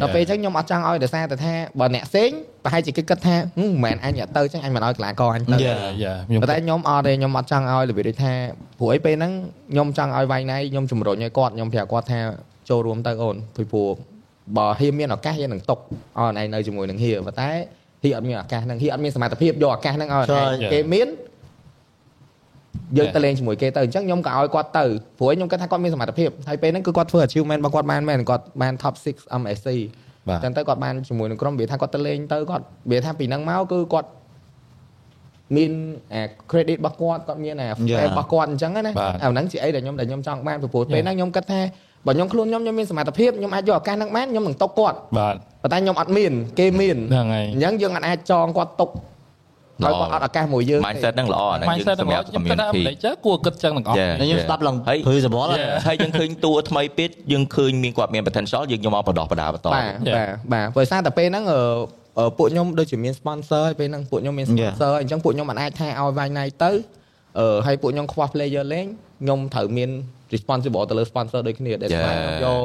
[0.00, 2.30] ដល់ពេលអញ្ចឹងខ្ញុំអត់ចង់ឲ្យដោយសារតែថាបើអ្នកផ្សេង
[2.64, 8.32] ប្រហែលជាគេគិតថាហឹមមិនមែនអញយកទៅអញ្ចឹងអញមិនឲ្យកីឡាករអញទៅយ៉ាយ៉ាខ្ញុំប៉ុន្តែខ្ញុំអត់ទេខ្ញុំអត់ចង់ឲ្យរបៀបដូចថា
[8.78, 9.32] ព្រោះអីពេលហ្នឹង
[9.72, 12.20] ខ្ញុំចង់ឲ្យវាយណៃខ្ញុំជំរុញឲ្យគាត់ខ្ញុំប្រាប់គាត់ថា
[12.68, 13.88] ចូលរួមទៅអូនពីព្រោះ
[14.56, 15.78] បើហ៊ីមានឱកាសហ៊ីនឹងຕົក
[16.18, 17.50] អូនឯងនៅជាមួយនឹងហ៊ីប៉ុន្តែ
[18.02, 21.08] ហ៊ីអត់មានឱកាសហ្នឹងហ៊ីអត់មានសមត្ថភាពយកឱកាសហ្នឹងឲ្យចុះឯងគេមាន
[22.96, 24.84] យើងទៅលេងជាមួយគេទៅអញ្ចឹងខ្ញុំក៏ឲ្យគាត់ទៅ
[25.18, 29.68] ព្រោះខ្ញុំគិតថាគាត់មានសមត្ថភាពហើយពេលហ្នឹងគឺគាត់ធ្វើ achievement របស់គាត់បានមែនគាត់បាន top 6 MSC
[30.28, 34.08] បាទចឹងទៅគាត់បានជាមួយនឹងក្រុមវាថាគាត់ទៅលេងទៅគាត់វាថាពីហ្នឹងមកគឺគាត់
[35.56, 35.72] មាន
[36.14, 37.98] អា credit របស់គាត់គាត់មានអា Yeah.
[38.00, 41.60] fame របស់គាត់អញ្ចឹងណាបាទអាហ្នឹងជាអីដែលខ្ញុំដែលខ្ញុំចង់បានពីព្រោះពេលហ្នឹងខ្ញុំគិតថា
[42.06, 48.90] បើខ្ញុំខ្លួនខ្ញុំខ្ញុំមានសមត្ថភាពខ្ញុំអាចយកឱកាសហ្នឹងបានខ្ញុំនឹងຕົកគាត់បាទប៉ុន្តែខ្ញុំអត់មានគេមានហ្នឹងហើយអញ្ចឹងយើងអត់អាចចងគាត់ຕົក
[49.82, 54.12] ហើយគាត់អត់ឱកាសមួយយើងទេ mindset ហ្នឹងល្អអាហ្នឹងយើង mindset សម្រាប់ខ្ញុំគិតថា community មិនចេះគួរគិតចឹងទាំងអស់ Yeah.
[54.20, 55.84] ខ្ញុំស្ដាប់ឡើងហើយព្រឺសបល់ Yeah.
[55.86, 60.14] ហើយយើងឃើញតួថ្មីពេកយើងឃើញមានគាត់មាន potential យើងយកមកបដោះបដាបន្តបាទ Yeah.
[60.16, 61.60] បាទបាទព្រោះសារតែពេលហ្នឹងអឺ
[62.18, 66.70] អឺពួកខ្ញុំដូចជាមាន sponsor ហើយពេលហ្នឹងពួកខ្ញុំមាន sponsor អញ្ចឹងពួកខ្ញុំមិនអាចថាឲ្យវាយណៃទៅ
[67.40, 68.86] អឺហើយពួកខ្ញុំខ្វះ player លេង
[69.22, 69.90] ខ្ញុំត្រូវមាន
[70.34, 72.00] responsible ទៅលើ sponsor ដូចគ្នាដែល Yeah.
[72.00, 72.56] ស្វែងយកអឺ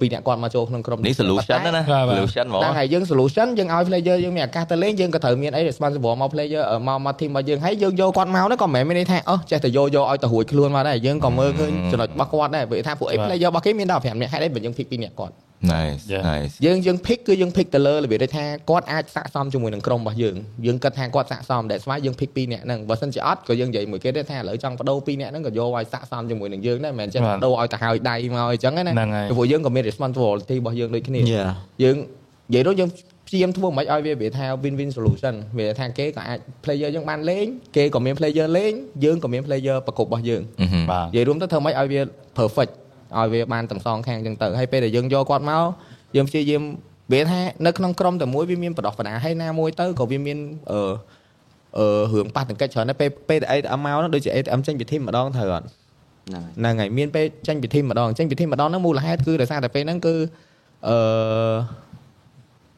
[0.00, 13.28] ពីអ្នកគាត់មកចូលក្នុងក្រុមនេះ solution ណាណាបាទបាទ solution ហ្មងហ្នឹងហើយយើង solution យើងឲ្យ player យើងមានឱកាសទៅលេងយើងក៏ត្រូវមានអី responsible មក player អឺមកមក team របស់យើងហើយយើងយកគាត់មកហ្នឹងក៏មិនមែនមានន័យថាអោះចេះតែយកយកឲ្យទៅរួចខ្លួនមកដែរយើងក៏មើលឃើញចំណុចរបស់គាត់ដែរព្រោះថាពួកអីបាទ
[13.28, 15.34] player របស់គេមានដល់5នាក់ហេតុអីបើយើង pick ពីអ្នកគាត់
[15.74, 16.22] nice Yeah.
[16.30, 20.36] nice យើងយើង pick គឺយើង pick ទៅលើរបៀបដូចថាគាត់អាចស័ក្តិសមជាមួយនឹងក្រុមរបស់យើង
[20.66, 31.44] យើងគិតថាគាត់ស័ក្តិសមដែលស្វ័យយើង pick ពីរនាក់ហ្នឹងបើសិនជាអត់ក៏យើងនិយាយមួយគេដែរថាឥឡូវចង់បដូរពីរនាក់ហ្នឹងក៏យកឲ្យស័ក្តិសមជាមួយនឹងយើងដែរមិនមែនចេះបាទបដូរឲ្យទៅហើយដៃមកអញ្ចឹងណាហ្នឹងហើយព្រោះយើងក៏មាន responsibility របស់យើងដូចគ្នាយ៉ា
[31.82, 31.96] យើង
[32.50, 32.90] និយាយទៅយើង
[33.26, 37.46] ព្យាយាមធ្វើមិនឲ្យវាវាថា win win solution វាថាគេក៏អាច player យើងបានលេង
[37.76, 38.72] គេក៏មាន player លេង
[39.04, 40.42] យើងក៏មាន player ប្រកបរបស់យើង
[40.90, 42.00] បាទនិយាយរួមទៅធ្វើម៉េចឲ្យវា
[42.38, 42.72] perfect
[43.18, 45.62] ឲ្យវាបានទាំងសងខាងអញ្ចឹងទៅហើយពេលដែលយើងយកគាត់មក
[46.16, 46.62] យើងព្យាយាម
[47.12, 50.38] វាថានៅក្នុងក្រុមតែមួយវាមានបដោះបដាហើយណាមួយទៅក៏វាមាន
[50.72, 50.80] អឺ
[51.78, 55.66] អឺរឿងប៉ះទង្គិចច្រើនដែរពេលពេលដែល ATM មកនោះដូចជា ATM ចេញពីធីមម្ដងត្រូវអត់
[56.28, 60.14] ហ្នឹងហើយហ្នឹងហើយមានពេលចេញពីធីមម្ដងចេញពីធីមម្ដងហ្នឹងមូលហេតុគឺដោយសារតែពេលហ្នឹងគឺ
[60.88, 60.96] អឺ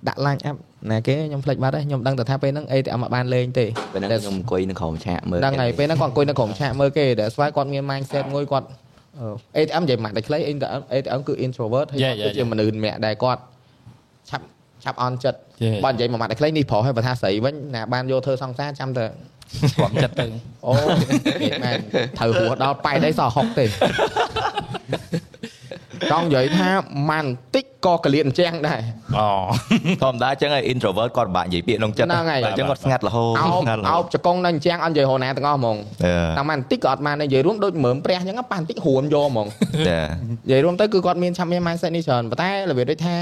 [0.09, 0.57] ដាក់ line up
[0.91, 8.88] ណាគេខ្ញុំភ្លេចបាត់ហើយខ្ញុំដឹងតែថាពេលហ្នឹង ATM អត់បានលេងទេពេលហ្នឹងខ្ញុំអង្គុយនៅក្រោមឆាកមើលហ្នឹងហើយពេលហ្នឹងគាត់អង្គុយនៅក្រុមឆាកមើលគេតែស្វ័យគាត់មាន mindset មួយគាត់អឺ
[9.57, 10.39] ATM និយាយមកតែខ្លី
[10.93, 12.51] ATM គឺ introvert ហើយ Yeah, គាត់ yeah, គឺជា yeah.
[12.53, 13.41] មនុស្សម្នាក់ដែលគាត់
[14.31, 14.45] ឆាប់
[14.85, 15.79] ឆាប់អន់ចិត្ត Yeah.
[15.85, 19.05] បើនិយាយមកមកតែខ្លីនេះប្រុសហើយបើថាស្រីវិញណាបានយកធ្វើសង្សារចាំតែ
[19.71, 20.27] ស្គាល់ចិត្តទៅ
[20.67, 20.73] អូ
[21.41, 21.79] និយាយមែន
[22.19, 23.65] ត្រូវរស់ដល់ប៉ែតអីសោះហុកទេ
[26.11, 26.69] ចង់និយាយថា
[27.11, 28.81] ម៉ាន់តិចក៏កលៀនអញ្ចឹងដែរ
[29.19, 29.29] អូ
[30.03, 39.47] ធម្មតាអញ្ចឹងឯ introvert គាត់ពិបាកនិយាយពាក្យក្នុងចិត្តហ្នឹងហើយតែអញ្ចឹងគាត់ស្ងាត់រហូតអោបស្ងាត់រហូអោតបចកងនៅអញ្ចឹងអត់និយាយរហូតណាទាំងអស់ហ្មងអឺតាមម៉ាន់តិចក៏អត់បានដែរនិយាយរួមដូចមើមព្រះអញ្ចឹងប៉ះបន្តិចរួនយកហ្មង
[39.89, 40.01] ចា
[40.47, 43.17] និយាយរួមទៅគឺគាត់មានឆាប់មាន mindset នេះច្រើនប៉ុន្តែរបៀបដូចថា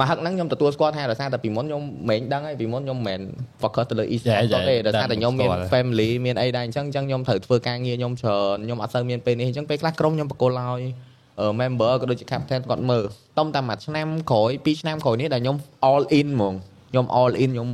[0.00, 3.20] មកហឹកហ្នឹងខ្ញុំទទួលស្គាល់ថាដោយសារតែពីមុនខ្ញុំមិនដឹងហើយពីមុនខ្ញុំមិនមែន
[3.62, 11.13] focus ទៅលើ e-sport Yeah, yeah, ទេដោយសារតែខ្ញុំមានស្គាល់ family មានអីដែរអញ្ចឹងអញ្ចឹងខ្ញុំត្រូវធ្វើការងារខ្ញុំច្រើនខ្ញុំអត់សូវមានពេលនេះអញ្ចឹងពេលខ្លះក្រុមខ្ញុំបកគលឲ្យអឺ
[11.60, 13.04] member ក៏ដូចជា captain គាត់មើល
[13.38, 15.56] តំតែមួយឆ្នាំក្រោយ2ឆ្នាំក្រោយនេះដែលខ្ញុំ
[15.90, 16.54] all in ហ្មង
[16.90, 17.68] ខ្ញុំ all in ខ្ញុំ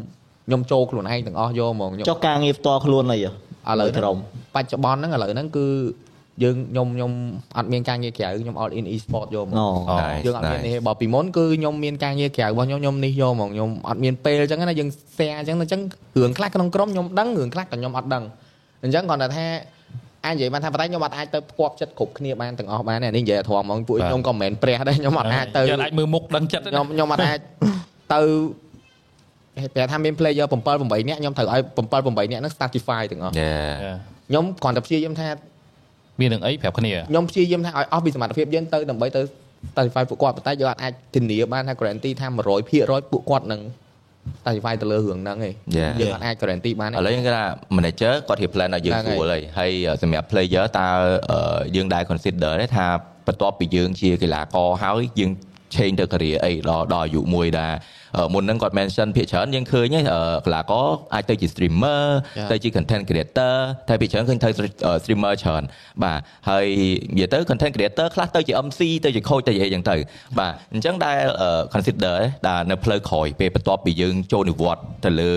[0.46, 4.16] ខ្ញុំចូលខ្លួនឯងទាំងអស់យកហ្មងខ្ញុំចុះការងារផ្ទាល់ខ្លួនអីឥឡូវក្រុម
[4.54, 5.66] បច្ចុប្បន្នហ្នឹងឥឡូវហ្នឹងគឺ
[6.42, 7.12] យើងខ្ញុំខ្ញុំ
[7.56, 9.66] អត់មានការងារក្រៅខ្ញុំ all in e-sport យកហ្មងអូ
[10.00, 10.64] Nice, យើងអត់មាន nice.
[10.66, 15.80] នេះទេបើពីមុនគឺខ្ញុំមានការងារក្រៅរបស់ខ្ញុំខ្ញុំនេះយកហ្មងខ្ញុំអត់មានពេលអញ្ចឹងណាយើង share អញ្ចឹងអញ្ចឹង
[16.16, 18.24] រឿងខ្លះក្នុងក្រុមខ្ញុំដឹងរឿងខ្លះក៏ខ្ញុំអត់ដឹង
[18.82, 19.46] អញ្ចឹងគាត់ថា
[20.24, 27.38] អាចនិយាយបានថាប៉ុន្តែខ្ញុំអត់អាចទៅផ្គាប់ចិត្តគ្រប់គ្នាបានទាំងអស់បានទេនេះនិយាយឲ្យធំហ្មងពួកខ្ញុំក៏មិនមែនព្រះដែរខ្ញុំអត់អាចទៅយើងអាចមើលមុខដឹងចិត្តទេខ្ញុំខ្ញុំអត់អាច
[28.14, 28.20] ទៅ
[29.74, 30.56] ប្រហែលថាមាន player 7
[30.90, 33.52] 8នាក់ខ្ញុំត្រូវឲ្យ7 8នាក់ហ្នឹង statify ទាំងអស់ចា
[34.28, 35.28] ខ្ញុំគ្រាន់តែព្យាយាមថា
[36.20, 39.22] មាននឹងអីប្រាប់គ្នាខ្ញុំព្យាយាមថាឲ្យអស់ពីសមត្ថភាពយើងទៅដើម្បីទៅ
[39.76, 42.26] satisfy ពួកគាត់ប៉ុន្តែយើងអត់អាចធានាបានថា guarantee ថា
[42.70, 43.60] 100%ពួកគាត់នឹង
[44.44, 45.92] satisfy ទៅលើរឿងហ្នឹងឯង Yeah.
[46.00, 47.44] យើងអត់អាច guarantee បានឥឡូវយើងគេថា
[47.76, 49.70] manager គាត់រៀប plan ឲ្យយើងហ្នឹងស្ហើយរួលហើយហើយ
[50.02, 50.88] សម្រាប់ player តើ
[51.30, 52.86] អឺយើងដែរ consider ទេថា
[53.26, 55.30] បន្ទាប់ពីយើងជាកីឡាករហើយយើង
[55.76, 57.74] change ទៅ career អីដល់ដល់អាយុមួយដែរ
[58.18, 62.02] អឺមុនហ្នឹងគាត់ mention ភាគច្រើនយើងឃើញហ៎អឺកីឡាករអាចទៅជា streamer
[62.50, 63.54] ទៅជា content creator
[63.88, 64.48] តែភាគច្រើនឃើញទៅ
[65.02, 65.62] streamer ច្រើន
[66.02, 66.64] បាទហើយ
[67.14, 69.96] និយាយទៅ content creator ខ្លះទៅជា MC ទៅជា coach ទៅជាអីចឹងទៅ
[70.38, 71.18] បាទអញ្ចឹងដែល
[71.74, 72.16] consider
[72.48, 75.32] ដែរនៅផ្លូវក្រោយពេលបន្ទាប់ពីយើងចូលនិវត្តន៍ទៅលើ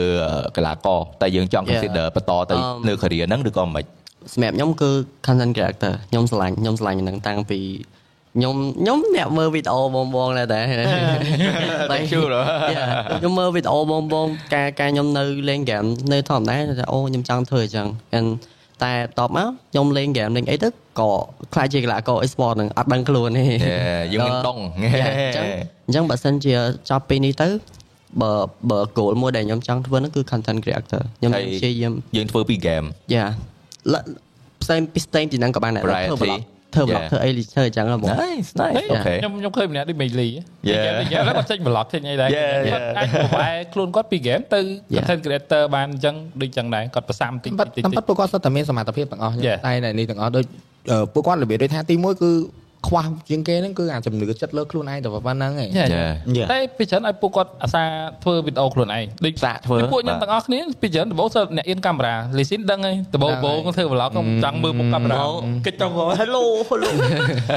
[0.57, 1.71] កីឡាករតែយើងចង់ Yeah.
[1.73, 3.85] consider បន្តទៅ Um, នៅ career ហ្នឹងឬក៏មិន
[4.33, 4.89] សម្រាប់ខ្ញុំគឺ
[5.27, 7.59] content creator ខ្ញុំស្រឡាញ់ខ្ញុំស្រឡាញ់នឹងតាំងពី
[8.35, 10.59] ខ្ញុំខ្ញុំអ្នកមើលវីដេអូបងបងដែរតែ
[11.91, 12.35] តែជូរ
[13.19, 18.29] ខ្ញុំមើលវីដេអូបងបងការការខ្ញុំនៅលេងហ្គេមនៅធម្មតាតែអូខ្ញុំចង់ធ្វើអញ្ចឹង and
[18.83, 20.69] តែបន្ទាប់មកខ្ញុំលេងហ្គេមលេងអីទៅ
[20.99, 21.09] ក៏
[21.53, 23.45] ខ្លាចជាកីឡាករ e-sport នឹងអត់ដឹងខ្លួនទេ
[24.13, 24.85] យើងមានដងអ
[25.31, 25.45] ញ្ចឹង
[25.85, 26.53] អញ្ចឹងបើសិនជា
[26.89, 27.47] ចប់ពេលនេះទៅ
[28.21, 28.31] បើ
[28.69, 33.25] បើ goal មួយដែលខ្ញុំចង់ធ្វើហ្នឹងគឺ content creator ខ្ញុំព្យាយាមយើងធ្វើពី game យ៉ា
[34.61, 36.39] ផ្សេងពីផ្សេងពីហ្នឹងក៏បានដែរធ្វើ blog
[36.75, 37.09] ធ្វើ vlog Yeah.
[37.11, 40.27] ធ្វើអីធ្វើអញ្ចឹងហ្មង nice nice អូខេខ្ញុំខ្ញុំឃើញម្នាក់ដូចមេលី
[40.69, 40.83] Yeah.
[41.13, 42.97] យ៉ាងហ្នឹងគាត់ចេញ vlog ចេញអីដែរ Yeah, គាត់ yeah.
[42.97, 44.59] អាចប្រហែលខ្លួនគាត់ពី game ទៅ
[44.95, 44.95] Yeah.
[45.07, 49.57] content creator បានអញ្ចឹងដូចអញ្ចឹងដែរគាត់ប្រសាំតិចបាត់តិចតាមតិពិចតពួកគាត់សុទ្ធតែមានសមត្ថភាពទាំងអស់ Yeah.
[49.65, 50.45] តែនេះទាំងអស់ដូច
[50.91, 52.31] អឺពួកគាត់របៀបដូចថាទីមួយគឺ
[52.87, 56.11] ខ្វះជាងគេហ្នឹងគឺអាជំនឿចិត្តលើខ្លួនឯងតែប៉ុណ្្នឹងឯង Yeah, Yeah.
[56.37, 56.47] Yeah.
[56.51, 57.83] តែពីច្រើនឲ្យពួកគាត់អាសា
[58.23, 65.19] ធ្វើវីដេអូខ្លួនឯងដូចសាកធ្វើដូចពួកខ្ញុំបាទទាំងអស់គ្នាពីច្រើនដំបូងសើអ្នកអៀនកាមេរ៉ាលីស៊ីនដឹងហើយដំបូងដំបូងធ្វើ vlog ខ្ញុំចង់មើលមុខកាមេរ៉ា
[65.65, 66.89] កិច្ចចង់ Hello hello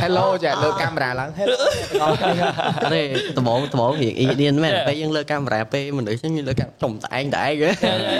[0.04, 1.58] Hello ចាលើកាមេរ៉ាឡើង Hello
[2.94, 3.02] ទេ
[3.36, 7.54] ដំបងដំបងរៀងអ៊ីឌៀនមែនពេលយើងលើកាមេរ៉ាពេលមនុស្សខ្ញុំលើកាចំតែឯងតែឯង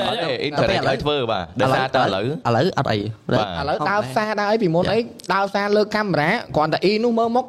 [0.09, 2.99] អត់ទេ internet ឲ្យធ្វើបាទដោយសារតែឥឡូវឥឡូវអត់អី
[3.31, 4.99] បាទឥឡូវដើរផ្សារដើរអីពីមុនអី
[5.35, 7.47] ដើរផ្សារលើកាមេរ៉ាគ្រាន់តែអ៊ីនោះមើលមុខ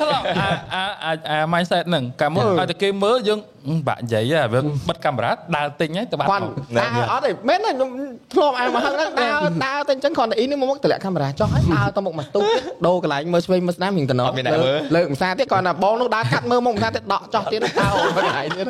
[0.00, 3.38] ធ្លាប់អាអាអាអា mindset ហ្នឹងកាលមុនឲ្យតែគេមើលយើង
[3.68, 7.90] ហឹមបាក់និយាយហ៎វាបិទកាមេរ៉ាដើរទិញហើយទៅបាត់គាត់មកដើរអត់ទេមែនទេខ្ញុំ
[8.34, 18.66] ធ្លាប់អាយមកហឹងហ្នឹងដើរដើរទៅអញ្ចឹងគ្រាន់តែអ៊ីនេះមកមុខតម្លាក់កាមេរ៉ាចុះហើយដើរទៅមុខមកទូទៀតដូរកន្លែងមើលឆ្វេងមើលស្ដាំរៀងតំណអត់មានអ្នកមើលលើកម្សាទៀតគ្រាន់តែបងនោះដើរកាត់មើលមុខកម្សាទៀតដកចុះទៀតដើរអូនមកកន្លែងទៀត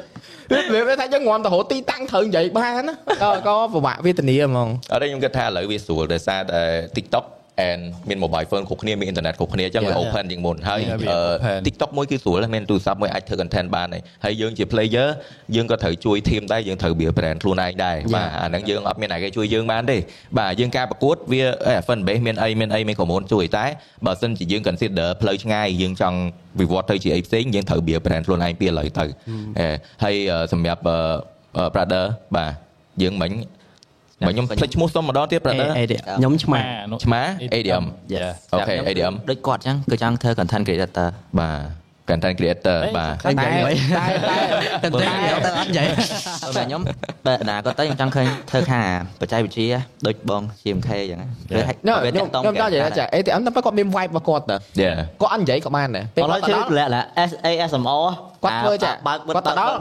[0.74, 6.62] វាវាថាយើងងំទៅរកទីតាំងត្រូវនិយាយបានណាក៏ក៏ពិបាកវេទនាហ្មងអត់ទេខ្ញុំគិតថាឥឡូវវាស្រួលដោយសារតែ
[6.96, 7.24] TikTok
[7.68, 10.02] and មាន mobile phone គ្រប់គ្នាមាន internet គ្រប់គ្នាអញ្ចឹងវា Yeah.
[10.02, 15.08] open ជាងមុនហើយ Yeah, វាអឺ open TikTok មួយគឺស្រួលមានទូរស័ព្ទមួយអាចធ្វើ content បានហើយហើយយើងជា player
[15.56, 19.98] យើងក៏ត្រូវជួយ team ដែរយើងត្រូវ build brand ខ្លួនឯងដែរបាទអាហ្នឹងយើងអត់មានអ្នកគេជួយយើងបានទេ
[20.38, 23.64] បាទយើងការប្រកួតវាអេ fan base មានអីមានអីមាន common ជួយតែ
[24.06, 26.18] បើសិនជាយើង consider ផ្លូវឆ្ងាយយើងចង់
[26.60, 29.04] វិវត្តទៅជាអីផ្សេងយើងត្រូវ build brand ខ្លួនឯងពីឥឡូវទៅ
[29.58, 29.68] អេ
[30.04, 30.96] ហើយអឺសម្រាប់អឺ
[31.56, 32.04] អឺ brother
[32.36, 32.52] បាទ
[33.02, 33.32] យើងមិញ
[34.26, 35.84] បើខ្ញុំភ្លេចឈ្មោះសុំម្ដងទៀត brother អេ
[36.18, 36.60] ខ្ញុំឆ្មា
[37.04, 37.22] ឆ្មា
[37.54, 41.08] ADM Yes អូខេ ADM ដូចគាត់អញ្ចឹងគឺចង់ធ្វើ content creator
[41.38, 45.86] បាទ content creator បាទតែតែតែតែតែតែអត់និយាយ
[46.56, 46.80] តែខ្ញុំ
[47.26, 48.86] បើអនាគតទៅខ្ញុំចង់ឃើញធ្វើខាង
[49.20, 49.68] បច្ចេកវិទ្យា
[50.06, 51.20] ដូចបង GMK អញ្ចឹង
[51.58, 57.04] ឬហេតុខ្ញុំវាខ្ញុំតាក់ទងខ្ញុំដល់និយាយថា ATM តែគាត់មាន vibe របស់គាត់តើ Yeah គាត់អត់និយាយក៏បានដែរពេលឥឡូគាត់វទៅជឿដល់លក្ខណៈ
[57.46, 58.04] ASMR
[58.42, 59.74] គាត់ធ្វើចាបើកបិទគាត់ទៅដល់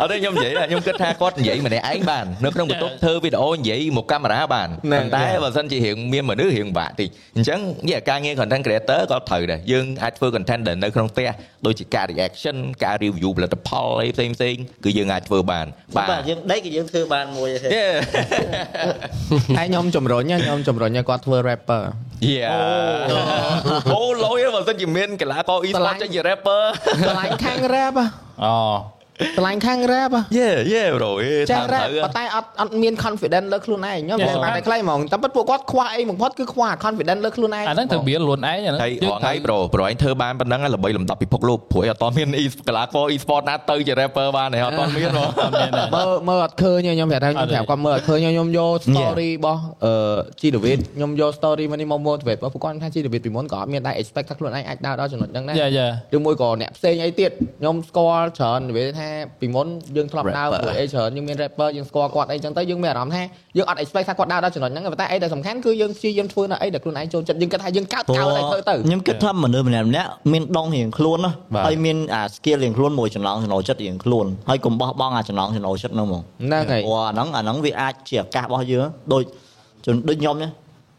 [0.00, 11.28] អត់ទេខ្ញុំនិយាយថាខ្ញុំគិតថាគាត់និយាយម្នាក់ឯងបាននៅក្នុងបន្ទប់ធ្វើវីដេអូនិយាយមកកាមេរ៉ាបានហ្នឹងប៉ុន្តែបើសិនជារៀងមានមនុស្សរៀងបាក់តិចអញ្ចឹងនិយាយការងារ content creator ក៏ត្រូវដែរយើងអាចធ្វើ content ដែលនៅក្នុងផ្ទះ
[11.66, 17.96] ដូចជាការ reaction ការ review ផលិតផលអីផ្សេងផ្សេងៗគឺយើងអាចធ្វើបានបាទបាទយើងដេកក៏យើងធ្វើបានមួយទេ Yeah
[19.58, 21.82] ហើយខ្ញុំជំរុញណាខ្ញុំជំរុញឲ្យគាត់ធ្វើ rapper
[22.22, 22.52] Yeah
[23.94, 26.62] អូលយបើសិនជាមានកីឡាករ e-sport ចេញជា rapper
[27.06, 28.06] ឆ្លាញ់ខាង rap ហ៎
[28.44, 28.54] អូ
[29.38, 31.10] ឆ្លាញ់ខាង rap ហ៎ Yeah yeah bro
[31.50, 34.42] ចេះតាម rap ត្រូវប៉ុន្តែអត់អត់មាន confidence លើខ្លួនឯងខ្ញុំនិយាយ Yeah.
[34.44, 49.94] បានតែខ្លីហ្មងតែពិតពួកគាត់ខ្វះអីបំផុតគឺខ្វះ confidence លើខ្លួនឯងអាហ្នឹងត្រូវបៀលខ្លួនឯងអាហ្នឹងហើយរងថ្ងៃប្រូប្រូឯងធ្វើបានប៉ុណ្ណឹងហើយល្បីលំដាប់ពិភពលោកព្រោះអត់តមាន e កីឡាករ e-sport ណាទៅជា rapper បានទេអត់តមានហ៎អត់មានទេមើលមើលអត់ឃើញទេខ្ញុំប្រាប់ថាខ្ញុំអត់ទេប្រាប់គាត់មើលអត់ឃើញទេខ្ញុំយក story របស់អឺ
[50.40, 59.09] G David ខ្ញុំយក story មកនេះមក motivate ព្រោះពួកគាត់ថា G David ពីមុនក៏អត់មានដែរ expect ថាខ្លួនឯងអាចដើរដល់ចំណុចហ្នឹងដែរយ៉ាយ៉ាឬមួយក៏អ្នកផ្សេងអីទៀតខ្ញុំស្គាល់ច្រើននិយាយថា
[59.40, 63.22] ពីមុនយើងធ្លាប់ដើរ Rapper ពួកអីច្រើនយើងមាន rapper យើងស្គាល់គាត់អីចឹងទៅយើងមានអារម្មណ៍ថា
[63.56, 79.22] យើងអត់ expect ថាគាត់ដើរដល់ចំណុចហ្នឹងទេប៉ុន្តែអីដែលសំខាន់គឺយើងព្យាយាមធ្វើនៅអីដែលខ្លួនឯងចូលចិត្តយើងគិតថាយើងកើតកោតឲ្យធ្វើទៅខ្ញុំគិតថាមនុស្សម្នាក់ម្នាក់មានដងរៀងខ្លួនណាបាទហើយមានអា skill រៀងខ្លួនមួយចំណងចំណូលចិត្តរៀងខ្លួនហើយកុំបោះបង់អាចំណងចំណូលចិត្តហ្នឹងហ្មងហ្នឹងហើយព្រោះអាហ្នឹងអាហ្នឹងវាអាចជាឱកាសរបស់យើងដូច
[79.86, 80.48] ជនដូចខ្ញុំណា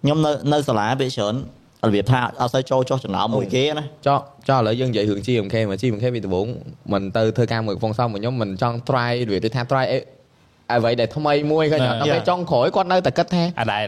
[0.03, 1.35] ខ្ញុំនៅនៅសាលាពេលច្រើន
[1.87, 4.19] របៀបថាអត់សូវចូលចុះចំណោមមួយគេណាចោះ
[4.49, 6.47] ចោះឥឡូវយើងនិយាយរឿង GMK មក GMK ពីដំបូង
[6.93, 9.97] មិនទៅធ្វើការមួយកំពង់សោមមកខ្ញុំមិនចង់ try និយាយទៅថា try អី
[10.73, 12.01] អ្វីដែលថ្មីមួយឃើញអត់ Yeah.
[12.01, 13.85] ដល់ពេលចុងក្រោយគាត់នៅតែគិតថាអាដែល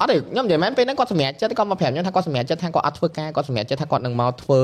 [0.00, 4.62] អត់ទេខ្ញុំនិយាយមែនពេលហ្នឹងគាត់សម្រេចចិត្តគាត់មកប្រាប់ខ្ញុំថាគាត់សម្រេចចិត្តថាគាត់អត់ធ្វើការគាត់សម្រេចចិត្តថាគាត់នឹងមកធ្វើ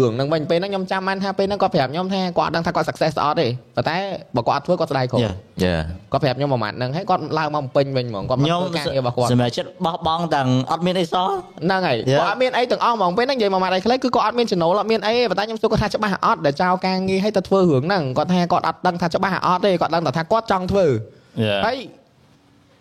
[0.00, 3.96] រឿងហ្នឹងវិញពេលហ្នឹងខ្ញុំចាំបានថាពេលហ្នឹងគាត់ប្រាប់ខ្ញុំថាគាត់អត់ដឹងថាគាត់ success អត់ទេប៉ុន្តែ
[4.36, 5.34] បើគាត់អត់ធ្វើគាត់ស្ដាយគ្រប់ Yeah.
[5.66, 5.82] Yeah
[6.12, 11.28] គាត់ប្រាប់ខ្ញុំប្រហែលហ្នឹងហើយគាត់ឡើងមកបំពេញវិញហ្មងគាត់មកខ្ញុំធ្វើការងាររបស់គាត់សម្រាប់ចិត្តបោះបង់ទាំងអត់មានអីសោះ
[11.64, 12.18] ហ្នឹងហើយ Yeah.
[12.20, 21.76] គាត់អត់មានអីទាំងអស់ហ្មងពេលហ្នឹងនិយាយមកម៉ាត់អីខ្លីគឺគាត់អត់មានចំណូលអត់មានអីទេប៉ុន្តែខ្ញុំសួរគាត់ថាច្បាស់អត់ដែលចោលការងារឲ្យទៅធ្វើរឿងហ្នឹងគាត់ថាគាត់អត់ដឹងថាច្បាស់អត់ទេគាត់ដឹងតែថាគាត់ចង់ធ្វើយ៉ាហើយ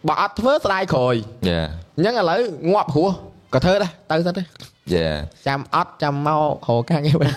[0.07, 1.15] បើអត់ធ្វើស្ដាយក្រោយ
[1.49, 2.41] Yeah អញ្ចឹងឥឡូវ
[2.73, 3.09] ងាប់ព្រោះ
[3.53, 4.43] ក៏ធ្វើដែរទៅសិនទេ
[4.95, 5.15] Yeah
[5.47, 6.29] ចាំអត់ចាំម
[6.65, 7.31] ករកការងារវិញ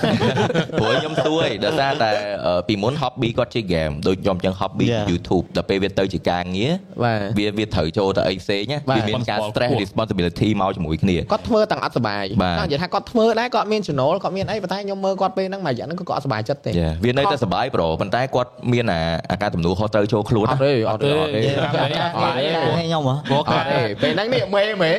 [0.80, 2.10] ព្រោះខ្ញុំសួរឯងដោយសារតែ
[2.46, 5.04] អឺពីមុន hobby គាត់ជា game ដូចខ្ញុំចឹង hobby Yeah.
[5.12, 6.72] YouTube ដល់ពេលវាទៅជាការងារ
[7.02, 24.98] បាទវាវាត្រូវចូលទៅអីផ្សេងណាបាទវាមានការ stress responsibility មកជាមួយគ្នាគាត់ធ្វើទាំងអត់សុបាយបាទចង់និយាយថាគាត់ធ្វើដែរគាត់មានចំណូលគាត់មានអីប៉ុន្តែខ្ញុំមើលគាត់ពេលហ្នឹងមួយរយៈហ្នឹងគឺគាត់អត់សុបាយចិត្តទេ Yeah វានៅតែសុបាយប្រូប៉ុន្តែគាត់មានអាអាការទំនួលខុសត្រូវចូលខ្លួនអត់ទេអត់ទេអត់ទេទេតាមនេះអត់បាយទេឲ្យខ្ញុំហ៎ព្រោះអកាត់ទេពេលហ្នឹងនេះមេមេង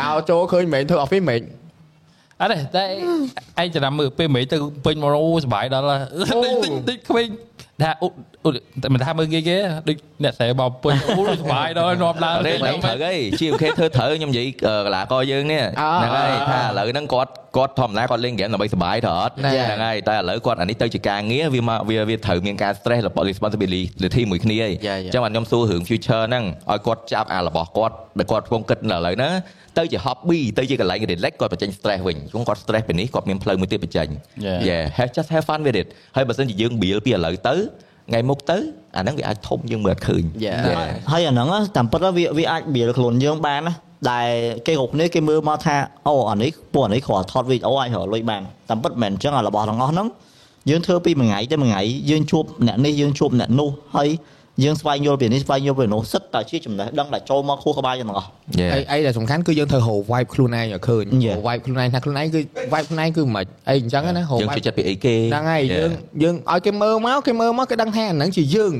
[0.00, 1.42] ដល់ចូលឃើញមេងធ្វើ office មេង
[2.40, 2.84] អត់ទេតែ
[3.62, 5.96] ឯងចំណាំមើលពេលមិនទៅពេញមកអូសុបាយដល់ហើ
[6.34, 7.28] យតិចតិចក្មេង
[7.82, 8.29] ថាអូអូតែ
[8.94, 25.08] មិនថាមើលគេគេដូចអ្នកស្រែមកពេញអូសុបាយដល់ហើយនាំឡើងអត់ទេតែត្រូវអី GMK ធ្វើត្រូវខ្ញុំនិយាយកីឡាករយើងនេះហ្នឹងហើយថាឥឡូវហ្នឹងគាត់គាត់ធម្មតាគាត់លេងហ្គេមដើម្បីសុបាយទៅអត់ហ្នឹងហើយតែឥឡូវគាត់អានេះទៅជាការងារវាមកវាវាត្រូវមានការ stress របស់ responsibility មួយគ្នាឯង Yeah, អ yeah.
[25.08, 29.32] ញ្ចឹងបាទខ្ញុំសួររឿង future ហ្នឹងឲ្យគាត់ចាប់អារបស់គាត់ដែលគាត់កំពុងគិតនៅឥឡូវហ្នឹង
[29.78, 34.08] ទៅជា hobby ទៅជាកន្លែង relax គាត់បញ្ចេញ stress វិញព្រោះគាត់ stress ពីនេះគាត់មានផ្លូវមួយទៀតបញ្ចេញ
[34.46, 34.58] Yeah.
[34.68, 35.86] yeah have just have fun with it
[36.16, 37.54] ហើយបើសិនជាយើង build ពីឥឡូវទៅ
[38.10, 38.58] ថ្ងៃមុខទៅ
[38.96, 40.58] អាហ្នឹងវាអាចធំយើងមើលអត់ឃើញ Yeah.
[40.70, 41.10] Yeah.
[41.12, 43.74] ហើយអាហ្នឹងណាតាមពិតទៅវាវាអាចបៀលខ្លួនយើងបានណា
[44.10, 44.28] ដែល
[44.66, 45.76] គេគ្រប់គ្នាគេមើលមកថា
[46.06, 50.06] អូអានេះពួកអានេះគ្រាន់ថតវីដេអូអាចរកលុយបានតាមពិតមិនមែនអញ្ចឹងអារបស់ទាំងអស់ហ្នឹង
[50.70, 54.08] យើងធ្វើពីមួយថ្ងៃទៅមួយថ្ងៃយើងជួបអ្នកនេះយើងជួបអ្នកនោះហើយ
[54.64, 58.28] យើងស្វែងយល់ពីនេះស្វែងយល់ពីនោះសិតតែជាចំណេះដឹងដែលចូលមកខួរក្បាលយើងទាំងអស់
[58.60, 58.72] Yeah.
[58.74, 61.36] អីអីដែលសំខាន់គឺយើងត្រូវរក vibe ខ្លួនឯងឲ្យឃើញ Yeah.
[61.36, 62.40] រក vibe ខ្លួនឯងថាខ្លួនឯងគឺ
[62.72, 65.76] vibe ខ្លួនឯងគឺមិនអីអញ្ចឹងណារកយើង vibe ជួយចិត្តពីអីគេហ្នឹងហើយ Yeah.
[65.76, 65.90] យើង
[66.22, 68.72] យើងឲ្យគេមើលមកគេមើលមកគេដឹងថាអាហ្នឹងជាយើង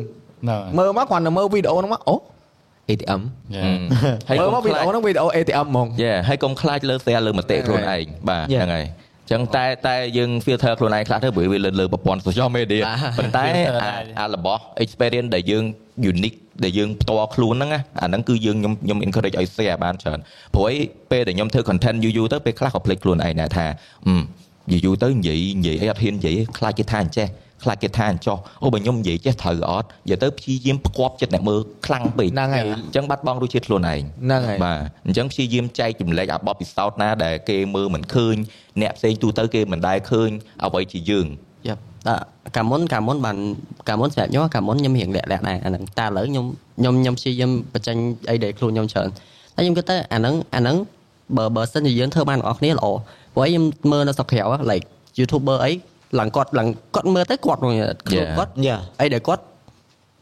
[0.42, 2.16] ហ្នឹងមើលមកគ្រាន់តែមើលវីដេអូហ្នឹងមកអូ
[2.90, 3.20] ATM ហឹម
[4.28, 8.64] ហើយកុំមើលមកវីខ្ដេលាចអូហ្នឹងវីដេអូ ATM ហ្មងយេហើយកុំខ្លាចលើ share លើមតិខ្លួនឯងបាទ Yeah.
[8.64, 8.86] ហ្នឹងហើយ
[9.32, 12.82] ចឹងតែតែយើង filter ខ្លួនឯងខ្លះទៅព្រោះវាលើលើប្រព័ន្ធ social media
[13.18, 15.64] ប៉ុន្តែ filter អាដែរអារបស់ experience ដែលយើង
[16.12, 20.18] unique ដែលយើងផ្ទាល់ខ្លួនហ្នឹងណាអាហ្នឹងគឺយើងខ្ញុំខ្ញុំ encourage ឲ្យ share បានច្រើន
[20.54, 20.74] ព្រោះឯ
[21.10, 23.66] ពេលដែលខ្ញុំធ្វើ content យូរយូរទៅពេលខ្លះក៏ភ្លេចខ្លួនឯងដែរថា
[24.06, 24.14] អឺ
[24.72, 27.26] យូរយូរទៅនិយាយនិយាយអីអត់ហ៊ាននិយាយខ្លាចគេថាអញ្ចេះ
[27.62, 38.36] ខ្លាចគេថាអញ្ចោះអូបើខ្ញុំនិយាយចេះត្រូវអត់និយាយទៅព្យាយាមផ្គប់ចិត្តអ្នកមើលខ្លាំងពេកហ្នឹងហើយអញ្ចឹងបាត់បង់រសជាតិខ្លួនឯងហ្នឹងហើយបាទអញ្ចឹងព្យាយាមចែកចម្លែកអាបបពិសោធន៍ណាដែលគេមើលមិនឃើញ
[38.80, 40.30] អ្នកផ្សេងទូទៅគេមិនដែលឃើញ
[40.64, 41.26] អ្វីជាយើង
[41.68, 41.76] យ៉ា
[42.08, 42.14] តែ
[42.56, 43.36] កាលមុនកាលមុនបាន
[43.88, 46.46] កាលមុនសម្រាប់ខ្ញុំកាលមុនខ្ញុំរៀងលាក់លាក់ដែរអាហ្នឹងតែឥឡូវខ្ញុំ
[46.78, 47.96] ខ្ញុំខ្ញុំព្យាយាមបញ្ចេញ
[48.30, 49.08] អីដែលខ្លួនខ្ញុំច្រើន
[49.54, 50.76] តែខ្ញុំគិតទៅអាហ្នឹងអាហ្នឹង
[51.36, 52.86] បើបើសិនជាយើងធ្វើបានទាំងអស់គ្នាល្អ
[53.34, 54.86] ព្រោះអីខ្ញុំមើលនៅស្រុកក្រៅ like
[55.18, 55.72] YouTuber អី
[56.18, 57.74] ឡើងគាត់ឡើងគាត់មើលទៅគាត់ខ្លួន
[58.38, 59.42] គាត់យ៉ាអីដែលគាត់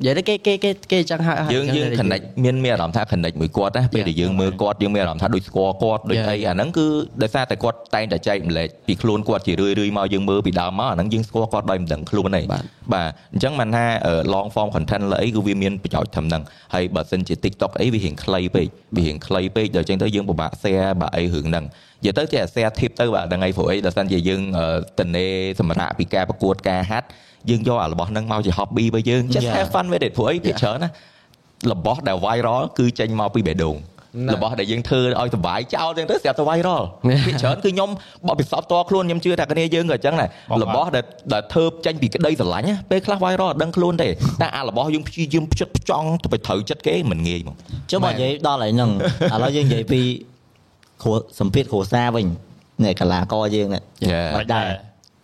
[0.01, 6.28] និយាយទៅគេគេគេគេចឹងហៅយើងយើង connect មានមានអារម្មណ៍ថា connect មួយគាត់ណាពេលដែលយើងមើលគាត់យើងមានអារម្មណ៍ថាដូចស្គាល់គាត់ដូច Yeah.
[6.31, 6.86] អីអាហ្នឹងគឺ
[7.23, 16.43] ដោយសារតែគាត់តែងតែចែកម្លែកពីខ្លួនគាត់ជារឿយរឿយៗមកយើងមើលពីដើមមកអាហ្នឹងយើងស្គាល់គាត់ដោយមិនដឹងខ្លួនទេបាទបាទអញ្ចឹងមិនថាអឺ long form content លើអីគឺវាមានប្រយោជន៍ធំហ្នឹង
[16.74, 18.66] ហើយបើសិនជា TikTok អីវារៀងខ្លីពេក
[18.97, 21.65] វារៀងខ្លីពេកដល់អញ្ចឹងទៅយើងពិបាក share បាទអីរឿងហ្នឹង
[22.05, 24.66] និយាយទៅចេះ share tip ទៅបាទហ្នឹងហើយព្រោះអីដល់សិនជាយើងអឺ
[24.99, 25.27] តនេ
[25.61, 27.07] សម្រាប់ពីការប្រកួតការហាត់
[27.51, 29.57] យើងយកអារបស់ហ្នឹងមកជា hobby របស់យើង just Yeah.
[29.59, 30.91] have fun with it ព្រោះអីភាគច្រើនណា
[31.73, 33.77] របស់ដែល viral គឺចេញមកពីបេះដូង
[34.29, 36.83] ណារបស់ដែលយើងធ្វើឲ្យសុបាយចោលចឹងទៅស្រាប់តែ viral
[37.27, 37.89] ភាគច្រើនគឺខ្ញុំ
[38.29, 44.09] បបពិសោធន៍តខ្លួនខ្ញុំជឿថាគ្នាយើងក៏អញ្ចឹងដែរបងបាទរបស់ដែលដែលធ្វើចេញពីក្តីស្រឡាញ់ណាពេលខ្លះ viral អត់ដឹងខ្លួនទេ
[44.43, 47.57] តែអារបស់យើងព្យាយាមផ្ចិតផ្ចង់ទៅទៅត្រូវចិត្តគេមិនងាយហ្មង
[47.91, 48.91] ចុះបើនិយាយដល់ហើយហ្នឹង
[49.35, 50.28] ឥឡូវយើងនិយាយពីគ្រួ
[51.41, 52.27] សម្ពាធគ្រួសារវិញ
[52.85, 54.29] នេះកលាករយើងនេះ Yeah.
[54.37, 54.66] មិនដែរ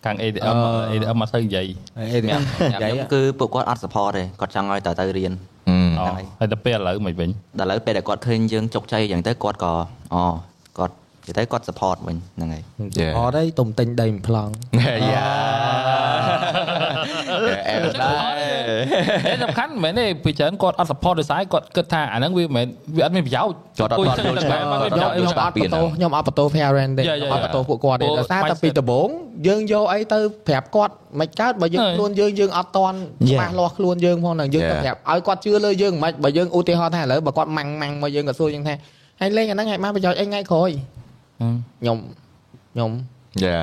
[0.05, 0.55] ខាង ATM
[0.91, 1.67] ATM មកទៅនិយាយ
[2.13, 2.41] អីទេខ្ញុំ
[2.79, 5.33] ខ្ញុំគឺពួកគាត់អត់ support ទេគាត់ចង់ឲ្យតើទៅរៀន
[5.69, 7.29] អូហ្នឹងហើយហើយទៅពេលឥឡូវមិនវិញ
[7.59, 9.73] ដល់ឥឡូវពេលដែលគាត់ឃើញយើងជោគជ័យយ៉ាងទៅគាត់ក៏
[10.13, 10.23] អូ
[10.77, 10.93] គាត់
[11.27, 12.63] និយាយទៅគាត់ support វិញហ្នឹងហើយ
[13.01, 13.13] Yeah.
[13.17, 14.51] អត់ទេទុំទិញដីមួយប្លង់
[15.11, 15.27] យ៉ា
[17.69, 18.34] អែដែរ
[19.27, 22.67] តែសំខាន់មិនមែនទេពីច្រើនគាត់អត់ support ដោយសារគាត់គិតថាអាហ្នឹងវាមិនមែន
[22.97, 28.17] វាអត់មានប្រយោជន៍គាត់អត់គួរគាត់យល់ច្បាស់អត់មានប្រយោជន៍ខ្ញុំអត់បន្ទោសខ្ញុំអត់បន្ទោស parent ទេ Yeah, yeah, អត់បន្ទោសពួកគាត់ទេ yeah.
[28.19, 29.07] ដោយសារតែ mindset ពីដំបូង
[29.47, 32.97] យើងយកអីទៅប្រាប់គាត់មិនកើតបើយើងហើយខ្លួនយើងយើងអត់តន់
[33.31, 33.31] Yeah.
[33.31, 34.83] ច្បាស់លាស់ខ្លួនយើងផងហ្នឹងយើងទៅ Yeah.
[34.83, 38.75] ប្រាប់ឲ្យគាត់ជឿលើយើងមិនបើយើងឧទាហរណ៍ថាឥឡូវបើគាត់ម៉ាំងម៉ាំងមកយើងក៏សួរយើងថា
[39.21, 40.69] ហើយលេងអាហ្នឹងឲ្យបានប្រយោជន៍អីថ្ងៃក្រោយ
[41.79, 41.97] ខ្ញុំ
[42.73, 42.91] ខ្ញុំ
[43.43, 43.57] យ៉ា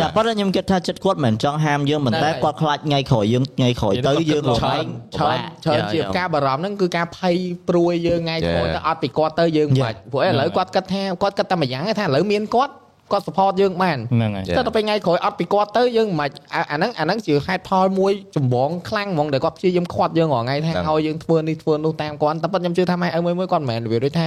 [0.00, 4.86] តែប៉ុន្តែខ្ញុំគិតថាចិត្តគាត់មិនចង់ហាមយើងប៉ុន្តែហ្នឹងហើយគាត់ខ្លាចថ្ងៃក្រោយយើងថ្ងៃក្រោយនិទៅយាយទៅយើងគាត់រគិតមែង
[5.16, 7.36] ច្រើនច្រើនជាការបារម្ភហ្នឹងគឺការភ័យ
[7.68, 12.72] ព្រួយយើងថ្ងៃក្រោយទៅអត់ពីគាត់ទៅយើងមិនបាច់ព្រោះឥឡូវគាត់គិតថាគាត់គិតតែម្យ៉ាងឯងថាឥឡូវមានគាត់
[13.12, 14.56] គាត់ support យើងបានហ្នឹងហើយ Yeah.
[14.56, 24.26] តែដល់ពេលថ្ងៃក្រោយអត់ពីគាត់ទៅយើងមិនអាអាហ្នឹងអាហ្នឹងជាហេតុផលមួយចម្បងខ្លាំងហ្មងដែលគាត់ព្យាយាមខាត់យើងរាល់ថ្ងៃថាហ្នឹងឲ្យយើងធ្វើនេះធ្វើនោះតាមគាត់តែប៉ុតខ្ញុំជឿថាម៉ែឪមួយមួយគាត់មិនមែនរបៀបដូចថា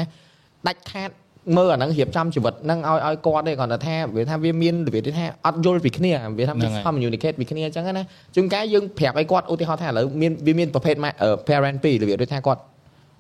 [0.68, 1.10] ដាច់ខាត
[1.58, 8.04] មើលអាហ្នឹងរៀបចំជីវិតហ្នឹងឲ្យឲ្យគាត់ទេគាត់តែថាវាថាវាមានរបៀបដូចថាអត់យល់ពីគ្នាវាថាហ្នឹងហើយ communicate ពីគ្នាអញ្ចឹងណា
[8.36, 12.62] ជួនកាលយើងប្រាប់ឲ្យគាត់ឧទាហរណ៍ថាឥឡូវមានវាមានប្រភេទម៉ែអឺ parent ពីររបៀបដូចថាគាត់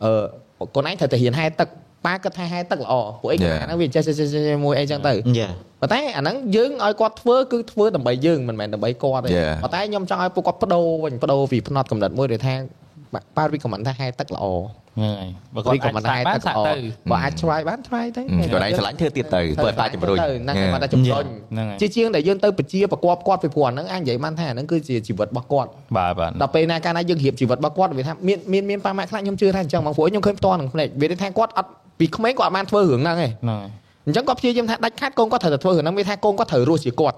[0.03, 0.11] អឺ
[0.75, 1.69] កូនឯងត្រូវតែរៀនហែទឹក
[2.05, 3.57] ប៉ាគិតថាហែទឹកល្អពួកអី Yeah.
[3.61, 5.49] អាហ្នឹងវាចេះចេះចេះចេះមួយអីចឹងទៅយ៉ា
[5.81, 9.53] ប៉ុន្តែអាហ្នឹងយើងឲ្យគាត់ធ្វើគឺធ្វើដើម្បីយើងមិនមែនដើម្បីគាត់ទេ Yeah.
[9.63, 12.53] ប៉ុន្តែខ្ញុំចង់ឲ្យពួកគាត់បដូរវិញបដូរពីផ្នត់កំណត់មួយដែលថា
[13.37, 14.45] ប៉ារីកមិនថាហែទឹកល្អ
[14.97, 16.75] ហ្នឹងហើយបើគាត់រីកមិនថាអាចហែបានទឹកសាក់ល្អទៅ
[17.11, 31.69] បើអាច try បាន try ទៅគាត់ឯងឆ្លាញ់ធ្វើទៀតទៅធ្វើតែជំរុញហ្នឹងហើយគាត់តែជំរុញហ្នឹងហើយជាជាងដែលយើងទៅបជាប្រកបគាត់ពីព្រោះអាហ្នឹងអាចនិយាយបានថាអាហ្នឹងគឺជាជីវិតរបស់គាត់បាទបាទដល់ពេលណាកាលណាយើងរៀបជីវិតរបស់គាត់វាថាមានមានមានប៉ាម៉ាក់ខ្លះខ្ញុំជឿថាអញ្ចឹងបងព្រោះខ្ញុំឃើញផ្ទាល់នឹងភ្នែកវាថាគាត់អត់
[31.99, 33.69] ពីក្មេងគាត់អត់បានធ្វើរឿងហ្នឹងទេហ្នឹងហើយ
[34.05, 37.17] អញ្ចឹងគាត់ព្យាយាមថាដាច់ខាតកូនគាត់ត្រូវតែធ្វើរឿងហ្នឹងវាថាកូនគាត់ត្រូវរស់ជាគាត់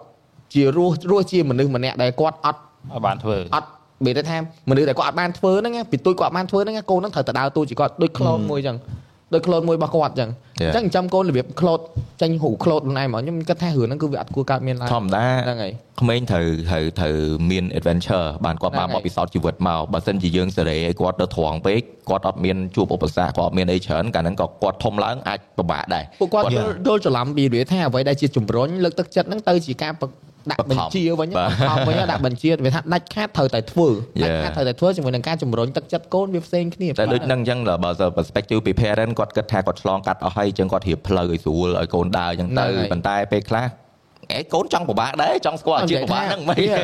[0.54, 2.60] ជារស់រស់ជាមនុស្សម្នាក់ដែលគាត់អត់
[2.94, 4.38] អត់បានធ្វើអត់មា នន័យថា
[4.70, 8.78] មនុស្សដែលគាត់អត់បានធ្វើហ្នឹងណាពីទួយគាត់អត់បានធ្វើហ្នឹងណាកូនហ្នឹងត្រូវតែដើរតួជាគាត់ដូចក្លូនមួយអញ្ចឹង
[9.34, 10.74] ដូចក្លូនមួយរបស់គាត់អញ្ចឹងអ Yeah.
[10.74, 11.80] ញ្ចឹងចិញ្ចឹមកូនរបៀបក្លូត
[12.22, 17.16] ចេញរូបក្លូតខ្លួនឯងមកខ្ញុំគិតថារឿងហ្នឹងគឺវាអត់គួរកើតមានឡើយធម្មតាហ្នឹងហើយក្មេងត្រូវត្រូវត្រូវ
[17.52, 33.88] មាន adventure បានគាត់បានហ្នឹងបហើយបពិសោធន៍ជីវិតមកបើសិនជាយើងសេរីឲ្យគាត់ទៅត្រង់ពេកគាត់អត់មានជួបឧបសគ្គគាត់អត់មានអីច្រើនកាលហ្នឹងក៏គាត់ធំឡើងអាចពិបាកដែរពួកគាត់គាត់យល់យល់ច្រឡំពីវាថាអ្វីដែលជាជំរុញលើកទឹកចិត្តហ្នឹងទៅជាការបង្ដាក់បង្ខំបញ្ជាវិញបាទបង្ខំវិញដាក់បញ្ជាវាថាដាច់ខាតត្រូវតែធ្វើ
[34.24, 34.44] ដាច់ Yeah.
[34.44, 43.66] ខាតត្រូវតែធ្វើជាមួយនឹងការជំរុញទឹកចិត្តកូនវាផ្សេងគ្នាតែដូចហ្នឹងអញ្ចឹងបើសិន perspective ពី parent គាត់គិតថាគាត់ឆ្លងកាត់អស់ហើយអញ្ចឹងគាត់រៀបផ្លូវឲ្យស្រួលឲ្យកូនដើរអញ្ចឹងហ្នឹងទៅហើយប៉ុន្តែពេលខ្លះ
[44.32, 46.78] អេកូនចង់ពិបាកដែរចង់ស្គាល់អាជីពពិបាកហ្នឹងមិនវា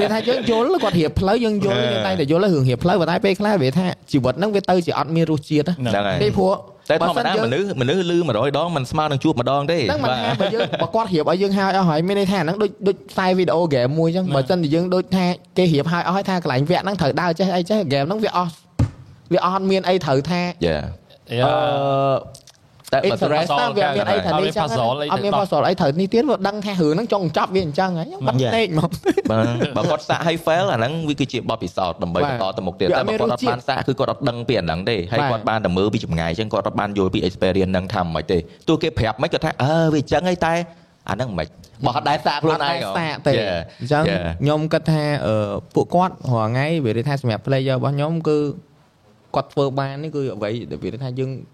[0.00, 6.54] វាថាយើងយល់គាត់រៀបផ្លូវយើងយល់យើងតែតែយល់រឿងរៀបផ្លូវប៉ុន្តែពេលខ្លះវាថាជីវិតហ្នឹងវាទៅជាអត់មានរសជាតិណាហ្នឹងហើយពីព្រោះ
[6.90, 15.26] តែធម្មតាបើសិនយើងមនុស្សមនុស្សលឺ100ដងមិនស្មើនឹងជួបម្ដងទេហ្នឹងមិនបាទថាបើយើងបើគាត់រៀបឲ្យយើងហើយអស់ហើយមានន័យថាហ្នឹងដូចដូចខ្សែវីដេអូហ្គេមមួយអញ្ចឹងបើមិនជាយើងដូចថា
[15.56, 18.52] គេរៀបឲ្យអស់ហើយថាកន្លែងវគ្គហ្នឹងត្រូវដើរចេះអីចេះហ្គេមហ្នឹងវាអស់
[19.32, 20.78] វាអត់មានអីត្រូវថាយ៉ា
[21.30, 22.43] អឺ
[22.94, 24.68] តែបើសិន interest តាវាមានអីថានេះចឹង
[25.12, 28.90] អត់មាន puzzle អីត្រូវនេះទៀតវាដឹងថារឿងហ្នឹងចង់ចាប់វាអញ្ចឹងហើយបាត់ពេកមក
[29.30, 29.38] បើ
[29.76, 38.38] បើគាត់សាក់ឲ្យ fail អាហ្នឹងវាគឺជាបទពិសោធន៍ដើម្បីបាទបន្តទៅមុខទៀតវាតែអត់មានបើគាត់អត់រសជាតិបានសាក់គឺគាត់អត់ដឹងពីអាហ្នឹងទេហើយបាទគាត់បានតែមើលពីចម្ងាយអញ្ចឹងគាត់អត់បានយល់ពី experience ហ្នឹងថាមិនទេ
[38.68, 40.54] ទោះគេប្រាប់មិនគាត់ថាអឺវាអញ្ចឹងហើយតែ
[41.08, 41.46] អាហ្នឹងមិន
[41.86, 43.60] បើអត់ដែរសាក់ខ្លួនឯងអត់ហ៎សាកទេ Yeah.
[43.80, 44.26] អញ្ចឹង Yeah.
[44.40, 48.38] ខ្ញុំគិតថាអឺពួកគាត់រាល់ថ្ងៃវានិយាយថាសម្រាប់ player របស់ខ្ញុំគឺ
[49.34, 51.53] គាត់ធ្វើបាននេះគឺអ្វីដែលវានិយាយថាយើងអត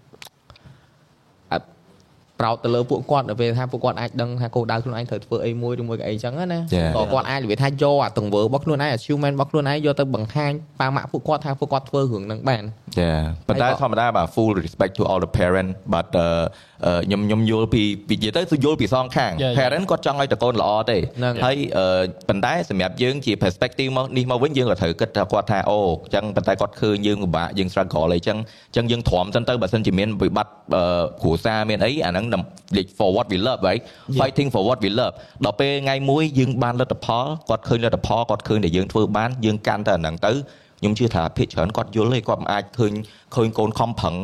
[2.41, 6.91] ប្រោតទៅលើពួកគាត់ដល់ពេលថាពួកគាត់អាចដឹងថាគោលដៅខ្លួនឯងត្រូវធ្វើអីមួយឬមួយក៏អីចឹងណា Yeah.
[6.97, 12.63] ក៏គាត់អាចនិយាយថាយកអាទង្វើរបស់ខ្លួនឯង achievement របស់ខ្លួនឯងយកទៅបង្ហាញប៉ាម៉ាក់ពួកគាត់ថាពួកគាត់ធ្វើរឿងហ្នឹងបាន
[12.99, 13.11] ចា
[13.47, 16.70] ប៉ុន្តែហើយក៏ធម្មតាបាទ full respect to all the parent but អឺអឺ
[17.05, 19.57] ខ្ញុំខ្ញុំយល់ពីពីនិយាយទៅគឺយល់ពីសងខាង Yeah, yeah.
[19.59, 21.85] parent គាត់ចង់ឲ្យតកូនល្អទេហ្នឹងហើយអឺ
[22.29, 28.37] ប៉ុន្តែសម្រាប់យើងជា perspective មកនេះមកវិញយើងក៏ត្រូវគិតថាគាត់ថាអូអញ្ចឹងប៉ុន្តែគាត់ឃើញយើងពិបាកយើង struggle អីចឹង
[28.69, 30.83] អញ្ចឹងយើងទ្រាំសិនទៅបើសិនជាមានវិបត្តិអឺ
[31.21, 33.81] គ្រួសារមានអីអាហ្នឹងដើម្បី for what we love right
[34.19, 35.13] fighting for what we love
[35.45, 40.31] ដល់ពេលថ្ងៃមួយយើងបានលទ្ធផលគាត់ឃើញលទ្ធផលគាត់ឃើញតែយើងធ្វើបានយើងកាន់តែអាហ្នឹងទៅ
[40.79, 42.93] ខ្ញុំជឿថាភាគច្រើនគាត់យល់ទេគាត់មិនអាចឃើញ
[43.35, 44.15] ឃើញកូនខំប្រឹង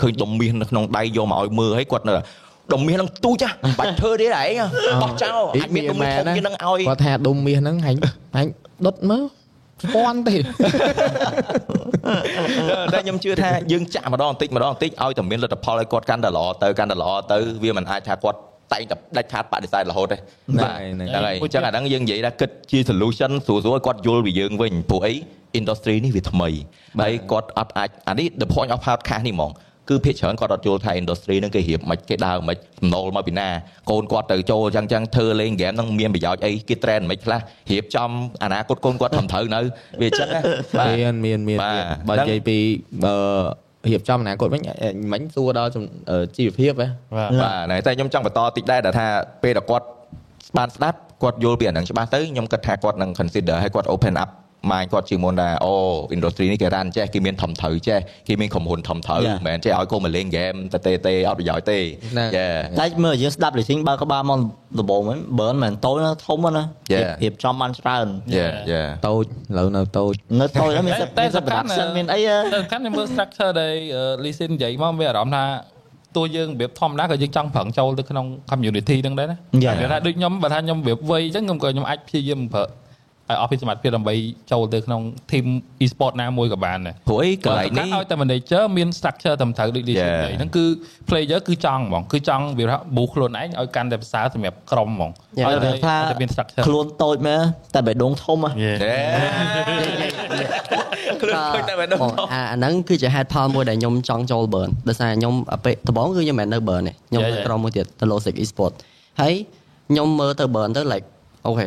[0.00, 2.14] ឃើញដុំមាសនៅក្នុងដៃយកមកឲ្យមើលហើយគាត់នៅ
[2.72, 4.60] ដុំមាសហ្នឹងទូចហ៎បាច់ធ្វើទេឯង
[5.02, 7.98] បោះចោលអាចមានដុំមាសធំជាងហ្នឹងឲ្យគាត់ថាដុំមាសហ្នឹងហាញ់
[8.36, 8.50] ហាញ់
[8.86, 9.24] ដុតមើល
[9.82, 10.36] ស្ពាន់ទេ
[12.92, 18.38] តែខ្ញុំជឿថាយើងចាក់ម្ដងបន្តិចម្ដងបន្តិចឲ្យតែមានលទ្ធផលឲ្យគាត់កាន់តែល្អទៅកាន់តែល្អទៅវាមិនអាចថាគាត់
[18.72, 20.16] តែងតែដាច់ខាតបដិសេធរហូតទេ
[20.58, 25.14] បាទហ្នឹងហ្នឹងហើយអញ្ចឹងអាហ្នឹងយើងនិយាយថាគិតជា solution ស្រួលៗឲ្យគាត់យល់ពីយើងវិញព្រោះអី
[25.58, 26.48] industry នេះវាថ្មី
[27.00, 29.52] ហើយគាត់អត់អាចអានេះ the point of podcast នេះហ្មង
[29.88, 33.48] គឺភាគច្រើនគាត់អត់យល់ថា industry ហ្នឹងគេរៀបមិនគេដើរមិនចំណូលមកពីណា
[33.90, 37.40] កូនគាត់ទៅចូលអញ្ចឹងអញ្ចឹងធ្វើលេងហ្គេមហ្នឹងមានប្រយោជន៍អីគេ trend មិនខ្លះ
[37.70, 38.10] រៀបចំ
[38.44, 39.60] អនាគតកូនគាត់ត្រឹមត្រូវនៅ
[40.00, 40.40] វាអញ្ចឹងណា
[40.78, 42.58] បាទមានមានមានបាទមានបើហ្នឹងនិយាយពី
[43.06, 43.14] អឺ
[43.88, 49.06] រៀបចំអនាគតវិញអឺមិញសួរដល់ចំអឺជីវភាពហ៎បាទបាទហ្នឹងហើយតែខ្ញុំចង់បន្តតិចដែរដែលថា
[49.42, 49.86] ពេលដែលគាត់
[50.58, 54.30] បានស្ដាប់គាត់យល់ពីអាហ្នឹងច្បាស់ទៅខ្ញុំគិតថាគាត់នឹង consider ឲ្យគាត់ open up
[54.70, 55.74] mind គាត់ជាមុនថាអូ
[56.14, 59.36] industry នេះគេរ៉ាន់ចេះគេមានធំត្រូវចេះគេមានក្រុមហ៊ុនធំត្រូវ Yeah.
[59.36, 61.78] មិនមែនចេះឲ្យកុំមកលេង game តែទេទេអត់ប្រយោជន៍ទេ
[62.12, 64.38] ហ្នឹង Yeah តែមើលយើងស្ដាប់លេស៊ីងបើក្បាលមក
[64.78, 66.64] ដំបូងហ្នឹងបើមិនមែនតូចណាធំណា
[66.94, 67.10] Yeah.
[67.22, 68.06] រៀបចំបានច្រើន
[68.38, 69.26] yeah yeah តូចឥ
[69.58, 73.74] ឡូវនៅតូចនៅតូចហ្នឹងមានសិទ្ធតែមានសិទ្ធសំខាន់ production មានអីតែសំខាន់ខ្ញុំមើល structure ដែល
[74.24, 75.44] listen និយាយមកមានអារម្មណ៍ថា
[76.16, 79.74] តួយើងរបៀបធម្មតាក៏យើងចង់ប្រឹងចូលទៅក្នុង community ហ្នឹងដែរណា Yeah.
[79.80, 82.64] គេថាដូចខ្ញុំបើថាខ្ញុំរបៀបវ័យអញ្ចឹងខ្ញុំក៏ខ្ញុំអាចព្យាយាមប្រើ
[83.30, 84.14] ឲ្យអស់ពីសមត្ថភាពដើម្បី
[84.52, 85.00] ចូលទៅក្នុង
[85.30, 85.46] team
[85.84, 90.22] e-sport ណាមួយក៏បានដែរព្រោះអីកន្លែងនេះនេះឲ្យតែ manager មាន structure ត្រឹមត្រូវដូច listen Yeah.
[90.22, 90.64] និយាយហ្នឹងគឺ
[91.08, 95.10] player គឺចង់ហ្មងគឺចង់វាថា boost ខ្លួនឯងឲ្យកាន់តែប្រសើរសម្រាប់ក្រុមហ្មង
[95.40, 95.48] Yeah.
[95.48, 97.40] ឲ្យតែថាឲ្យតែមាន structure ខ្លួនតូចមែន
[97.74, 98.50] តែបេះដូងធំហ៎
[101.22, 107.46] ខ្លួនឃើញតែម្ដងបងអាអាហ្នឹងគឺជាហេតុផលមួយដែលខ្ញុំចង់ចូល burn ដោយសារខ្ញុំអាពេលដំបូងគឺខ្ញុំមិនមែននៅ burn ទេខ្ញុំ Yeah, នៅ yeah.
[107.46, 108.72] ក្រុមមួយទៀតទៅ Logic Esport
[109.20, 109.34] ហើយ
[109.90, 111.06] ខ្ញុំមើលទៅ burn ទៅ like
[111.46, 111.66] អូខេ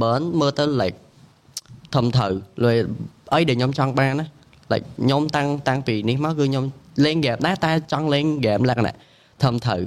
[0.00, 0.96] burn មើលទៅ like
[1.94, 2.32] ធំត្រូវ
[2.64, 2.72] លើ
[3.34, 4.26] អីដែលខ្ញុំចង់បានណា
[4.72, 6.64] like ខ្ញុំតាំងតាំងពីនេះមកគឺខ្ញុំ
[7.04, 8.94] លេង game ដែរតែចង់លេង game លក្ខណៈ
[9.44, 9.82] ធំត្រូវ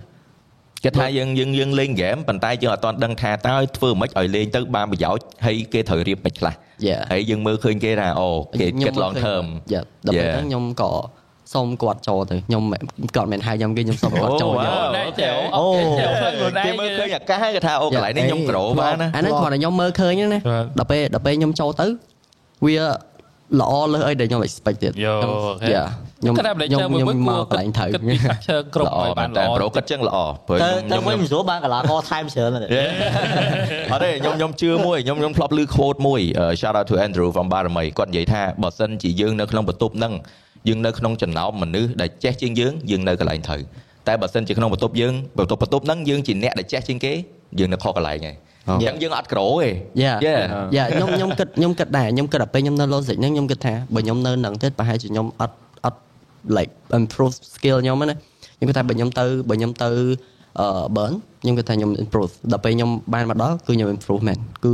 [0.83, 6.55] គេថាយើងយើងយើងលេង game ប៉ុន្តែយើងអត់ទាន់ដឹងថាតើធ្វើមិនឲ្យលេងទៅបានប្រយោជន៍ហើយគេត្រូវរៀបមិនខ្លះ
[6.87, 7.01] Yeah.
[7.11, 10.35] ហើយយើងមើលឃើញគេថាអូគេខ្ញុំគិត long term យ៉ាដល់ពេល Yeah.
[10.35, 10.91] ហ្នឹងខ្ញុំក៏
[11.53, 12.63] សូមគាត់ចូលទៅខ្ញុំ
[13.15, 14.87] គាត់មិនហៅខ្ញុំគេខ្ញុំសូមគាត់ចូល Oh, យក wow.
[14.97, 15.65] ណែចែវអូ
[15.99, 21.87] ចែវខ្លួនឯងគេមើលឃើញអាកាសគេថាអូកន្លែងនេះខ្ញុំក្រូបានណាអាហ្នឹងគ្រាន់តែខ្ញុំមើលឃើញហ្នឹងណាបាទដល់ពេលដល់ពេលខ្ញុំចូលទៅ
[22.65, 22.77] វា
[23.61, 25.85] ល្អលើសអីដែលខ្ញុំ expect ទៀតយោខ្ញុំអូខេយ៉ា
[26.21, 30.17] ខ្ញុំគិតថាខ្ញុំ manager មួយខ្ញុំមួយមកកន្លែងត្រូវគិតពី structure គ្រប់ល្អឲ្យមែបាននតែល្អប្រូគិតចឹងល្អ
[30.47, 32.63] ព្រោះទៅខ្ញុំទៅវិញខ្ញុំមិនស្រួលបានកន្លងថែមច្រើនណាស់
[33.91, 40.13] អត់ទេខ្ញុំខ្ញុំជឿមួយខ្ញុំខ្ញុំធ្លាប់ឮ quote មួយអឺ shout out to Andrew from Barami គាត់និយាយថាបើសិនជាយើងនៅក្នុងបន្ទប់ហ្នឹង
[40.67, 43.61] យើងនៅក្នុងចំណោមមនុស្សដែលចេះជាងយើងយើងនៅកន្លែងត្រូវ
[44.07, 47.13] តែបើសិនជាក្នុងបន្ទប់យើងបន្ទប់បន្ទប់ហ្នឹងយើងជាអ្នកដែលចេះជាងគេ
[47.59, 48.35] យើងនៅខុសកន្លែងហើយ
[48.67, 49.69] អញ្ចឹងយើងអត់ក្រូទេ
[50.01, 50.41] យ៉ា Yeah.
[50.75, 55.99] យ៉ាខ្ញុំខ្ញុំគិតខ្ញុំគិតដែរខ្ញុំគិតដល់ពេលខ្ញុំនៅ logic ហ្នឹងខ្ញុំគិតថាបើខ្ញុំនៅនឹងទៀតប្រហែលជាខ្ញុំអត់អត់
[56.57, 58.17] like improve skill ខ្ញុំហ្នឹងណា
[58.57, 59.89] ខ្ញុំគិតថាបើខ្ញុំទៅបើខ្ញុំទៅ
[60.59, 64.73] អឺ burn ខ្ញុំគិតថាខ្ញុំ improve ដល់ពេលខ្ញុំបានមកដល់គឺខ្ញុំ improve មែនគឺ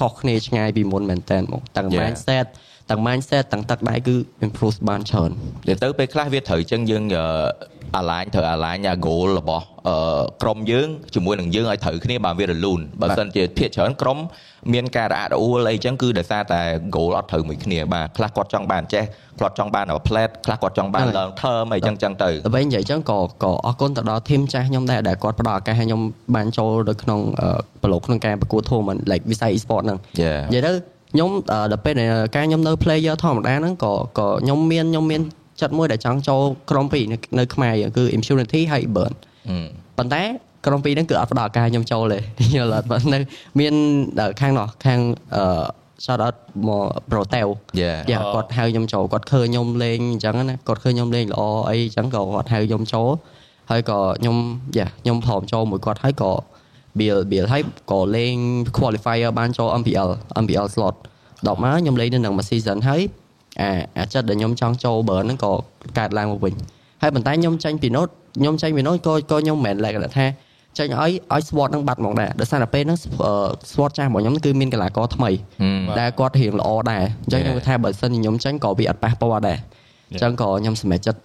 [0.00, 2.02] ខុសគ្នាឆ្ងាយពីមុនមែនតើមកទាំង Yeah.
[2.02, 2.46] mindset
[2.90, 4.14] ទាំង mindset ទាំងទឹកដៃគឺ
[4.46, 5.30] improve បានច្រើន
[5.68, 7.04] ទៅទៅពេលខ្លះវាត្រូវអញ្ចឹងយើង
[7.96, 14.18] អាឡាញត្រូវអាឡាញអា goal របស់អឺក្រុមយើងជាមួយនឹងយើងឲ្យត្រូវគ្នាបើវារលូនបើមិនជាភាគច្រើនក្រុម
[14.72, 16.60] មានការរអាក់រអួលអីអញ្ចឹងគឺដោយសារតែ
[16.96, 19.04] goal អត់ត្រូវមួយគ្នាបាទខ្លះគាត់ចង់បានចេះ
[19.40, 26.00] គាត់ចង់បាន plate ខ្លះគាត់ចង់បាន long term អីអញ្ចឹងអញ្ចឹងទៅដល់ពេលនិយាយចឹងក៏ក៏អរគុណទៅដល់ team ចាស់ខ្ញុំដែរដែលគាត់ផ្ដល់ឱកាសឲ្យខ្ញុំ
[26.34, 30.40] បានចូលទៅក្នុងអឺប្រឡូកក្នុងការប្រកួត tournament like វិស័យ e-sport ហ្នឹង Yeah.
[30.52, 30.72] និយាយទៅ
[31.12, 35.22] ខ្ញុំអឺដល់ពេលដែលការខ្ញុំនៅ player ធម្មតាហ្នឹងក៏ក៏ខ្ញុំមានខ្ញុំមាន
[35.60, 39.12] ចិត្តមួយដែលចង់ចូលក្រុមពីរនៅនៅខ្មែរយើងគឺ Impunity ហើយ Burn
[39.98, 40.22] ប៉ុន្តែ
[40.66, 42.18] ក្រុមពីរហ្នឹងគឺអត់ផ្ដល់ឱកាសខ្ញុំចូលទេ
[42.56, 43.18] យល់អត់បើនៅ
[43.60, 43.74] មាន
[44.20, 45.00] ដល់ខាងនោះខាង
[45.36, 45.44] អឺ
[46.04, 46.36] shout out
[46.66, 47.48] មក Protel
[47.82, 47.98] Yeah.
[48.10, 53.08] យ៉ាគាត់ហៅខ្ញុំចូលគាត់ឃើញខ្ញុំលេងអញ្ចឹងណាគាត់ឃើញខ្ញុំលេងល្អអីអញ្ចឹងក៏គាត់ហៅខ្ញុំចូល
[53.70, 54.36] ហើយក៏ខ្ញុំ
[54.78, 56.32] យ៉ាខ្ញុំព្រមចូលមួយគាត់ហើយក៏
[57.00, 57.62] build build ហើយ
[57.92, 58.34] ក៏លេង
[58.76, 60.08] qualifier បានចូល MPL
[60.42, 60.94] MPL slot
[61.46, 63.00] ដល់មកខ្ញុំលេងនៅនឹងមួយ season ហើយ
[63.60, 65.52] អាអាចិត្តដែលខ្ញុំចង់ចូល burn ហ្នឹងក៏
[65.98, 66.54] កើតឡើងមកវិញ
[67.02, 68.04] ហើយប៉ុន្តែខ្ញុំចាញ់ពីនោះ
[68.38, 70.26] ខ្ញុំចាញ់ពីនោះក៏ក៏ខ្ញុំមិនមែនលក្ខណៈថា
[70.78, 72.98] ចាញ់ឲ្យឲ្យ SWOT ហ្នឹងបាត់ហ្មងដែរដោយសារតែពេលហ្នឹង
[73.70, 75.30] SWOT ចាស់របស់ខ្ញុំគឺមានកីឡាករថ្មី
[76.00, 79.58] ដែលគាត់រៀងល្អដែរអញ្ចឹងខ្ញុំគិតថាបើសិនជាខ្ញុំចាញ់ក៏វាអត់ប៉ះពាល់ដែរ
[80.10, 81.20] អញ្ចឹងក៏ខ្ញុំសម្រេចចិត្ត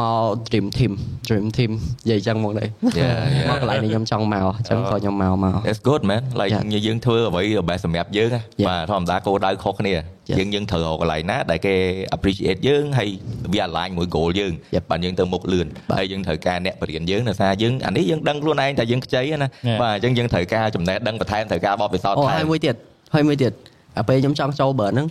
[0.00, 0.92] មក Dream Team
[1.28, 1.70] Dream Team
[2.08, 2.68] និយាយអញ្ចឹងមកដែរ
[3.00, 3.48] Yeah, yeah.
[3.50, 6.82] មកកន្លែងនេះខ្ញុំចង់មកអញ្ចឹងក៏ខ្ញុំមកមក It's good man like Yeah.
[6.86, 8.68] យើងធ្វើអ្វី best សម្រាប់យើងណា Yeah.
[8.68, 9.94] បាទធម្មតាគោលដៅខុសគ្នា
[10.30, 10.36] Yeah.
[10.38, 11.74] យើងយើងត្រូវរកកន្លែងណាដែលគេ
[12.16, 13.08] appreciate យើងហើយ
[13.52, 14.82] វា align មួយ goal យើង Yep.
[14.90, 19.78] បាទយើងទៅមុខលឿនបាទហើយយើងត្រូវការអ្នកបរៀនយើងដោយសារយើងអានេះយើងដឹងខ្លួនឯងថាយើងខ្ចីណា Yeah.
[19.82, 22.74] បាទអញ្ចឹងយើងត្រូវការចំណេះដឹងបន្ថែមត្រូវការបទពិសោធន៍អូថែហើយមមួយទៀត
[23.14, 23.52] ហើយមួយទៀត
[23.98, 25.06] អាពេលខ្ញុំចង់ចូល burn ហ្នឹង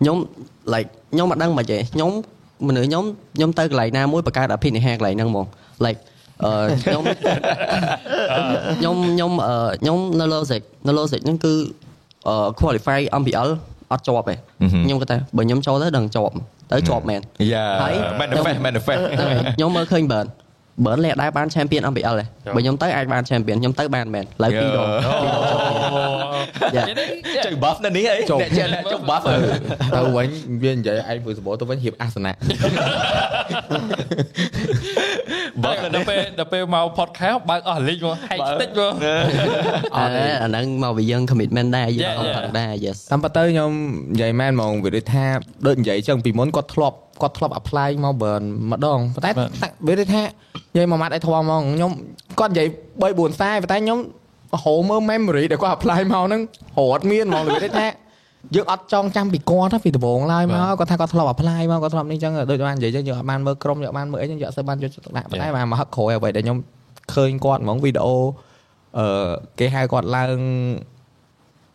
[0.00, 0.16] ខ្ញុំ
[0.74, 2.10] like ខ្ញុំអត់ដឹងមិនទេខ្ញុំ
[2.66, 3.04] មនុស្សខ្ញុំ
[3.36, 5.46] ខ្ញុំទៅកន្លែងណាមួយបង្កើតអភិនិហេកន្លែងហ្នឹងហ្មង
[5.84, 5.98] like
[6.44, 6.50] អឺ
[6.84, 7.02] ខ្ញុំ
[8.78, 11.54] ខ្ញុំខ្ញុំអឺខ្ញុំនៅ logic នៅ logic ហ្នឹងគឺ
[12.28, 13.48] អឺ qualify MPL
[13.92, 14.34] អត់ជាប់ទេ
[14.64, 14.80] Mhm.
[14.84, 16.34] ខ្ញុំគាត់ថាបើខ្ញុំចូលទៅដឹងជាប់
[16.72, 17.20] ទៅជាប់មែន
[17.52, 20.26] Yeah ហើយ manifest manifest ហ្នឹងហើយខ្ញុំមើលឃើញ burn
[20.84, 22.24] burn លេខដែរបាន champion MPL ទេ
[22.54, 25.12] បើខ្ញុំទៅអាចបាន champion ខ្ញុំទៅបានមែនឡើយពីរដងយ៉ា
[27.46, 29.38] ចុយ buff នៅនេះអីចុះអ្នកជាអ្នកចុះ buff ហើយ
[29.94, 30.28] ទៅវិញ
[30.62, 32.32] វានិយាយឯងមួយសបោទៅវិញហៀបអាសនៈ
[35.62, 38.78] buff នៅដល់នេះពេលដល់ពេលមក podcast បើកអស់លីងមកហែកតិចមក
[39.96, 42.36] អត់ទេអាហ្នឹងមកពីយើង commitment ដែរយើង Yeah, អត់ yeah.
[42.36, 43.70] ផឹកដែរ yes តាមពិតទៅខ្ញុំ
[44.12, 45.26] និយាយមែនហ្មងវាដូចថា
[45.66, 51.92] ដូចនិយាយចឹងពីមុនគាត់ធ្លាប់គាត់ធ្លាប់ apply មក burn ម្ដងប៉ុន្តែបាទតាវាដូចថានិយាយមួយម៉ាត់ឲ្យធំហ្មងខ្ញុំ
[52.40, 52.68] គាត់និយាយ
[53.00, 53.98] 3 4ខ្សែប៉ុន្តែខ្ញុំ
[54.64, 56.42] ហៅមើល memory ដែលគាត់ apply មកហ្នឹង
[56.78, 57.86] រត់មានហ្មងវាដូចថា
[58.54, 66.58] យើងអត់ចងចាំពីគាត់ណាពីដំបូងឡើយមកគាត់ថាគាត់ធ្លាប់ apply មកគាត់ធ្លាប់នេះចឹងដូចបាននិយាយចឹងយើងអត់បានមើលក្រុមយើងអត់បានមើលអីចឹងយើងអត់សូវបានយកចិត្តទុកដាក់ប៉ុន្តែបានមកហឹកក្រោយអ្វីដែលខ្ញុំ
[67.14, 68.16] ឃើញគាត់ហ្មងវីដេអូ
[68.98, 70.38] អឺគេហៅគាត់ឡើង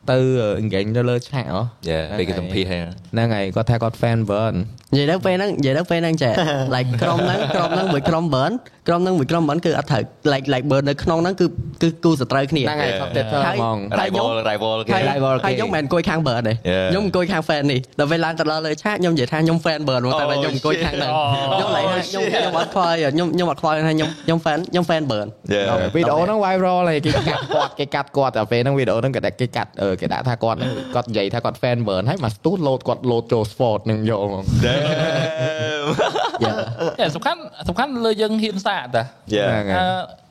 [0.09, 0.17] ទៅ
[0.61, 4.55] engage ទៅលើឆាកហ៎ Yeah ពេលគេសម្ភាសហើយហ្នឹងហើយគាត់ថាគាត់ fan burn
[4.93, 6.33] និយាយទៅពេលហ្នឹងនិយាយទៅពេលហ្នឹងចេះ
[6.75, 8.51] like ក្រុមហ្នឹងក្រុមហ្នឹងមួយក្រុម burn
[8.87, 10.01] ក្រុមហ្នឹងមួយក្រុម burn គឺអត់ត្រូវ
[10.33, 11.45] like like burn នៅក្នុងហ្នឹងគឺ
[11.81, 16.87] គឺគូសត្រូវគ្នាហ្នឹងហើយ competitor ហើយហ្មងហើយខ្ញុំ rival rival គេហើយ rival គេហើយខ្ញុំមិនអង្គុយខាង burn ទេ Yeah.
[16.91, 21.47] ខ្ញុំអង្គុយខាង fan នេះដល់ពេលឡើងទៅដល់លើឆាកខ្ញុំនិយាយថាខ្ញុំ fan burn ហ្មងតែ Oh, ខ្ញុំអង្គុយខាងហ្នឹង shit.
[21.53, 25.65] ខ្ញុំឡៃថាខ្ញុំខ្ញុំអត់ខ្វល់ខ្ញុំខ្ញុំអត់ខ្វល់ថាខ្ញុំខ្ញុំ fan ខ្ញុំ fan burn Yeah.
[25.95, 36.53] វីដេអូហ្នឹង viral ហើយគេកាត់គាត់គេកាត់គាត់តែពេលហ្នឹងវីដេអូហ្នឹងគេដាក់គេកាត់អឺគេដាក់ថាគាត់ហ្នឹងគាត់និយាយថាគាត់ fan burn ហើយមកស្ទូតលោតគាត់លោតចូល sport ហ្នឹងយកហ្មង Damn យ៉ា
[36.99, 37.39] តែសំខាន់
[37.69, 39.03] សំខាន់លើយើងហ៊ានសាកតា
[39.35, 39.85] Yeah ហ្នឹងហើយ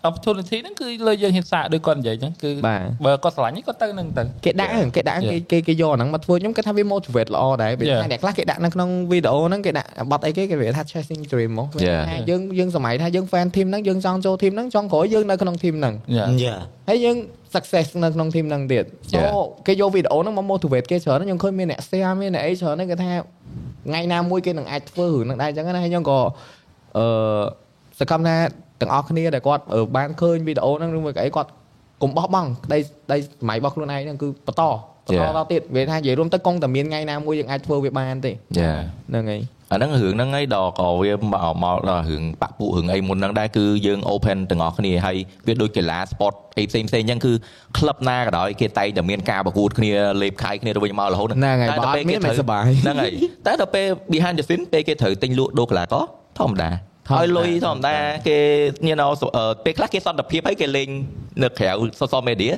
[0.04, 8.00] អ opportunity ហ្នឹងគឺលើយើងហ៊ានសាកដូចគាត់និយាយហ្នឹងគឺបាទបើគាត់ស្រឡាញ់ហ្នឹងគាត់ទៅនឹងទៅគេដាក់ហ្នឹងគេដាក់គេគេគេយកហ្នឹងមកធ្វើខ្ញុំគិតថាវា motivate ល្អដែរពេល Yeah.
[8.02, 12.02] ថាអ្នកខ្លះគេដាក់នៅក្នុងវីដេអូហ្នឹងគេដាក់បတ်អីគេគេវាថា chasing dream មកវា Yeah.
[12.10, 16.28] ថាយើងយើងសម័យថាយើង fan team ហ្នឹងយើងចង់ចូល team ហ្នឹងចង់ក្រោយយើងនៅក្នុង team ហ្នឹង Yeah.
[16.42, 16.56] យ៉ា
[16.88, 17.16] ហើយយើង
[17.54, 18.84] success នៅក្នុង team ហ្នឹងទៀត
[19.14, 19.22] Yeah.
[19.24, 19.30] so
[19.66, 23.10] គេយកវីដេអូហ្នឹងមក motivate គេច្រើនខ្ញុំឃើញមានអ្នក share មានអ្នកអីច្រើនហ្នឹងគេថា
[23.88, 26.18] ថ្ងៃណាមួយគេនឹងអាចធ្វើរឿងហ្នឹងដែរអញ្ចឹងណាហើយខ្ញុំក៏
[26.96, 27.04] អឺ
[28.00, 28.36] សកម្មថា
[28.80, 31.50] ទាំងអស់គ្នាដែលគាត់អឺបានឃើញវីដេអូហ្នឹងឬមួយក៏អីគាត់
[32.02, 34.62] កុំបោះបង់ក្តីក្តីសម័យរបស់ខ្លួនឯងហ្នឹងគឺបន្ត
[35.06, 35.32] បន្ត Yeah.
[35.38, 38.78] តទៀតវាថានិយាយរួមទៅកុងតែមានថ្ងៃណាមួយយើងអាចធ្វើវាបានទេ Yeah
[39.10, 39.40] ហ្នឹងហើយ
[39.72, 45.16] អាហ្នឹងរឿងហ្នឹងឯងដល់ក៏វាមកមកដល់រឿងបាក់ពួករឿងអីមុនហ្នឹងដែរគឺយើង open ទាំងអស់គ្នាហើយ
[45.46, 47.32] វាដូចកីឡា sport អីផ្សេងផ្សេងអញ្ចឹងគឺ
[47.78, 49.92] ក្លឹបណាក៏ដោយគេតែងតែមានការប្រកួតគ្នា
[50.22, 53.12] លេបខាយគ្នាទៅវិញមករហូតហ្នឹងហើយតែបើអដល់ពេលត់មានគេមិនត្រូវសប្បាយហ្នឹងហើយ
[53.46, 56.04] តែដល់ពេល behind the scene ពេលគេត្រូវទិញលក់ដូរកីឡាករ
[56.38, 56.70] ធម្មតា
[57.08, 57.96] ធម្មតាហើយលុយធម្មតា
[58.28, 58.38] គេ
[58.88, 60.88] you know អឺពេលខ្លះគេសន្តិភាពហើយគេលេង
[61.42, 61.70] នៅក្រៅ
[62.00, 62.52] social media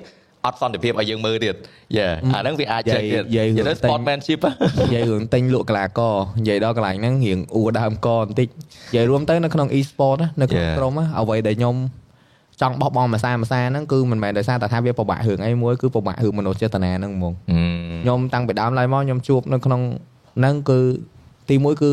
[0.46, 1.54] អត់សន្តិភាពឲ្យយើងមើលទៀត
[1.96, 4.50] យ៉ាអាហ្នឹងវាអាចចេះទៀតនិយាយនិយាយទៅតែ sportmanship ហ៎
[4.82, 10.76] និយាយរឿងទិញលក់កីឡាករនិយាយដល់កន្លែងហ្នឹងរៀងអួរដើមកបន្តិចនិយាយរួមទៅនៅក្នុង e-sport ណានៅក្នុង Yeah.
[10.78, 11.76] ក្រុមណាអ្វីដែលខ្ញុំ
[12.60, 17.32] ចង់បោះបង់មួយសាមួយសាហ្នឹងគឺមិនមែនដោយសារតែថាវាពិបាករឿងអីមួយគឺពិបាករឿងមនោចេតនាហ្នឹងហ្មង
[18.02, 19.80] ខ្ញុំតាំងពីដើមឡើយមកខ្ញុំជួបនៅក្នុង
[20.38, 20.78] ហ្នឹងគឺ
[21.50, 21.90] ទីមួយគឺ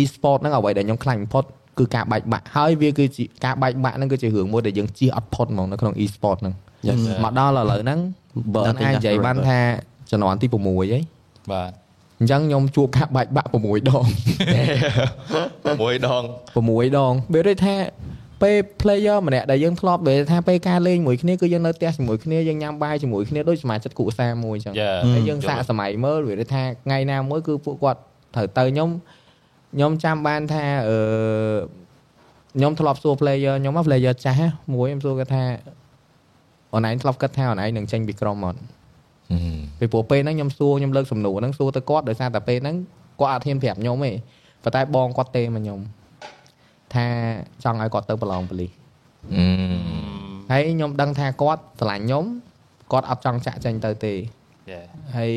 [0.00, 1.44] e-sport ហ្នឹងអ្វីដែលខ្ញុំខ្លាចបំផុត
[1.78, 6.54] គឺការបែកបាក់ហើយវាគឺជាការបែកបាក់ហ្នឹងគឺជារឿងមួយដែលយើងជៀសអត់ផុតហ្មងនៅក្នុង e-sport ហ្នឹង
[7.24, 7.98] មកដល់ឥឡូវហ្នឹង
[8.54, 9.58] បើអាចនិយាយបានថា
[10.10, 11.00] ជំនាន់ទី6ហី
[11.52, 11.70] បាទ
[12.20, 14.04] អញ្ចឹងខ្ញុំជួបការបែកបាក់6ដងមួយដង
[16.56, 17.76] 6ដងវាដូចថា
[18.42, 24.98] ពេល player ម្នាក់ដែលយើងធ្លាប់ពេលថាពេលការលេងមួយគ្នាគឺយើងនៅផ្ទះជាមួយគ្នាយើងញ៉ាំបាយជាមួយគ្នាដូចសមាជិកគ្រួសារមួយអញ្ចឹង Yeah.
[25.14, 28.00] ហើយយើងសាកសម័យមើលវាដូចថាថ្ងៃណាមួយគឺពួកគាត់
[28.34, 28.88] ត្រូវទៅខ្ញុំ
[29.74, 30.96] ខ្ញុំចាំបានថាអឺ
[32.56, 35.44] ខ្ញុំធ្លាប់សួរ player ខ្ញុំមក player ចាស់ណាមួយខ្ញុំសួរគាត់ថា
[36.74, 38.60] អនឡាញធ្លាប់គិតថាអនឡាញនឹងចេញពីក្រុមអត់
[39.30, 42.76] ហឹមពីព្រោះពេលហ្នឹងខ្ញុំសួរខ្ញុំលើកសំណួរហ្នឹងសួរទៅគាត់ដោយសារតែពេលហ្នឹង
[43.20, 44.12] គាត់អត់ហ៊ានប្រាប់ខ្ញុំទេ
[44.62, 45.80] ប៉ុន្តែបងគាត់ទេមកខ្ញុំ
[46.94, 47.06] ថា
[47.64, 48.70] ចង់ឲ្យគាត់ទៅប្រឡងប៉ូលីស
[49.34, 49.46] អឺ
[50.50, 52.24] ហើយខ្ញុំដឹងថាគាត់ស្រឡាញ់ខ្ញុំ
[52.92, 54.14] គាត់អត់ចង់ចាក់ចេញទៅទេ
[54.72, 54.86] Yeah.
[55.16, 55.32] ហើយ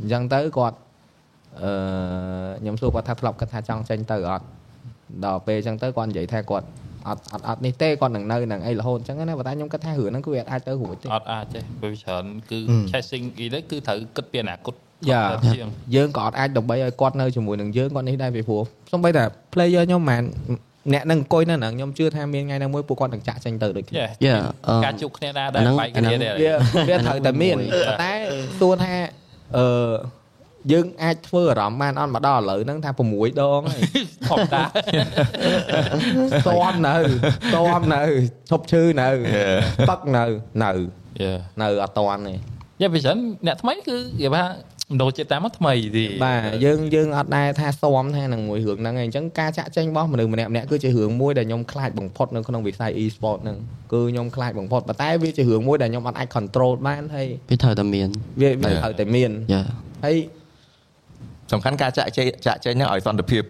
[0.00, 0.78] អញ្ចឹងទៅគាត់
[1.62, 1.72] អឺ
[2.60, 4.46] ខ្ញុំសួរគាត់ថាធ្លាប់គាត់ថាចង់ចេញទៅអត់
[5.24, 6.66] ដល់ពេលអញ្ចឹងទៅគាត់និយាយថាគាត់
[7.10, 12.58] អត់អត់អត់នេះទេគាត់នឹងនៅនឹងអីរហូតអញ្ចឹងណាប៉ុន្តែខ្ញុំគិតថារឿងហ្នឹងគឺវាអាចទៅរួចទេអត់អាចទេពេលច្រើនគឺ
[12.90, 14.74] chasing អីទៅគឺត្រូវគិតពីអនាគត
[15.10, 15.22] យ៉ា
[15.54, 18.62] ជាងយើងក៏អត់អាចដើម្បីឲ្យគាត់នៅជាមួយនឹងយើងគាត់នេះដែរពីព្រោះ
[18.92, 20.22] សូម្បីតែ player ខ្ញុំមិន
[20.92, 24.10] អ្នកនឹងអង្គុយនៅហ្នឹងខ្ញុំជឿថាមានថ្ងៃណាមួយពួកគាត់នឹងចាក់ចេញទៅដូចគ្នា Yeah.
[24.26, 26.54] Yeah អឺការជួបគ្នាដែរអាដែរហ្នឹងបែកអាគ្នាហ្នឹងដែរវា
[26.88, 28.12] វាត្រូវតែមានមួយប៉ុន្តែ
[28.60, 28.92] សួរថា
[29.56, 29.66] អឺ
[30.72, 33.82] យើងអាចធ្វើអារម្មណ៍បានអត់មកដល់ឥឡូវហ្នឹងថា6ដងហើយ
[34.28, 38.02] ធម្មតាស្ទាំនៅស្ទាំនៅ
[38.50, 39.08] ឈប់ឈឺនៅ
[39.88, 40.24] ពឹកនៅ
[40.64, 40.72] នៅ
[41.24, 41.38] Yeah.
[41.62, 42.34] នៅអត់តាន់ទេ
[42.80, 44.44] យ៉ាពីច្រើនអ្នកថ្មីគឺគេថា
[44.92, 53.56] មណ្ឌលចិត្តតាមមកថ្មីទីបាទយើងយើងអត់ដែរថាស្ទាំថានឹងមួយរឿងហ្នឹងឯងអញ្ចឹងការចាក់ចេញរបស់មនុស្សម្នាក់ម្នាក់គឺជារឿងមួយដែលខ្ញុំខ្លាចបំផុតនៅក្នុងវិស័យ e-sport ហ្នឹង
[53.92, 58.08] គឺខ្ញុំខ្លាចបំផុតប៉ុន្តែវាជារឿងមួយដែលខ្ញុំអត់អាច control បានហើយវាត្រូវតែមាន
[58.40, 59.62] វាវាត្រូវតែមានយ៉ា
[60.04, 60.16] ហើយ
[61.52, 63.42] សំខាន់ការចាក់ចេញចាក់ចេញហ្នឹងឲ្យសន្តិភាព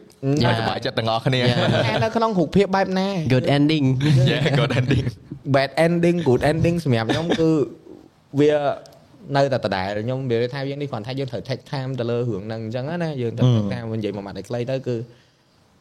[0.43, 1.57] យ៉ាឲ្យសុបាយចិត្តទាំងអស់គ្នា Yeah.
[1.89, 3.87] ថានៅក្នុងរូបភាពបែបណា good ending
[4.31, 5.05] Yeah good ending
[5.57, 7.49] bad ending good ending សម្រាប់ខ្ញុំគឺ
[8.41, 8.53] វា
[9.37, 14.97] នៅតែដដែលខ្ញុំនិយាយថាយើងនេះគ្រាន់ថាយើងត្រូវ take time ទៅលើរឿងហ្នឹងអញ្ចឹងណាយើងត្រូវ take time និយាយមួយម៉ាត់ឲ្យខ្លីទៅគឺ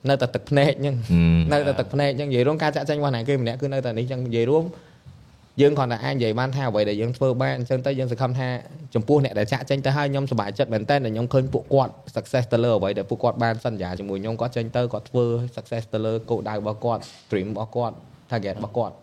[0.09, 4.63] នៅតែទឹកភ្នែកអញ្ចឹងហឹមនៅតែទឹកភ្នែកអញ្ចឹងនិយាយរួមការចាក់ចេញរបស់ណាគេម្នាក់គឺនៅតែនេះអញ្ចឹងនិយាយរួម
[5.61, 8.47] យើងគ្រាន់តែអាចនិយាយបានថាអ្វីដែលយើងធ្វើបានអញ្ចឹងទៅយើងសង្ឃឹមថា
[8.95, 15.25] ចំពោះអ្នកដែលចាក់ចេញទៅហើយខ្ញុំសប្បាយចិត្តមែនតើដែលខ្ញុំឃើញពួកគាត់ success ទៅលើអ្វីដែលពួកគាត់បានសន្យាជាមួយខ្ញុំគាត់ចេញទៅគាត់ធ្វើ
[15.55, 17.95] success ទៅលើគោលដៅរបស់គាត់ dream របស់គាត់
[18.31, 18.93] target របស់គាត់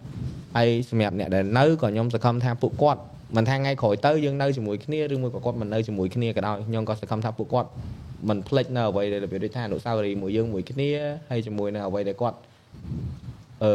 [0.57, 3.01] ហើយសម្រាប់អ្នកដែលនៅក៏ខ្ញុំសង្ឃឹមថាពួកគាត់
[3.37, 7.69] មិនថាថ្ងៃក្រោយទៅយើងនៅជាមួយគ្នាឬមួយក៏គាត់មិននៅជាមួយគ្នាក៏ដោយខ្ញុំក៏សង្ឃឹមថាពួកគាត់
[8.29, 10.91] មិនភ្លេចនៅអ្វីដែលរបៀបដូចថាអនុស្សាវរីយ៍មួយយើងមួយគ្នា
[11.31, 12.37] ហើយជាមួយនៅអ្វីដែលគាត់
[13.65, 13.73] អឺ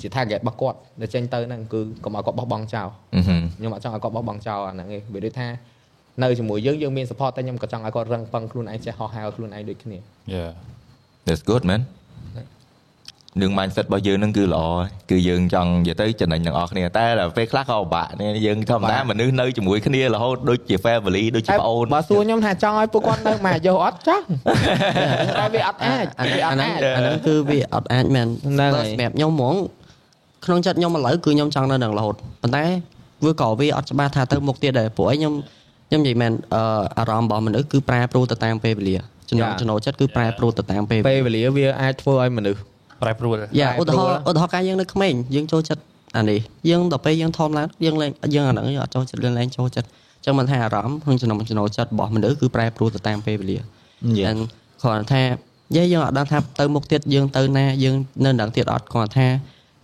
[0.00, 2.88] ជា target របស់គាត់ដែលចេញទៅហ្នឹងគឺកុំឲ្យគាត់បោះបង់ចោល
[3.28, 5.48] ហឹមខ្ញុំអត់ចង់ឲ្យគាត់បោះបង់ចោលអាហ្នឹងឯងវាដូចថា
[6.22, 9.98] នៅជាមួយយើងយើងមាន support តែខ្ញុំក៏ចង់ឲ្យគាត់រឹងប៉ឹងខ្លួនឯងចេះហោះហើរខ្លួនឯងដូចគ្នា
[10.36, 10.50] Yeah.
[11.26, 11.80] That's good man
[13.38, 14.62] នឹង mindset របស់យើងហ្នឹងគឺល្អ
[15.10, 24.24] គឺយើងចង់និយាយទៅចំណេញទាំងអស់គ្នាតែដល់ពេលខ្លះក៏ពិបាកនេះយើងធម្មតាមនុស្សនៅជាមួយគ្នារហូតដូចជា family ដូចជាតែប្អូនបើសួរខ្ញុំថាចង់ឲ្យពួកគាត់នៅមកយកអត់ចង់
[25.40, 29.54] តែវាអត់អាចអាវាអអាត់ហ្នឹងអាចអាហ្នឹងគឺវាអត់អាចមែនហ្នឹងហើយសម្រាប់ខ្ញុំហ្មង
[30.44, 32.64] ក្នុងចិត្តខ្ញុំឥឡូវគឺខ្ញុំចង់នៅនឹងរហូតប៉ុន្តែ
[33.24, 35.34] វាក៏វាអត់ច្បាស់ថាទៅមុខទៀតដែរព្រោះអីខ្ញុំ
[35.88, 36.62] ខ្ញុំនិយាយមែនអឺ
[36.98, 38.96] អារម្មណ៍របស់មនុស្សគឺប្រែប្រួលទៅតាមពេលវេលា
[39.28, 39.58] ចំណង Yeah.
[39.60, 42.60] ចំណូលចិត្តគឺប្រែប្រួលទៅតាមពេលវេលាពេលវេលាវាអាចធ្វើឲ្យមនុស្ស
[43.02, 45.82] ប្រែប្រួលយ៉ាប្រែឧទាហរណ៍ប្រួលឧទាហរណ៍ការយើងនៅក្មេងយើងចូលចិត្ត
[46.16, 46.40] អានេះ
[46.70, 53.58] យើងដល់ពេលយើងធំឡើងយើងលែងយើងអាហ្នឹងយើងអត់ចូលចិត្តយើងលែងចូលចិត្តអញ្ចឹងមិនថាអារម្មណ៍ក្នុងចំណុចចំណូលចិត្តរបស់មនុស្សគឺប្រែប្រួលទៅតាមពេលវេលា
[54.20, 54.32] Yeah.
[54.32, 54.44] តែ
[54.82, 55.22] គ្រាន់តែថា
[55.76, 59.26] យាយយើងអត់ដឹងថាទៅមុខទៀតយើងទៅណាយើងនៅដល់ទៀតអត់គ្រាន់តែថា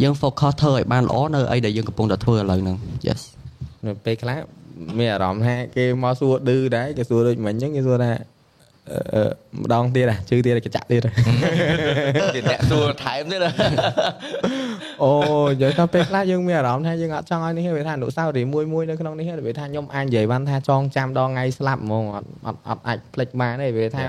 [0.02, 2.76] យើង focus ធ្វើឲ្យបានល្អនៅអីដែលយើងកំពុងតែធ្វើឥឡូវហ្នឹង
[3.06, 3.20] yes
[3.86, 4.38] នៅពេលខ្លះ
[4.98, 8.35] មានអារម្មណ៍ថាគេមកសួរឌឺដែរគេសួរដូចមិញអញ្ចឹងគេសួរថាអឺអឺ
[9.62, 11.12] ម្ដងទៀតហ่ะជឿទៀតគេចាក់ទៀតហ่ะ
[12.34, 13.50] ជាអ្នកសួរថែមទៀតណា
[15.02, 15.10] អូ
[15.50, 24.04] និយាយថាពេលខ្លះយើងមានអារម្មណ៍ថាយើងអត់ចង់ឲ្យនេះទេវាថាអនុស្សាវរីយ៍មួយមួយនៅក្នុងនេះទេវាថាខ្ញុំអាចនិយាយបានថាចងចាំដល់ថ្ងៃស្លាប់ហ្មងអត់អត់អត់អាចភ្លេចបានទេវាថា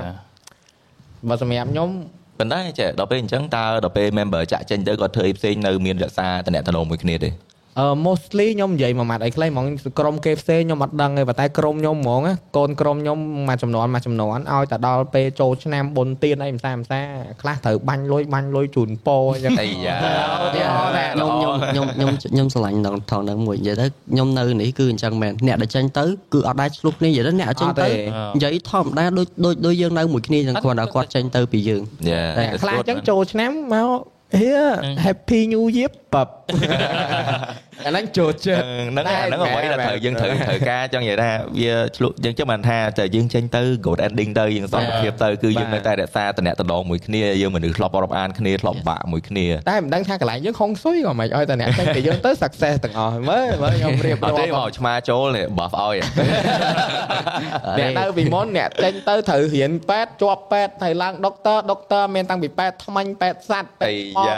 [1.30, 1.90] បើសម្រាប់ខ្ញុំ
[2.40, 7.47] ប៉ុន្តែចេះដល់ពេលអញ្ចឹងតើដល់ពេល member ចាក់ចេញទៅគាត់ធ្វើអីផ្សេងនៅមានរក្សាតំណែងមួយគ្នាទេអឺ
[8.06, 9.66] mostly ខ្ញុំនិយាយមួយម៉ាត់អីខ្លីហ្មង
[10.00, 13.18] ក្រុមគេផ្សេងខ្ញុំអត់ដឹងទេប៉ុន្តែក្រុមខ្ញុំហ្មងណាកូនក្រុមខ្ញុំ
[13.48, 17.02] មួយចំនួនមួយចំនួនឲ្យតែដល់ពេលចូលឆ្នាំបុណ្យទានអីមិនសាមិនសា
[17.42, 19.96] ខ្លះត្រូវបាញ់លុយបាញ់លុយជូនពោអញ្ចឹងអីយ៉ា
[20.56, 27.88] ខ្ញុំខ្ញុំខ្ញុំខ្ញុំខ្ញុំស្រឡាញ់ដល់ថងហ្នឹងមួយនិយាយទៅខ្ញុំនៅនេះគឺអញ្ចឹងមែនអ្នកដែលចេញទៅគឺអត់ដែរឆ្លុះគ្នានិយាយទៅអ្នកដែលចេញទៅ
[28.36, 34.00] និយាយធម្មតាដូចដូចដូចយើងនៅមួយគ្នាអញ្ចឹងគាត់តែគាត់ចេញទៅពីយើងយ៉ាតែខ្លះអញ្ចឹងចូលឆ្នាំមក
[34.42, 36.28] here happy new year បប
[37.87, 55.97] អាហ្នឹងចូលចិត្ត ហ្នឹងហើយអាហ្នឹងអ្វីដែលត្រូវយើងត្រូវត្រូវការចង់និយាយថាវាឆ្លុះយើងចាំបានថាតែយើងចេញទៅ good ending ទៅយើងសន្តិភាពទៅគឺយើងនៅតែរក្សាតំណែងតំណងមួយគ្នាយើងមនុស្សធ្លាប់រាប់អានគ្នាធ្លាប់បាក់មួយគ្នា តែមិនដឹងថាកន្លែងយើងហុងស៊ុយក៏មិនឲ្យតែអ្នកចេញពីយើងទៅ success ទាំងអស់មើលមើលខ្ញុំរៀប អត់ទេ រាប់ មកឆ្មាចូលនេះ buff ឲ្យ
[57.79, 64.37] អ្នកនៅពីមុនអ្នកចេញទៅត្រូវរៀនពេទ្យជាប់ពេទ្យត្រូវឡើងដុកទ័រដុកទ័រមានតាំងពីពេទ្យថ្មិញពេទ្យសัตว์ពេ អី ទ្យឆ្មប យ៉ា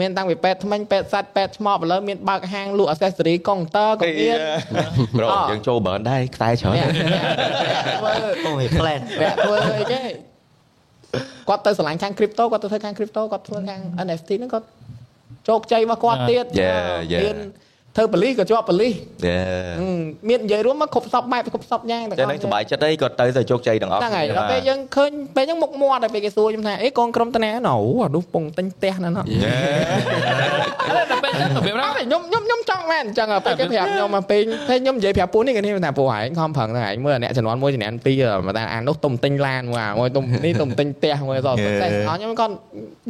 [0.00, 7.23] មានតាំងពីពេទ្យថ្មិញពេទ្យសัตว์ពេទ្យឆ្មបឥឡូវមាន បើកហាងលក់ accessory កុងទ័រក៏អីមានយ៉ាប្រូយើងចូល burn ដែរខ្សែច្រើនអ្នកអ្នក
[7.99, 8.13] ធ្វើ
[8.47, 10.01] អូយ plan អ្នកធ្វើអីគេ
[11.47, 14.67] គាត់ទៅឆ្លាញ់ខាង crypto គាត់ទៅធ្វើខាង crypto គាត់ធ្វើខាង NFT ហ្នឹងគាត់
[15.47, 17.21] ជោគជ័យរបស់គាត់ទៀត Yeah, yeah.
[17.23, 17.37] មាន
[17.97, 19.37] ធ្វើបលិសក៏ជាប់បលិសយេ
[19.79, 29.25] ហឹមមាននិយាយរួមមកគ្រប់សពបែបគ្រប់សពយ៉ាងទាំងចឹងអស់នឹងសុបាយចិត្តអីគាត់ទៅទៅជោគជ័យទាំងអស់ហ្នឹងហើយដល់ពេលយើងឃើញពេលហ្នឹងមុខមាត់ដល់ពេលគេសួរខ្ញុំថាអេកូនក្រុមតាណាណូអានោះពងទិញផ្ទះណាណោះ
[31.11, 42.53] ដល់ពេលហ្នឹងរបៀបណាអត់ទេខ្ញុំខ្ញុំខ្ញុំចង់មែនអញ្ចឹងពេលគេប្រាប់ខ្ញុំមកពេលពេលខ្ញុំនិយាយប្រាប់ពូនេះគេនេះថាពូហែងខំប្រឹងទៅហែងមើលអ្នកជំនាន់មួយជំនាន់ពីរមកថាអានោះទុំទិញឡានមួយអាមួយទុំនេះទុំទិញផ្ទះមួយសោះតែខ្ញុំគាត់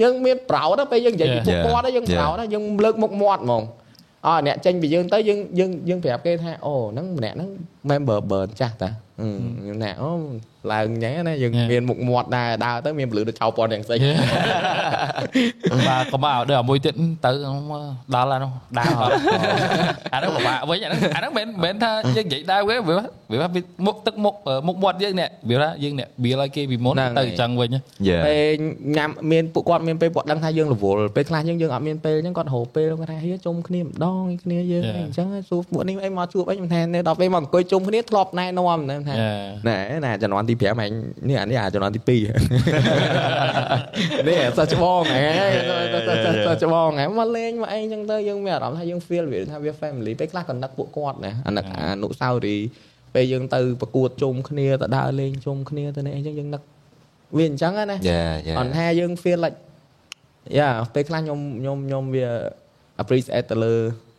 [0.02, 3.64] យើងមានប្រោតដល់ពេលយើងនិយាយពីពួកគាត់យើងប្រោតយើងលើកមុខមាត់ហ្មង
[4.26, 7.49] អើអ្នកចេញពីយើងទៅយើងយើងយើងប្រាប់គេថាអូហ្នឹងម្នាក់ហ្នឹង
[7.89, 8.89] member burn ចាស់តា
[9.19, 10.10] ខ្ញុំថាអូ
[10.72, 13.98] ឡើងអញ្ចឹងណាយើងមានមុខមាត់ដែរដើរទៅមានពលឺទៅចោលពណ៌ទាំងស្អី
[15.88, 16.94] បាទកុំឲ្យដល់មួយទៀត
[17.26, 17.32] ទៅ
[18.16, 18.92] ដល់អានោះដើរ
[20.14, 22.96] អានោះពិបាកវិញអានោះអានោះមិនមែនថាយើងនិយាយដើរវិញវា
[23.42, 23.48] វា
[23.86, 24.36] មុខទឹកមុខ
[24.68, 27.70] មុខមាត់យើងនេះវាថាយើងនេះបៀលឲ្យគេពីមុនទៅអញ្ចឹងវិញ
[28.08, 28.60] យេពេល
[28.98, 39.16] ញ៉ាំមានពួកគាត់មានពេលគាត់ដឹងថាយើងរវល់ពេលខ្លះយើងយើងអត់មានពេលអញ្ចឹងគាត់ហៅពេលគាត់ថាហៀជុំគ្នាម្ដងគ្នាយើងអញ្ចឹងសួរពួកនេះអីមកជួបអីមិនថាដល់ពេលមកអង្គុយជុំគ្នាធ្លាប់ណែនាំហ្នឹងថា
[39.68, 40.91] ណែណាជំនាន់ទី5អញ
[41.30, 42.10] នេះអានេះអាជំនាន់ទី2
[44.28, 45.22] នេះសោះច្បងហ៎
[46.48, 52.68] សោះច្បងហ៎មកលេងមកអីអញ្ចឹងទៅយើងមានអារម្មណ៍ថាយើង feel វាថាវា family ពេលខ្លះក៏នឹកពួកគាត់ណាអានឹកអនុស្សាវរីយ៍
[53.15, 56.61] ពេលយើងទៅប្រកួតជុំគ្នាទៅដើរលេងជុំគ្នាទៅនេះអីចឹងយើងនឹក
[57.38, 59.57] វាអញ្ចឹងណាយេយេអត់ថាយើង feel like
[60.57, 62.28] យ៉ាពេលខ្លះខ្ញុំខ្ញុំខ្ញុំវា
[63.02, 63.74] appreciate ទៅលើ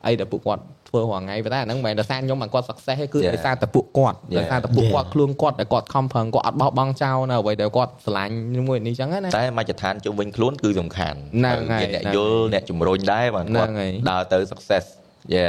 [0.07, 8.35] អីដែលពួកគាត់ ធ្វើរាល់ថ្ងៃប៉ុន្តែអាហ្នឹងមិនមែនដោយសារខ្ញុំមកគាត់ success ទេគឺដោយសារតែពួកគាត់ដោយសារតែពួកគាត់ខ្លួនគាត់ដែលគាត់ខំប្រឹងគាត់អត់បោះបង់ចោលនៅអ្វីដែលគាត់ស្រឡាញ់
[8.69, 14.85] មួយនេះអញ្ចឹងណាតែមជ្ឈដ្ឋានជុំវិញខ្លួនគឺសំខាន់ហ្នឹងហើយមានអ្នកហ្នឹងយល់អ្នកជំរុញដែរបាទហ្នឹងគាត់ហើយដើរទៅ success
[15.35, 15.47] យេ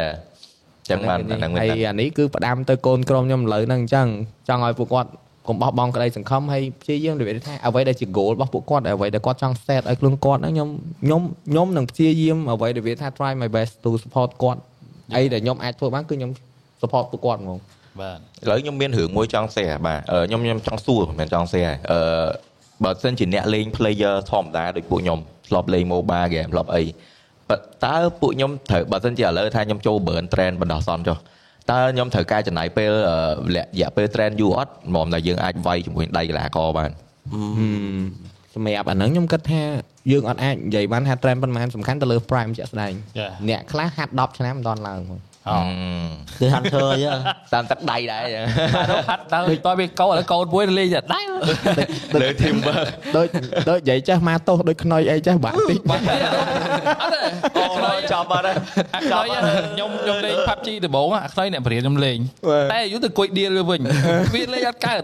[0.90, 4.08] ចឹងបានអាហ្នឹងមែនហើយតើអានេះគឺផ្ដាំទៅកូនក្រុមខ្ញុំឥឡូវហ្នឹងអញ្ចឹង
[4.50, 5.10] ចង់ឲ្យពួកគាត់
[5.48, 10.70] កុំបោះបង់ក្តីសង្ឃឹមហើយព្យាយាមនិយាយថាអ្វីដែលជា goal របស់ពួកគាត់អ្វីដែលគាត់ចង់ set ឲ្យខ្លួនគាត់ហ្នឹងខ្ញុំ
[11.04, 14.62] ខ្ញុំខ្ញុំនឹងព្យាយាមអ្វីដែលវាថា try my best to support គាត់
[15.16, 16.32] អីដែលខ្ញុំអាចធ្វើបានគឺខ្ញុំ
[16.82, 17.60] support ពួកគាត់ហ្មង
[18.02, 22.00] បាទឥឡូវខ្ញុំមានរឿងមួយចង់ share បាទអឺខ្ញុំខ្ញុំចង់សួរមិនមែនចង់ share អឺ
[22.84, 26.84] បើសិនជាអ្នកលេង player ធម្មតាដូចពួកខ្ញុំធ្លាប់លេង MOBA game ធ្លាប់អី
[27.50, 27.56] បើ
[27.86, 31.18] តើពួកខ្ញុំត្រូវបើសិនជាឥឡូវថាខ្ញុំចូល burn trend បណ្ដោះអាសន្នចុះ
[31.72, 33.18] តើខ្ញុំត្រូវការចំណាយពេលអឺ
[33.56, 36.92] រយៈពេល trend យូរអត់មកតែយើងអាចវាយជាមួយដៃកីឡាករបាន
[38.60, 39.64] សម្រាប់អាហ្នឹងខ្ញុំគិតថា
[40.12, 45.58] យើងអត់អាចនិយាយបានថា trend ប៉ុន្មានសំខាន់ទៅលើ prime ជាក់ស្ដែងចាអ្នកខ្លះហាត់10ឆ្នាំមិនដល់ឡើងហ្មង អូ
[46.40, 47.20] គឺ hunter អញ្ចឹង
[47.54, 48.44] តាមទឹកដៃដែរចឹង
[48.76, 51.22] បាទហាត់ទៅតើវាកោឥឡូវកោមួយលេងតែដៃ
[52.22, 52.88] លើ teamwork
[53.18, 53.28] ដូច
[53.70, 56.02] ដូចនិយាយចេះមកទោសដូចខ្នុយអីចេះបាក់តិចបាទ
[57.02, 57.20] អត់ទេ
[57.58, 58.56] អូចាប់បាត់ហើយ
[58.96, 59.26] អាខ្នុយ
[59.74, 62.18] ខ្ញុំខ្ញុំលេង PUBG ដំបូងអាខ្នុយអ្នកបរៀនខ្ញុំលេង
[62.72, 63.80] តែយូរទៅគួយឌៀលវាវិញ
[64.36, 65.04] វាលេងអត់កើត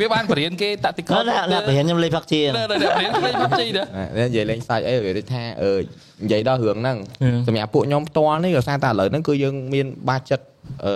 [0.00, 3.82] វាបានបរៀនគេតាក់ទីកគាត់អ្នកអ្នកបរិញ្ញាខ្ញុំលេង PUBG អ្នកបរៀនលេង PUBG ដែ
[4.22, 5.74] រនិយាយលេងសាច់អីវាដូចថាអឺ
[6.22, 10.44] និយាយដល់រឿងហ្នឹងហឹមសម្រាប់ពួកខ្ញុំផ្ទាល់នេះក៏សារតែឥឡូវហ្នឹងគឺយើងមានបាចិត្ត
[10.84, 10.92] អឺ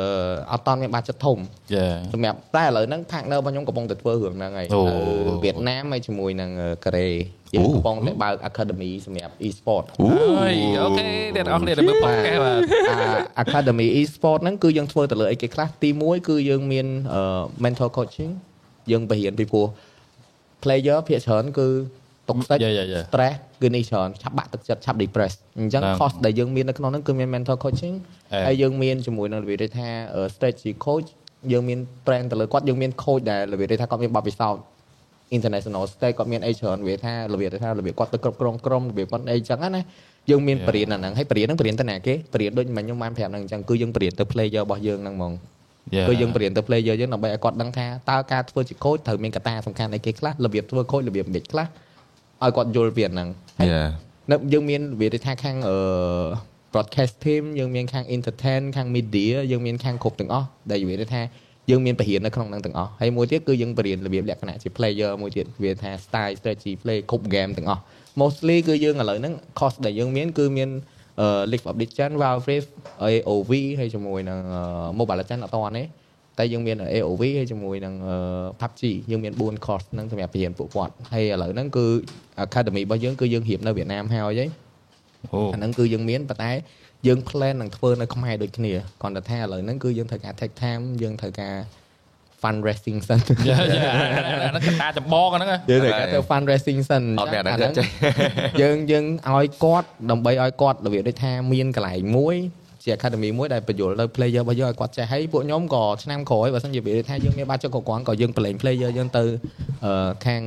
[0.53, 1.39] អត់តន់មានបាចិត្តធំ
[1.75, 4.83] ចាសម្រាប់តែឥឡូវហ្នឹង partner របស់ខ្ញុំកំពុងតែធ្វើរឿងហ្នឹងហើយអូ
[5.29, 7.09] នៅវៀតណាមហើយជាមួយនឹងអឺកូរ៉េ
[7.55, 12.61] យើងកំពុងតែបើក academy សម្រាប់ e-sport អើយអូខេអ្នកនរគ្នាដែលមើល podcast បាទ
[13.39, 17.23] អា academy e-sport ហ្នឹងគឺយើងធ្វើទៅលើអីគេខ្លះទី1គឺយើងមានអឺ
[17.65, 18.33] mental coaching
[18.91, 19.67] យើងបរៀនពីព្រោះ
[20.63, 21.67] player ភាគច្រើនគឺ
[22.29, 27.97] ទុកសិចយ៉ាយ៉ាយ៉ា stress គឺនេះច្រើនឆាប់បាក់ទឹកចិត្តឆាប់ depress អញ្ចឹងបាទ cost ដែលយើងមាននៅក្នុងហ្នឹងគឺមាន mental coaching
[28.33, 31.09] អេហើយយើងមានជាមួយនឹងរបៀបដូចថាអឺ strategy coach
[31.53, 34.63] យើងមាន train ទៅលើគាត់យើងមាន coach ដែលរបៀបដូចថាគាត់មានបទពិសោធន៍
[35.37, 39.83] international stage គាត់មានអីច្រើនវាថារបៀបដូចថារបៀបគាត់ទៅគ្រប់គ្រងក្រុមរបៀបគាត់អីចឹងណា
[40.31, 45.33] យើងមានបរិញ្ញាអាហ្នឹងហើយបរិញ្ញាហ្នឹងបរិញ្ញាទៅណាគេបរិញ្ញាដូចមិនខ្ញុំបានប្រាប់ហ្នឹងអញ្ចឹងគឺយើងបរិញ្ញាទៅ player របស់យើងហ្នឹងហ្មង
[46.09, 51.67] គឺយើងបរៀនទៅ player យើងដើម្បីឲ្យគាត់ដឹងថាតើការធ្វើជា coach ត្រូវមានកត្តាសំខាន់អីគេខ្លះរបៀបធ្វើ coach របៀបមិនខ្លះ
[52.45, 53.29] ឲ្យគាត់យល់ពីអាហ្នឹង
[53.59, 53.83] ហើយយ៉ា
[54.31, 55.77] នៅយើងមានវាដូចថាខាងអឺ
[56.73, 61.23] broadcast team យើងមានខាង entertain ខាង media យើងមានខាងគ្រប់ទាំងអស់ដែលវាដូចថា
[61.71, 67.83] យើងមានបរិញ្ញានៅក្នុងហ្នឹងទាំងអស់ហើយមួយទៀតគឺយើងបរៀនរបៀបលក្ខណៈជា player មួយទៀតវាថា style strategy play គ្រប់ game ទាំងអស់
[68.21, 70.71] mostly គឺយើងឥឡូវហ្នឹង cost ដែលយើងមានគឺមាន
[71.21, 72.71] អឺ League of Legends Wild Rift
[73.05, 74.63] AOV ហើយជាមួយនឹងអឺ
[74.99, 75.83] Mobile Legends អត់តទេ
[76.39, 78.17] តែយើងមាន AOV ហើយជាមួយនឹងអឺ
[78.61, 81.87] PUBG យើងមាន4 course ហ្នឹងសម្រាប់បរៀនពួកគាត់ហើយឥឡូវហ្នឹងគឺ
[82.45, 84.47] academy របស់យើងគឺយើងរៀបនៅវៀតណាមហើយហី
[85.33, 86.53] អូអាហ្នឹងគឺយើងមានប៉ុន្តែ
[87.07, 91.55] យើង plan នឹងធ្វើនៅខ្មែរដូចគ្នាគ្រាន់តែថាឥឡូវហ្នឹងគឺយើងត្រូវការ take time យើងត្រូវការ
[92.43, 93.83] fundraising សិនយ៉ាយ៉ា
[94.45, 97.87] អាហ្នឹងកត្តាចម្បងអាហ្នឹងយើងត្រូវការធ្វើ fundraising សិនអត់មានអាអាហ្នឹងចេះ
[98.63, 99.05] យើងយើង
[99.35, 102.37] ឲ្យគាត់ដើម្បីឲ្យគាត់របៀបដូចថាមានកន្លែងមួយ
[102.89, 109.25] ជាជា academy មួយដែលបញ្យល់ទៅ player របស់យើងឲ្យគាត់ចេះហើយពួកខ្ញុំក៏ឆ្នាំក្រោយបើសិនជាវាថាយើងមានបាច់ចុះក៏គាត់ក៏យើង play player យើងទៅ
[110.27, 110.43] ខាង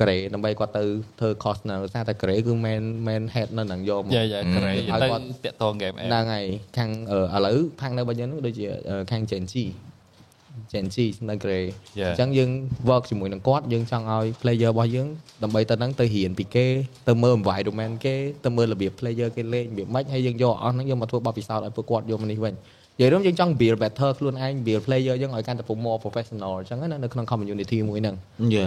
[0.00, 0.84] កូរ៉េដើម្បីគាត់ទៅ
[1.20, 5.08] ធ្វើ cost នៅសារតែកូរ៉េគឺ main main head នៅនឹងយកមកយ៉ាយ៉ាក្រេទៅ
[5.44, 6.46] តាក់តងហ្គេមអេហ្នឹងហើយ
[6.76, 6.90] ខាង
[7.36, 8.66] ឥឡូវខាងនៅរបស់យើងនោះដូចជា
[9.10, 9.54] ខាង Gen G
[10.72, 10.96] Gen G
[11.30, 11.58] នៅក្រេ
[11.96, 12.50] អញ្ចឹងយើង
[12.88, 15.08] work ជាមួយនឹងគាត់យើងចង់ឲ្យ player របស់យើង
[15.42, 16.66] ដើម្បីទៅហ្នឹងទៅរៀនពីគេ
[17.08, 18.14] ទៅមើល environment គេ
[18.44, 28.16] ទៅមើលរបៀប player គេលេងរបៀបម៉េចហើយយើងយកអស់ហ្នឹងយកមកធ្វើបទពិសោធន៍ឲ្យពួកគាត់យកមកនេះវិញនិយាយរួមយើងចង់ build better ខ្លួនឯង build player យើងឲ្យកាន់តែ more professional អញ្ចឹងណានៅក្នុង community មួយហ្នឹង
[28.54, 28.64] យ៉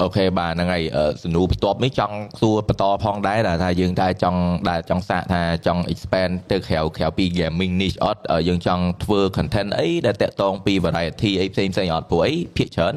[0.00, 12.94] អូខេបាទហ្នឹងហើយអឺសំណួរបន្ទាប់នេះចង់សួរបន្តផងដែរដែលថាយើងតែចង់ដែលចង់សាកថាចង់ expand ទៅក្រៅក្រៅពី gaming niche អត់អឺយើងចង់ធ្វើ content អីដែលតាក់ទងពី variety អីផ្សេងផ្សេងអត់ព្រោះអីភាគច្រើន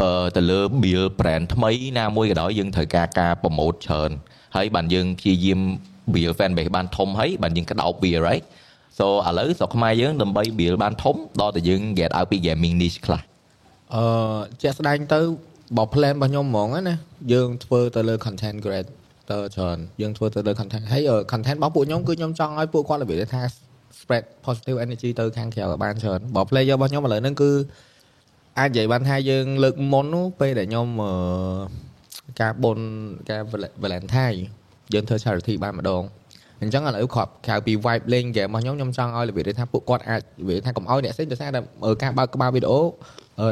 [0.00, 4.10] អឺទៅលើ build brand ថ្មីណាមួយក៏ដោយយើងត្រូវការការ promote ច្រើន
[4.56, 5.60] ហើយបានយើងព្យាយាម
[6.14, 8.44] build fan base បានធំហើយបានយើងក្តោបវា right
[8.98, 13.20] so ឥឡូវស្រុកខ្មែរយើងដើម្បី build បានធំដល់តែយើង get out ពី gaming niche ខ្លះ
[13.94, 14.04] អឺ
[14.62, 15.20] ជាក់ស្ដែងទៅ
[15.76, 16.96] បើ plan របស់ខ្ញុំហ្មងណា
[17.32, 23.42] យើងធ្វើទៅលើ content creator ច្រើនយើងធ្វើទៅលើ content ហើយ content របស់ពួកខ្ញុំគឺខ្ញុំចង់ឲ្យពួកគាត់របៀបថា
[23.98, 27.52] spread positive energy ទៅខាងក្រៅឲ្យបានច្រើនបើ player របស់ខ្ញុំឥឡូវហ្នឹងគឺ
[28.58, 31.12] អាចនិយាយបានថាយើងលើកមុននោះពេលដែលខ្ញុំអឺ
[32.40, 32.86] ការបុណ្យ
[33.30, 33.42] ការ
[33.82, 34.38] Valentine
[34.94, 36.02] យើងធ្វើ charity បានម្ដង
[36.60, 41.60] អញ្ចឹងឥឡូវគាត់ក្រៅពី vibe លេង game របស់ខ្ញុំខ្ញុំចង់ឲ្យរបៀបថាពួកគាត់អាចរបៀបថាកុំឲ្យអ្នកផ្សេងដោយសារតែ
[42.02, 42.80] ការបើកក្បាលវីដេអូ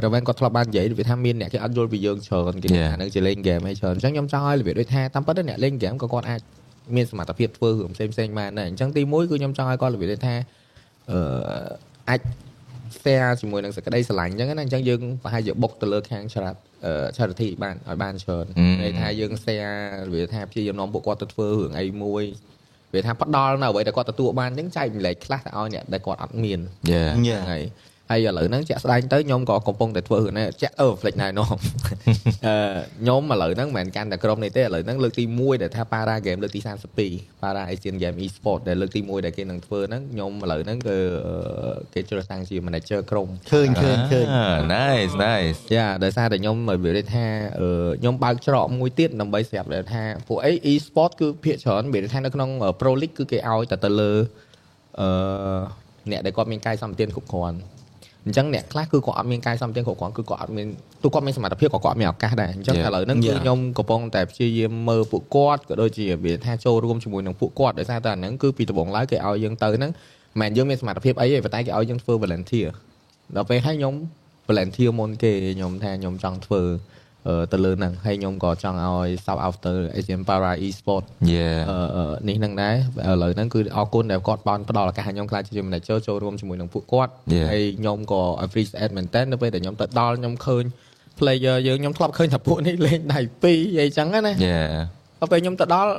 [0.05, 6.41] រវែងគាត់ធ្លាប់បាននិយាយវាថាមានអ្នកគេអត់យល់ពីយើងច្រើនគេថានឹងជាលេងហ្គេមហើយច្រើនអញ្ចឹងខ្ញុំចង់ឲ្យរបៀបដូចថាតាមពិតអ្នកលេងហ្គេមក៏គាត់អាច
[6.97, 10.35] មានសមត្ថភាពធ្វើរឿងផ្សេងផ្សេងបានដែរអញ្ចឹងទី1គឺខ្ញុំចង់ឲ្យគាត់របៀបដូចថា
[11.11, 11.19] អឺ
[12.09, 12.21] អាច
[13.03, 16.59] share ជាមួយនឹងសក្តីស្រឡាញ់អញ្ចឹងណាអញ្ចឹងយើងប្រហែលជាបុកទៅលើខាងច្រាត់
[17.17, 18.47] charity បានឲ្យបានច្រើន
[18.83, 19.77] ន័យថាយើង share
[20.09, 22.25] របៀបថាព្យាយាមនាំពួកគាត់ទៅធ្វើរឿងអីមួយ
[22.95, 26.61] វាថាផ្ដល់នៅអ្វីដែលគាត់ទទួលបានអញ្ចឹងចែកម្លែកខ្លះទៅឲ្យអ្នកដែលគាត់អត់មាន
[26.93, 27.63] Yeah ហ្នឹងហើយ
[28.11, 31.57] ហើយឥឡូវហ្នឹងជាក់ស្ដែងទៅខ្ញុំក៏កំពុងតែធ្វើរឿងនេះចាក់អឺ flex ណែនាំ
[32.47, 32.57] អឺ
[33.01, 36.61] ខ្ញុំឥឡូវហ្នឹងមិនមែនកាន់តែក្រុមនេះទេឥឡូវហ្នឹងលើកទី1ដែលថា Para Game លើកទី
[37.01, 40.97] 32 Para Asian Game Esport ដែលលើកទី1ដែលគេនឹងធ្វើហ្នឹងខ្ញុំឥឡូវហ្នឹងគឺ
[41.95, 44.27] គេជ្រើសតាំងជា manager ក្រុមឃើញឃើញឃើញ
[44.77, 47.27] nice nice យ៉ាដោយសារតែខ្ញុំនិយាយថា
[48.01, 52.51] ខ្ញុំបើកច្រកមួយទៀតដើម្បីស្រាប់ដែលថាពួកអី e-sport គឺភាគច្រើននិយាយថានៅក្នុង
[52.81, 54.13] Pro League គឺគេឲ្យតែទៅលើ
[55.01, 55.09] អឺ
[56.11, 57.59] អ្នកដែលគាត់មានកាយសម្បទានគ្រប់គ្រាន់
[58.27, 60.67] អញ្ចឹងអ្នកខ្លះគឺគាត់អត់មានកាយសម្បទានគ្រប់គ្រាន់គឺគាត់អត់មាន
[61.03, 69.91] ទូគាត់មានសមត្ថភាពក៏គាត់មានឱកាសដែរអញ្ចឹងឥឡូវហ្នឹងគឺខ្ញុំកំពុងតែព្យាយាមមើលពួកគាត់ក៏ដូចជាវាថាចូលរួមជាមួយនឹងពួកគាត់ដោយសារតែអាហ្នឹងគឺពីដំបូងឡើយគេឲ្យយើងទៅហ្នឹង
[70.41, 72.69] មិនមែនយើងមានសមត្ថភាពអីទេប៉ុន្តែគេឲ្យយើងធ្វើ volunteer
[73.37, 73.95] ដល់ពេលហើយខ្ញុំ
[74.49, 76.63] volunteer មុនគេខ្ញុំថាខ្ញុំចង់ធ្វើ
[77.53, 81.47] ទៅលើហ្នឹងហើយខ្ញុំក៏ចង់ឲ្យ South After Asian Para Esport យេ
[82.29, 82.75] នេះហ្នឹងដែរ
[83.09, 87.13] ឥឡូវហ្នឹងគឺអរគុណដែលគាត់បានផ្ដល់ឱកាសឲ្យខ្ញុំខ្លាចជា manager ចូលរួមជាមួយនឹងពួកគាត់
[87.53, 90.65] ហើយខ្ញុំក៏ appreciate មែនតើនៅពេលដែលខ្ញុំទៅដល់ខ្ញុំឃើញ
[91.19, 94.59] player យើងខ្ញុំធ្លាប់ឃើញថាពួកនេះលេងដៃពីរអីចឹងណាយេ
[95.21, 95.93] ដល់ពេលខ្ញុំទៅដល់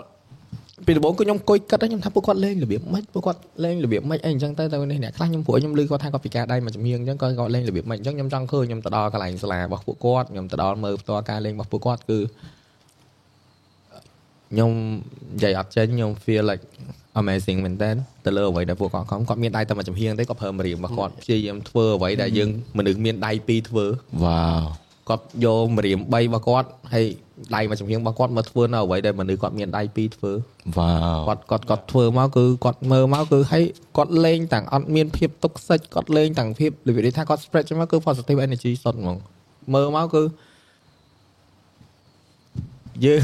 [0.85, 12.19] ពីដំបូងគឺខ្ញុំអង្គុយគិតខ្ញុំថាពួកគាត់លេងរបៀបម៉េចពួកគាត់លេងរបៀបម៉េចអីអញ្ចឹងទៅទៅនេះអ្នកខ្លះខ្ញុំព្រោះខ្ញុំឮគាត់ថាគាត់ពិការដៃមួយជំនាញអញ្ចឹងគាត់គាត់លេងរបៀបម៉េចអញ្ចឹងខ្ញុំចង់ឃើញខ្ញុំទៅដល់កន្លែងសាលារបស់ពួកគាត់ខ្ញុំទៅដល់មើលផ្ទាល់ការលេងរបស់ពួកគាត់គឺ
[14.51, 14.71] ខ្ញុំ
[15.35, 16.63] និយាយអត់ចេញខ្ញុំ feel like
[17.21, 17.91] amazing មែនតើ
[18.25, 23.85] ទៅលើអ្វីដែលពួកគាត់ខំគាត់មានដៃតែមួយចំហៀងទេគាត់ប្រើម្រាមរបស់គាត់ព្យាយាមធ្វើអ្វីដែលយើងមនុស្សមានដៃពីរធ្វើ
[24.23, 27.05] វ៉ាវ គាត់យកម្រាម3របស់គាត់ហើយ
[27.55, 30.31] ដៃមួយចំហៀងរបស់គាត់មកធ្វើនៅអ្វីដែលមនុស្សគាត់មានដៃពីរធ្វើ
[30.77, 30.93] វ៉ា
[31.27, 33.63] វគាត់គាត់គាត់ធ្វើមកគឺគាត់មើលមកគឺហើយ
[33.97, 39.17] គាត់លេងទាំងអត់មានភាពទុកសិចគាត់លេងទាំងភាពរបៀបថាគាត់ spread ចឹងមកគឺ positive energy សុទ្ធហ្មង
[39.73, 40.23] មើលមកគឺ
[43.05, 43.21] យើង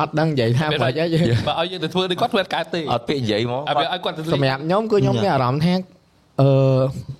[0.00, 5.74] អត់ដឹងនិយាយថាបាច់ហើយយើងបើឲ្យយើងទៅធ្វើដូចគាត់ធ្វើអត់កើតទេអត់ពាក្យនិយាយមកឲ្យវាឲ្យគាត់ទៅសម្រាប់ខ្ញុំគឺខ្ញុំមានអារម្មណ៍ថា
[6.40, 6.48] អឺ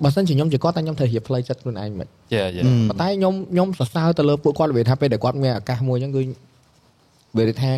[0.03, 6.23] បើសិនជាខ្ញុំជាគាត់តែខ្ញុំត្រូវរៀបផ្លូវចិត្តខ្លួនឯងមិនយ៉ាយ៉ាប៉ុន្តែខ្ញុំខ្ញុំសរសើរទៅលើពួកគាត់និយាយថាពេលដែលគាត់មានឱកាសមួយអញ្ចឹងគឺ
[7.39, 7.73] វាថា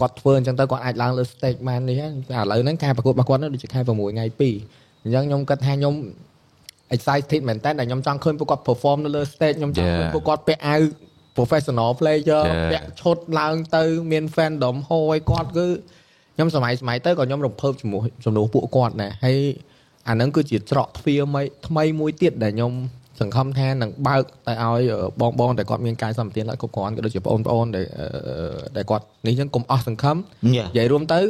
[0.00, 2.10] គាត់ធ្វើអញ្ចឹងទៅគាត់អាចឡើងលើ stage បាននេះហើយ
[2.44, 5.94] ឥឡូវហ្នឹងការប្រកួតរបស់គាត់នោះដូចជាខែ6ថ្ងៃ2អញ្ចឹងខ្ញុំគិតថាខ្ញុំ
[6.94, 10.80] excited មែនតើដែលខ្ញុំចង់ឃើញពួកគាត់ perform នៅលើ stage ខ្ញុំចង់ឃើញពួកគាត់ពាក់អាវ
[11.36, 15.66] professional player ពាក់ឈុតឡើងទៅមាន fandom ហួយគាត់គឺ
[16.34, 19.38] ខ្ញុំសម័យសម័យទៅក៏ខ្ញុំរំភើបជាមួយចំនួនពួកគាត់ដែរហើយ
[20.08, 22.72] អាហ្នឹងគឺជាច្រកទ្វារមួយថ្មីមួយទៀតដែលខ្ញុំ
[23.20, 24.82] សង្ឃឹមថានឹងបើកទៅឲ្យ
[25.20, 27.86] បងបងដែលគាត់មានកាយសម្បទានឲ្យគ្រប់គ្រាន់ក៏ដូចជាបងប្អូនដែល
[28.76, 30.16] ដែលគាត់នេះចឹងកុំអស់សង្ឃឹម
[30.46, 31.20] និយាយរួមទៅ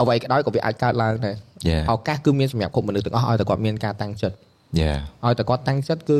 [0.00, 1.36] អ្វីក៏ដោយក៏វាអាចកើតឡើងដែរ
[1.68, 4.36] យេឱកាសគឺមានសម្រាប់គ្រប់មនុស្សទាំងអស់ឲ្យតែគាត់មានការតាំងចិត្ត
[4.80, 4.90] យេ
[5.24, 6.18] ឲ្យតែគាត់តាំងចិត្តគឺ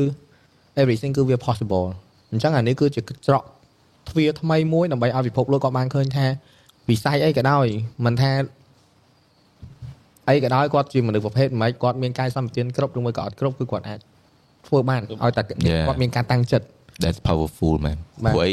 [0.81, 1.87] everything គឺវា possible
[2.33, 3.43] អញ្ចឹងអានេះគឺជាច្រក
[4.09, 6.27] ទ្វារថ្មីមួយដើម្បីឲ្យពិភពលោកគាត់បានឃើញថា
[6.89, 7.67] វិស័យអីក៏ដោយ
[8.05, 8.33] មិនថា
[10.29, 13.99] អីក៏ដោយគាត់ជាមនុស្សប្រភេទមិនគាត់មានកាយសម្បទានគ្រប់ឬមួយក៏អត់គ្រប់គឺគាត់អាច
[14.67, 16.67] ធ្វើបានឲ្យតែគាត់មានការតាំងចិត្ត
[17.03, 18.53] that's powerful man បាទព្រោះអី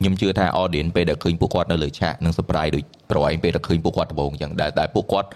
[0.00, 5.28] ខ្ញុំជឿថា audience ពេលដែលឃើញពួកគាត់នៅលើឆាកនឹង surprise ដូចប្រឯងពេលដែលឃើញពួកគាត់ដំបូងអញ្ចឹងដែលតែពួកគាត់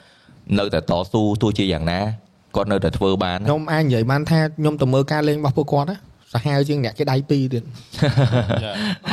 [0.59, 2.01] នៅតែតស៊ូទោះជាយ៉ាងណា
[2.57, 5.97] គាត់នៅតែធ្វើបានណាខ្ញុំអាចនិយាយបានថាខ្ញុំទៅមើលការលេងរបស់ពួកគាត់ណា
[6.35, 7.63] សាហាវជាងអ្នកគេដៃពីរទៀត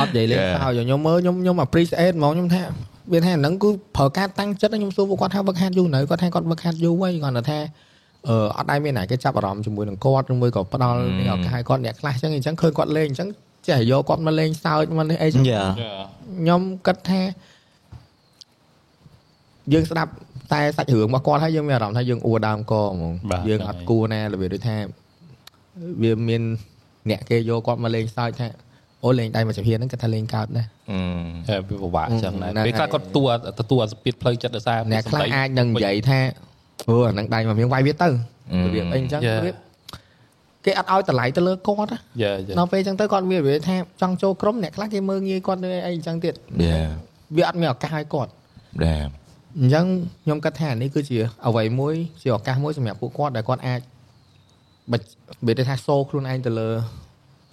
[0.00, 0.54] អត់និយាយលេង Yeah.
[0.54, 2.62] សើចខ្ញុំមើលខ្ញុំខ្ញុំ appreciate ហ្មងខ្ញុំថា
[3.10, 7.58] វាថាហ្នឹងគឺប្រើការតាំងចិត្តខ្ញុំសួរពួកគាត់ថាវឹកហាត់យូរនៅគាត់ថាគាត់វឹកហាត់យូរហើយគាត់ថា
[8.28, 13.28] អឺអត់ដែរមានណាគេចាប់អារម្មណ៍ជាមួយនឹងគាត់ឬមួយក៏ផ្ដល់នេះឱកាសឲ្យគាត់អ្នកខ្លះអញ្ចឹងអញ្ចឹងឃើញគាត់លេងអញ្ចឹង
[13.68, 15.62] ចេះយកគាត់មកលេងសើចមកនេះអីចឹងយ៉ា
[16.38, 17.20] ខ្ញុំគិតថា
[19.72, 20.12] យើងស្ដាប់
[20.52, 24.76] តែសាច់រឿងរបស់គាត់ហើយយើងមានអារម្មណ៍ថាយើងអួរដើមកហ្មងបាទយើងហ្នឹងអត់ហើយគួរណារបៀបដូចថា
[26.02, 26.42] វាមាន
[27.10, 28.48] អ្នកគេយកគាត់មកលេងសើចថា
[29.04, 30.98] អូលេងដៃមកចំហៀនហ្នឹងគាត់ថាលេងកើតណាអឺ
[31.48, 33.24] ហេវាពិបាកចឹងដែរហ្នឹងពេលខ្លះហើយគាត់ទួ
[33.60, 36.20] ទទួលអាសម្ពាធផ្លូវចិត្តដោយសារអ្នកខ្លះអាចនឹងនិយាយថា
[36.88, 38.08] អូអាហ្នឹងដៃមកមានវាយវាទៅ
[38.52, 39.38] អឺរបៀបអីអញ្ចឹង Yeah.
[39.38, 39.56] របៀប
[40.64, 46.34] គេអត់ឲ្យតម្លៃទៅលើគាត់ណាយ៉ាយ៉ាដល់ពេលអញ្ចឹងទៅគាត់វារបៀបថាចង់ចូលក្រុមអ្នកខ្លះគេមើងងាយគាត់នៅអីអញ្ចឹងទៀត
[46.66, 46.88] yeah
[47.36, 48.30] វាអត់មានឱកាសឲ្យគាត់
[48.84, 49.10] damn
[49.60, 49.86] អញ្ចឹង
[50.24, 53.80] ខ្ញុំគិតថានេះគឺជាអ្វីមួយជាឱកាសមួយសម្រាប់ពួកគាត់ដែលគាត់អាច
[54.92, 55.00] បិទ
[55.46, 56.70] វាទៅថាសូខ្លួនឯងទៅលើ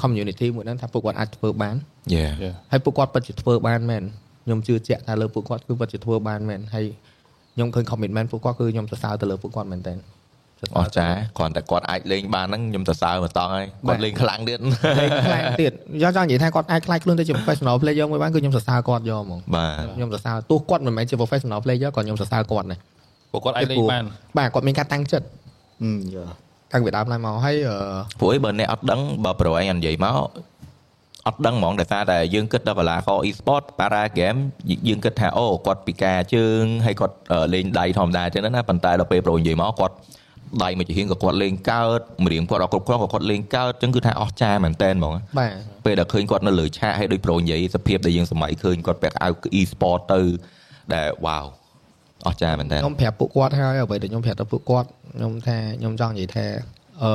[0.01, 1.75] community មួយហ្នឹងថាពួកគាត់អាចធ្វើបាន
[2.15, 4.03] yeah យ៉ាហើយពួកគាត់ពិតជាធ្វើបានមែន
[4.45, 6.85] ខ្ញុំជឿជាក់ថាលើពួកគាត់គឺពិតជាធ្វើបានមែនហើយ
[7.55, 9.93] ខ្ញុំឃើញ commitment ពួកគាត់គឺខ្ញុំសរសើរទៅលើពួកគាត់មែនតើ
[10.77, 14.59] អស្ចារ្យគ្រាន់តែគាត់អាចលេងបានហ្នឹងខ្ញុំសរសើរមកតង់ហើយបាគាទត់លេងខ្លាំងទៀត
[15.01, 15.71] លេងខ្លាំងទៀត
[16.03, 22.79] យកចង់និយាយថាគាត់អាចខ្លាយខ្លួនទៅជា professional player មួយបានគឺខ្ញុំសរសើរគាត់យកហ្មងបាទខ្ញុំសរសើរទោះគាត់មិនមែនជា professional player ក៏ខ្ញុំសរសើរគាត់ដែរ
[23.31, 24.03] ពួកគាត់អាចលេងបាន
[24.37, 25.25] បាទគាត់មានការតាំងចិត្ត
[26.15, 26.25] យ៉ា
[26.71, 27.77] តាំងពីដើមឡើយមកហើយអឺ
[28.19, 30.15] ព្រោះអីបើអ្នកអត់ដឹងបើប្រឯងអត់និយាយមក
[31.27, 34.39] អត់ដឹងហ្មងដោយសារតែយើងគិតដល់កីឡាករ e-sport para game
[34.87, 39.95] យើងគិតថាអូគាត់ពិការជើងហើយគាត់អឺលេងដៃធម្មតាអញ្ចឹងណាប៉ុន្តែដល់ពេលប្រូនិយាយមកគាត់
[40.63, 45.51] ដៃមួយជាហៀងក៏គាត់លេងកើតម្រៀងគាត់អត់គ្រប់គ្រាន់ក៏គាត់លេងកើតអញ្ចឹងគឺថាអស្ចារ្យមែនតើហ្មងបាទ
[45.85, 50.21] ពេលដែលឃើញគាត់នៅលើឆាកហើយដូចប្រូនិយាយសភាពដែលយើងសម័យឃើញគាត់ពាក់អាវ e-sport ទៅ
[50.93, 51.45] ដែលវ៉ាវ
[52.27, 56.45] អស្ចារ្យមែនតើខ្ញុំប្រាប់ពួកគាត់ហើយអ្វីដែលខ្ញុំប្រាប់ទៅពួកគាត់ខ្ញុំថាខ្ញុំចង់និយាយថា
[57.03, 57.11] អឺ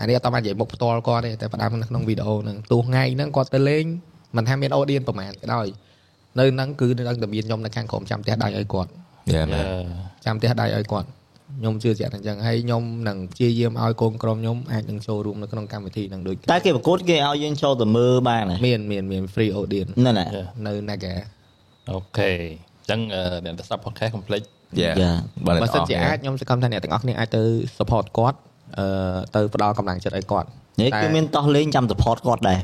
[0.00, 3.84] អានេះអត់តបាននិយាយមុខផ្ទាល់គាត់ទេតែផ្ដាំនៅក្នុងវីដេអូហ្នឹងទោះថ្ងៃហ្នឹងគាត់ទៅលេង
[4.36, 5.66] មិនថាមានអូឌៀនប្រហែលក៏ដោយ
[6.38, 8.90] នៅហ្នឹងគឺនៅតែមានខ្ញុំនៅខាងក្រុមចាំផ្ទះដៃឲ្យគាត់
[9.34, 9.64] យ៉ាមែន
[10.24, 11.08] ចាំផ្ទះដៃឲ្យគាត់
[11.58, 20.26] ខ្ញុំជឿជាក់ថាអញ្ចឹងហើយខ្ញុំនឹងព្យាយាមឲ្យកូនក្រុមខ្ញុំអាចនឹងចូលរួមនៅក្នុងកម្មវិធីហ្នឹងដូចតែគេប្រកួតគេឲ្យយើងចូលទៅមើលបានហ៎មានមានមាន free audience ហ្នឹងណា
[20.66, 21.14] នៅ Naga
[21.90, 24.46] អូខេអញ្ចឹងអឺអ្នកដែលស្ដាប់ podcast complete
[24.80, 25.12] យ៉ាយ៉ា
[25.46, 27.42] បើបើសិនជាអាចខ្ញុំសង្ឃឹមថាអ្នកទាំងអស់គ្នាអាចទៅ
[27.78, 28.38] support គាត់
[28.78, 28.86] អឺ
[29.34, 30.48] ទៅផ្ដល់កម្លាំងចិត្តឲ្យគាត់
[30.80, 32.58] នេះតែគឺមានតោះលេងចាំ support គាត់ដែរ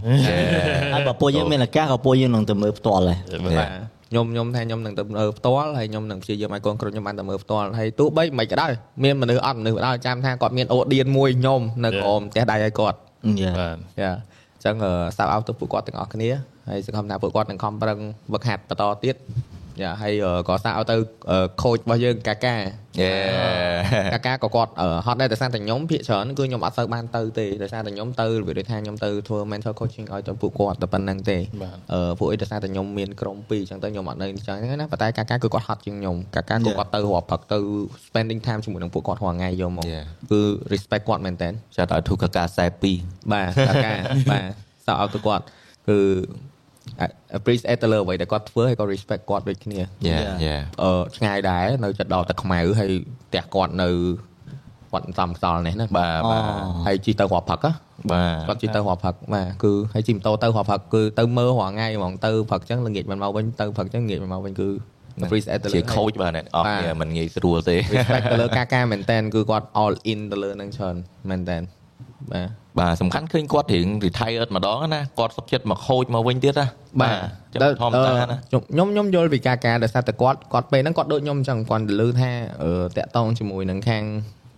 [0.94, 3.68] ហើយបើពួកយើងមានឱកាសក៏ពួកយើងនឹងទៅមើលផ្ទាល់ដែរបាទ
[4.10, 8.72] ខ្ញុំខ្ញុំថាខ្ញុំនឹងទៅមើលផ្ទាល់ហើយខ្ញុំនឹងព្យាយាមឲ្យកូនក្រុមខ្ញុំបានទៅមើលផ្ទាល់ហើយទោះបីមិនក៏ដោយ
[9.04, 12.96] មានមនុស្សអត់មនុស្សក៏ដោយចាំថាគាត់មានអូឌៀនមួយខ្ញុំនៅក្រុមផ្ទះដៃឲ្យគាត់
[13.42, 14.74] យ៉ាបាទយ៉ាអញ្ចឹង
[15.18, 16.30] សៅអោទៅពួកគាត់ទាំងអស់គ្នា
[16.68, 17.98] ហើយសង្ឃឹមថាពួកគាត់នឹងខំប្រឹង
[18.32, 19.16] វឹកហាត់បន្តទៀត
[19.80, 20.14] យ៉ាហើយ
[20.48, 20.96] ក៏សៅអោទៅ
[21.62, 22.56] ខូចរបស់យើងកាកា
[23.00, 23.10] យេ
[24.14, 37.58] កាកាក៏គាត់អឺហត់ដែរដោយសារតែខ្ញុំភាកច្រើនគឺខ្ញុំអត់សូវបានទៅទេដោយសារតែខ្ញុំទៅរបៀបដូចថាខ្ញុំទៅធ្វើ mental coaching ឲ្យទៅពួកគាត់តែប៉ុណ្្នឹងទេបាទអឺពួកអីដោយសារតែខ្ញុំមានក្រុមពីរអញ្ចឹងទៅខ្ញុំអត់នៅអញ្ចឹងណាប៉ុន្តែកាកាគឺគាត់ហត់ជាងខ្ញុំកាកាគឺគាត់ទៅរាប់ផឹកទៅ
[38.06, 40.06] spending time ជាមួយនឹងពួកគាត់រាល់ថ្ងៃយកមក Yeah.
[40.30, 40.40] គឺ
[40.72, 42.44] respect គាត់មែនតើចាត់ឲ្យធូកកា
[42.88, 43.92] 42បាទកាកា
[44.30, 44.42] បាទ
[44.86, 45.44] សោកឲ្យទៅគាត់
[45.88, 45.98] គឺ
[47.38, 52.90] appreciate ទៅលើអ្វីដែលគាត់ធ្វើហើយក៏ respect គាត់ដូចគ្នាយ៉ាយ៉ាអឺឆ្ងាយដែរនៅចិត្តដល់ទឹកខ្មៅហើយ
[53.28, 53.88] ផ្ទះគាត់នៅ
[54.92, 56.42] គាត់សំខ្សល់នេះណាបាទបាទ
[56.86, 57.72] ហើយជិះទៅរាប់ផឹកណា
[58.12, 64.68] បាទគាត់ជិះទៅរាប់ផឹកបាទគឺហើយជិះម៉ូតូទៅរាប់ផឹកគឺទៅមើលរាល់ថ្ងៃហ្មងទៅផឹកអញ្ចឹងល្ងាចមិនមកវិញទៅផឹកអញ្ចឹងល្ងាចមិនមកវិញគឺ
[65.24, 70.96] appreciate ទៅលើជាខូចបាទអ្នកអស់គ្នាមិនងាយស្រួលទេ respect ទៅលើការការមែនតើគឺគាត់ all in ទៅលើនឹងច្រើន
[71.30, 71.58] មែនតើ
[72.32, 76.66] បាទបាទសំខាន់ឃើញគាត់រៀង retired ម្ដងណាគាត់សុខចិត្តមកខូចមកវិញទៀតណា
[77.00, 77.14] បាទ
[77.52, 82.30] ចាំធម្មតាណាខ្ញុំខ្ញុំខ្ញុំយល់ពីការការដោយសារតែគាត់គាត់ពេលហ្នឹងគាត់ដូចខ្ញុំអញ្ចឹងគាត់ទៅលើថា
[82.62, 84.04] អឺតាក់តងជាមួយនឹងខាង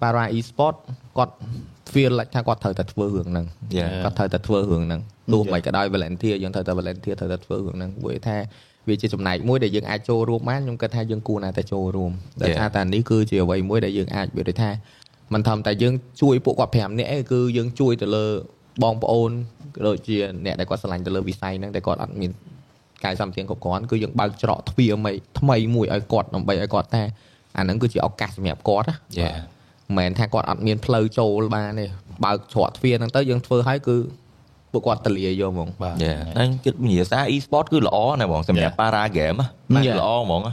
[0.03, 0.75] Para e-sport
[1.19, 1.35] គាត់
[1.93, 3.47] feel like ថាគាត់ត្រូវតែធ្វើរឿងហ្នឹង
[3.79, 3.91] Yeah.
[4.05, 5.01] គាត់ត្រូវតែធ្វើរឿងហ្នឹង
[5.33, 8.37] ទោះបីក៏ដោយ volunteer យើងត្រូវតែ volunteer ត្រូវតែធ្វើរឿងហ្នឹងព្រោះថា
[8.89, 12.13] វាជាចំណែកមួយដែលយើងអាចចូលរួមបានខ្ញុំគិតថាយើងគួរណាស់តែចូលរួម
[12.43, 12.59] ដោយ Yeah.
[12.59, 14.71] សារតែនេះគឺជាអ្វីមួយដែលយើងអាចវាដូចថា
[15.33, 18.27] មិនធម្មតាយើងជួយពួកគាត់5នាក់ឯងគឺយើងជួយទៅលើ
[18.83, 19.31] បងប្អូន
[19.87, 22.31] ដូចជាអ្នកដែលគាត់ឆ្លាញ់ទៅលើវិស័យហ្នឹងតែគាត់អត់មាន
[23.05, 27.03] កាយសម្បទានគ្រប់គ្រាន់គឺយើងបើកច្រកទ្វារមួយថ្មីមួយឲ្យគាត់ដើម្បីឲ្យគាត់ថា
[27.57, 29.37] អាហ្នឹងគឺជាឱកាសសម្រាប់គាត់ណា Yeah.
[29.87, 31.87] មិនមែនថាគាត់អត់មានផ្លូវចូលបានទេ
[32.25, 33.97] បើកច្រកទ្វារហ្នឹងទៅយើងធ្វើឲ្យគឺ
[34.73, 38.81] ពួកគាត់តលាយកហ្មងបាទយ៉ាហើយគិតវិញ្ញាសា e-sport គឺល្អណាស់បងសម្រាប់ Yeah.
[38.81, 39.39] para game
[39.75, 39.97] ណា Yeah.
[40.01, 40.53] ល្អហ្មងណា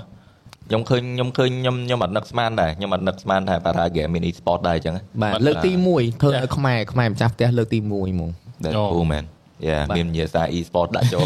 [0.72, 8.32] ខ្ញុំឃើញខ្ញុំឃើញខ្ញុំខ្ញុំអត់នឹកស្មានដែរខ្ញុំអត់នឹកស្មានថា para game មាន e-sport ដែរអញ្ចឹងបាទលើកទី1ធ្វើនៅខ្មែរខ្មែរម្ចាស់ផ្ទះលើកទី1ហ្មង
[8.64, 9.26] That's អូ cool man
[9.68, 11.26] yeah បាទមានវិញ្ញាសា e-sport ដាក់ចូល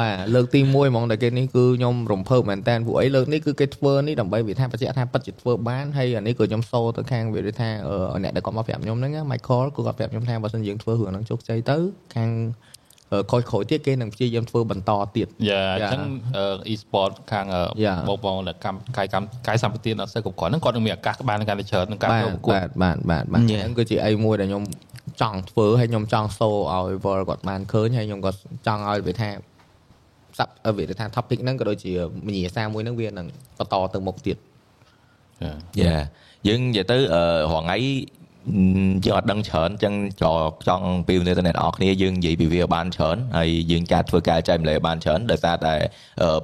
[0.00, 11.76] បាទលើកទី1ហ្មងដែលគេនេះគឺខ្ញុំរំភើបមែនតើពួកអីលើកនេះគឺគេធ្វើនេះដើម្បីវាថាបញ្ជាក់ថាពិតជាធ្វើបានហើយអានេះក៏ខ្ញុំសូទៅខាងវាថាអឺអ្នកដែលគាត់មកប្រាប់ខ្ញុំហ្នឹងណា Michael គឺគាត់ប្រាប់ខ្ញុំថាបើសិនយើងធ្វើរឿងហ្នឹងជោគជ័យទៅ
[12.14, 12.30] ខាង
[13.12, 16.02] អឺខូចក្រោយទៀតគេនឹងព្យាយាមធ្វើបន្តទៀតយ៉ាអញ្ចឹង
[16.36, 24.64] អឺ e-sport ខាងអឺយ៉ាបងបងដែលកម្មកាយកម្មកាយសម្បត្តិអត់សូវគ្រប់គ្រាន់ហ្នឹងគាត់នឹងមានឱកាសបានកាន់តែច្រើនក្នុងការបាទចូលប្រកួតបាទបាទបាទបាទហ្នឹងគឺជាអីមួយដែលខ្ញុំ
[25.22, 28.32] ចង់ធ្វើហើយខ្ញុំចង់សូឲ្យ World គាត់បានឃើញហើយខ្ញុំក៏
[28.66, 29.30] ចង់ឲ្យវាថា
[30.38, 31.92] សាប់វាថា topic ហ្នឹងក៏ដូចជា
[32.26, 33.26] មញ្ញាសាមួយហ្នឹងវានឹង
[33.58, 34.36] បន្តទៅមុខទៀត
[35.80, 35.96] យ៉ា
[36.48, 37.22] យើងនិយាយទៅអឺ
[37.52, 37.78] រងថ្ងៃ
[39.04, 40.24] យើងអត់ដឹងច្រើនអញ្ចឹងច
[40.68, 45.74] ចង់ពីនៅទៅអ្នកនរគ្នាយើងនិយាយពីវាបានច្រើនហើយយើងការធ្វើការចែកម្លែកបានច្រើនដោយសារតែ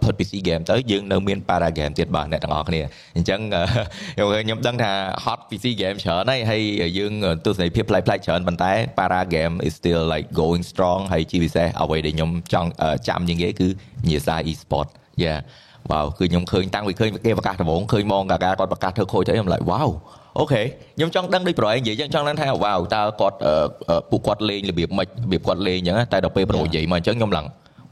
[0.02, 2.80] ផុត PC game ទៅយើងនៅមាន para game ទៀតបាទអ្នកទាំងអស់គ្នា
[3.16, 3.40] អញ្ចឹង
[4.18, 4.92] ខ្ញុំដឹងថា
[5.24, 6.62] hot PC game ច្រើនហើយហើយ
[6.98, 7.12] យើង
[7.44, 12.68] ទស្សនីយភាពប្លែកៗច្រើនប៉ុន្តែ para game is still like going strong ហើយជាពិសេសអ្វីដែលខ្ញុំចង់
[13.08, 13.68] ចាំជាងគេគឺ
[14.08, 14.88] ញាសា e-sport
[15.24, 15.38] yeah
[15.90, 19.90] វ៉ាវគឺខ្ញុំឃើញតាំងពីឃើញគេប្រកាសដំបូងឃើញមកកាកាគាត់ប្រកាសធ្វើខូចទៅខ្ញុំ like វ៉ាវ
[20.38, 20.62] អូខេ
[20.96, 23.36] ខ្ញុំចង់ដឹងដូចប្រហែលនិយាយចឹងចង់ដឹងថាវ៉ាវតើគាត់
[24.10, 27.46] ពួកគាត់លេងរបៀបម៉េចរបៀបគាត់លេងចឹងតែដល់ពេលប្រូនិយាយមកអញ្ចឹងខ្ញុំឡើង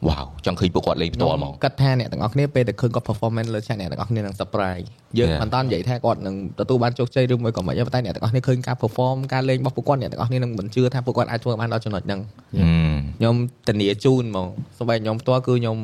[0.09, 4.85] វ៉ាវចង់ឃើញពួកគាត់លេងផ្ទាល់ហ្មងគិតថាអ្នកទាំងអស់គ្នាពេលតែឃើញគាត់ performance លើ channel អ្នកទាំងអស់គ្នានឹង surprise
[5.19, 5.41] យើង Yeah.
[5.43, 12.21] មិនតាន់និយាយថាគាត់នឹងទទួលបានជោគជ័យឬមួយក៏មិនទេប៉ុន្តែអ្នកទាំងអស់គ្នាឃើញការ perform ការលេងរបស់ពួកគាត់អ្នកទាំងអស់គ្នានឹងមិនជឿថាពួកគាត់អាចធ្វើបានដល់ចំណុចហ្នឹង
[12.57, 13.35] ហឹមខ្ញុំ
[13.69, 14.47] ធានាជូនហ្មង
[14.79, 15.77] សូម្បីខ្ញុំផ្ទាល់គឺខ្ញុំ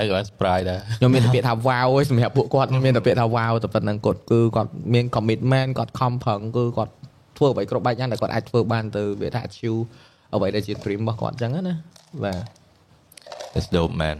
[0.00, 6.92] ទៅឲ្យ surprise ដែរខ្ញុំមានតែពាក្យថា wow ឯងសម្រាប់ពួកគាត់ខ្ញុំមានតែពាក្យថា wow តែប៉ុណ្្នឹងគាត់គឺគាត់មាន commitment គាត់ខំប្រឹងគឺគាត់
[7.36, 9.78] ធ្វើអ្វីគ្រប់បែបយ៉ាងដែលគាត់អាចធ្វើបានទៅវាថា achieve
[10.34, 11.74] អ្វីដែលជា dream របស់គាត់អញ្ចឹងណា
[12.24, 12.38] បាទ
[13.52, 14.16] That's dope man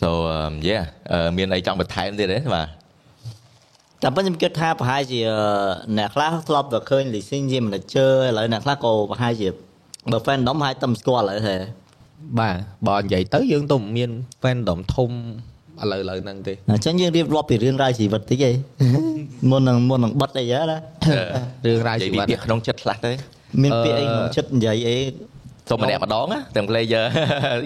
[0.00, 2.68] so um yeah អឺមានអីចង់បន្ថែមទៀតទេបាទ
[4.02, 5.20] តែប៉ុន្តែខ្ញុំគិតថាប្រហែលជា
[5.98, 9.48] អ្នកខ្លះធ្លាប់តែឃើញ leasing ជា manager ឥឡូវអ្នកខ្លះក៏ប្រហែលជា
[10.12, 11.56] បើ fandom ហើយតែមិនស្គាល់ឥឡូវហេ
[12.38, 12.56] បាទ
[12.88, 14.10] បើនិយាយទៅយើងទៅមិនមាន
[14.42, 15.10] fandom ធំ
[15.82, 18.54] ឥឡូវឥឡូវហ្នឹងទេអញ្ចឹងយើងរៀបរាប់ពីរឿងរ៉ាវជីវិតតិចឯង
[19.50, 20.78] មុននឹងមុននឹងបិទអីហ៎ណា
[21.66, 23.12] រឿងរ៉ាវនិយាយជីពីវិតពាក្យក្នុងចិត្តខ្លះទៅ
[23.62, 24.98] មានពាក្យអីក្នុងចិត្តនិយាយអី
[25.70, 27.04] សូមម្នាក់ម្ដងណាទាំង player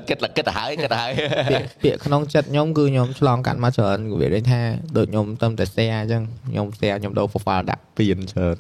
[0.09, 1.13] គិតគិតទៅហើយគិតទៅហើយ
[1.53, 4.61] ពាក្យពាក្យក្នុងចិត្តខ្ញុំគឺខ្ញុំឆ្លងកាត់មកច្រើនវាដូចថា
[4.97, 8.57] ដូចខ្ញុំទៅតែ share អញ្ចឹងខ្ញុំ share ខ្ញុំដូរ profile ដាក់ពៀនច្រើន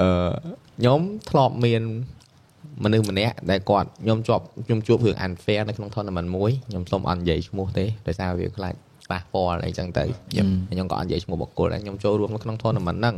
[0.00, 0.08] អឺ
[0.78, 1.00] ខ្ញុំ
[1.30, 1.82] ធ្លាប់មាន
[2.84, 8.74] មនុស្សម្នាក់ដែលគាត់ខ្ញុំជាប់ខ្ញុំជួបរឿង unfair នៅក្នុង tournament មួយខ្ញុំសូមអត់និយាយឈ្មោះទេដោយសារវាខ្លាច
[9.10, 10.04] ប៉ះពាល់អីចឹងទៅ
[10.70, 13.16] ខ្ញុំក៏អត់និយាយឈ្មោះបុគ្គលដែរខ្ញុំចូលរួមនៅក្នុង tournament ហ្នឹង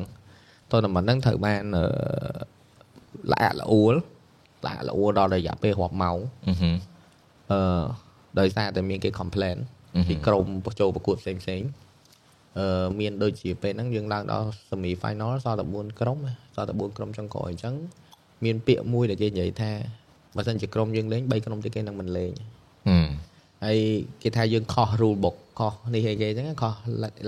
[0.70, 1.84] tournament ហ្នឹងត្រូវបានអឺ
[3.32, 3.94] ល្អាក់ល្អួល
[4.64, 6.18] ល្អាក់ល្អួលដល់រយៈពេលរាប់ម៉ោង
[6.48, 6.74] អឺហឹម
[7.50, 7.82] អឺ
[8.38, 9.56] ដោយសារតែមានគេ complain
[9.96, 10.44] អឺហឹមពីក្រុម
[10.80, 11.68] ចូលប្រកួតផ្សេងផ្សេងៗ
[12.58, 16.18] អឺមានដូចជាពេលហ្នឹងយើងឡើងដល់ semi final សល់តែ4ក្រុម
[16.54, 17.74] សល់តែ4ក្រុមចុងក្រោយអញ្ចឹង
[18.44, 19.72] មានពាក្យមួយដែលគេនិយាយថា
[20.36, 22.32] បើសិនជាក្រុមយើងលេង3ក្រុមទៀតគេនឹងមិនលេង
[22.88, 23.08] ហឹម
[23.64, 23.78] ហើយ
[24.22, 26.74] គេថាយើងខុស rule book ខុសនេះអីគេអញ្ចឹងខុស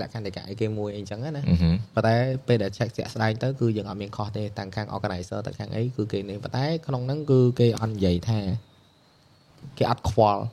[0.01, 2.15] លក្ខន្តិកៈអីគេមួយអីអញ្ចឹងណាអឺហឹមប៉ុន្តែ
[2.47, 8.39] ពេលដែល check ជាក់ស្ដែងទៅគឺយើងអត់មានខុសទេទាំងខាង organizer ទាំងខាងអីគឺគេនេះប៉ុន្តែក្នុងហ្នឹងគឺគេអត់និយាយថា
[9.77, 10.43] គេអត់ខ្វល់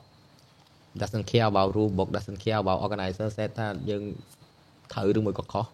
[1.00, 4.02] doesn't care about rule book doesn't care about organizer set ថាយើង
[4.92, 5.66] ត្រូវឬមួយក៏ខុស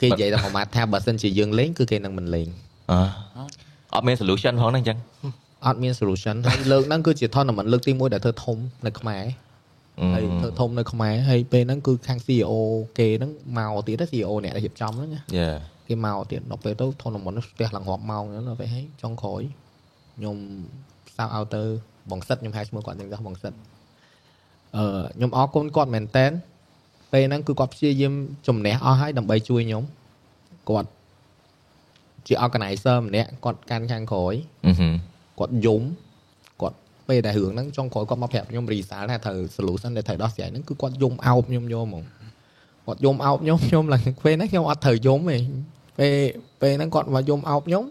[0.00, 2.48] គេនិយាយតែប្រមាថថាបើសិនជាយើងលេងគឺគេនឹងមិនលេង
[2.92, 3.44] អឺ
[3.94, 4.98] អត់មាន solution ផងហ្នឹងអញ្ចឹង
[5.66, 8.56] អត់មាន solution ហើយលើកហ្នឹងគឺជា tournament លើកទី1ដែលធ្វើធំ
[8.86, 9.22] នៅខ្មែរ
[10.14, 12.52] ហើយធ្វើធំនៅខ្មែរហើយពេលហ្នឹងគឺខាង CEO
[12.98, 15.56] គេហ្នឹងមកទៀត CEO អ្នកដែលរៀបចំហ្នឹងណា Yeah
[15.88, 19.42] គេមកទៀតដល់ពេលទៅ tournament នោះស្ទះឡើងរាប់ម៉ោងហ្នឹងដល់ពេលហើយចុងក្រោយ
[20.16, 20.36] ខ្ញុំ
[21.16, 21.62] សៅឲ្យទៅ
[22.10, 23.52] បងសិតខ្ញុំហៅឈ្មោះគាត់ទាំងដោះបងសិត
[24.76, 24.84] អឺ
[25.16, 26.32] ខ្ញុំអរគុណគាត់មែនតែន
[27.12, 28.14] ពេលហ្នឹងគឺគាត់ព្យាយាម
[28.46, 29.84] ជំនះអស់ហើយដើម្បីជួយខ្ញុំ
[30.70, 30.88] គាត់
[32.26, 34.34] ជា organizer ម្នាក់គាត់កាន់ខាងក្រោយ
[34.66, 34.92] អឺហឹម
[35.38, 35.82] គាត់យំ
[36.62, 36.76] គាត់
[37.08, 42.04] ពេលដែលរឿងហ្នឹងចុងក្រោយគាត់មកប្រាប់ខ្ញុំរីសាលថាត្រូវ solution ដែលត្រូវដោះស្រាយហ្នឹងគឺគាត់យំអោបខ្ញុំយកហ្មង
[42.86, 45.38] គាត់យំអោបខ្ញុំខ្ញុំឡើងពេលហ្នឹងខ្ញុំអត់ត្រូវយំទេ
[45.98, 46.14] ពេល
[46.60, 47.84] ពេលហ្នឹងគាត់មកយំអោបខ្ញុំ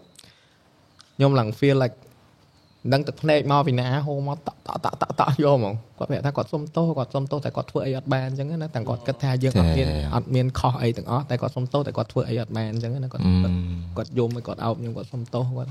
[1.16, 1.96] ខ្ញុំឡើង feel like
[2.92, 13.54] ដឹងទឹកភ្នែកមកពីណាហូរមកតក់តក់តក់តក់តក់យកហ្មងគាត់ប្រាប់ថាគាត់សុំទោសគាត់សុំទោសតែគាត់ធ្វើអីអត់បានអញ្ចឹងណាតែគាត់គិតថាយើងអត់មានអត់មានខុសអីទាំងអស់តែគាត់សុំទោសតែគាត់ធ្វើអីអត់បានអញ្ចឹងណាគាត់គាត់
[13.96, 15.70] គាត់យំហើយគាត់អោបខ្ញុំគាត់សុំទោសគាត់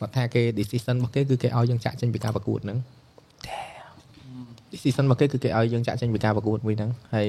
[0.00, 2.78] គាត់ថាគេ decision របស់គេគឺគេឲ្យយើងចាក់ចេញពីការប្រកួតហ្នឹង
[4.72, 7.28] decision របស់គេគឺគេឲ្យយើងចាក់ចេញពីការប្រកួតមួយហ្នឹងហើយ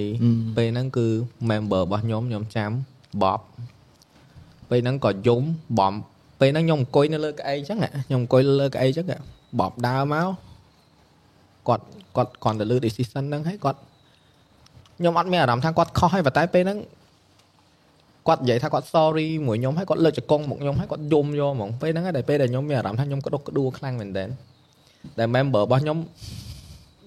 [0.57, 1.07] ពេលហ្នឹងគឺ
[1.49, 2.71] member របស់ខ្ញុំខ្ញុំចាំ
[3.21, 3.39] Bob
[4.69, 5.43] ពេលហ្នឹងក៏យំ
[5.79, 5.93] បំ
[6.39, 9.05] ពេលហ្នឹងខ្ញុំអង្គុយនៅលើកៅអីអញ្ចឹងខ្ញុំអង្គុយលើកៅអីអញ្ចឹង
[9.59, 10.27] Bob ដើរមក
[11.67, 11.83] គាត់
[12.15, 13.79] គាត់គាត់ទៅលើ decision ហ្នឹងហើយគាត់
[14.97, 16.79] ខ្ញុំអត់មានអារម្មណ៍ថាគាត់ខុសហើយប៉ុន្តែពេលហ្នឹង
[18.27, 24.25] គាត់និយាយថាគាត់ sorry មួយខ្ញុំហើយគាត់លើកជង្គង់មកខ្ញុំហើយគាត់យំយកហ្មងពេលហ្នឹងហើយដែលពេលដែលខ្ញុំមានអារម្មណ៍ថាខ្ញុំក្តុកក្តួលខ្លាំងមែនតើ
[25.19, 25.97] ដែល member របស់ខ្ញុំ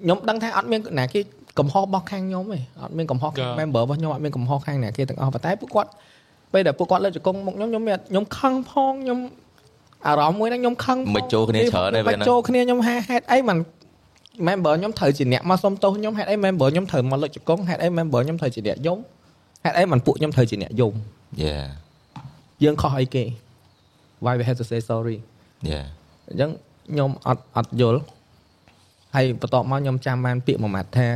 [0.03, 1.21] ខ្ញុំដឹងថាអត់មានណាគេ
[1.59, 5.91] កំហុសរបស់ខាងខ្ញុំទេអត់មានកំហុសខាង member របស់ខ្ញុំអត់មានកំហុសខាងណាគេទាំងអស់ប៉ុន្តែពួកគាត់
[6.53, 9.19] ពេលដែលពួកគាត់លើកជង្គង់មកខ្ញុំខ្ញុំមានខ្ញុំខឹងផងខ្ញុំ
[10.07, 13.59] អារម្មណ៍មួយហ្នឹងខ្ញុំខឹងផងមិនចូលគ្នាច្រើនទេពេលហ្នឹងមិនចូលគ្នាខ្ញុំហាហេតុអីមិន
[14.49, 18.99] member ខ្ញុំត្រូវជាអ្នកមកសុំទោសខ្ញុំហេតុអី member ខ្ញុំត្រូវមកលើកជង្គង់ហេតុអី member ខ្ញុំត្រូវជាអ្នកយំ
[19.65, 20.93] ហេតុអីមិនពួកខ្ញុំត្រូវជាអ្នកយំ
[21.45, 21.67] Yeah
[22.63, 23.25] យើងខុសអីគេ
[24.25, 25.17] why we have to say sorry
[25.71, 25.87] Yeah
[26.29, 26.51] អញ្ចឹង
[26.93, 28.01] ខ្ញុំអត់អត់យល់
[29.15, 31.09] ហើយបន្ទាប់មកខ្ញុំចាំបានពាក្យមួយម៉ាត់ថា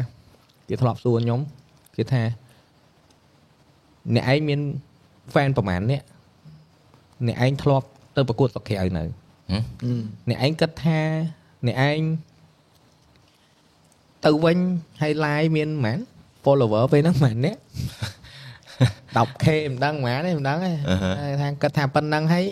[0.68, 1.40] គេធ្លាប់សួរខ្ញុំ
[1.96, 2.22] គេថា
[4.14, 4.60] អ្នកឯងមាន
[5.34, 6.02] fan ប្រហែលអ្នក
[7.26, 7.86] អ្នកឯងធ្លាប់
[8.16, 9.04] ទៅប្រកួតស្រុកក្រៅនៅ
[9.52, 11.00] ហឹមអ្នកឯងគិតថា
[11.66, 12.00] អ្នកឯង
[14.24, 14.58] ទៅវិញ
[15.02, 15.98] ហើយ live មានប៉ុន្មាន
[16.44, 17.56] follower ពេលហ្នឹងប៉ុន្មានអ្នក
[19.16, 22.44] 10k មិនដឹងប៉ុន្មានទេមិនដឹងទេអឺហឺហើយថាគិតថាប៉ុណ្ណឹងហើយ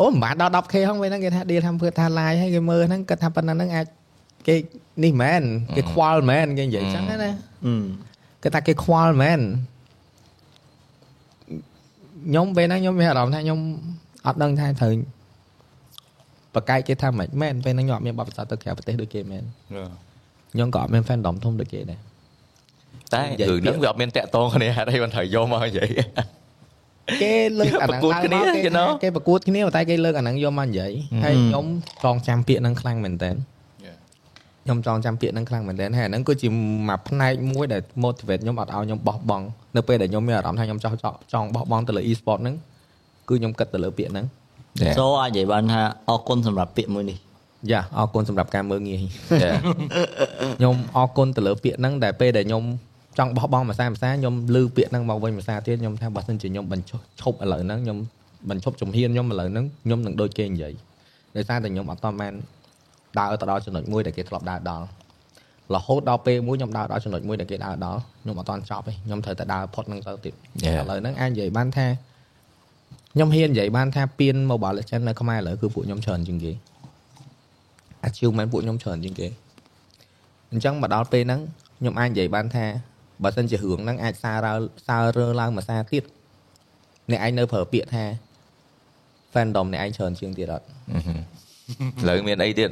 [0.00, 3.86] អូមិនបានដល់ 10k ហ្នឹងពេលហ្នឹងគេថា deal ថាធ្វើថា live ហើយគេមើលហ្នឹងគិតថាប៉ុណ្ណឹងហ្នឹងអាច
[4.46, 4.56] គេ
[5.04, 5.42] នេះមែន
[5.76, 7.16] គេខ្វល់មែនគេនិយាយអញ្ចឹងណា
[7.66, 7.84] អឺ
[8.42, 9.40] គេថាគេខ្វល់មែន
[12.28, 13.58] ខ្ញុំពេលហ្នឹងខ្ញុំមានអារម្មណ៍ថាខ្ញុំ
[14.26, 14.92] អត់ដឹងថាត្រូវ
[16.54, 19.42] បកកាយគេថាមិនមែនពេលហ្នឹងខ្ញុំអត់មានបទពិសោធន៍ទៅក្រៅប្រទេសដូចគេមែន
[20.52, 22.00] ខ្ញុំក៏អត់មាន fandom ធំដូចគេដែរ
[23.14, 25.88] តែនិយាយរឿងហ្នឹងវាអត់មានតាក់ទងគ្នាហេតុអីមិនត្រូវយកមកនិយាយ
[27.22, 30.92] គេលើកអាប្រហ្នឹងកួតគ្នាឡើងមកគេ you know ថាគេប្រកួតគ្នាប៉ុន្តែគេលើកអាហ្នឹងយកមកនិយាយ
[31.24, 31.64] ហើយខ្ញុំ
[32.04, 33.30] ចងចាំពាក្យហ្នឹងខ្លាំងមែនតើ
[34.64, 36.48] ខ្ញុំចងចាំពាក្យហ្នឹងខ្លាំងមែនតើហើយអាហ្នឹងគឺជា
[36.88, 39.44] មួយផ្នែកមួយដែល motivate ខ្ញុំអត់ឲ្យខ្ញុំបោះបង់
[39.76, 42.54] នៅពេលដែលខ្ញុំមានអារម្មណ៍ថាខ្ញុំចង់ចង់ចង់បោះបង់ទៅលើ e-sport ហ្នឹង
[43.28, 44.26] គឺខ្ញុំគិតទៅលើពាក្យហ្នឹង
[44.82, 44.96] Yeah.
[44.98, 47.18] សូអាចនិយាយបានថាអរគុណសម្រាប់ពាក្យមួយនេះ
[47.70, 49.00] យ៉ាអរគុណសម្រាប់ការមើលងាយ
[49.44, 49.56] Yeah.
[50.58, 52.62] ខ្ញុំអរគុណទៅលើពាក្យហ្នឹងដែលពេលដែលខ្ញុំ
[53.18, 57.98] ចង់បោះបង់ភាសាភាសាខ្ញុំលឺពាក្យហ្នឹងមកវិញភាសាទៀតខ្ញុំថាបើសិនជាខ្ញុំបញ្ឈប់ឈប់ឥឡូវហ្នឹងខ្ញុំ
[58.50, 60.72] បញ្ឈប់ជំហានខ្ញុំឥឡូវហ្នឹងខ្ញុំនឹងដូចគេនិយាយ
[61.36, 62.32] ដោយសារតែខ្ញុំអត់តបាន
[63.18, 64.86] ដើរទៅដល់ចំណុចមួយដែលគេធ្លាប់ដើរដល់
[65.74, 70.34] រហូតដល់ពេលមួយខ្ញុំដើរដល់ចំណុចមួយដែលគេដើរដល់ខ្ញុំអត់តចប់ទេខ្ញុំត្រូវតែដើរផុតហ្នឹងទៅទៀត
[70.64, 70.80] Yeah.
[70.80, 71.86] ឥឡូវហ្នឹងអាចនិយាយបានថា
[73.14, 76.52] ខ្ញុំហ៊ាននិយាយបានថាពៀន Mobile Legends នៅខ្មែរឥឡូវគឺពួកខ្ញុំច្រើនជាងគេ
[78.08, 79.26] achievement ពួកខ្ញុំច្រើនជាងគេ
[80.50, 81.40] អញ្ចឹងមកដល់ពេលហ្នឹង
[81.78, 82.66] ខ្ញុំអាចនិយាយបានថា
[83.22, 84.52] បើសិនជារឿងហ្នឹងអាចសាររើ
[84.86, 86.02] សាររើឡើងមួយសារទៀត
[87.10, 88.04] អ្នកឯងនៅប្រើពាក្យថា
[89.34, 90.64] fandom អ្នកឯងច្រើនជាងទៀតអត់
[92.00, 92.70] ឥឡូវមានអីទៀត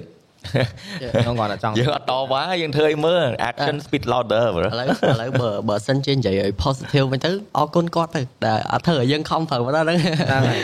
[1.15, 9.99] ខ្ញុំគាត់តែចង់យើងអត់តវ៉ាយើងធ្វើអីមើល action speed louder បឥឡូវឥឡូវបើបើសិនជានិយាយឲ្យ positive វិញទៅអរគុណគាត់ទៅដែលអត់ធ្វើឲ្យយើងខំប្រើមកដល់ហ្នឹង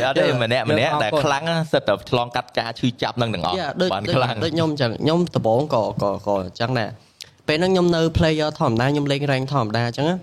[0.07, 6.91] អត់ទេម្នាក់ម្នាក់ដែលខ្លាំងណាសិតតែឆ្លងកាត់ការឈឺចាប់នឹងទាំងអស់ Yeah, ដូចបានដូចខ្លាំងដូចខ្ញុំអញ្ចឹងខ្ញុំដំបូងក៏ក៏ក៏អញ្ចឹងដែរ
[7.49, 10.17] ពេលហ្នឹងខ្ញុំនៅ player ធម្មតាខ្ញុំលេង rank ធម្មតាអញ្ចឹងណា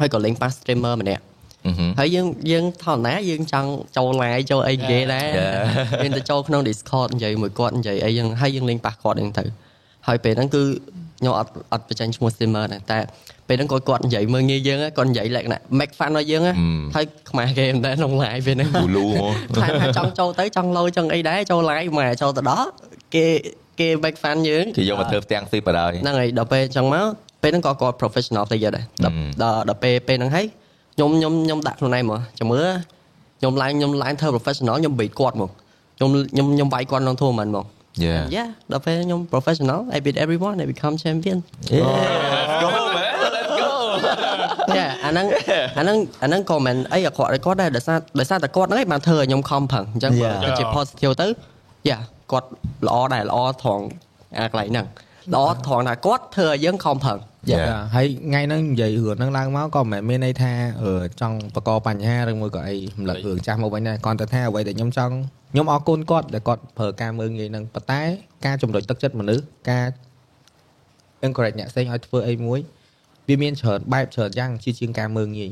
[0.00, 1.27] ហើយក៏លេង pass streamer ម្នាក់អឺ
[1.64, 6.02] ហឹមហើយយើងយើងធម្មតាយើងចង់ចូល live ចូលអីនិយាយដែរ Yeah.
[6.02, 9.44] មានទៅចូលក្នុង Discord និយាយមួយគាត់និយាយអីយ៉ាងហើយយើងលេងប៉ះគាត់ហ្នឹងទៅ
[10.06, 10.62] ហើយពេលហ្នឹងគឺ
[11.18, 12.98] ខ្ញុំអត់អត់បញ្ចេញឈ្មោះ streamer ដែរតែ
[13.48, 16.82] ពេលហ្នឹងគាត់គាត់និយាយមើងងាយយើងគាត់និយាយលក្ខណៈ make fun ឲ្យយើងណា Hmm.
[16.94, 22.68] ហើយខ្មែរគេមិនដែរក្នុង live ពេលហ្នឹងគូលូហ្មងខ្លាចថាចង់ចូលទៅចង់លោចង់អីដែរចូល live មកចូលទៅដល់
[23.14, 23.26] គេ
[23.80, 27.06] គេ make fun យើងគេយកមកធ្វើផ្ទាំងស៊ីបដ ாய் ហ្នឹងហើយដល់ពេលអញ្ចឹងមក
[27.42, 29.30] ពេលហ្នឹងក៏គាត់ professional player ដែរដល់ Hmm.
[29.42, 30.46] ដល់ដល់ពេលពេលហ្នឹងហើយ
[30.98, 32.66] ខ្ញុំខ្ញុំខ្ញុំដាក់ខ្លួនឯងមកចាំមើល
[33.38, 35.50] ខ្ញុំឡើងខ្ញុំឡើងធ្វើ professional ខ្ញុំ beat គាត់មក
[35.96, 37.66] ខ្ញុំខ្ញុំខ្ញុំវាយគាត់ក្នុង tournament មក
[38.04, 41.38] Yeah Yeah ដល់ពេលខ្ញុំ professional I beat everyone I become champion
[42.62, 43.70] go man let's go
[44.78, 45.26] Yeah អាហ្នឹង
[45.76, 50.42] អាហ្នឹងអាហ្នឹងក៏មិនអីអាក្រក់ឲ្យគាត់ដែរដោយសារដោយសារតែគាត់ហ្នឹងឯងបានធ្វើឲ្យខ្ញុំខំប្រឹងអញ្ចឹងបើ Yeah.
[50.44, 51.26] ទៅជា positive ទៅ
[51.88, 52.02] Yeah
[52.32, 52.48] គាត់
[52.86, 53.84] ល្អដែរល្អត្រង់
[54.38, 54.86] អាកន្លែងហ្នឹង
[55.34, 57.18] ល្អត្រង់ថាគាត់ធ្វើឲ្យយើងខំប្រឹង
[57.50, 57.66] Yeah.
[57.68, 60.52] ចាហើយថ្ងៃហ្នឹងនិយាយរឿងហ្នឹងឡើងមកក៏មិនមែនមានន័យថា
[60.82, 65.14] អឺចង់បកបញ្ហាឬមួយក៏អីរំលឹករឿងចាស់មកវិញដែរគាត់តែថាអ្វីដែលខ្ញុំចង់
[65.52, 68.02] ខ្ញុំអរគុណគាត់ដែលគាត់ប្រើការមើងងាយហ្នឹងប៉ុន្តែ
[68.46, 69.86] ការជំរុញទឹកចិត្តមនុស្សការ
[71.26, 72.58] encourage អ្នកផ្សេងឲ្យធ្វើអីមួយ
[73.28, 75.50] វាមានច្រើនបែបច្រើនយ៉ាងជាជាងការមើងងាយ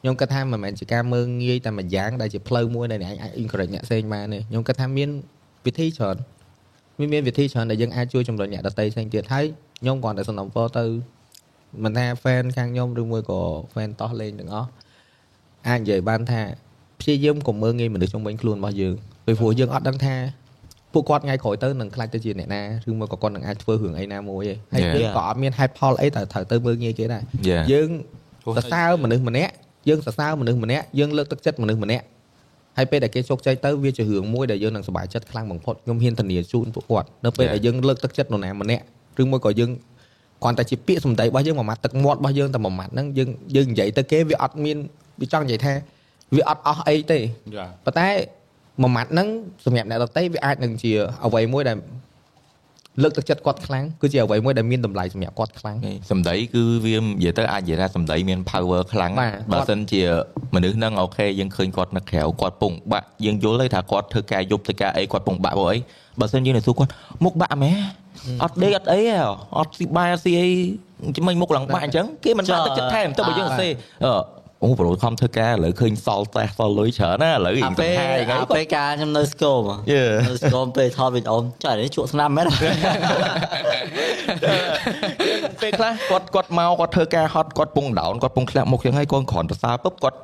[0.00, 5.08] ខ្ញុំគិតថាមិនមែនជាការមើងងាយតែមួយយ៉ាងដែលជាផ្លូវមួយដែលអ្នកអាច encourage អ្នកផ្សេងបានទេខ្ញុំគិតថាមាន
[5.66, 6.16] វិធីច្រើន
[7.02, 9.44] មានមានវិធីច្រើនដែលយើងអាចជួយជំរុញអ្នកដទៃផ្សេងទៀតហើយ
[9.80, 10.84] ខ្ញុំគ្រាន់តែសំណូមពរទៅ
[11.84, 13.40] មិនថា fan ខាងខ្ញុំឬមួយក៏
[13.72, 14.68] fan តោះលេងទាំងអស់
[15.68, 16.42] អាចនិយាយបានថា
[17.00, 18.94] ព្យាយាមកុំមើងងាយមនុស្សជុំវិញខ្លួនរបស់យើង
[19.26, 20.14] ពីព្រោះយើងអត់ដឹងថា
[20.92, 24.94] ពួកគាត់ថ្ងៃក្រោយទៅនឹងខ្លាចទៅជាអ្នកណាឬមួយក៏គាត់នឹងអាចធ្វើរឿងអីណាមួយទេហើយ Yeah.
[24.96, 27.88] យើងក៏អត់មានហេតុផលអីតែត្រូវទៅមើងងាយគេដែរ Yeah យើង
[28.56, 29.52] សរសើរមនុស្សម្នាក់
[29.88, 32.04] យើងសរសើរមនុស្សម្នាក់យើងលើកទឹកចិត្តមនុស្សម្នាក់
[32.76, 37.54] ហើយពេលដែលគេជោគជ័យទៅវាជារឿងមួយដែលយើងនឹងសប្បាយចិត្តខ្លាំងបំផុតខ្ញុំហ៊ានធានាជូនពួកគាត់នៅពេល Yeah.
[37.54, 38.84] ដែលយើងលើកទឹកចិត្តនរណាម្នាក់
[39.22, 39.70] ឬមួយក៏យើង
[40.42, 44.76] គ្រាន់តែជាពាក្យសម្ដីរបស់យើងមួយម៉ាត់ទឹកមាត់របស់យើងតែមួយម៉ាត់ហ្នឹងយើងយើងនិយាយទៅគេវាអត់មាន
[45.20, 45.72] វាចង់និយាយថា
[46.36, 48.08] វាអត់អស់អីទេយ៉ាប៉ុន្តែ
[48.82, 49.28] មួយម៉ាត់ហ្នឹង
[49.64, 50.92] សម្រាប់អ្នកដទៃវាអាចនឹងជា
[51.24, 51.76] អ្វីមួយដែល
[53.02, 55.76] លើកទឹកចិត្តគាត់ខ្លាំងគឺជាអ្វីមួយដែលមានតម្លៃសម្រាប់គាត់ខ្លាំង
[56.10, 60.02] សម្ដីគឺវានិយាយទៅអាចនិយាយថាសម្ដីមាន power ខ្លាំងបាទបើគាត់សិនជា
[60.54, 65.78] មនុស្សហ្នឹងអូខេយើងឃើញគាត់នៅក្រៅគាត់ពងបាក់យើងយល់ហើយថាគាត់ធ្វើការយប់ធ្វើការអីគាត់ពងបាក់ព្រោះអី
[66.20, 66.90] បើសិនយើងទៅសួរគាត់
[67.24, 67.76] មុខបាក់មែន
[68.42, 69.20] អត់ដេកអត់អីហ៎
[69.58, 70.48] អត់ស៊ីបាយអត់ស៊ីអី
[71.16, 73.68] ជំនាញមុខឡើងបាក់អញ្ចឹងគេមិនបាក់ទឹកចិត្តថែមទៅបើយើងសេ
[74.04, 79.62] អឺ អូប្រូខំធ្វើការឥឡូវឃើញសល់តែសល់លុយច្រើនណាឥឡូវរៀអាងពេលទៅហាយហ្នឹងអាពេលការខ្ញុំនៅស្គម
[79.94, 80.12] Yeah.
[80.30, 82.46] នៅស្គមពេលថតវីដេអូចុះនេះជក់ស្នាមមែន
[85.62, 90.18] ពេលខ្លះគាត់គាត់មកគាត់ធ្វើការហត់គាត់ពងដោនគាត់ពងធ្លាក់មុខចឹងហើយគាត់គ្រាន់ប្រសើរពុបគាត់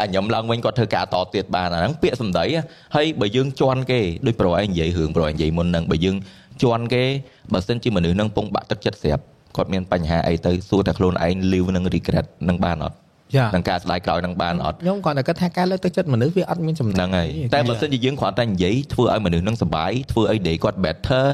[0.00, 2.60] អាញឹមឡើងវិញគាត់ធ្វើការតទៀតបានអាហ្នឹងពាក្យសម្ដីហ៎
[2.96, 6.16] ហើយបើយើងជន់គេដូចប្រូឯងនិយាយរឿងប្រូឯងនិយាយមុនហ្នឹងបើយើង
[6.62, 7.04] ជន់គេ
[7.52, 9.22] បើសិនជាមនុស្សហ្នឹងពងបាក់ទឹកចិត្តស្រាប់
[9.56, 13.05] គាត់មានបញ្ហាអីទៅសួរតែខ្លួនឯង live នឹង regret នឹងបានអត់យ៉ា
[13.54, 21.24] នឹងការស្ដាយក្រោយនឹងបានអត់ខ្ញុំគាត់តែគិតថាការលើកទឹកចិត្តមនុស្សវាអត់មានចំណហ្នឹងហើយតែបើសិនជាយើងគ្រាន់តែនិយាយធ្វើឲ្យមនុស្សហ្នឹងសុបាយធ្វើឲ្យ day គាត់ better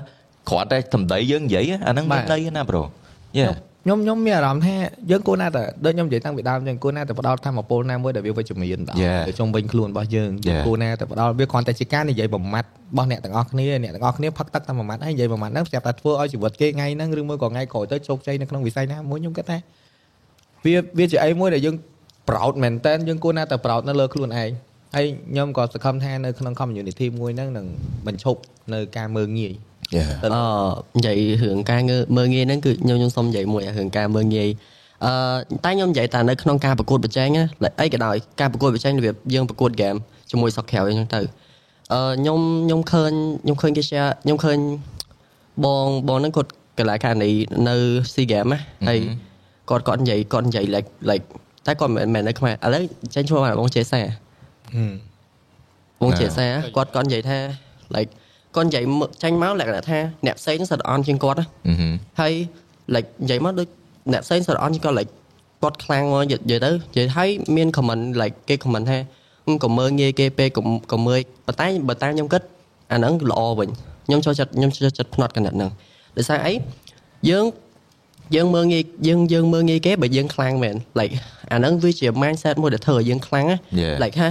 [0.50, 2.82] គ្រាន់តែសម្ដីយើងនិយាយអាហ្នឹងមានន័យណាប្រូ
[3.38, 3.46] យេ
[3.84, 4.76] ខ្ញុំខ្ញុំមានអារម្មណ៍ថា
[5.10, 9.22] យើងគួរណាតែដូចខ្ញុំនិយាយតាំងពីដើមចឹងគួរណាតែផ្ដោតថាមកពលណាមួយដែលវាវិជ្ជមានដល់ Yeah.
[9.28, 10.62] ទៅជុំវិញខ្លួនរបស់យើង Yeah.
[10.66, 19.58] គួរណាតែផ្ដោតវាគ្រាន់តែជាការនិយាយបំមាត់របស់អ្នកទាំងអស់គ្នាអ្នកទាំងអស់គ្នាផឹកទឹកតែមួយម៉ាត់ហើយនិយាយមួយម៉ាត់ហ្នឹងស្រាប់តែធ្វើឲ្យជីវិតគេថ្ងៃហ្នឹងឬមួយក៏ថ្ងៃក្រោយទៅជោគជ័យនៅក្នុងវិស័យណាមួយខ្ញុំគិតថា
[20.64, 21.76] វាវាជាអីមួយដែលយើង
[22.28, 24.50] proud មែនតើយើងគួរណាតែ proud នៅលើខ្លួនឯង
[24.96, 27.66] ហើយខ្ញុំក៏សង្ឃឹមថានៅក្នុង community មួយហ្នឹងនឹង
[28.06, 28.40] បញ្ឈប់
[28.74, 29.52] នៅការមើងងាយ
[29.96, 30.30] យេអឺ
[30.96, 34.48] និយាយរឿងការងើមើងងាយហ្នឹងគឺខ្ញុំខ្ញុំសុំនិយាយមួយរឿងការមើងងាយ
[35.04, 35.12] អឺ
[35.64, 37.44] តែខ្ញុំនិយាយថានៅក្នុងការប្រកួតប្រជែងណា
[37.80, 39.94] អីក៏ដោយការប្រកួតប្រជែងរបៀបយើងប្រកួតហ្គេម
[40.30, 41.20] ជាមួយសកក្រៅអញ្ចឹងទៅ
[41.92, 43.12] អឺខ្ញុំខ្ញុំឃើញ
[43.42, 44.58] ខ្ញុំឃើញគេ share ខ្ញុំឃើញ
[45.64, 47.32] បងបងហ្នឹងគាត់កន្លែងខាងនេះ
[47.68, 47.76] នៅ
[48.12, 48.98] SEA Game ណាហើយ
[49.70, 51.26] គាត់គាត់និយាយគាត់និយាយ like like
[51.66, 52.82] តែគាត់មិនមែននៅខ្មែរឥឡូវ
[53.14, 54.00] ចេញឈ្មោះមកបងចេសា
[56.02, 57.38] វងជាសាគាត់គាត់និយាយថា
[57.94, 58.10] like
[58.56, 62.32] គាត់និយាយមកចាញ់មកលក្ខណៈថាអ្នកផ្សេងហ្នឹងសិតអន់ជាងគាត់ណាអឺហឹមហើយ
[62.94, 63.68] like និយាយមកដូច
[64.12, 65.10] អ្នកផ្សេងសិតអន់ជាងគាត់ like
[65.62, 68.98] គាត់ខ្លាំងមកនិយាយនិយាយទៅនិយាយហើយមាន comment like គេ comment ថា
[69.48, 72.42] អឺកុំមើលងាយគេពេកកុំកុំមើលប៉ុន្តែបើតាមខ្ញុំគិត
[72.92, 73.68] អាហ្នឹងល្អវិញ
[74.06, 75.70] ខ្ញុំចូលចិត្តខ្ញុំចូលចិត្តផ្នត់កណ្ដាត់ហ្នឹង
[76.16, 76.52] ដោយសារអី
[77.30, 77.44] យើង
[78.36, 81.12] យើងមើលងាយយើងយើងមើលងាយគេបើយើងខ្លាំងមែន like
[81.52, 83.94] អាហ្នឹងវាជា mindset មួយដែលធ្វើឲ្យយើងខ្លាំងណា Yeah.
[84.02, 84.28] like ថា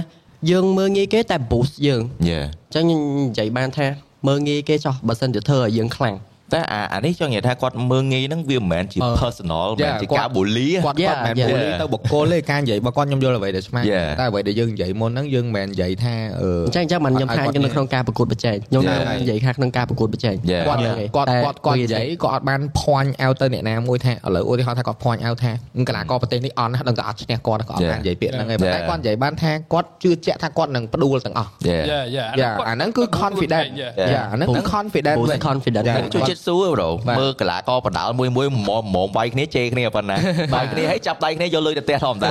[0.50, 3.86] យើងមើលងាយគេតែ boost យើងយេអញ្ចឹងខ្ញុំនិយាយបានថា
[4.28, 6.14] មើងងាយគេចោះបើសិនជាធ្វើឲ្យយើងខ្លាំង
[6.52, 11.48] តែអាអានេះចង់និយាយថាគាត់មើងងាយហ្នឹងវាមិនមែនជាអឺ personal មិន Yeah, មែនជាគាត់ការបូលីគាត់ Yeah, គាត់មិន yeah.
[11.48, 14.08] មែនបូលីទៅបុគ្គលទេការនិយាយរបស់គាត់ខ្ញុំយល់អ្វីដែលឆ្មាស់ Yeah.
[14.20, 19.20] តែអ្វីដែលយើងនិយាយមុនហ្នឹងយើងមិនមែននិយាយថាអឺអញ្ចឹងអញ្ចឹងមិនខ្ញុំថានៅក្នុងការប្រកួតប្រជែងខ្ញុំ Yeah.
[19.22, 20.64] និយាយថាក្នុងការប្រកួតប្រជែង Yeah.
[20.68, 20.96] គាត់ Yeah.
[21.16, 25.52] គាត់តែគាត់គាត់វានិយាយគាត់អត់បាន point out ទៅអ្នកណាមួយថាឥឡូវឧទាហរណ៍ថាគាត់ point out ថា
[25.88, 27.90] កីឡាករប្រទេសនេះអន់ណាស់ដឹងតែអត់ឈ្នះគាត់គាត់អត់ Yeah.
[27.92, 28.88] បាននិយាយពាក្យហ្នឹងទេប៉ុន្តែ Yeah.
[28.88, 40.16] គាត់និយាយបានថាគាត់ជឿជាក់ថាគាត់នឹងផ្ដួលទាំងអស់យេយ៉ាយ៉ាយ៉ាអាហ្នឹងគឺ confident យ៉ាអាហ្នឹងគឺ confident boost វិញ confidence យ៉ាជួយចិត្តសួរប្រូបាទមើលកីឡាករបដាល់មួយមួយមុំមុំវាយគ្នាជេរគ្នាប៉ុណ្ណា
[40.54, 42.28] វាយគ្នាហើយចាប់ដៃគ្នាយកលុយទៅផ្ទះធម្មតា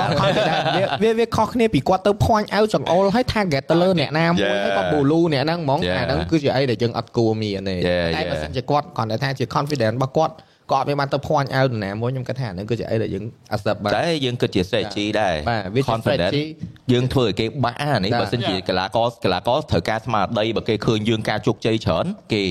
[1.02, 4.64] វាវាវាខុសគ្នាពីគាត់ទៅ point out ចង្អុលហើយ target ទៅលើអ្នកណាមួយ Yeah.
[4.64, 5.96] ហើយគាត់ blue អ្នកហ្នឹងហ្មង Yeah.
[5.98, 8.30] អាហ្នឹងគឺជាអីដែលយើងអត់គួរមានទេ Yeah, តែ yeah.
[8.30, 10.34] បើសិនជាគាត់គាត់តែថាជា confident របស់គាត់
[10.72, 13.24] គាត់អត់មានបានទៅ point out នរណាមួយខ្ញុំគិតថាអាហ្នឹងគឺជាអីដែលយើង
[13.54, 16.44] accept បានតែយើងគិតជា strategy ដែរបាទវាជា confident strategy
[16.92, 22.44] យើងធ្វើឲ្យគេបាក់អានេះបាទបើសិនជាកីឡាករកីឡាករត្រូវការស្មារតីបើគេឃើញយើងការជោគជ័យច្រើនគេ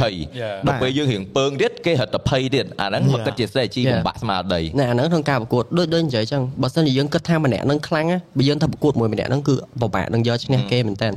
[0.00, 0.56] ភ័យ Yeah.
[0.66, 3.92] ដល់ពេលយើងរៀងពើងទៀតគេរត់តែភ័យទៀតអាហ្នឹងមកគិតជា strategy Yeah.
[3.92, 11.08] បំបាក់ស្មារតីណែអាហ្នឹងក្នុងការប្រកួតដូចដូចនិយាយអញ្ចឹងបើសិនជាយើងគិតថាម្នាក់ហ្នឹងខ្លាំងណាបើយើងទៅប្រកួតមួយម្នាក់ហ្នឹងគឺពិបាកនឹងយកឈ្នះគេមែនតើ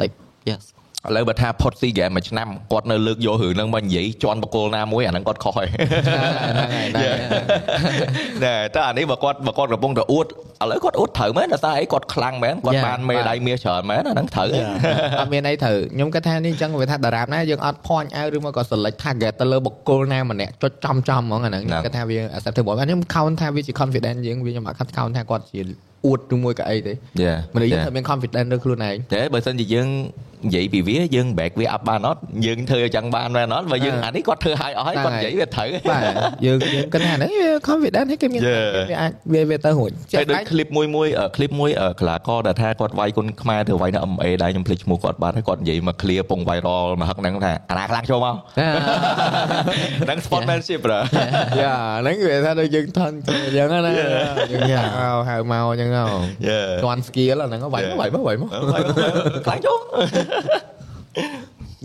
[0.00, 0.14] like
[0.50, 0.62] yes
[1.08, 7.98] ឥឡូវបើថាផុត SEA Games មួយឆ្នាំគាត់នៅលើកយករឿងហ្នឹងមកនិយាយជន់បកគលណាមួយអាហ្នឹងគាត់ខុសហើយហ្នឹងហើយហ្នឹងហើយ
[8.44, 10.28] ណែតែអានេះបើគាត់បើគាត់កំពុងតែអួតឥ
[10.70, 12.86] ឡូវគាត់អួតត្រូវមែនដោយសារអីគាត់ខ្លាំងមែនគាត់ Yeah.
[12.86, 14.64] បានមេដាយមាសច្រើនមែនអាហ្នឹងត្រូវហើយ
[15.20, 25.60] អត់មានអីត្រូវខ្ញុំគិតថានេះអញ្ចឹងវាថាតារាបណាយើងអត់ point out ឬមកក៏ select target ទៅលើបុគ្គលណាម្នាក់ចុចចំចំហ្មងអាហ្នឹងខ្ញុំគិតថាវា acceptable ខ្ញុំ count ថាវាជា confident យើងវាខ្ញុំអត់ count ថាគាត់ជា
[26.06, 26.92] អួតឬមួយក៏អីទេ
[27.24, 27.38] Yeah.
[27.54, 27.84] មនុស្សយើង Yeah.
[27.84, 29.88] ត្រូវមាន confident លើខ្លួនឯងតែបើសិនជាយើង
[30.46, 36.02] និយាយពីវាយើង back វា up បានអត់យើងធ្វើឲ្យចឹងបានមែនអត់បើយើងបាទអានេះគាត់ធ្វើឲ្យអស់ហើយគាត់និយាយវាត្រូវបាទ
[36.46, 38.88] យើងយើងគិតថាហ្នឹងវា confident ហើយគេមាន Yeah.
[38.90, 48.34] វាអាចវាវាទៅរួចហើយដូច clip មួយមួយអឺ clip មួយអឺកីឡាករដែលថាគាត់វាយគុណខ្មែរទៅវាយនៅ MMA ដែរខ្ញុំភ្លេចឈ្មោះគាត់បាត់ហើយគាត់និយាយមក clear ពង viral មកហឹកហ្នឹងថាអាណាខ្លាំងចូលមក
[50.04, 50.94] ហ្នឹង sportsmanship ប្រ
[51.60, 53.92] យ៉ាហ្នឹងវាថាដូចយើងថនអញ្ចឹងណា
[54.52, 54.62] យើង
[54.98, 56.04] ហៅហៅមកអញ្ចឹងហ៎
[56.48, 56.68] Yeah.
[56.84, 58.50] ជន់ skill អាហ្នឹងវាយមកវាយមកវាយមក
[59.46, 59.78] ខ្លាំងចូល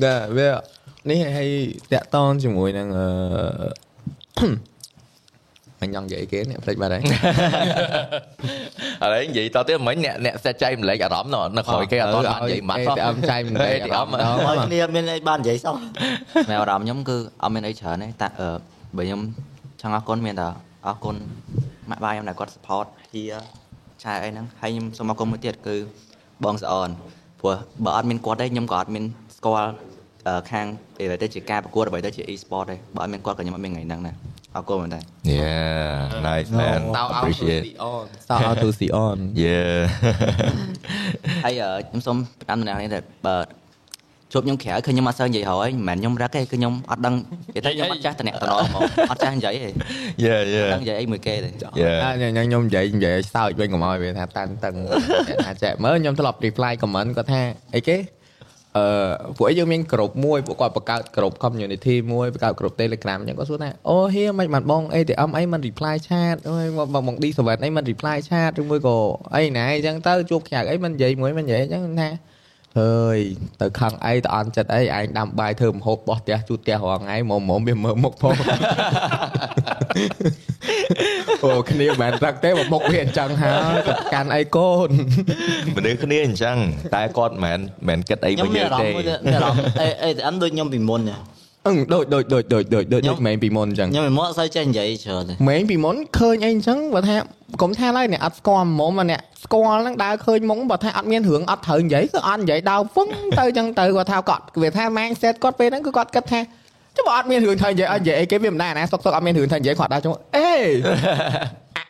[0.04, 0.50] ដែរវា
[1.10, 1.50] នេះឲ្យ
[1.94, 3.08] តាក់តងជាមួយនឹងអឺ
[5.82, 7.06] អញចង់និយាយគេនេះភ្លេចបាត់ហើយឥ
[9.14, 15.76] ឡូវនិយាយតទៀតមិញអ្នកអ្នកសេចចៃម្លែកអារម្មណ៍នៅនៅក្រោយគេអត់ទាន់បាននិយាយម៉ាត់សោះអមចៃមិនទេអមដហើយងគ្នាមានអីបាននិយាយសោះ
[16.50, 18.50] មែនអារម្មណ៍ខ្ញុំគឺអត់មានអីច្រើនទេតែអឺ
[18.98, 19.22] បើខ្ញុំ
[19.82, 20.48] ចង់អរគុណមានតែ
[20.88, 21.16] អរគុណ
[21.90, 23.24] ម៉ាក់បាយខ្ញុំដែលគាត់ support ហៀ
[24.04, 25.76] ឆែអីហ្នឹងហើយខ្ញុំសូមអរគុណមួយទៀតគឺ
[26.44, 26.90] បងស្អន
[27.40, 27.56] ព្រោះ
[27.86, 29.04] បើអត់មានគាត់ទេខ្ញុំក៏អត់មាន
[29.38, 29.72] ស្គាល់
[30.28, 30.66] អឺខាង
[30.98, 34.16] ពេលទៅជាការប្រកួតដើម្បីទៅជា e-sport ទេបើអត់មានគាត់ក៏ខ្ញុំអត់មានថ្ងៃហ្នឹងដែរ
[34.56, 35.00] អរគុណមែនតើ
[35.38, 35.94] Yeah
[36.28, 37.92] nice man តោ appreciate អូ
[38.30, 39.78] តោអត់ទូស៊ីអន Yeah
[41.46, 43.36] ហើយអឺខ្ញុំសូមផ្ដាំតំណែងនេះតែបើ
[44.34, 47.16] ជួបខ្ញុំក្រៅគឺខ្ញុំអត់សូវនិយាយហើយមិនមែនខ្ញុំរឹកទេគឺខ្ញុំអត់ដឹង
[47.48, 48.82] និយាយថាខ្ញុំអត់ចាស់តំណែងតំណងហ្មង
[49.12, 49.70] អត់ចាស់និយាយទេ
[50.26, 51.50] Yeah អត់ yeah ដឹងនិយាយអីមួយគេទេ
[51.82, 54.76] Yeah អញខ្ញុំនិយាយនិយាយឲ្យសើចវិញកុំឲ្យវាថាតានតឹង
[55.46, 57.42] ថាចែកមើលខ្ញុំធ្លាប់ reply comment គាត់ថា
[57.76, 57.98] អីគេ
[58.78, 58.86] អឺ
[59.38, 68.98] ពួកឯងយើងមានក្រុមមួយពួកគាត់បង្កើតក្រុម community មួយបង្កើតក្រុម Telegram អញ្ចឹងគាត់សួរថាអូហៀមិនបានបង ATM អីមិន reply chat អូយមកបង D7 អីមិន reply chat ឬមួយក៏
[69.36, 72.10] អីណាអញ្ចឹងទៅជួបខ្ញាក់អីមិននិយាយមួយមិននិយាយអញ្ចឹងថា
[72.80, 73.18] អើយ
[73.62, 78.36] ទៅខឹងអីទៅអន់ចិត្តអីឯងដាំបាយធ្វើម្ហូបបោះផ្ទះជូតផ្ទះរាល់ថ្ងៃមកមកវាមើលមុខផង
[81.44, 84.90] អូគ្នាមិនមែនរឹកទេមកមុខវាអញ្ចឹងហើយទៅកាន់អីកូន
[85.76, 86.58] មនុស្សគ្នាអញ្ចឹង
[86.96, 91.35] តែគាត់មិនមែនគិតអីខ្ញុំវិញមានអារម្មទេណ៍មួយទៀតមានអារម្មណ៍អេអេអានដូចខ្ញុំពីមុនទេអឹង
[91.94, 97.16] ដូចដូចដូចដូចដូចដូចខ្ញុំដូចមែនពីមុនអញ្ចឹងខ្ញុំពីមុនអត់សូវចេះនិយាយច្រើនទេមែនពីមុនឃើញអីអញ្ចឹងបើថា
[97.62, 106.40] កុំថាឡើយអ្នកអត់ស្គាល់ហ្មងមកអ្នកស្គាល់ហ្នឹងដើរឃើញមុងបើថាអត់មានរឿងអត់ត្រូវនិយាយគឺអត់និយាយដើរវឹងទៅអញ្ចឹងទៅគាត់ថាគាត់វាថា mindset គាត់ពេលហ្នឹងគឺគាត់គិតថា
[106.96, 110.52] ចុះបើអត់មានរឿងត្រូវនិយាយអត់និយាយអីគេវាមិនដែរណាសុកសុកអត់មានរឿងត្រូវនិយាយគាត់ដើរចូលអេ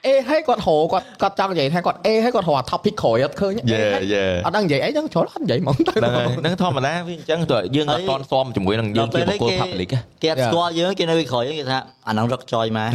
[0.07, 11.77] អាអេឲ្យគាត់ហៅគាត់គាត់ចង់និយាយថាគាត់អេឲ្យគាត់រក topic ក្រោយអត់ឃើញ Yeah yeah អត់ដឹងនិយាយអីចឹងចូលអត់និយាយហ្មងទៅហ្នឹងហើយហ្នឹងធម្មតាវាអញ្ចឹងទៅយើងអត់តន់ស៊ាំជាមួយនឹងយើងជាបុគ្គល public ហ៎គេអត់ស្គាល់យើងគេនៅពីក្រោយយើងគេថា
[12.07, 12.89] អាហ្នឹងរឹកចយមក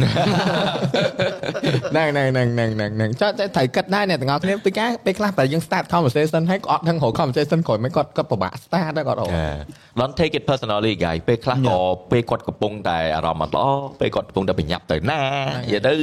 [1.91, 9.29] ហ្នឹងហ្នឹងហ្នឹងហ្នឹងហ្នឹងហ្នឹងចុះតែត្រូវគិតដែរអ្នកទាំងអស់គ្នាពីការពេលខ្លះតែយើង start conversation ហើយគាត់អត់ដឹងរក conversation ក្រោយមិនគាត់គាត់ពិបាក start ដែរគាត់រក
[9.99, 11.77] Don't take it personally guys ពេលខ្លះក៏
[12.11, 13.65] ពេលគាត់កំពុងតែអារម្មណ៍អត់ល្អ
[13.99, 15.19] ពេលគាត់កំពុងតែបញ្ញាប់ទៅណា
[15.65, 15.93] និយាយទៅ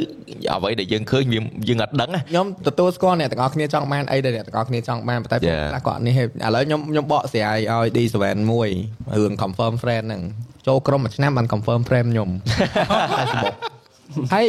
[0.55, 1.39] អ្វីដែលយើងឃើញវា
[1.69, 5.67] យើងអត់ដឹងណាខ្ញុំទទួលស្គាល់អ្នកទាំងអស់គ្នាចង់បានអីដែលអ្នកទាំងអស់គ្នាចង់បានប៉ុន្តែពេល Yeah.
[5.73, 6.23] ខ្លះគាត់នេះឥ
[6.55, 8.17] ឡូវខ្ញុំខ្ញុំបកស្រាយឲ្យ D7
[8.53, 8.69] មួយ
[9.17, 10.23] រឿង confirm friend ហ្នឹង
[10.67, 12.31] ចូលក្រុមមួយឆ្នាំបាន confirm friend ខ្ញុំ
[13.19, 13.55] Facebook
[14.35, 14.47] ហើយ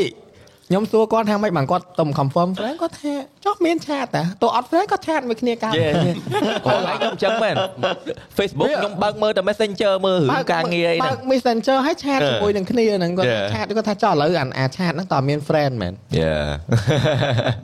[0.70, 3.14] ខ្ញុំសួរគាត់ថាម៉េចបានគាត់ទុំ confirm friend គាត់ថា
[3.46, 5.94] ចុះមានឆាតតាតើអត់ friend គាត់ឆាតមួយគ្នាកើត Yeah
[6.66, 7.56] គាត់ឡាយខ្ញុំអញ្ចឹងមែន
[8.38, 12.30] Facebook ខ្ញុំបើកមើលតែ Messenger មើលរឿងការងារអីហ្នឹងបើក Messenger ហើយឆាត Yeah.
[12.30, 13.46] ជាមួយនឹងគ្នាហ្នឹងគាត់ Yeah.
[13.54, 16.46] ឆាតគាត់ថាចុះឥឡូវអាអាឆាតហ្នឹងតើមាន friend មែន Yeah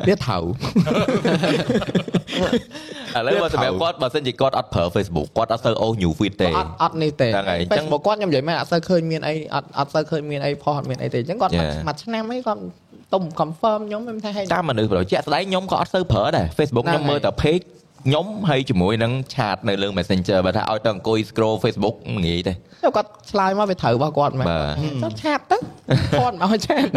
[0.08, 0.44] វាត្រូវ
[3.18, 11.74] ឥឡូវបើសម្រាប់គាត់បើសិនជាគាត់អត់ប្រើ Facebook គាត់អត់សូវអូស new feed ទេអត់អត់នេះទេហ្នឹងហើយអញ្ចឹង Facebook គាត់ខ្ញុំនិយាយមែនអត់សូវឃើញមានអីអត់អត់សូវឃើញមានអីផុសអត់មានអីទេអញ្ចឹងគាត់ Yeah.
[11.88, 12.62] មួយឆ្នាំអីគាត់
[13.16, 17.64] ទុំ confirm ខ្ញុំខ្ញុំថាហេតាមមនុស្សប្រជាក់ស្ដែងខ្ញុំក៏អត់សូវប្រើដែរ Facebook ខ្ញុំមើលតែ page
[18.06, 25.58] ខ្ញុំហើយជាមួយនឹងឆាតនៅលើ Messenger បើថាឲ្យទៅអង្គុយ scroll Facebook មិនងាយទេចុះគាត់ឆ្លើយមកវាត្រូវរបស់គាត់មែនបាទចុះឆាតទៅ
[26.20, 26.88] គាត់មកឆាត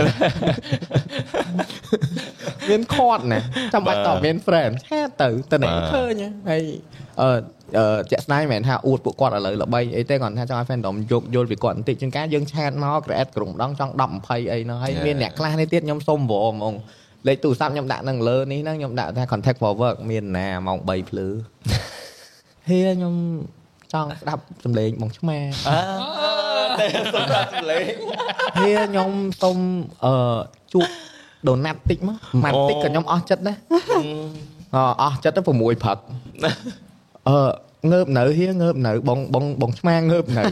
[2.70, 3.40] មានគាត់ណា
[3.74, 6.12] ចាំបាច់តមាន friend ឆាតទៅទៅណែឃើញ
[6.50, 6.62] ហើយ
[7.20, 7.30] អឺ
[7.78, 16.74] អឺជាក់ស្ដែងមិនមែនថាអួតពួកគាត់ឥឡូវល្បីអីទេគាត់ថាចង់ឲ្យ fandom យកយល់ពីគាត់បន្តិចជាងការយើងឆាតមក create ក្រុមម្ដងចង់10 20អីនោះហើយមានអ្នកខ្លះនេះទៀតខ្ញុំសុំវល់ហ្មង
[17.26, 21.26] លេខទូរស័ព្ទខ្ញុំដាក់នឹងលើនេះហ្នឹងខ្ញុំដាក់ថា contact for work មានណាម៉ោង3ភ្លឺ
[22.68, 23.14] ហេខ្ញុំ
[23.92, 25.38] ចង់ស្ដាប់សំឡេងបងឆ្មា
[28.58, 29.10] ហេខ្ញុំ
[29.42, 29.56] សុំ
[30.04, 30.38] អឺ
[30.72, 30.86] ជួប
[31.48, 33.56] ដូណាត់តិចមកម៉ាត់តិចក៏ខ្ញុំអស់ចិត្តដែរ
[34.74, 35.98] អអស់ចិត្តទៅ6ព្រឹក
[37.28, 37.38] អឺ
[37.92, 40.44] ងើបនៅហៀងើបនៅបងបងបងឆ្មាងើបនៅ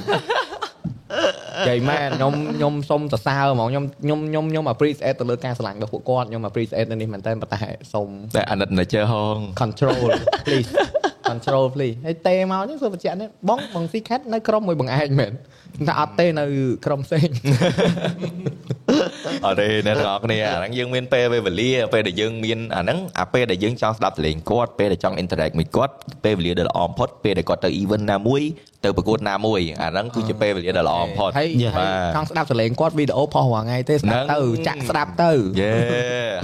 [1.69, 9.99] ចៃម៉ែខ្ញុំខ្ញុំសុំសរសើរហ្មងខ្ញុំខ្ញុំខ្ញុំខ្ញុំ appreciate ទៅលើការស្រឡាញ់របស់ពួកគាត់ខ្ញុំ appreciate នៅនេះមែនតើប៉ុន្តែសុំតែអាណិត nature ហង control
[10.47, 10.71] please
[11.31, 15.33] control please ហើយតេមកនេះគឺបញ្ជាក់នេះបងបង secret នៅក្រុមមួយបងឯងមែន
[15.89, 16.45] តែអត់ទេនៅ
[16.87, 17.29] ក្រុមផ្សេង
[19.47, 25.95] អត់ទេអ្នកទាំងអស់គ្នាអាហ្នឹងយើងមានពេលវេលាពេលដែលយើងមានអាហ្នឹងអាពេលដែលយើងចង់ស្ដាប់សលេងគាត់ពេលដែលចង់ interact មួយគាត់
[26.25, 28.43] ពេលវេលាដែលល្អបំផុតពេលដែលគាត់ទៅ event ណាមួយ
[28.87, 31.49] ទៅប្រកួតណាមួយអាហ្នឹងគឺជាពេលវេលាដែលល្អបំផុតហើយ
[31.79, 35.31] បាទចង់ស្ដាប់សលេងគាត់វីដេអូផុសរាល់ថ្ងៃទេស្ដាប់ហ្នឹងទៅចាក់ស្ដាប់ទៅ
[35.61, 35.73] យេ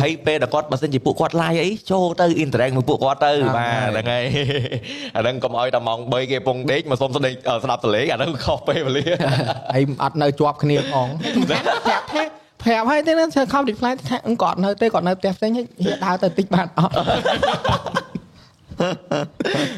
[0.02, 4.24] ហើយពេលដែលគាត់បើសិនជាពួកគាត់ live អីចូលទៅ interact មួយពួកគាត់ទៅហ្នឹងបាទហើយហ្នឹងហើយ
[5.16, 9.04] អាហ្នឹងកុំឲ្យតែម៉ោង3គេពងដេកមកសុំស្ដេកស្ដាប់សលេងអាហ្នឹងខុសពេលវេលា
[9.72, 11.08] ហើយអត់នៅជាប់គ្នាផង
[11.50, 12.24] ប្រាប់ថា
[12.62, 16.92] ប្រាប់ហើយទេណាខំ reply ថាអឺគាត់នៅទេគាត់នៅផ្ទះផ្សេងហើយហៀដើរទៅតិចបានអត់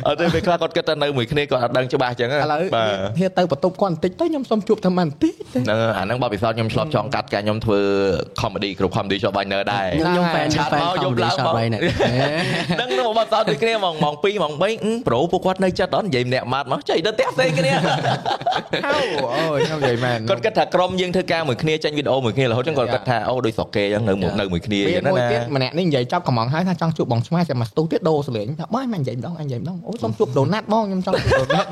[0.06, 7.81] អត់ទេពេលខ្លះគាត់គិតថានៅមួយគ្នាគាត់អត់ដឹងច្បាស់អញ្ចឹងឥឡូវបាទហៀទៅបន្ទប់គាត់បន្តិចទៅខ្ញុំសុំជួបតែមិនបន្តិចទេហ្នឹងអាហ្នឹងបបពិសោធន៍ខ្ញុំឆ្លប់ចង់កាត់ការខ្ញុំធ្វើ
[8.40, 11.81] comedy គ្រប់ comedy shop បាញ់នៅដែរខ្ញុំខ្ញុំហ្វេនឆាតហ្វេនមកយប់ comedy ឡើង shop មកហើយហ្នឹង
[12.70, 17.72] ហ្នឹងនៅបបពិសោធន៍ដូចគ្នាម៉ោងម៉ោង2ម៉ោង3ប្រូពួកគាត់នៅចិត្តអត់និយាយម្នាក់ម៉ាត់មកចៃទៅផ្ទះផ្សេងគ្នា
[18.86, 18.98] ហៅ
[19.35, 31.69] អូយខ្ញុំនិយាយមែនគាត់គិតថាក្រុមយើងធ្វើការមួយគ្នាចេញវីដេអូមួយគ្នារហូតចឹងគាត់គិតថាអូដូចស្រុកគេចឹងនៅមួយនៅមួយគ្នាវាចឹងណាមួយណាទៀតម្នាក់នេះនិយាយចាប់កំងហើយថាចង់ជួបបងឆ្មាតែមកស្ទុះទៀតដូរសលេងថាបងមិននិយាយម្ដងអញនិយាយម្ដងអូសុំជួបដូណាត់បងខ្ញុំចង់ជួបដូណាត់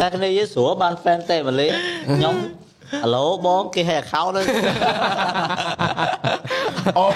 [0.00, 1.72] តែគ្នាយើងស្រួលបាន fan ទេមកលេង
[2.16, 2.36] ខ្ញុំ
[3.02, 4.42] ហៅឡូបងគេឲ្យ account ទៅ
[6.98, 7.06] អូ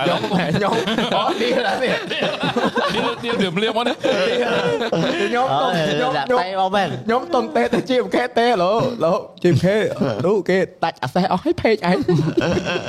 [0.00, 0.20] ខ្ញុំ
[0.54, 0.74] ខ្ញុំ
[1.16, 2.20] អូនេះដែរនេះទៀ
[3.06, 3.96] លទៀលលៀមមកនេះ
[5.24, 8.72] ខ្ញុំតុំខ្ញុំដាក់ខ្ញុំតែមកមែនខ្ញុំតុំទេទៅជាមខេទេឡូ
[9.04, 9.76] ឡូជាមខេ
[10.26, 11.98] ឌូគេដាច់អាសេះអស់ឲ្យពេកឯង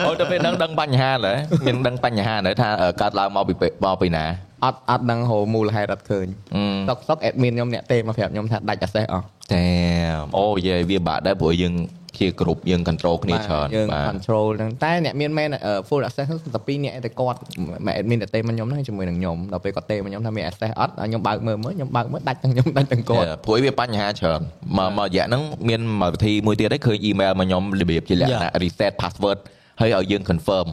[0.06, 1.34] អូទៅពេលហ្នឹងដឹងបញ្ហាលើ
[1.66, 4.26] មានដឹងបញ្ហាលើថាអឺកើតឡើងមកពីពេលមកពីណា
[4.66, 9.66] អត់អត់ដឹងហៅមូលហេតុអត់ឃើញអឺសុកសុក admin ខ្ញុំអ្នកទេមកប្រាប់ខ្ញុំថាដាច់អាសេះអស់តែ
[10.38, 11.74] អូយេវាបាក់ដែរព្រោះយើង
[12.20, 17.40] ជាគ្រប់យើង control គ្នាច្រើនយើងបាទ control ហ្នឹងតែអ្នកមាន main អឺ full access ហ្នឹងតែពីរអ្នកឯងតែគាត់
[17.86, 24.42] មក admin តែទេមកខ្ញុំហ្នឹងជាមួយនឹងខ្ញុំដល់ពេលគាត់ទេមកខ្ញុំថាមាន access អត់ហើយខ្ញុំបើកមើលមើលខ្ញុំបើកមើលដាច់ទាំងខ្ញុំដាច់ទាំងគាត់ព្រោះវាបញ្ហាច្រើន
[24.78, 29.38] មកមករយៈហ្នឹងមានមកវិធីមួយទៀតឯងឃើញ email មកខ្ញុំរបៀបជាលក្ខណៈ reset password
[29.80, 30.68] ហើយឲ្យយើង confirm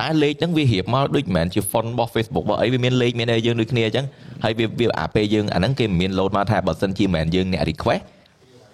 [0.00, 4.06] តែលេខហ្នឹងវារៀបមកដូចមិនមែនជា font របស់ Facebook របស់អីវាមានលេខមានអីយើងដូចគ្នាអញ្ចឹង
[4.44, 8.02] ហើយវាវាអាពេលយើងអាហ្នឹងគេមិនមាន load មកថាបើសិនជាមិនមែនយើងអ្នក request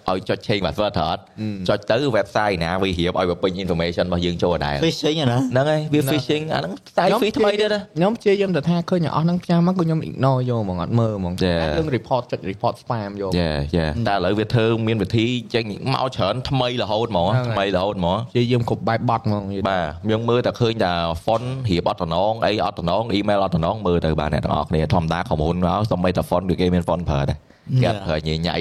[0.09, 1.21] ឲ្យចុច change password ត្រូវអត់
[1.69, 12.39] ចុចទៅ website ណាវារៀបឲ្យវាពេញ information របស់យើងចូលដែរ fishing ណាហ្នឹងហើយវា phishing អាហ្នឹង style fish ថ្មីទៀតណាខ្ញុំព្យាយាមទៅថាឃើញតែអស់ហ្នឹងផ្ញើមកគឺខ្ញុំ ignore យកហ្មងអត់មើលហ្មងចា៎រឿង report ចុច
[12.51, 15.63] report spam យកយេយេតែឥឡូវវាធ្វើមានវិធីចេញ
[15.93, 20.91] មកច្រើនថ្មីរហូតហ្មងហ្នឹងហើយថ្មីរហូតហ្មងព្យាយាមគ្រប់បែបបត់ហ្មងនិយាយបាទយើងមើលតែឃើញតែ
[21.25, 27.37] font រៀបអត់តំណងអីអត់តំណង email អត់តំណងមើលទៅបាទអ្នកទាំងអស់គ្នាធម្មតាក្រុមហ៊ុនមកសំបីតែ font គឺគេមាន font ប្រើដែរ
[27.81, 28.55] គេអត់ប្រើញ៉ៃញ៉ៃ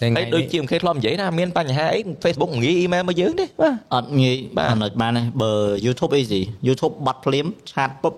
[0.00, 5.52] តែថ្ងៃហើយដូចនេះជាមគេធ្លាប់និយាយថាមានបញ្ហាអី Facebook ងាយ email មកយើងទេបាទអត់ងាយបាទអាណិតបានទេបើ
[5.86, 8.14] YouTube easy YouTube បាត់ភ្លាមឆាតពុប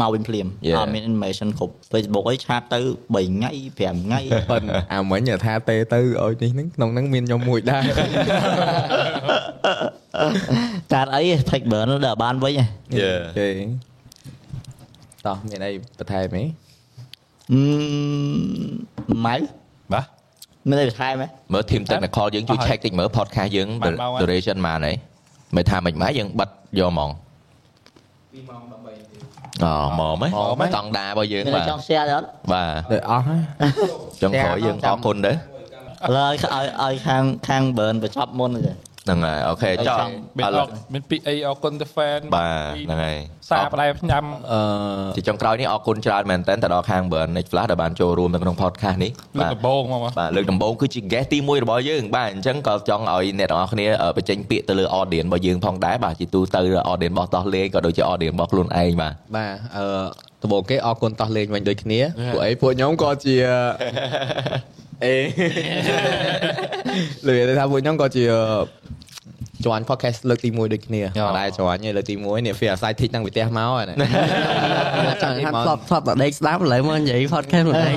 [0.00, 0.78] មកវិញភ្លាម Yeah.
[0.78, 2.80] អត់មាន animation គ្រប់ Facebook អីឆាតទៅ
[3.14, 4.20] 3ថ្ងៃ5ថ្ងៃ
[4.50, 4.62] ប៉ិន
[4.92, 7.82] អាមិញថាទេទៅឲ្យនេះហ្នឹងក្នុងហ្នឹងមានខ្ញុំមួយដែរ
[10.92, 12.66] កាតអី take burn ដល់បានវិញហ៎
[13.38, 13.48] ទេ
[15.26, 16.67] តោះមានអីបន្ថែមទេអឺ
[19.26, 19.36] ម៉ៅ
[19.92, 20.06] បាទ
[20.68, 24.92] មានអីបន្ថែមហ៎មើល team technical យើងជួយអស់ហើយ check តិចមើល podcast យើងបានមកហើយ duration ប៉ុន្មានហី
[25.56, 26.48] មិនថាមិនម៉េចយើងបិទ
[26.78, 27.10] យកហ្មង
[29.64, 33.42] អូមកហ្មងស្តង់ដារបស់យើងមានអីបាទចង់ share ទេអត់បាទទៅអស់ហើយ
[34.22, 35.34] ចុងក្រោយយើងអរគុណទៅឥ
[36.16, 38.72] ឡូវឲ្យឲ្យឲ្យខាងខាង burn បញ្ចប់មុនទេ
[39.08, 43.18] ហ្នឹងហើយអូខេចង់មានឥអឡូរវមានពីអីអរគុណទៅ fan បាទហ្នឹងហើយ
[43.50, 44.60] សាផ្លែផ្ញ៉ាំអឺ
[45.16, 56.60] ជាចុងក្រោយនេះអរគុណច្រើនមែនតើទៅដល់ខាង Burn Next Flash ដែលបានចូលរួមនៅក្នុង podcast នេះលើកដំបូងមកមកបាទលើកដំបូងគឺជា guest ទី1របស់យើងបាទអញ្ចឹងក៏ចង់ឲ្យអ្នកទាំងអស់គ្នាអឺបញ្ចេញពាក្យទៅលើ audience របស់យើងផងដែរបាទជាទូទៅ
[56.92, 59.86] audience របស់តោះលេងក៏ដូចជា audience របស់ខ្លួនឯងបាទបាទអឺ
[60.42, 62.00] ដំបូងគេអរគុណតោះលេងវិញដូចគ្នា
[62.32, 63.36] ពួកអីពួកខ្ញុំក៏ជា
[65.04, 65.16] អេ
[67.26, 68.24] លើកថាពួកខ្ញុំក៏ជា
[69.64, 77.96] ជាន់ podcast លើកទី1ដូចគ្នាអត់ដែរជាន់ទេលើកទី1នេះ Fear Aside ធីកតាំងពីផ្ទះមកហើយណាចាំហាត់ធ្លាប់ធ្លាប់តែដេកស្ដាប់ឥឡូវមកនិយាយ podcast មួយដេក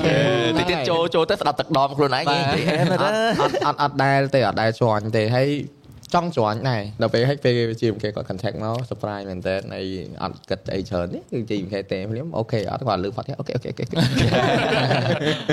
[0.57, 3.01] តិចទៀតចូលចូលទៅស្ដាប់ទឹកដមខ្លួនឯងបាទនិយាយអែមអទៅត់
[3.65, 5.49] អត់អត់ដែលទេអត់ដែលជាន់ទេហើយ
[6.13, 9.85] ចង់ជាន់ដែរដល់ពេលហិចពេលជាមគេគាត់ contact មក surprise មែនតើហើយ
[10.23, 13.85] អត់គិតអីច្រើនទេគឺជាមគេទេភ្លាមអូខេអត់គាត់លើ podcast អូខេអូខេអូខេ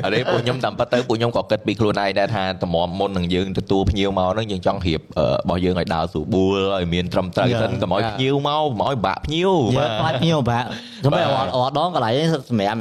[0.04, 10.66] អរេពួកខ្ញុំតាមពិតទៅពួកខ្ញុំក៏គិតពីខ្លួនឯងដែរថាតម្រាំមុននឹងយើងទទួលភ្ញៀវមកហ្នឹងយើងចង់រៀបអឺរបស់យើងឲ្យដើរស្រួលបួលឲ្យមានត្រឹមត្រូវសិនកុំឲ្យភ្ញៀវមកកុំឲ្យបាក់ភ្ញៀវយើបាទខ្លាចញៀវបាក់
[11.04, 12.78] ទៅបែរអត់អត់ដងកន្លែងនេះសម្រាប់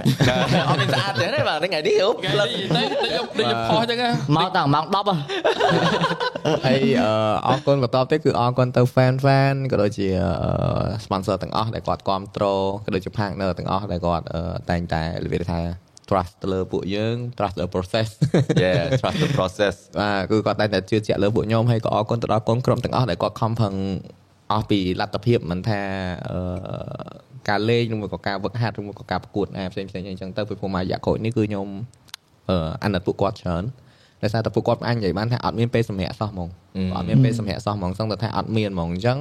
[0.69, 5.15] អត់មានស្អាតទេបាទថ្ងៃនេះអូគេនេះទៅទៅយកទៅយកផុសចឹងណាមកតាំងម៉ោង10ហ៎
[6.65, 7.11] ហើយអឺ
[7.45, 10.07] អរគុណបន្តទៀតគឺអរគុណទៅ fan fan ក៏ដូចជា
[10.43, 10.49] អឺ
[11.05, 15.61] sponsor ទាំងអស់ដែលគាត់គ្រប់គ្រងក៏ដូចជា partner ទាំងអស់ដែលគាត់អឺតែងតែនិយាយថា
[16.09, 18.07] trust ទៅលើពួកយើង trust លើ process
[18.63, 23.75] Yeah trust the process បាទគឺគាត់តែងតែជឿជាក់លើពួកខ្ញុំហើយក៏អរគុណទៅដល់កូនក្រុមទាំងអស់ដែលគាត់ខំប្រឹង
[24.51, 25.81] អស់ពីលទ្ធភាពមិនថា
[26.29, 26.37] អឺ
[27.49, 31.67] ការលេងឬមួយក៏ការវឹកហាត់ឬមួយក៏ការប្រកួតអាផ្សេងផ្សេងអីចឹងទៅពីព្រោះមករយៈកូចនេះគឺខ្ញុំ
[32.49, 33.63] អឺអាណិតពួកគាត់ច្រើន
[34.23, 36.49] ដោយសារតែពួកគាត់អាចនិយាយបានថាអត់មានពេលសម្រាប់សោះហ្មង
[36.95, 39.19] អត់មានពេលសម្រាប់សោះហ្មងសឹងតែថាអត់មានហ្មងអញ្ចឹង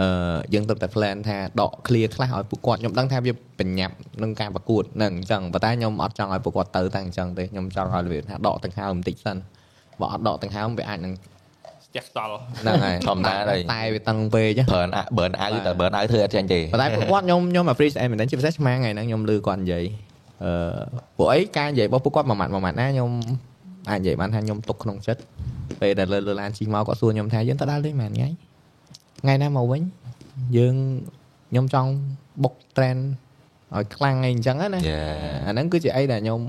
[0.00, 9.36] អឺយើងត្រូវតែ plan ថាដក clear ខ្លះឲ្យពួកគាត់ខ្ញុំដឹងថាវាបញ្ញាប់នឹងការប្រកួតនឹងអញ្ចឹងប៉ុន្តែខ្ញុំអត់ចង់ឲ្យពួកគាត់ទៅតែអញ្ចឹងទេខ្ញុំចង់ឲ្យវាថាដកទាំងហើមបន្តិចសិន
[10.00, 11.12] បើអត់ដកទាំងហើមវាអាចនឹង
[11.86, 19.84] ស្ទះខ្សល់ហ្នឹងហើយធម្មតាហើយតែវាតឹងពេក burn out burn out តែ burn out ធ្វើអត់ចាញ់ទេប៉ុន្តែពួកគាត់ខ្ញុំខ្ញុំ appreciate មែនទែនជាពិសេសឆ្មាថ្ងៃហ្នឹងខ្ញុំលឺគាត់និយាយ
[20.44, 20.52] អឺ
[21.16, 23.10] ពួកអីការនិយាយរបស់ពួកគាត់មួយម៉ាត់មួយម៉ាត់ណាខ្ញុំ
[23.90, 25.20] អាចនិយាយបានថាខ្ញុំទុកក្នុងចិត្ត
[25.80, 28.28] ពេលដែលលើលើឡានជិះមកគាត់សួរខ្ញុំថាយើងទៅដល់ទេមែនថ្ងៃ
[29.22, 29.82] ថ្ងៃណាមកវិញ
[30.56, 30.74] យើង
[31.50, 31.90] ខ្ញុំចង់
[32.42, 33.00] បុក trend
[33.74, 35.02] ឲ្យខ្លាំងអីអញ្ចឹងណាយ៉ា
[35.46, 36.40] អាហ្នឹងគឺជាអីដែលខ្ញុំ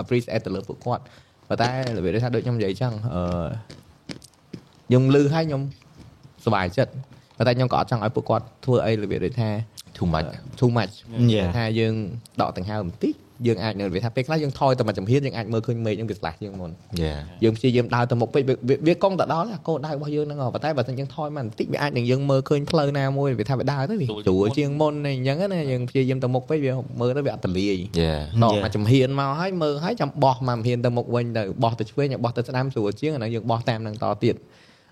[0.00, 1.02] appreciate ទៅលើពួកគាត់
[1.48, 3.22] ប៉ុន្តែរបៀបដូចថាដូចខ្ញុំនិយាយអញ្ចឹងអឺ
[4.88, 5.62] ខ្ញុំលឺឲ្យខ្ញុំ
[6.44, 6.92] សប្បាយចិត្ត
[7.36, 9.50] ប៉ុន្តែខ្ញុំក៏អត់ចង់ឲ្យពួកគាត់ធ្វើអីរបៀបដូចថា
[9.96, 10.26] too much
[10.60, 10.92] too much
[11.34, 11.48] Yeah.
[11.56, 11.94] ថាយើង
[12.40, 13.14] ដកដង្ហើមបន្តិច
[13.46, 16.70] យើងអាចនៅរបៀបថាពេលខ្លះយើងថយទៅមួយចំហៀនយើងអាចមើលឃើញមេឃយើងវាស្លាស់ជាងមុន
[17.00, 17.14] យ៉ា
[17.44, 34.36] យើងព្យាយាមដើរទៅមុខពេកវាវាវាកង់ទៅដល់អាគោលដៅរបស់យើងហ្នឹងហ៎ប៉ុន្តែបើមិនយើងថយមកបន្តិចវាអាចនឹងយើងមើលឃើញផ្លូវណាមួយវាថាវាដើរទៅវាស្រួលជាងមុនអីអញ្ចឹងណាយើងព្យាយាមទៅមុខពេកវាមើលទៅវាអត់ទលាយយ៉ាដកមកចំហៀនមកហើយមើលហើយចាំបោះមកចំហៀនទៅមុខវិញទៅបោះទៅឆ្វេងហើយបោះទៅស្ដាំស្រួលជាងអាហ្នឹងយើងបោះតាមនឹងតទៀត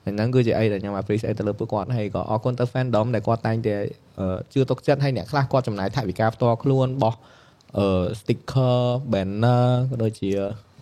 [0.05, 3.75] ហ្នឹងគឺជាអីដែលខ្ញុំ appreciate ទៅលើពួកគាត់ហើយក៏អរគុណទៅ fandom ដែលគាត់តែងតែ
[4.21, 7.21] អឺជឿទុកចិត្តហើយអ្នកខ្លះគាត់ចំណាយថវិកាផ្ទាល់ខ្លួនបោះអឺ
[8.21, 8.79] sticker
[9.13, 10.31] banner ក៏ដូចជា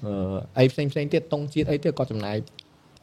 [0.06, 0.12] អឺ
[0.58, 2.36] អីផ្សេងផ្សេងទៀតតុងជាតិអីទៀតគាត់ចំណាយ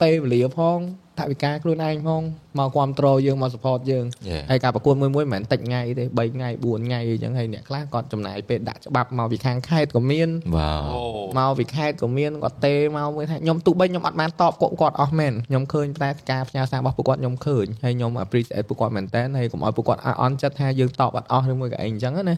[0.02, 0.80] ពេលវេលាផង
[1.20, 2.22] ថវិកាខ្លួនឯងផង
[2.58, 4.44] មកគ្រប់គ្រងយើងមក support យើង Yeah.
[4.50, 22.38] ហើយការប្រកួតមួយមួយមិនមែនតិចថ្ងៃទេ3ថ្ងៃ4ថ្ងៃអីចឹងហើយអ្នកខ្លះគាត់ចំណាយពេលដាក់ច្បាប់មកពីខាងខេត្តក៏មានវ៉ាវមកពីខេត្តក៏មានគាត់ទេមកមួយថាខ្ញុំទូបីខ្ញុំអត់បានតបគាត់គាត់អស់មែនខ្ញុំឃើញតែការផ្ញើសាររបស់ពួកគាត់ខ្ញុំឃើញហើយខ្ញុំ appreciate ពួកគាត់មែនតើហើយកុំឲ្យពួកគាត់អន់ចិត្តថាយើងតបអត់អស់ឬមួយក៏អីអញ្ចឹងណាមិន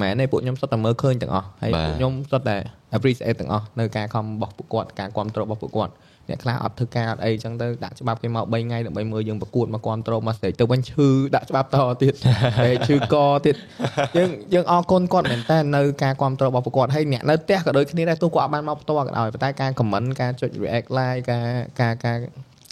[0.00, 2.56] មែនទេពួកខ្ញុំសុទ្ធតែមើលឃើញទាំងអស់ហើយពួកខ្ញុំសុទ្ធតែ
[2.96, 5.92] appreciate ទាំងអស់នៅការខំរបស់ពួកគាត់ការគ្រប់គ្រងរបស់ពួកគាត់
[6.28, 12.14] អ្នកខ្លះអត់ធ្វើការអត់អីចឹងទៅដាក់ច្បាប់គេមក3ថ្ងៃដើម្បីមើលយើងប្រកួតមកគ្រប់គ្រងមកស្ទេទៅវិញឈឺដាក់ច្បាប់តទៀត
[12.60, 13.56] ហើយឈឺកទៀត
[14.16, 21.46] យើងយើងអរគុណគាត់មែនតើនៅការគ្រប់គ្រងរបស់ពួកគាត់ហើយអ្នកនៅផ្ទះក៏ដូចគ្នាដែរទោះគាត់អត់បានមកផ្ទាល់ក៏ដោយប៉ុន្តែការ comment ការចុច react like ការ
[21.80, 22.18] ការការ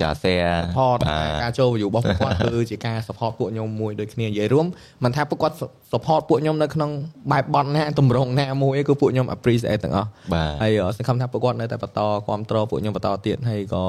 [0.00, 4.66] ចា share support បាទការចូល view របស់ពួកគាត់គឺជាការ support ពួកខ្ញុំមួយដូចគ្នានិយាយរួម
[5.04, 5.56] មិនថាពួកគាត់
[5.92, 6.90] support ពួកខ្ញុំនៅក្នុង
[7.32, 13.84] បែបបត់ណាតម្រងណាមួយឯងគឺពួកខ្ញុំ appreciate ទាំងអស់បាទហើយអឺសង្ឃឹមថាពួកគាត់នៅតែបន្តគ្រប់គ្រងពួកខ្ញុំបន្តទៀតហើយក៏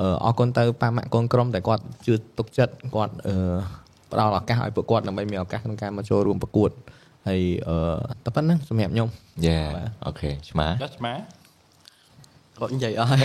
[0.00, 3.34] អឺអរគុណទៅប៉ាម៉ាក់កូនក្រុមដែលគាត់ជឿទុកចិត្តគាត់អឺ
[4.12, 6.70] ផ្ដល់ឱកាសឲ្យពួកគាត់ដើម្បីមានឱកាសក្នុងការមកចូលរួមប្រកួត
[7.28, 7.76] ហើយអឺ
[8.24, 9.08] តែប៉ុណ្្នឹងសម្រាប់ខ្ញុំ
[9.46, 9.60] យ៉ា
[10.06, 11.12] អូខេឆ្មាចាស់ឆ្មា
[12.58, 13.18] គាត់និយាយអស់ហើយ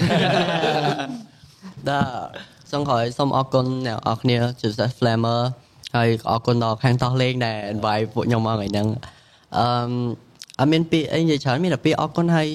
[1.88, 2.08] បាទ
[2.72, 5.42] សូមក្រោយសូមអរគុណអ្នកនរគ្នាជាពិសេស Flamer
[5.96, 8.88] ហើយក៏អរគុណដល់ខាងតោះលេងដែល invite ពួកខ្ញុំមកថ្ងៃហ្នឹង
[9.58, 9.66] អឺ
[10.60, 12.48] អត់មានពាក្យអីនិយាយច្រើនមានតែពាក្យអរគុណហើយ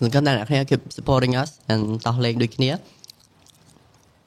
[0.00, 2.70] សង្ឃឹមថាអ្នកគ្នា keep supporting us and តោះលេងដូចគ្នា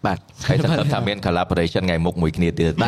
[0.06, 0.18] បាទ
[0.48, 2.86] ហើយសង្ឃឹមថាមាន collaboration ថ្ងៃមុខមួយគ្នាទៀតឡ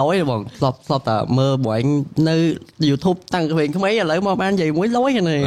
[0.00, 1.84] ឡយបងស្បស្បតែមើលបងឯង
[2.28, 2.36] នៅ
[2.88, 5.40] YouTube តាំងក្មេងៗឥឡូវមកបាននិយាយមួយលយហ្នឹង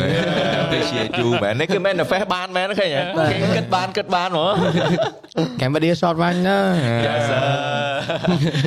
[0.63, 3.01] appreciate you មែននេះគឺ manifest បានមែនឃើញហ៎
[3.31, 4.53] គេគិតបានគិតបានហ្មង
[5.61, 6.59] Cambodia short វិញណា
[7.07, 7.43] Yes sir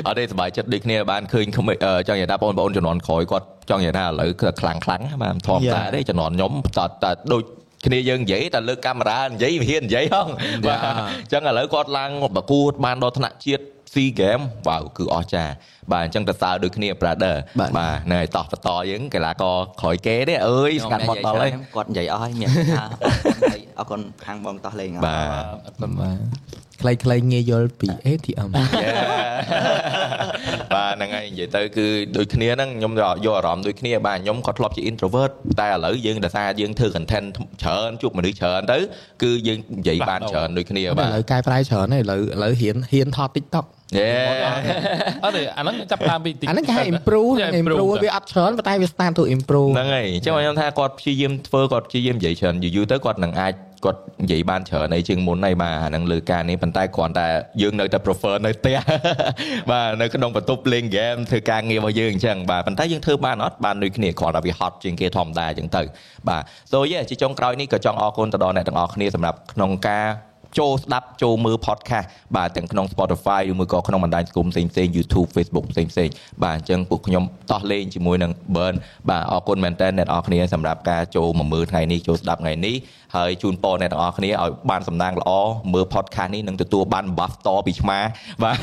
[0.07, 5.95] អត់ទេសប្បាយចិត្តដូចគ្នាបានឃើញក្មេងអឺចង់និយាយថាបងប្អូនជំនាន់ក្រោយគាត់ចង់និយាយថាឥឡូវគឺខ្លាំងខ្លាំងណាបាទធម្មតា Yeah.
[5.95, 7.43] ទេជំនាន់ខ្ញុំតតែដូច
[7.87, 10.29] គ្នាយើងនិយាយតែលើកកាមេរ៉ានិយាយវាហ៊ាននិយាយហង
[10.69, 13.63] បាទអញ្ចឹងឥឡូវគាត់ឡើងប្រកួតបានដល់ថ្នាក់ជាតិ
[13.97, 15.53] SEA Game បាទគឺអស្ចារ្យ
[15.93, 22.85] បាទអញ្ចឹងទៅសើដូចគ្នា brother បាទបាទនៅឲ្យតោះបន្តយើងកីឡាករក្រោយគេទេអើយស្កាត់បត់ដល់ហើយគាត់និយាយអស់ហើយមានថា
[23.79, 25.21] អរគុណខាងបងតោះលេងអស់បា
[25.81, 26.19] ទបាទ
[26.83, 28.49] ខ្លីៗងាយយល់ពី ATM
[30.75, 31.87] បាទហ្នឹងហើយនិយាយទៅគឺ
[32.17, 37.27] ដូចគ្នាហ្នឹងខ្ញុំយកអារម្មណ៍ដូចគ្នាបាទខ្ញុំក៏ធ្លាប់ជា introvert តែឥឡូវយើងដោយសារយើងធ្វើ content
[37.63, 38.79] ច្រើនជួបមនុស្សច្រើនទៅ
[39.23, 44.11] គឺយើងនិយាយបានច្រើនដូចគ្នាឥបាទឡូវកែប្រែច្រើនហើយឥឡូវឥឡូវហ៊ានហ៊ានថត TikTok យេ
[45.25, 53.55] អត់ទេអាហ្នឹងចាប់តាមពីអាហ្នឹងគេហៅ improve ចា improve វាអត់ច្រើនប៉ុន្តែវា start to improve ហ្នឹងហើយអញ្ចឹងខ្ញុំថាគាត់ព្យាយាមធ្វើគាត់ព្យាយាមនិយាយច្រើនយូរយូរទៅគាត់នឹងអាច
[53.85, 57.27] គាត់និយាយបានច្រើនអីជាងមុនហើយបាទអាហ្នឹងលើការនេះប៉ុន្តែគ្រាន់តែ
[57.63, 58.77] យើងនៅតែ prefer នៅផ្ទះ
[59.71, 65.83] បាទនៅក្នុងបន្ទប់លេង game ធ្វើការងាររបស់យើងអញ្ចឹងបាទប៉ុន្តែយើងធ្វើបានអត់បានដូចគ្នាគ្រាន់តែវាហត់ជាងគេធម្មតាអញ្ចឹងទៅ
[66.29, 66.43] បាទ
[66.73, 70.07] so yeah ជាចុងក្រោយនេះក៏ចង់អរគុណទៅដល់អ្នកទាំងអស់គ្នាសម្រាប់ក្នុងការ
[70.59, 72.07] ចូលស្ដាប់ចូលមើល podcast
[72.37, 76.09] បាទទាំងក្នុង Spotify ឬមួយក៏ក្នុងបណ្ដាញសង្គមផ្សេងផ្សេង YouTube Facebook ផ្សេងផ្សេង
[76.45, 78.75] បាទអញ្ចឹងពួកខ្ញុំតោះលេងជាមួយនឹង Burn
[79.11, 82.77] បាទអរគុណមែនតើអ្នកទាំងអស់គ្នាសម្រាប់ការចូលមកមើលថ្ងៃនេះចូលស្ដាប់ថ្ងៃនេះ
[83.17, 85.31] ហើយជូនពរអ្នកទាំងអស់គ្នាឲ្យបានសំណាងល្អ
[85.73, 87.99] មើល podcast នេះនឹងទទួលបាន buff តពីឆ្មា
[88.43, 88.57] បាទ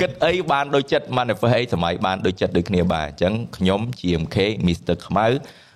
[0.00, 5.26] គិតអីបានដូចចិត្ត manifest អីសម័យបានដូចចិត្តដូចគ្នាបាទអញ្ចឹងខ្ញុំ GMK Mr ខ្មៅ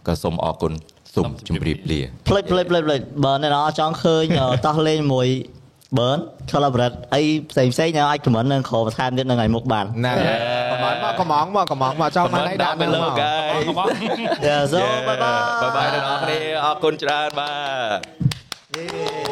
[0.07, 0.73] ក៏សូមអរគុណ
[1.17, 5.29] សូមជម្រាបលាផ្លេចផ្លេចផ្លេចផ្លេចបើអ្នកនរចង់ឃើញអឺតោះលេងមួយ
[5.97, 6.19] burn
[6.53, 13.63] collaborate អីផ្សេងផ្សេងអាច comment នៅក្រោមបន្ថែមទៀតនៅថ្ងៃមុខបានណាកំងមកកំងមកកំងមកចង់បានអីដាក់នៅលើមកកហើយ
[14.47, 17.51] Yeah so bye bye បាយបាយអ្នកនរគ្នាអរគុណច្រើនបា
[17.97, 18.01] ទ
[18.77, 19.26] Yeah.